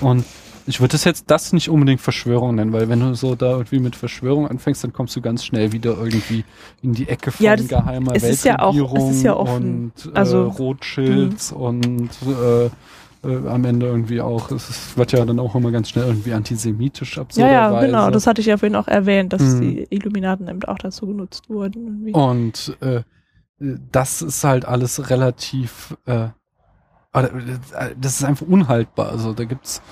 und 0.00 0.24
ich 0.66 0.80
würde 0.80 0.92
das 0.92 1.04
jetzt 1.04 1.30
das 1.30 1.52
nicht 1.52 1.68
unbedingt 1.68 2.00
Verschwörung 2.00 2.54
nennen, 2.54 2.72
weil 2.72 2.88
wenn 2.88 3.00
du 3.00 3.14
so 3.14 3.34
da 3.34 3.50
irgendwie 3.52 3.80
mit 3.80 3.96
Verschwörung 3.96 4.48
anfängst, 4.48 4.82
dann 4.82 4.94
kommst 4.94 5.14
du 5.14 5.20
ganz 5.20 5.44
schnell 5.44 5.72
wieder 5.72 5.98
irgendwie 5.98 6.44
in 6.80 6.94
die 6.94 7.06
Ecke 7.06 7.32
von 7.32 7.44
Ja, 7.44 7.54
das- 7.54 7.68
geheimer 7.68 8.12
es 8.14 8.22
ist 8.22 8.44
ja 8.46 8.60
auch- 8.60 8.72
es 8.74 8.80
Weltregierung 8.80 9.22
ja 9.22 9.36
offen. 9.36 9.92
und 10.06 10.12
äh, 10.14 10.18
Also, 10.18 10.48
Rothschilds 10.48 11.52
und 11.52 12.08
äh, 12.26 12.64
äh, 13.28 13.48
am 13.48 13.64
Ende 13.66 13.86
irgendwie 13.86 14.20
auch, 14.22 14.50
es 14.52 14.70
ist, 14.70 14.96
wird 14.98 15.12
ja 15.12 15.24
dann 15.26 15.38
auch 15.38 15.54
immer 15.54 15.70
ganz 15.70 15.90
schnell 15.90 16.06
irgendwie 16.06 16.32
antisemitisch 16.32 17.16
Ja, 17.16 17.22
absurderweise. 17.22 17.74
ja, 17.74 17.80
genau. 17.86 18.10
Das 18.10 18.26
hatte 18.26 18.40
ich 18.40 18.46
ja 18.46 18.56
vorhin 18.56 18.76
auch 18.76 18.88
erwähnt, 18.88 19.32
dass 19.34 19.42
Mhm. 19.42 19.60
die 19.60 19.86
Illuminaten 19.90 20.48
eben 20.48 20.62
auch 20.64 20.78
dazu 20.78 21.06
genutzt 21.06 21.48
wurden. 21.50 21.86
Irgendwie. 22.06 22.12
Und 22.12 22.76
äh, 22.80 23.02
das 23.92 24.22
ist 24.22 24.44
halt 24.44 24.64
alles 24.64 25.10
relativ, 25.10 25.96
äh, 26.06 26.28
aber 27.12 27.30
das 28.00 28.20
ist 28.20 28.24
einfach 28.24 28.46
unhaltbar. 28.46 29.10
Also 29.10 29.32
da 29.32 29.44
gibt's, 29.44 29.82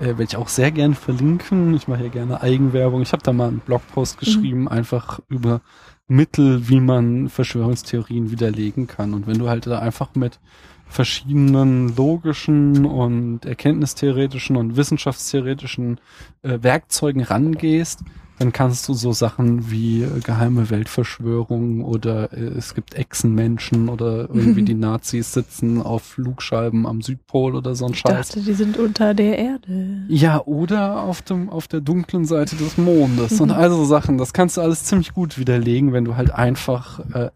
äh, 0.00 0.06
werde 0.06 0.24
ich 0.24 0.36
auch 0.36 0.48
sehr 0.48 0.70
gern 0.70 0.94
verlinken. 0.94 1.74
Ich 1.74 1.88
mache 1.88 2.00
hier 2.00 2.10
gerne 2.10 2.42
Eigenwerbung. 2.42 3.02
Ich 3.02 3.12
habe 3.12 3.22
da 3.22 3.32
mal 3.32 3.48
einen 3.48 3.60
Blogpost 3.60 4.18
geschrieben, 4.18 4.68
einfach 4.68 5.20
über 5.28 5.60
Mittel, 6.08 6.68
wie 6.68 6.80
man 6.80 7.28
Verschwörungstheorien 7.28 8.30
widerlegen 8.30 8.86
kann. 8.86 9.14
Und 9.14 9.26
wenn 9.26 9.38
du 9.38 9.48
halt 9.48 9.66
da 9.66 9.78
einfach 9.78 10.14
mit 10.14 10.40
verschiedenen 10.86 11.96
logischen 11.96 12.84
und 12.84 13.46
erkenntnistheoretischen 13.46 14.56
und 14.56 14.76
wissenschaftstheoretischen 14.76 16.00
äh, 16.42 16.58
Werkzeugen 16.60 17.22
rangehst, 17.22 18.04
dann 18.38 18.52
kannst 18.52 18.88
du 18.88 18.94
so 18.94 19.12
Sachen 19.12 19.70
wie 19.70 20.02
äh, 20.02 20.20
geheime 20.20 20.70
Weltverschwörung 20.70 21.84
oder 21.84 22.32
äh, 22.32 22.40
es 22.56 22.74
gibt 22.74 22.94
Echsenmenschen 22.94 23.88
oder 23.88 24.28
irgendwie 24.32 24.62
die 24.64 24.74
Nazis 24.74 25.32
sitzen 25.32 25.80
auf 25.82 26.02
Flugscheiben 26.02 26.86
am 26.86 27.02
Südpol 27.02 27.54
oder 27.54 27.74
so 27.74 27.86
ein 27.86 27.92
ich 27.92 27.98
Scheiß. 28.00 28.28
dachte, 28.28 28.40
die 28.40 28.54
sind 28.54 28.78
unter 28.78 29.14
der 29.14 29.38
Erde. 29.38 30.02
Ja, 30.08 30.40
oder 30.44 31.02
auf 31.02 31.22
dem, 31.22 31.50
auf 31.50 31.68
der 31.68 31.80
dunklen 31.80 32.24
Seite 32.24 32.56
des 32.56 32.78
Mondes 32.78 33.40
und 33.40 33.48
Mhm. 33.50 33.54
also 33.54 33.84
Sachen. 33.84 34.18
Das 34.18 34.32
kannst 34.32 34.56
du 34.56 34.60
alles 34.60 34.84
ziemlich 34.84 35.12
gut 35.14 35.38
widerlegen, 35.38 35.92
wenn 35.92 36.04
du 36.04 36.16
halt 36.16 36.30
einfach 36.32 37.00
äh, 37.14 37.30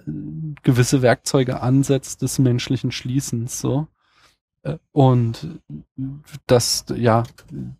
gewisse 0.62 1.02
Werkzeuge 1.02 1.60
ansetzt 1.60 2.22
des 2.22 2.38
menschlichen 2.38 2.90
Schließens, 2.92 3.60
so. 3.60 3.86
Und 4.92 5.60
das, 6.46 6.84
ja, 6.94 7.24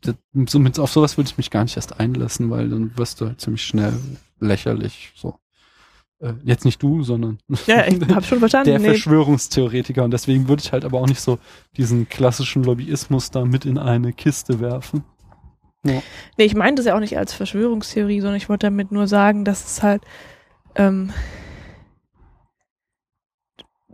das, 0.02 0.14
somit, 0.46 0.78
auf 0.78 0.90
sowas 0.92 1.16
würde 1.16 1.28
ich 1.28 1.36
mich 1.38 1.50
gar 1.50 1.62
nicht 1.64 1.76
erst 1.76 1.98
einlassen, 1.98 2.50
weil 2.50 2.68
dann 2.68 2.96
wirst 2.96 3.20
du 3.20 3.26
halt 3.26 3.40
ziemlich 3.40 3.62
schnell 3.64 3.92
lächerlich, 4.40 5.12
so. 5.16 5.38
Äh, 6.18 6.32
Jetzt 6.44 6.64
nicht 6.64 6.82
du, 6.82 7.02
sondern 7.02 7.38
Ja, 7.66 7.86
ich 7.86 8.00
habe 8.14 8.22
schon 8.24 8.38
verstanden. 8.38 8.70
der 8.70 8.78
nee, 8.78 8.86
Verschwörungstheoretiker 8.86 10.02
und 10.04 10.10
deswegen 10.12 10.48
würde 10.48 10.62
ich 10.64 10.72
halt 10.72 10.84
aber 10.84 11.00
auch 11.00 11.06
nicht 11.06 11.20
so 11.20 11.38
diesen 11.76 12.08
klassischen 12.08 12.64
Lobbyismus 12.64 13.30
da 13.30 13.44
mit 13.44 13.66
in 13.66 13.76
eine 13.78 14.12
Kiste 14.14 14.60
werfen. 14.60 15.04
nee, 15.82 16.02
ich 16.38 16.54
meine 16.54 16.76
das 16.76 16.86
ja 16.86 16.94
auch 16.96 17.00
nicht 17.00 17.18
als 17.18 17.34
Verschwörungstheorie, 17.34 18.20
sondern 18.20 18.36
ich 18.36 18.48
wollte 18.48 18.66
damit 18.66 18.92
nur 18.92 19.06
sagen, 19.06 19.44
dass 19.44 19.64
es 19.66 19.82
halt 19.82 20.02
ähm, 20.74 21.12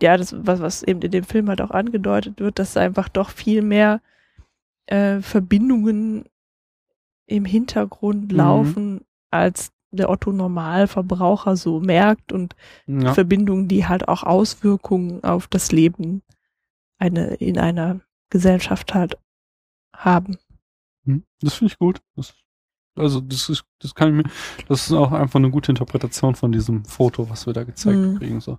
ja, 0.03 0.17
das, 0.17 0.35
was, 0.47 0.61
was 0.61 0.83
eben 0.83 1.01
in 1.03 1.11
dem 1.11 1.25
Film 1.25 1.49
halt 1.49 1.61
auch 1.61 1.71
angedeutet 1.71 2.41
wird, 2.41 2.59
dass 2.59 2.77
einfach 2.77 3.09
doch 3.09 3.31
viel 3.31 3.63
mehr 3.63 4.01
äh, 4.87 5.21
Verbindungen 5.21 6.25
im 7.27 7.45
Hintergrund 7.45 8.31
Mhm. 8.33 8.37
laufen, 8.37 9.01
als 9.31 9.73
der 9.91 10.11
Otto 10.11 10.33
Normalverbraucher 10.33 11.57
so 11.57 11.81
merkt 11.81 12.33
und 12.33 12.57
Ja. 12.87 13.13
Verbindungen, 13.15 13.69
die 13.69 13.87
halt 13.87 14.09
auch 14.09 14.23
Auswirkungen 14.23 15.23
auf 15.23 15.47
das 15.47 15.71
Leben 15.73 16.23
eine, 16.99 17.35
in 17.35 17.59
einer 17.59 18.01
Gesellschaft 18.31 18.95
halt 18.95 19.19
haben. 19.95 20.39
Hm, 21.05 21.25
Das 21.41 21.55
finde 21.55 21.73
ich 21.73 21.79
gut. 21.79 22.01
Das, 22.17 22.35
also 22.97 23.21
das 23.21 23.49
ist, 23.49 23.65
das 23.81 23.95
kann 23.95 24.09
ich 24.09 24.15
mir, 24.25 24.31
das 24.69 24.87
ist 24.87 24.93
auch 24.93 25.13
einfach 25.13 25.39
eine 25.39 25.51
gute 25.51 25.73
Interpretation 25.73 26.35
von 26.35 26.53
diesem 26.53 26.85
Foto, 26.85 27.29
was 27.31 27.47
wir 27.47 27.53
da 27.53 27.65
gezeigt 27.65 27.99
Mhm. 27.99 28.19
kriegen. 28.19 28.41
So. 28.41 28.59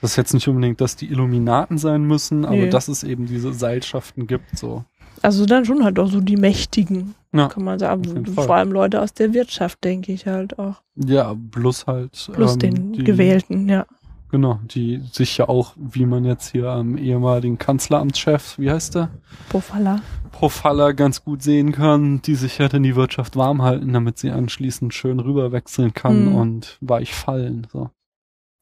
Das 0.00 0.12
ist 0.12 0.16
jetzt 0.16 0.34
nicht 0.34 0.46
unbedingt, 0.48 0.80
dass 0.80 0.96
die 0.96 1.10
Illuminaten 1.10 1.78
sein 1.78 2.04
müssen, 2.04 2.44
aber 2.44 2.56
Nee. 2.56 2.70
dass 2.70 2.88
es 2.88 3.02
eben 3.02 3.26
diese 3.26 3.52
Seilschaften 3.52 4.26
gibt. 4.26 4.56
So. 4.58 4.84
Also 5.20 5.46
dann 5.46 5.64
schon 5.64 5.84
halt 5.84 5.98
auch 5.98 6.10
so 6.10 6.20
die 6.20 6.36
Mächtigen, 6.36 7.14
Ja. 7.32 7.48
kann 7.48 7.64
man 7.64 7.78
sagen. 7.78 8.02
jeden 8.04 8.26
Fall. 8.26 8.44
Vor 8.46 8.54
allem 8.56 8.72
Leute 8.72 9.00
aus 9.00 9.12
der 9.14 9.32
Wirtschaft, 9.34 9.84
denke 9.84 10.12
ich 10.12 10.26
halt 10.26 10.58
auch. 10.58 10.82
Ja, 10.96 11.34
plus 11.50 11.86
halt. 11.86 12.30
Plus 12.32 12.52
ähm, 12.54 12.58
den 12.58 12.92
Gewählten, 13.04 13.68
ja. 13.68 13.86
Genau, 14.32 14.58
die 14.64 15.02
sich 15.12 15.36
ja 15.36 15.48
auch, 15.50 15.74
wie 15.76 16.06
man 16.06 16.24
jetzt 16.24 16.50
hier 16.52 16.70
am 16.70 16.96
ehemaligen 16.96 17.58
Kanzleramtschef, 17.58 18.58
wie 18.58 18.70
heißt 18.70 18.94
der? 18.94 19.10
Pofalla. 19.50 20.00
Profaller 20.32 20.94
ganz 20.94 21.22
gut 21.22 21.42
sehen 21.42 21.72
kann, 21.72 22.22
die 22.22 22.34
sich 22.34 22.58
halt 22.58 22.72
in 22.72 22.82
die 22.82 22.96
Wirtschaft 22.96 23.36
warm 23.36 23.60
halten, 23.60 23.92
damit 23.92 24.16
sie 24.16 24.30
anschließend 24.30 24.94
schön 24.94 25.20
rüberwechseln 25.20 25.92
kann 25.92 26.30
Mhm. 26.30 26.34
und 26.34 26.78
weich 26.80 27.12
fallen. 27.14 27.66
So. 27.70 27.90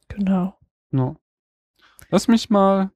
Genau. 0.08 0.54
Ja. 0.90 1.14
Lass 2.10 2.26
mich 2.26 2.50
mal. 2.50 2.90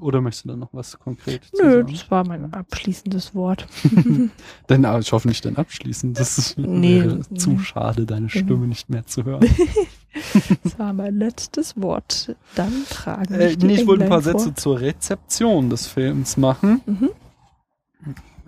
Oder 0.00 0.22
möchtest 0.22 0.46
du 0.46 0.48
da 0.48 0.56
noch 0.56 0.72
was 0.72 0.98
konkret 0.98 1.44
zu 1.44 1.62
Nö, 1.62 1.84
das 1.84 2.10
war 2.10 2.26
mein 2.26 2.52
abschließendes 2.52 3.34
Wort. 3.36 3.68
Denn 4.68 4.84
aber 4.84 4.98
ich 4.98 5.12
hoffe 5.12 5.28
nicht 5.28 5.44
dann 5.44 5.56
abschließen. 5.56 6.12
Das 6.14 6.38
ist 6.38 6.58
Nee, 6.58 7.04
wäre 7.04 7.20
zu 7.34 7.50
nee. 7.52 7.58
schade, 7.60 8.04
deine 8.06 8.26
Genau. 8.26 8.44
Stimme 8.46 8.66
nicht 8.66 8.90
mehr 8.90 9.06
zu 9.06 9.24
hören. 9.24 9.46
Das 10.64 10.78
war 10.78 10.92
mein 10.92 11.16
letztes 11.18 11.80
Wort. 11.80 12.34
Dann 12.54 12.84
tragen 12.90 13.34
Äh, 13.34 13.56
die 13.56 13.66
nee, 13.66 13.74
ich 13.76 13.86
wollte 13.86 14.04
ein 14.04 14.10
paar 14.10 14.22
vor. 14.22 14.38
Sätze 14.38 14.54
zur 14.54 14.80
Rezeption 14.80 15.70
des 15.70 15.86
Films 15.86 16.36
machen. 16.36 16.80
Mhm. 16.86 17.10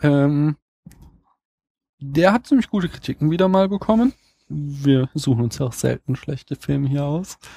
Ähm, 0.02 0.56
der 2.01 2.32
hat 2.32 2.47
ziemlich 2.47 2.68
gute 2.68 2.89
Kritiken 2.89 3.30
wieder 3.30 3.48
mal 3.48 3.68
bekommen. 3.68 4.12
Wir 4.48 5.09
suchen 5.14 5.44
uns 5.44 5.59
ja 5.59 5.66
auch 5.66 5.72
selten 5.72 6.16
schlechte 6.16 6.56
Filme 6.56 6.89
hier 6.89 7.05
aus. 7.05 7.39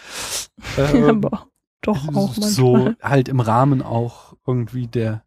Ähm, 0.77 1.25
Aber 1.25 1.47
doch 1.81 2.07
auch 2.15 2.37
manchmal. 2.37 2.49
so 2.49 2.93
halt 3.01 3.27
im 3.27 3.41
Rahmen 3.41 3.81
auch 3.81 4.35
irgendwie 4.47 4.87
der, 4.87 5.23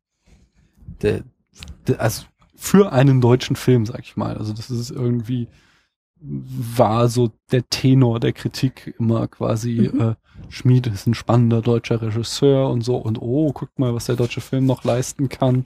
der, 1.03 1.23
der, 1.87 2.01
also 2.01 2.25
für 2.55 2.93
einen 2.93 3.21
deutschen 3.21 3.55
Film, 3.57 3.85
sag 3.85 4.01
ich 4.01 4.17
mal. 4.17 4.39
Also 4.39 4.55
das 4.55 4.71
ist 4.71 4.91
irgendwie 4.91 5.49
war 6.21 7.09
so 7.09 7.31
der 7.53 7.69
Tenor 7.69 8.21
der 8.21 8.33
Kritik 8.33 8.95
immer 8.99 9.29
quasi 9.29 9.91
Mhm. 9.93 10.01
äh, 10.01 10.15
Schmied 10.51 10.87
ist 10.87 11.07
ein 11.07 11.15
spannender 11.15 11.63
deutscher 11.63 12.01
Regisseur 12.01 12.71
und 12.71 12.83
so 12.83 12.97
und 12.97 13.21
oh, 13.21 13.53
guckt 13.53 13.79
mal, 13.79 13.95
was 13.95 14.07
der 14.07 14.17
deutsche 14.17 14.41
Film 14.41 14.67
noch 14.67 14.85
leisten 14.85 15.29
kann. 15.29 15.65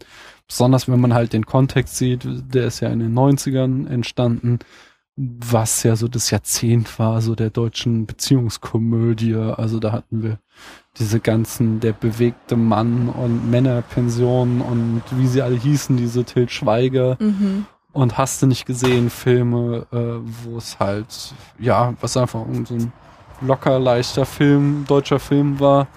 Besonders 0.49 0.89
wenn 0.89 1.01
man 1.01 1.15
halt 1.15 1.33
den 1.35 1.47
Kontext 1.47 1.97
sieht, 1.97 2.27
der 2.27 2.66
ist 2.66 2.81
ja 2.81 2.89
in 2.89 3.01
den 3.01 3.15
90ern 3.15 3.87
entstanden, 3.87 4.59
was 5.16 5.83
ja 5.83 5.95
so 5.95 6.09
das 6.09 6.31
Jahrzehnt 6.31 6.99
war, 6.99 7.20
so 7.20 7.35
der 7.35 7.51
deutschen 7.51 8.07
Beziehungskomödie. 8.07 9.35
Also 9.35 9.79
da 9.79 9.93
hatten 9.93 10.23
wir 10.23 10.39
diese 10.99 11.20
ganzen, 11.20 11.81
der 11.81 11.93
bewegte 11.93 12.57
Mann 12.57 13.09
und 13.09 13.51
Männerpension 13.51 14.61
und 14.62 15.03
wie 15.12 15.27
sie 15.27 15.43
alle 15.43 15.57
hießen, 15.57 15.97
diese 15.97 16.24
Til 16.24 16.49
Schweiger 16.49 17.16
Mhm. 17.20 17.66
Und 17.93 18.19
hast 18.19 18.43
du 18.43 18.47
nicht 18.47 18.66
gesehen 18.66 19.10
Filme, 19.10 19.86
äh, 19.93 19.97
wo 20.44 20.56
es 20.56 20.78
halt, 20.78 21.35
ja, 21.59 21.94
was 22.01 22.16
einfach 22.16 22.44
so 22.64 22.74
ein 22.74 22.93
locker 23.40 23.78
leichter 23.78 24.24
Film, 24.24 24.85
deutscher 24.86 25.19
Film 25.19 25.60
war, 25.60 25.89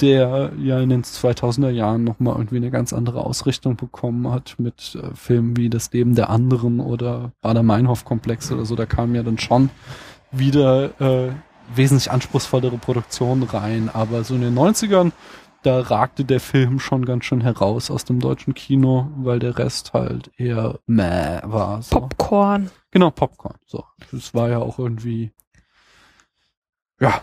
der 0.00 0.52
ja 0.58 0.78
in 0.78 0.90
den 0.90 1.02
2000er 1.02 1.70
Jahren 1.70 2.04
nochmal 2.04 2.34
irgendwie 2.36 2.56
eine 2.56 2.70
ganz 2.70 2.92
andere 2.92 3.24
Ausrichtung 3.24 3.76
bekommen 3.76 4.30
hat 4.30 4.54
mit 4.58 4.96
äh, 5.02 5.14
Filmen 5.14 5.56
wie 5.56 5.68
Das 5.68 5.92
Leben 5.92 6.14
der 6.14 6.30
anderen 6.30 6.78
oder 6.78 7.32
Bader-Meinhof-Komplex 7.42 8.52
oder 8.52 8.64
so. 8.64 8.76
Da 8.76 8.86
kamen 8.86 9.14
ja 9.14 9.24
dann 9.24 9.38
schon 9.38 9.70
wieder 10.30 11.00
äh, 11.00 11.32
wesentlich 11.74 12.12
anspruchsvollere 12.12 12.78
Produktionen 12.78 13.42
rein. 13.42 13.90
Aber 13.92 14.22
so 14.22 14.34
in 14.34 14.42
den 14.42 14.56
90ern, 14.56 15.10
da 15.66 15.80
ragte 15.80 16.24
der 16.24 16.38
Film 16.38 16.78
schon 16.78 17.04
ganz 17.04 17.24
schön 17.24 17.40
heraus 17.40 17.90
aus 17.90 18.04
dem 18.04 18.20
deutschen 18.20 18.54
Kino, 18.54 19.10
weil 19.16 19.40
der 19.40 19.58
Rest 19.58 19.94
halt 19.94 20.30
eher 20.36 20.78
meh 20.86 21.40
war. 21.42 21.82
So. 21.82 22.00
Popcorn. 22.00 22.70
Genau, 22.92 23.10
Popcorn. 23.10 23.56
So. 23.66 23.84
Das 24.12 24.32
war 24.32 24.48
ja 24.48 24.58
auch 24.58 24.78
irgendwie, 24.78 25.32
ja, 27.00 27.20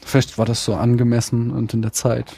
vielleicht 0.00 0.38
war 0.38 0.46
das 0.46 0.64
so 0.64 0.74
angemessen 0.74 1.50
und 1.50 1.74
in 1.74 1.82
der 1.82 1.92
Zeit 1.92 2.34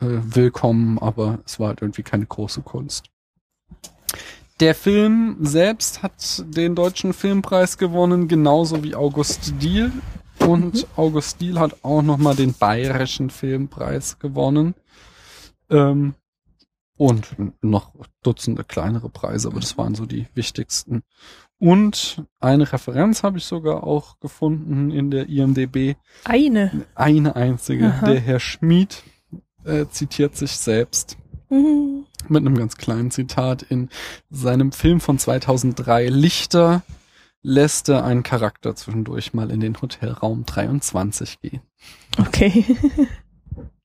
äh, 0.00 0.06
willkommen, 0.06 0.98
aber 0.98 1.40
es 1.44 1.60
war 1.60 1.68
halt 1.68 1.82
irgendwie 1.82 2.02
keine 2.02 2.24
große 2.24 2.62
Kunst. 2.62 3.10
Der 4.60 4.74
Film 4.74 5.36
selbst 5.40 6.02
hat 6.02 6.42
den 6.46 6.74
deutschen 6.74 7.12
Filmpreis 7.12 7.76
gewonnen, 7.76 8.28
genauso 8.28 8.82
wie 8.82 8.94
August 8.94 9.52
Diehl. 9.60 9.92
Und 10.38 10.86
August 10.96 11.40
Diehl 11.40 11.60
hat 11.60 11.76
auch 11.82 12.00
nochmal 12.00 12.34
den 12.34 12.54
bayerischen 12.54 13.28
Filmpreis 13.28 14.18
gewonnen. 14.18 14.74
Ähm, 15.70 16.14
und 16.98 17.36
noch 17.62 17.92
Dutzende 18.22 18.64
kleinere 18.64 19.10
Preise, 19.10 19.48
aber 19.48 19.60
das 19.60 19.76
waren 19.76 19.94
so 19.94 20.06
die 20.06 20.26
wichtigsten. 20.34 21.02
Und 21.58 22.24
eine 22.40 22.72
Referenz 22.72 23.22
habe 23.22 23.38
ich 23.38 23.44
sogar 23.44 23.84
auch 23.84 24.18
gefunden 24.20 24.90
in 24.90 25.10
der 25.10 25.28
IMDB. 25.28 25.96
Eine. 26.24 26.86
Eine 26.94 27.36
einzige. 27.36 27.86
Aha. 27.88 28.06
Der 28.06 28.20
Herr 28.20 28.40
Schmid 28.40 29.02
äh, 29.64 29.86
zitiert 29.90 30.36
sich 30.36 30.52
selbst 30.52 31.18
Mhm. 31.48 32.06
mit 32.28 32.40
einem 32.40 32.56
ganz 32.56 32.76
kleinen 32.76 33.10
Zitat 33.12 33.62
in 33.62 33.88
seinem 34.30 34.72
Film 34.72 35.00
von 35.00 35.18
2003 35.18 36.08
Lichter 36.08 36.82
lässt 37.42 37.88
er 37.88 38.04
einen 38.04 38.24
Charakter 38.24 38.74
zwischendurch 38.74 39.32
mal 39.32 39.52
in 39.52 39.60
den 39.60 39.80
Hotelraum 39.80 40.44
23 40.44 41.40
gehen. 41.40 41.60
Okay. 42.18 42.64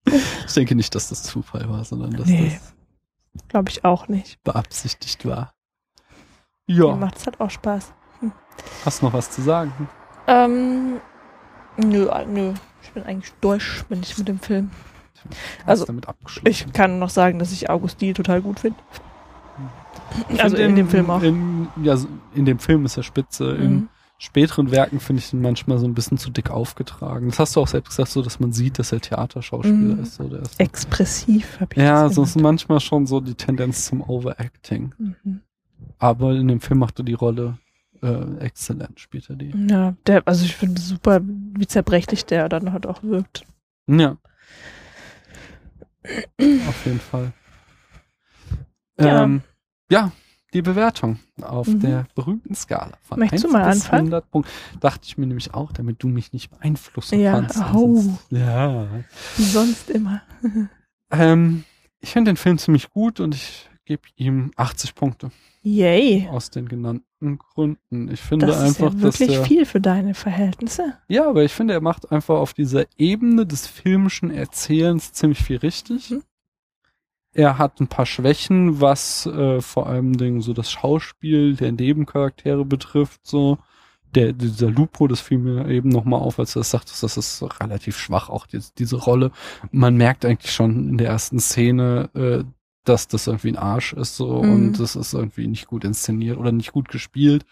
Ich 0.48 0.54
denke 0.54 0.76
nicht, 0.76 0.94
dass 0.96 1.10
das 1.10 1.24
Zufall 1.24 1.70
war, 1.70 1.84
sondern 1.86 2.12
dass 2.12 2.28
Nee. 2.28 2.60
das 2.60 2.74
Glaube 3.48 3.70
ich 3.70 3.86
auch 3.86 4.08
nicht. 4.10 4.44
beabsichtigt 4.44 5.26
war. 5.26 5.54
Mir 6.68 6.88
Ja, 6.88 6.96
macht's 6.96 7.26
halt 7.26 7.40
auch 7.40 7.50
Spaß. 7.50 7.94
hast 8.86 9.04
noch 9.04 9.14
was 9.14 9.32
zu 9.32 9.42
sagen? 9.42 9.72
Ähm, 10.28 11.00
nö, 11.78 12.10
nö. 12.28 12.54
Ich 12.84 12.92
bin 12.92 13.04
eigentlich 13.04 13.32
durch, 13.42 13.84
bin 13.90 14.02
ich 14.02 14.18
mit 14.18 14.28
dem 14.28 14.40
Film. 14.40 14.72
Also, 15.66 15.86
damit 15.86 16.08
abgeschlossen. 16.10 16.48
Ich 16.48 16.74
kann 16.74 17.00
noch 17.00 17.10
sagen, 17.12 17.38
dass 17.40 17.52
ich 17.52 17.70
August 17.70 18.02
Diehl 18.02 18.14
total 18.14 18.42
gut 18.42 18.60
finde. 18.60 18.80
Ich 20.30 20.44
Also 20.44 20.56
find 20.58 20.70
in 20.70 20.76
dem 20.76 20.90
Film 20.90 21.10
auch. 21.10 21.22
In, 21.22 21.68
ja, 21.84 21.96
in 22.34 22.46
dem 22.46 22.60
Film 22.60 22.86
ist 22.86 22.98
er 22.98 23.04
spitze. 23.04 23.52
In 23.56 23.74
Mhm. 23.74 23.90
Späteren 24.24 24.70
Werken 24.70 25.00
finde 25.00 25.22
ich 25.22 25.34
ihn 25.34 25.42
manchmal 25.42 25.80
so 25.80 25.88
ein 25.88 25.96
bisschen 25.96 26.18
zu 26.20 26.30
dick 26.30 26.52
aufgetragen. 26.52 27.30
Das 27.30 27.40
hast 27.40 27.56
du 27.56 27.60
auch 27.62 27.68
selbst 27.68 27.90
gesagt, 27.90 28.10
so 28.12 28.22
dass 28.22 28.40
man 28.40 28.52
sieht, 28.54 28.78
dass 28.78 28.92
er 28.92 29.02
Theaterschauspieler 29.02 29.96
Mhm. 29.96 30.00
ist. 30.04 30.16
So, 30.16 30.28
der 30.30 30.42
ist 30.42 30.52
so 30.58 30.64
Expressiv 30.64 31.60
habe 31.60 31.74
ich 31.74 31.82
Ja, 31.82 32.04
das 32.04 32.16
so 32.16 32.24
ist 32.24 32.40
manchmal 32.40 32.80
schon 32.80 33.08
so 33.08 33.20
die 33.20 33.34
Tendenz 33.34 33.86
zum 33.86 34.02
Overacting. 34.02 34.94
Mhm. 34.98 35.42
Aber 35.98 36.34
in 36.36 36.48
dem 36.48 36.62
Film 36.62 36.80
macht 36.80 37.00
er 37.00 37.04
die 37.06 37.14
Rolle 37.14 37.58
äh, 38.04 38.38
exzellent, 38.40 39.00
spielt 39.00 39.28
er 39.30 39.36
die. 39.38 39.54
Ja, 39.70 39.96
der, 40.06 40.22
also 40.28 40.46
ich 40.46 40.56
finde 40.56 40.80
super, 40.82 41.20
wie 41.24 41.66
zerbrechlich 41.68 42.26
der 42.26 42.48
dann 42.50 42.74
halt 42.74 42.86
auch 42.86 43.02
wirkt. 43.04 43.44
Ja. 43.88 44.18
Auf 46.68 46.86
jeden 46.86 47.00
Fall. 47.00 47.32
Ja. 49.00 49.24
Ähm, 49.24 49.42
ja, 49.90 50.12
die 50.54 50.62
Bewertung 50.62 51.20
auf 51.42 51.68
Mhm. 51.68 51.80
der 51.80 52.06
berühmten 52.16 52.54
Skala 52.56 52.98
von 53.02 53.20
Möchtest 53.20 53.46
1 53.46 53.52
du 53.54 53.58
mal 53.58 53.66
bis 53.70 53.82
anfangen? 53.84 54.02
100 54.08 54.32
Punkte. 54.32 54.52
Dachte 54.80 55.02
ich 55.06 55.18
mir 55.18 55.26
nämlich 55.28 55.54
auch, 55.54 55.72
damit 55.72 56.04
du 56.04 56.08
mich 56.08 56.34
nicht 56.34 56.50
beeinflussen 56.52 57.20
Ja, 57.20 57.34
kannst. 57.34 57.58
au. 57.62 57.96
Sonst- 57.96 58.32
Ja. 58.32 58.88
Wie 59.38 59.44
sonst 59.44 59.90
immer. 59.90 60.22
Ähm, 61.14 61.66
ich 62.00 62.12
finde 62.12 62.32
den 62.32 62.38
Film 62.38 62.58
ziemlich 62.58 62.90
gut 62.90 63.20
und 63.20 63.36
ich 63.36 63.70
gebe 63.84 64.04
ihm 64.16 64.52
80 64.56 64.96
Punkte 64.96 65.30
Yay. 65.62 66.28
aus 66.32 66.50
den 66.50 66.70
genannten 66.70 67.38
Gründen. 67.38 68.10
Ich 68.10 68.22
finde 68.22 68.46
Das 68.46 68.58
ist 68.58 68.64
einfach, 68.82 68.94
ja 68.94 69.00
dass 69.02 69.20
wirklich 69.20 69.38
der, 69.38 69.46
viel 69.46 69.66
für 69.66 69.82
deine 69.82 70.14
Verhältnisse. 70.14 70.94
Ja, 71.10 71.28
aber 71.28 71.44
ich 71.44 71.52
finde, 71.52 71.74
er 71.74 71.82
macht 71.82 72.10
einfach 72.12 72.36
auf 72.36 72.54
dieser 72.54 72.86
Ebene 72.98 73.46
des 73.46 73.68
filmischen 73.68 74.32
Erzählens 74.32 75.12
ziemlich 75.12 75.44
viel 75.44 75.58
richtig. 75.58 76.12
Mhm. 76.12 76.24
Er 77.34 77.58
hat 77.58 77.80
ein 77.80 77.88
paar 77.88 78.06
Schwächen, 78.06 78.82
was 78.82 79.26
äh, 79.26 79.62
vor 79.62 79.88
allem 79.88 80.18
Dingen 80.18 80.42
so 80.42 80.54
das 80.54 80.72
Schauspiel 80.72 81.56
der 81.56 81.72
Nebencharaktere 81.72 82.66
betrifft. 82.66 83.22
So 83.26 83.58
der 84.14 84.34
dieser 84.34 84.70
Lupo, 84.70 85.08
das 85.08 85.22
fiel 85.22 85.38
mir 85.38 85.70
eben 85.70 85.88
nochmal 85.90 86.20
auf, 86.20 86.38
als 86.40 86.54
du 86.54 86.60
das 86.60 86.72
sagtest, 86.72 87.02
das 87.04 87.16
ist 87.16 87.42
relativ 87.62 87.98
schwach 87.98 88.30
auch 88.30 88.46
die, 88.46 88.60
diese 88.78 88.98
Rolle. 88.98 89.32
Man 89.72 89.96
merkt 89.96 90.26
eigentlich 90.26 90.52
schon 90.52 90.90
in 90.90 90.98
der 90.98 91.08
ersten 91.08 91.40
Szene, 91.40 92.10
äh, 92.14 92.44
dass 92.84 93.08
das 93.08 93.28
irgendwie 93.28 93.50
ein 93.50 93.58
Arsch 93.58 93.94
ist 93.94 94.18
so 94.18 94.44
Mhm. 94.44 94.54
und 94.54 94.80
das 94.80 94.96
ist 94.98 95.14
irgendwie 95.14 95.48
nicht 95.48 95.68
gut 95.68 95.86
inszeniert 95.86 96.38
oder 96.38 96.52
nicht 96.52 96.74
gut 96.74 96.90
gespielt. 96.90 97.46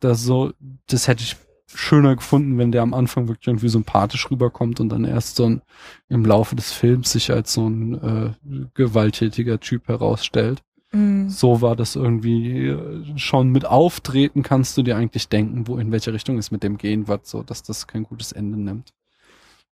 Das 0.00 0.22
so, 0.22 0.52
das 0.86 1.08
hätte 1.08 1.22
ich 1.22 1.36
schöner 1.74 2.16
gefunden, 2.16 2.58
wenn 2.58 2.72
der 2.72 2.82
am 2.82 2.94
Anfang 2.94 3.28
wirklich 3.28 3.48
irgendwie 3.48 3.68
sympathisch 3.68 4.30
rüberkommt 4.30 4.80
und 4.80 4.88
dann 4.88 5.04
erst 5.04 5.36
so 5.36 5.46
ein, 5.46 5.62
im 6.08 6.24
Laufe 6.24 6.56
des 6.56 6.72
Films 6.72 7.12
sich 7.12 7.32
als 7.32 7.52
so 7.52 7.68
ein 7.68 7.94
äh, 7.94 8.30
gewalttätiger 8.74 9.60
Typ 9.60 9.88
herausstellt. 9.88 10.62
Mhm. 10.92 11.28
So 11.28 11.60
war 11.60 11.76
das 11.76 11.96
irgendwie 11.96 12.68
äh, 12.68 13.16
schon 13.16 13.50
mit 13.50 13.64
Auftreten 13.64 14.42
kannst 14.42 14.76
du 14.76 14.82
dir 14.82 14.96
eigentlich 14.96 15.28
denken, 15.28 15.68
wo 15.68 15.78
in 15.78 15.92
welche 15.92 16.12
Richtung 16.12 16.38
es 16.38 16.50
mit 16.50 16.62
dem 16.62 16.76
gehen 16.76 17.06
wird, 17.08 17.26
so 17.26 17.42
dass 17.42 17.62
das 17.62 17.86
kein 17.86 18.02
gutes 18.02 18.32
Ende 18.32 18.58
nimmt. 18.58 18.92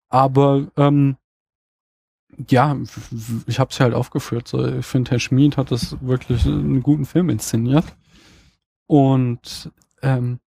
Aber 0.09 0.67
ähm, 0.77 1.17
ja, 2.49 2.77
ich 3.47 3.59
habe 3.59 3.71
es 3.71 3.79
halt 3.79 3.93
aufgeführt. 3.93 4.47
So, 4.47 4.65
ich 4.65 4.85
finde, 4.85 5.11
Herr 5.11 5.19
Schmid 5.19 5.57
hat 5.57 5.71
das 5.71 5.97
wirklich 6.01 6.45
einen 6.45 6.81
guten 6.81 7.05
Film 7.05 7.29
inszeniert. 7.29 7.85
Und 8.87 9.71
ähm, 10.01 10.39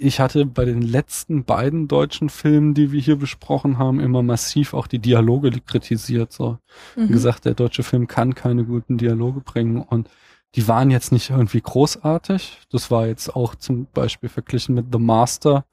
ich 0.00 0.18
hatte 0.20 0.46
bei 0.46 0.64
den 0.64 0.82
letzten 0.82 1.44
beiden 1.44 1.86
deutschen 1.88 2.28
Filmen, 2.30 2.74
die 2.74 2.90
wir 2.92 3.00
hier 3.00 3.16
besprochen 3.16 3.78
haben, 3.78 4.00
immer 4.00 4.22
massiv 4.22 4.74
auch 4.74 4.86
die 4.86 4.98
Dialoge 4.98 5.50
kritisiert. 5.60 6.32
So 6.32 6.58
Mhm. 6.96 7.08
gesagt, 7.08 7.44
der 7.44 7.54
deutsche 7.54 7.82
Film 7.82 8.06
kann 8.06 8.34
keine 8.34 8.64
guten 8.64 8.98
Dialoge 8.98 9.40
bringen 9.40 9.82
und 9.82 10.08
die 10.56 10.66
waren 10.66 10.90
jetzt 10.90 11.12
nicht 11.12 11.30
irgendwie 11.30 11.60
großartig. 11.60 12.58
Das 12.70 12.90
war 12.90 13.06
jetzt 13.06 13.34
auch 13.36 13.54
zum 13.54 13.86
Beispiel 13.92 14.28
verglichen 14.28 14.74
mit 14.74 14.86
The 14.92 14.98
Master, 14.98 15.64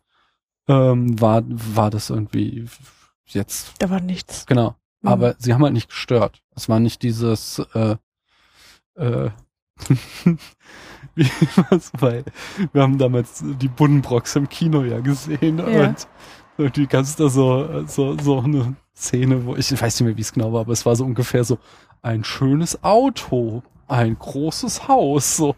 ähm, 0.68 1.20
war, 1.20 1.44
war 1.48 1.90
das 1.90 2.10
irgendwie 2.10 2.66
jetzt, 3.26 3.74
Da 3.80 3.90
war 3.90 4.02
nichts. 4.02 4.46
genau. 4.46 4.76
Mhm. 5.02 5.10
Aber 5.10 5.36
sie 5.40 5.54
haben 5.54 5.64
halt 5.64 5.74
nicht 5.74 5.90
gestört. 5.90 6.42
Es 6.56 6.70
war 6.70 6.80
nicht 6.80 7.02
dieses, 7.02 7.60
äh, 7.74 7.96
äh, 8.96 9.30
wie 11.16 11.30
was 11.70 11.92
bei, 12.00 12.24
wir 12.74 12.82
haben 12.82 12.98
damals 12.98 13.44
die 13.44 13.68
Buddenbrocks 13.68 14.36
im 14.36 14.50
Kino 14.50 14.84
ja 14.84 15.00
gesehen 15.00 15.60
Ja. 15.60 15.90
und 15.90 16.08
irgendwie 16.58 16.88
gab 16.88 17.04
es 17.04 17.16
da 17.16 17.30
so, 17.30 17.86
so, 17.88 18.18
so 18.18 18.40
eine 18.40 18.76
Szene, 18.96 19.46
wo 19.46 19.56
ich, 19.56 19.72
ich 19.72 19.82
weiß 19.82 20.00
nicht 20.00 20.08
mehr, 20.08 20.18
wie 20.18 20.22
es 20.22 20.34
genau 20.34 20.54
war, 20.54 20.62
aber 20.62 20.74
es 20.74 20.86
war 20.86 20.96
so 20.96 21.06
ungefähr 21.06 21.44
so 21.44 21.60
ein 22.02 22.24
schönes 22.24 22.84
Auto, 22.84 23.62
ein 23.88 24.18
großes 24.18 24.88
Haus, 24.88 25.38
so. 25.38 25.56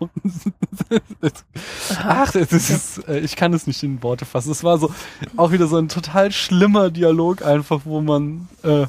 Ach, 1.97 2.31
das 2.31 2.51
ist, 2.51 3.07
äh, 3.07 3.19
ich 3.19 3.35
kann 3.35 3.53
es 3.53 3.65
nicht 3.67 3.81
in 3.83 4.01
Worte 4.03 4.25
fassen. 4.25 4.51
Es 4.51 4.63
war 4.63 4.77
so 4.77 4.91
auch 5.37 5.51
wieder 5.51 5.67
so 5.67 5.77
ein 5.77 5.87
total 5.89 6.31
schlimmer 6.31 6.89
Dialog 6.91 7.41
einfach, 7.43 7.81
wo 7.85 8.01
man 8.01 8.47
äh, 8.63 8.85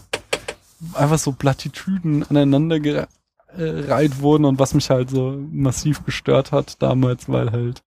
einfach 0.95 1.19
so 1.19 1.33
Plattitüden 1.33 2.25
aneinander 2.29 2.81
gereiht 3.57 4.21
wurden 4.21 4.45
und 4.45 4.59
was 4.59 4.75
mich 4.75 4.91
halt 4.91 5.11
so 5.11 5.39
massiv 5.51 6.05
gestört 6.05 6.53
hat 6.53 6.83
damals, 6.83 7.29
weil 7.29 7.53
halt 7.53 7.83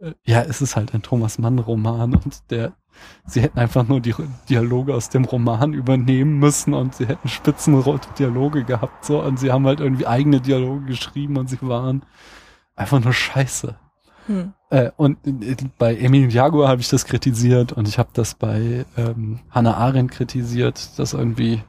äh, 0.00 0.12
ja, 0.24 0.42
es 0.42 0.60
ist 0.60 0.76
halt 0.76 0.94
ein 0.94 1.02
Thomas 1.02 1.38
Mann 1.38 1.58
Roman 1.58 2.14
und 2.14 2.50
der 2.50 2.74
sie 3.26 3.40
hätten 3.40 3.58
einfach 3.58 3.86
nur 3.88 4.00
die 4.00 4.14
Dialoge 4.48 4.94
aus 4.94 5.08
dem 5.08 5.24
Roman 5.24 5.72
übernehmen 5.72 6.38
müssen 6.38 6.74
und 6.74 6.94
sie 6.94 7.06
hätten 7.06 7.28
spitzenrote 7.28 8.08
Dialoge 8.18 8.64
gehabt 8.64 9.04
so 9.04 9.20
und 9.20 9.38
sie 9.38 9.50
haben 9.50 9.66
halt 9.66 9.80
irgendwie 9.80 10.06
eigene 10.06 10.40
Dialoge 10.40 10.86
geschrieben 10.86 11.36
und 11.36 11.48
sie 11.48 11.58
waren 11.62 12.04
einfach 12.76 13.00
nur 13.02 13.12
scheiße. 13.12 13.76
Hm. 14.26 14.54
Äh, 14.70 14.90
und 14.96 15.18
äh, 15.26 15.56
bei 15.78 15.96
Emil 15.96 16.32
Jaguar 16.32 16.68
habe 16.68 16.80
ich 16.80 16.88
das 16.88 17.04
kritisiert 17.04 17.72
und 17.72 17.88
ich 17.88 17.98
habe 17.98 18.10
das 18.12 18.34
bei 18.34 18.86
ähm, 18.96 19.40
Hannah 19.50 19.76
Arendt 19.76 20.12
kritisiert, 20.12 20.98
dass 20.98 21.12
irgendwie 21.12 21.62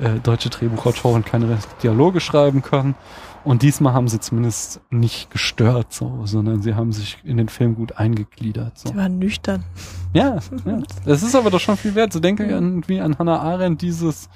äh, 0.00 0.18
deutsche 0.18 0.50
Drehbuchautoren 0.50 1.24
keine 1.24 1.58
Dialoge 1.82 2.20
schreiben 2.20 2.62
können. 2.62 2.94
Und 3.42 3.62
diesmal 3.62 3.94
haben 3.94 4.08
sie 4.08 4.20
zumindest 4.20 4.80
nicht 4.90 5.30
gestört, 5.30 5.92
so, 5.94 6.26
sondern 6.26 6.60
sie 6.60 6.74
haben 6.74 6.92
sich 6.92 7.18
in 7.24 7.38
den 7.38 7.48
Film 7.48 7.74
gut 7.74 7.96
eingegliedert. 7.96 8.78
So. 8.78 8.90
Die 8.90 8.96
waren 8.96 9.18
nüchtern. 9.18 9.64
Ja, 10.12 10.38
ja, 10.66 10.82
das 11.06 11.22
ist 11.22 11.34
aber 11.34 11.50
doch 11.50 11.60
schon 11.60 11.76
viel 11.76 11.94
wert. 11.94 12.12
So 12.12 12.20
denke 12.20 12.44
ich 12.44 12.52
an, 12.52 12.86
wie 12.86 13.00
an 13.00 13.18
Hannah 13.18 13.40
Arendt 13.40 13.80
dieses, 13.80 14.28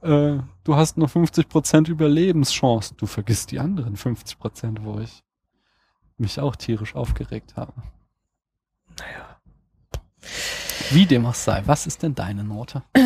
äh, 0.00 0.38
du 0.64 0.74
hast 0.74 0.96
nur 0.96 1.08
50% 1.08 1.90
Überlebenschance. 1.90 2.94
Du 2.96 3.04
vergisst 3.04 3.50
die 3.50 3.58
anderen 3.58 3.96
50%, 3.96 4.78
wo 4.82 5.00
ich 5.00 5.22
mich 6.16 6.40
auch 6.40 6.56
tierisch 6.56 6.94
aufgeregt 6.94 7.56
habe. 7.56 7.74
Naja. 8.98 9.36
Wie 10.90 11.06
dem 11.06 11.26
auch 11.26 11.34
sei, 11.34 11.62
was 11.66 11.86
ist 11.86 12.02
denn 12.02 12.14
deine 12.14 12.44
Note? 12.44 12.82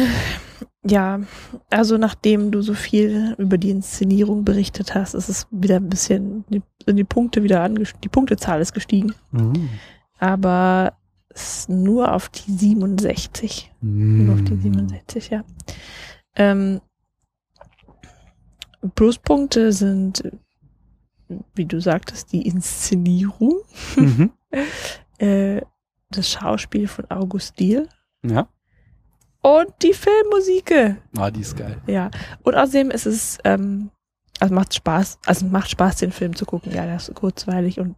Ja, 0.83 1.21
also 1.69 1.99
nachdem 1.99 2.51
du 2.51 2.63
so 2.63 2.73
viel 2.73 3.35
über 3.37 3.59
die 3.59 3.69
Inszenierung 3.69 4.47
berichtet 4.47 4.95
hast, 4.95 5.13
ist 5.13 5.29
es 5.29 5.47
wieder 5.51 5.77
ein 5.77 5.91
bisschen, 5.91 6.47
die, 6.49 6.63
sind 6.87 6.97
die 6.97 7.05
Punkte 7.05 7.43
wieder 7.43 7.63
angestiegen, 7.63 8.01
die 8.01 8.09
Punktezahl 8.09 8.63
ist 8.63 8.73
gestiegen, 8.73 9.15
Mhm. 9.31 9.69
aber 10.19 10.95
es 11.29 11.59
ist 11.59 11.69
nur 11.69 12.15
auf 12.15 12.31
die 12.31 12.51
67. 12.51 13.71
Nur 13.83 14.33
auf 14.35 14.43
die 14.43 14.55
Mhm. 14.55 14.63
67, 14.63 15.29
ja. 15.29 15.45
Ähm, 16.35 16.81
Pluspunkte 18.95 19.73
sind, 19.73 20.23
wie 21.55 21.67
du 21.67 21.79
sagtest, 21.81 22.33
die 22.33 22.47
Inszenierung, 22.47 23.57
Mhm. 23.97 24.31
äh, 25.19 25.61
das 26.11 26.29
Schauspiel 26.31 26.89
von 26.89 27.11
August 27.11 27.59
Diehl 27.59 27.89
Ja. 28.25 28.49
und 29.43 29.69
die 29.83 29.93
Filmmusik. 29.95 30.73
Ah, 31.17 31.31
die 31.31 31.41
ist 31.41 31.57
geil. 31.57 31.81
Ja. 31.87 32.11
Und 32.43 32.55
außerdem 32.55 32.91
ist 32.91 33.07
es, 33.07 33.39
ähm, 33.45 33.91
also 34.41 34.55
macht 34.55 34.75
Spaß, 34.75 35.19
also 35.27 35.47
macht 35.47 35.71
Spaß, 35.71 35.97
den 35.97 36.13
Film 36.13 36.35
zu 36.35 36.45
gucken. 36.47 36.73
Ja, 36.73 36.85
der 36.87 36.97
ist 36.97 37.15
kurzweilig 37.15 37.79
und 37.81 37.97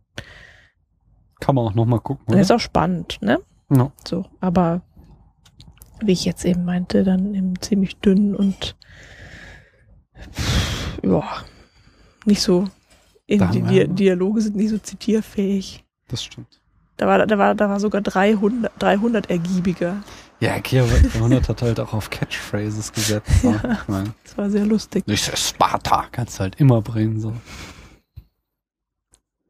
Kann 1.41 1.55
man 1.55 1.67
auch 1.67 1.75
nochmal 1.75 2.01
gucken, 2.01 2.25
der 2.27 2.35
oder? 2.35 2.43
ist 2.43 2.53
auch 2.53 2.61
spannend, 2.61 3.19
ne? 3.23 3.41
Ja. 3.71 3.91
So, 4.07 4.27
aber 4.41 4.83
wie 6.05 6.13
ich 6.13 6.25
jetzt 6.25 6.45
eben 6.45 6.65
meinte, 6.65 7.05
dann 7.05 7.35
eben 7.35 7.61
ziemlich 7.61 7.97
dünn 7.99 8.35
und 8.37 8.77
ja, 11.03 11.23
nicht 12.27 12.43
so, 12.43 12.69
die 13.29 13.39
Dialoge 13.89 14.41
sind 14.43 14.57
nicht 14.57 14.71
so 14.71 14.79
zitierfähig. 14.79 15.85
Das 16.09 16.23
stimmt. 16.23 16.61
Da 17.03 17.09
war, 17.09 17.27
da 17.27 17.37
war, 17.37 17.55
da 17.57 17.69
war 17.69 17.81
sogar 17.81 18.01
300, 18.01 18.71
300 18.79 19.29
ergiebiger. 19.29 19.97
Ja, 20.39 20.61
Kia 20.61 20.85
300 20.85 21.49
hat 21.49 21.63
halt 21.63 21.81
auch 21.81 21.93
auf 21.95 22.11
Catchphrases 22.11 22.93
gesetzt. 22.93 23.29
So. 23.43 23.51
Ich 23.55 23.89
mein, 23.89 24.15
Das 24.23 24.39
war 24.39 24.49
sehr 24.51 24.65
lustig. 24.65 25.03
Is 25.09 25.33
Sparta. 25.49 26.05
Kannst 26.13 26.39
du 26.39 26.43
halt 26.45 26.61
immer 26.61 26.81
bringen, 26.81 27.19
so. 27.19 27.33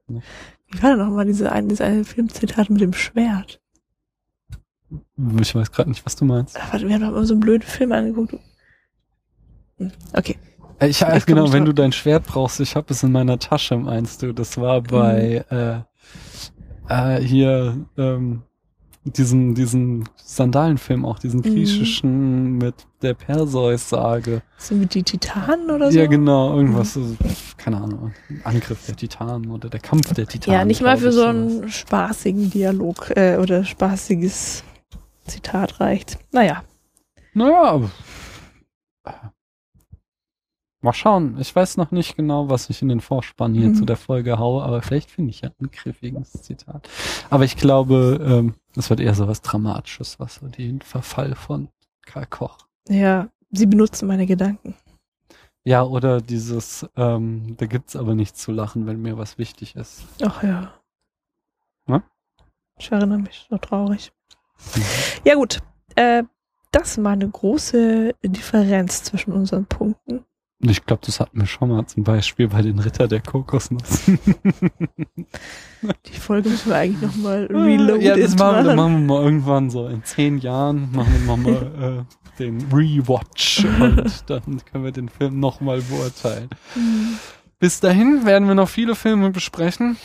Wie 0.09 0.83
war 0.83 0.91
denn 0.97 0.99
nochmal 0.99 1.27
diese 1.27 1.53
eine, 1.53 1.69
diese 1.69 1.85
eine 1.85 2.05
Filmzitat 2.07 2.71
mit 2.71 2.81
dem 2.81 2.95
Schwert? 2.95 3.61
Ich 5.41 5.55
weiß 5.55 5.73
gerade 5.73 5.91
nicht, 5.91 6.07
was 6.07 6.17
du 6.17 6.25
meinst. 6.25 6.57
Warte, 6.71 6.89
Wir 6.89 6.95
haben 6.95 7.03
doch 7.03 7.09
immer 7.09 7.25
so 7.27 7.35
einen 7.35 7.41
blöden 7.41 7.67
Film 7.69 7.93
angeguckt. 7.93 8.35
Hm, 9.77 9.93
Okay. 10.15 10.39
Äh, 10.79 10.89
Ich, 10.89 11.03
Ich 11.03 11.07
komm 11.07 11.21
genau, 11.27 11.53
wenn 11.53 11.67
du 11.67 11.75
dein 11.75 11.93
Schwert 11.93 12.25
brauchst, 12.27 12.61
ich 12.61 12.77
habe 12.77 12.87
es 12.95 13.03
in 13.03 13.13
meiner 13.13 13.39
Tasche, 13.39 13.77
meinst 13.77 14.23
du. 14.23 14.33
Das 14.33 14.57
war 14.59 14.81
bei 14.81 15.45
Mhm. 15.51 15.57
äh, 15.57 15.81
äh, 16.89 17.21
hier 17.21 17.77
ähm, 17.97 18.43
diesen 19.05 19.55
diesen 19.55 20.09
Sandalenfilm 20.17 21.05
auch, 21.05 21.19
diesen 21.19 21.41
Mhm. 21.41 21.43
griechischen 21.55 22.59
mit 22.59 22.75
der 23.03 23.15
Perseus-Sage. 23.15 24.43
Sind 24.59 24.81
wir 24.81 24.87
die 24.87 25.03
Titanen 25.03 25.71
oder 25.71 25.91
so? 25.91 25.99
Ja, 25.99 26.07
genau, 26.07 26.55
irgendwas, 26.57 26.95
so, 26.95 27.17
keine 27.57 27.79
Ahnung, 27.79 28.13
Angriff 28.45 28.87
der 28.87 28.95
Titanen 28.97 29.51
oder 29.51 29.69
der 29.69 29.81
Kampf 29.81 30.15
der 30.15 30.27
Titanen. 30.27 30.59
Ja, 30.59 30.65
nicht 30.65 30.83
mal 30.83 30.97
für 30.97 31.11
so 31.13 31.25
einen 31.25 31.69
spaßigen 31.69 32.51
Dialog 32.51 33.11
äh, 33.17 33.39
oder 33.39 33.65
spaßiges 33.65 34.63
Zitat 35.27 35.81
reicht. 35.81 36.19
Naja, 36.31 36.63
Naja, 37.35 37.63
aber, 37.65 37.91
mal 40.83 40.93
schauen. 40.93 41.37
Ich 41.41 41.55
weiß 41.55 41.77
noch 41.77 41.91
nicht 41.91 42.17
genau, 42.17 42.49
was 42.51 42.69
ich 42.71 42.83
in 42.83 42.89
den 42.89 43.01
Vorspann 43.01 43.55
hier 43.55 43.69
Mhm. 43.69 43.75
zu 43.77 43.85
der 43.85 43.97
Folge 43.97 44.39
haue, 44.39 44.63
aber 44.63 44.83
vielleicht 44.83 45.11
finde 45.11 45.31
ich 45.31 45.41
ja 45.43 45.51
ein 45.61 45.71
griffiges 45.71 46.33
Zitat. 46.43 46.89
Aber 47.31 47.45
ich 47.45 47.57
glaube, 47.57 48.21
ähm, 48.23 48.55
es 48.77 48.91
wird 48.91 49.01
eher 49.01 49.15
so 49.15 49.29
was 49.29 49.41
Dramatisches, 49.43 50.19
was 50.21 50.37
so 50.37 50.49
den 50.49 50.81
Verfall 50.83 51.35
von 51.35 51.69
Karl 52.05 52.27
Koch. 52.27 52.59
ja, 52.89 53.29
sie 53.51 53.67
benutzen 53.67 54.09
meine 54.09 54.27
Gedanken. 54.27 54.75
Ja, 55.65 55.85
oder 55.85 56.21
dieses, 56.21 56.85
ähm, 56.97 57.55
da 57.59 57.67
gibt's 57.67 57.95
aber 57.95 58.15
nichts 58.17 58.41
zu 58.41 58.51
lachen, 58.51 58.87
wenn 58.87 59.01
mir 59.01 59.17
was 59.19 59.39
wichtig 59.39 59.77
ist. 59.77 60.03
Ach 60.23 60.43
ja. 60.43 60.73
Na? 61.87 62.03
Ich 62.79 62.91
erinnere 62.91 63.19
mich, 63.19 63.47
so 63.49 63.59
traurig. 63.59 64.13
Ja 65.25 65.35
gut, 65.37 65.61
äh, 65.95 66.25
das 66.73 67.03
war 67.05 67.13
eine 67.13 67.29
große 67.29 68.15
Differenz 68.25 69.05
zwischen 69.05 69.33
unseren 69.33 69.67
Punkten. 69.67 70.25
Ich 70.65 70.87
glaube, 70.87 71.03
das 71.05 71.19
hatten 71.19 71.41
wir 71.41 71.47
schon 71.47 71.71
mal 71.71 71.87
zum 71.87 72.05
Beispiel 72.05 72.47
bei 72.49 72.63
den 72.63 72.79
Ritter 72.79 73.09
der 73.09 73.21
Kokosnuss. 73.21 74.03
Die 76.07 76.13
Folge 76.19 76.51
müssen 76.51 76.69
wir 76.71 76.77
eigentlich 76.77 77.03
nochmal 77.03 77.47
reloaded 77.51 78.03
Ja, 78.03 78.17
das 78.17 78.37
machen, 78.37 78.67
wir- 78.67 78.75
machen. 78.77 78.93
wir 79.07 79.15
mal 79.15 79.25
irgendwann 79.25 79.71
so 79.71 79.89
in 79.89 80.05
zehn 80.05 80.39
Jahren, 80.39 80.91
machen 80.93 81.13
wir 81.19 81.27
nochmal 81.27 82.07
äh, 82.39 82.39
den 82.39 82.61
Rewatch 82.73 83.65
und 83.65 84.25
dann 84.31 84.61
können 84.71 84.85
wir 84.85 84.93
den 84.93 85.09
Film 85.09 85.41
nochmal 85.41 85.81
beurteilen. 85.83 86.49
Mhm. 86.77 87.19
Bis 87.59 87.81
dahin 87.81 88.25
werden 88.25 88.47
wir 88.47 88.55
noch 88.55 88.69
viele 88.69 88.95
Filme 88.95 89.31
besprechen. 89.31 89.97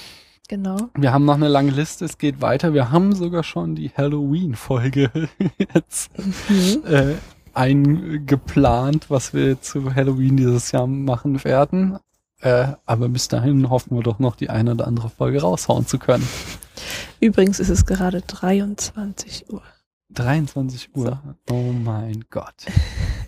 Genau. 0.50 0.78
Wir 0.96 1.12
haben 1.14 1.26
noch 1.26 1.36
eine 1.36 1.50
lange 1.50 1.72
Liste, 1.72 2.06
es 2.06 2.18
geht 2.18 2.42
weiter. 2.42 2.74
Wir 2.74 2.90
haben 2.92 3.14
sogar 3.14 3.44
schon 3.44 3.76
die 3.76 3.92
Halloween-Folge 3.96 5.12
jetzt 5.74 6.10
Mhm. 6.18 6.84
äh, 6.86 7.14
eingeplant, 7.58 9.10
was 9.10 9.34
wir 9.34 9.62
zu 9.62 9.94
Halloween 9.96 10.38
dieses 10.38 10.72
Jahr 10.72 10.88
machen 10.88 11.44
werden. 11.44 12.00
Äh, 12.40 12.74
aber 12.86 13.10
bis 13.10 13.28
dahin 13.28 13.70
hoffen 13.70 13.96
wir 13.96 14.04
doch 14.04 14.20
noch 14.20 14.36
die 14.36 14.50
eine 14.50 14.72
oder 14.74 14.88
andere 14.88 15.10
Folge 15.10 15.42
raushauen 15.42 15.88
zu 15.88 15.98
können. 15.98 16.28
Übrigens 17.20 17.60
ist 17.60 17.70
es 17.70 17.86
gerade 17.86 18.22
23 18.22 19.52
Uhr. 19.52 19.64
23 20.10 20.96
Uhr. 20.96 21.20
Oh 21.50 21.72
mein 21.74 22.26
Gott. 22.30 22.66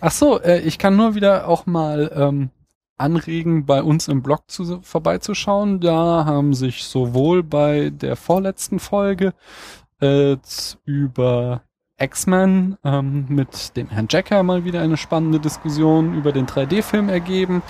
Ach 0.00 0.12
so, 0.12 0.40
äh, 0.40 0.60
ich 0.60 0.78
kann 0.78 0.96
nur 0.96 1.14
wieder 1.14 1.48
auch 1.48 1.66
mal 1.66 2.10
ähm, 2.14 2.50
anregen, 2.96 3.66
bei 3.66 3.82
uns 3.82 4.08
im 4.08 4.22
Blog 4.22 4.48
zu, 4.48 4.80
vorbeizuschauen. 4.82 5.80
Da 5.80 6.24
haben 6.24 6.54
sich 6.54 6.84
sowohl 6.84 7.42
bei 7.42 7.90
der 7.90 8.14
vorletzten 8.14 8.78
Folge 8.78 9.34
äh, 10.00 10.36
über 10.84 11.62
X-Men 12.00 12.78
ähm, 12.84 13.26
mit 13.28 13.76
dem 13.76 13.88
Herrn 13.88 14.06
Jacker 14.08 14.42
mal 14.42 14.64
wieder 14.64 14.80
eine 14.80 14.96
spannende 14.96 15.38
Diskussion 15.38 16.14
über 16.14 16.32
den 16.32 16.46
3D-Film 16.46 17.08
ergeben, 17.08 17.62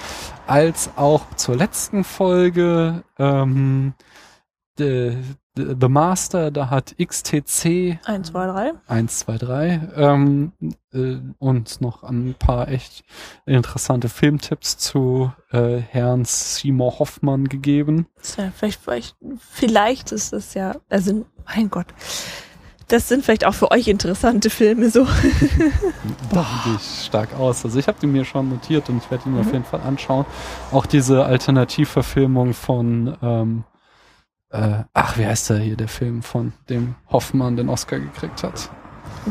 als 0.47 0.90
auch 0.97 1.35
zur 1.35 1.57
letzten 1.57 2.05
Folge 2.05 3.02
ähm, 3.19 3.94
de, 4.78 5.16
The 5.57 5.74
The 5.81 5.89
Master, 5.89 6.51
da 6.52 6.70
hat 6.70 6.94
XTC 6.97 7.98
Eins, 8.05 8.28
zwei, 8.28 8.47
drei. 8.47 8.73
1, 8.86 9.19
2, 9.19 9.39
3 9.39 9.89
ähm, 9.97 10.52
äh, 10.93 11.16
und 11.39 11.81
noch 11.81 12.05
ein 12.05 12.35
paar 12.39 12.69
echt 12.69 13.02
interessante 13.47 14.09
Filmtipps 14.09 14.78
zu 14.78 15.32
äh, 15.51 15.78
Herrn 15.78 16.24
Seymour 16.24 17.01
Hoffmann 17.01 17.48
gegeben. 17.48 18.07
Ja 18.36 18.52
vielleicht, 18.55 18.81
vielleicht, 18.81 19.16
vielleicht 19.39 20.12
ist 20.12 20.32
das 20.32 20.55
ja, 20.55 20.77
also, 20.89 21.27
mein 21.47 21.69
Gott. 21.69 21.89
Das 22.90 23.08
sind 23.08 23.24
vielleicht 23.24 23.44
auch 23.46 23.54
für 23.54 23.70
euch 23.70 23.88
interessante 23.88 24.50
Filme 24.50 24.90
so. 24.90 25.06
Da 26.32 26.46
gehe 26.64 26.74
ich 26.76 27.04
stark 27.06 27.34
aus. 27.34 27.64
Also 27.64 27.78
ich 27.78 27.88
habe 27.88 27.98
die 28.00 28.06
mir 28.06 28.24
schon 28.24 28.48
notiert 28.48 28.88
und 28.88 28.98
ich 29.02 29.10
werde 29.10 29.28
ihn 29.28 29.34
mir 29.34 29.40
auf 29.40 29.52
jeden 29.52 29.64
Fall 29.64 29.80
anschauen. 29.80 30.24
Auch 30.72 30.86
diese 30.86 31.24
Alternativverfilmung 31.24 32.52
von, 32.54 33.16
ähm, 33.22 33.64
äh, 34.50 34.84
ach, 34.94 35.18
wie 35.18 35.26
heißt 35.26 35.50
der 35.50 35.58
hier, 35.58 35.76
der 35.76 35.88
Film, 35.88 36.22
von 36.22 36.52
dem 36.68 36.94
Hoffmann 37.10 37.56
den 37.56 37.68
Oscar 37.68 37.98
gekriegt 37.98 38.42
hat. 38.42 38.70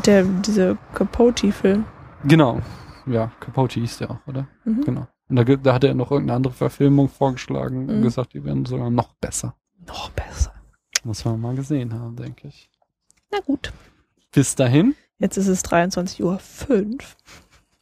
Der, 0.06 0.24
diese 0.24 0.78
Capote-Film. 0.94 1.86
Genau. 2.26 2.62
Ja, 3.06 3.32
Capote 3.40 3.80
hieß 3.80 4.00
der 4.00 4.12
auch, 4.12 4.20
oder? 4.28 4.48
Mhm. 4.66 4.84
Genau. 4.84 5.08
Und 5.30 5.36
da, 5.36 5.44
da 5.44 5.74
hat 5.74 5.84
er 5.84 5.94
noch 5.94 6.12
irgendeine 6.12 6.36
andere 6.38 6.54
Verfilmung 6.54 7.10
vorgeschlagen 7.10 7.88
und 7.90 8.00
Mhm. 8.00 8.04
gesagt, 8.04 8.34
die 8.34 8.44
wären 8.44 8.66
sogar 8.66 8.90
noch 8.90 9.14
besser. 9.16 9.56
Noch 9.88 10.10
besser. 10.12 10.54
Muss 11.04 11.24
man 11.26 11.40
mal 11.40 11.56
gesehen 11.56 11.94
haben, 11.94 12.16
denke 12.18 12.48
ich. 12.50 12.69
Na 13.32 13.40
gut. 13.46 13.72
Bis 14.32 14.56
dahin 14.56 14.96
Jetzt 15.20 15.38
ist 15.38 15.48
es 15.48 15.64
23.05 15.66 16.24
Uhr. 16.24 16.98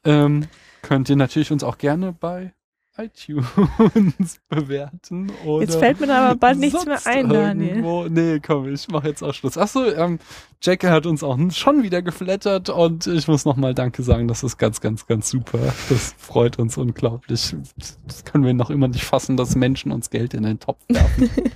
ähm, 0.06 0.48
könnt 0.82 1.10
ihr 1.10 1.16
natürlich 1.16 1.52
uns 1.52 1.64
auch 1.64 1.78
gerne 1.78 2.12
bei 2.14 2.54
iTunes 2.98 4.40
bewerten. 4.50 5.32
Oder 5.46 5.62
Jetzt 5.66 5.76
fällt 5.76 6.00
mir 6.00 6.12
aber 6.16 6.36
bald 6.36 6.58
nichts 6.58 6.84
mehr 6.84 7.00
ein, 7.06 7.30
Daniel. 7.30 7.70
irgendwo. 7.70 8.06
Nee, 8.10 8.40
komm, 8.40 8.74
ich 8.74 8.88
mache 8.88 9.08
jetzt 9.10 9.22
auch 9.22 9.34
Schluss. 9.36 9.56
Achso, 9.56 9.86
ähm, 9.86 10.18
Jackie 10.64 10.88
hat 10.88 11.06
uns 11.06 11.22
auch 11.22 11.38
schon 11.52 11.84
wieder 11.84 12.02
geflattert 12.02 12.70
und 12.70 13.06
ich 13.06 13.28
muss 13.28 13.46
nochmal 13.46 13.76
Danke 13.76 14.02
sagen. 14.02 14.28
Das 14.28 14.44
ist 14.44 14.58
ganz, 14.58 14.82
ganz, 14.82 15.06
ganz 15.06 15.30
super. 15.30 15.60
Das 15.90 16.16
freut 16.18 16.58
uns 16.58 16.76
unglaublich. 16.78 17.56
Das 18.08 18.26
können 18.26 18.44
wir 18.46 18.56
noch 18.56 18.72
immer 18.72 18.88
nicht 18.88 19.04
fassen, 19.04 19.38
dass 19.38 19.56
Menschen 19.56 19.92
uns 19.92 20.10
Geld 20.10 20.34
in 20.34 20.42
den 20.42 20.60
Topf 20.60 20.84
werfen. 20.90 21.30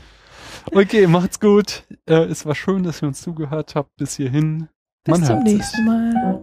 Okay, 0.74 1.08
macht's 1.08 1.40
gut. 1.40 1.84
Äh, 2.08 2.26
es 2.26 2.46
war 2.46 2.56
schön, 2.56 2.84
dass 2.84 3.02
ihr 3.02 3.08
uns 3.08 3.22
zugehört 3.22 3.76
habt 3.76 3.96
bis 3.98 4.16
hierhin. 4.16 4.70
Bis 5.04 5.20
Man 5.20 5.26
zum 5.26 5.44
nächsten 5.44 5.86
Mal. 5.86 6.42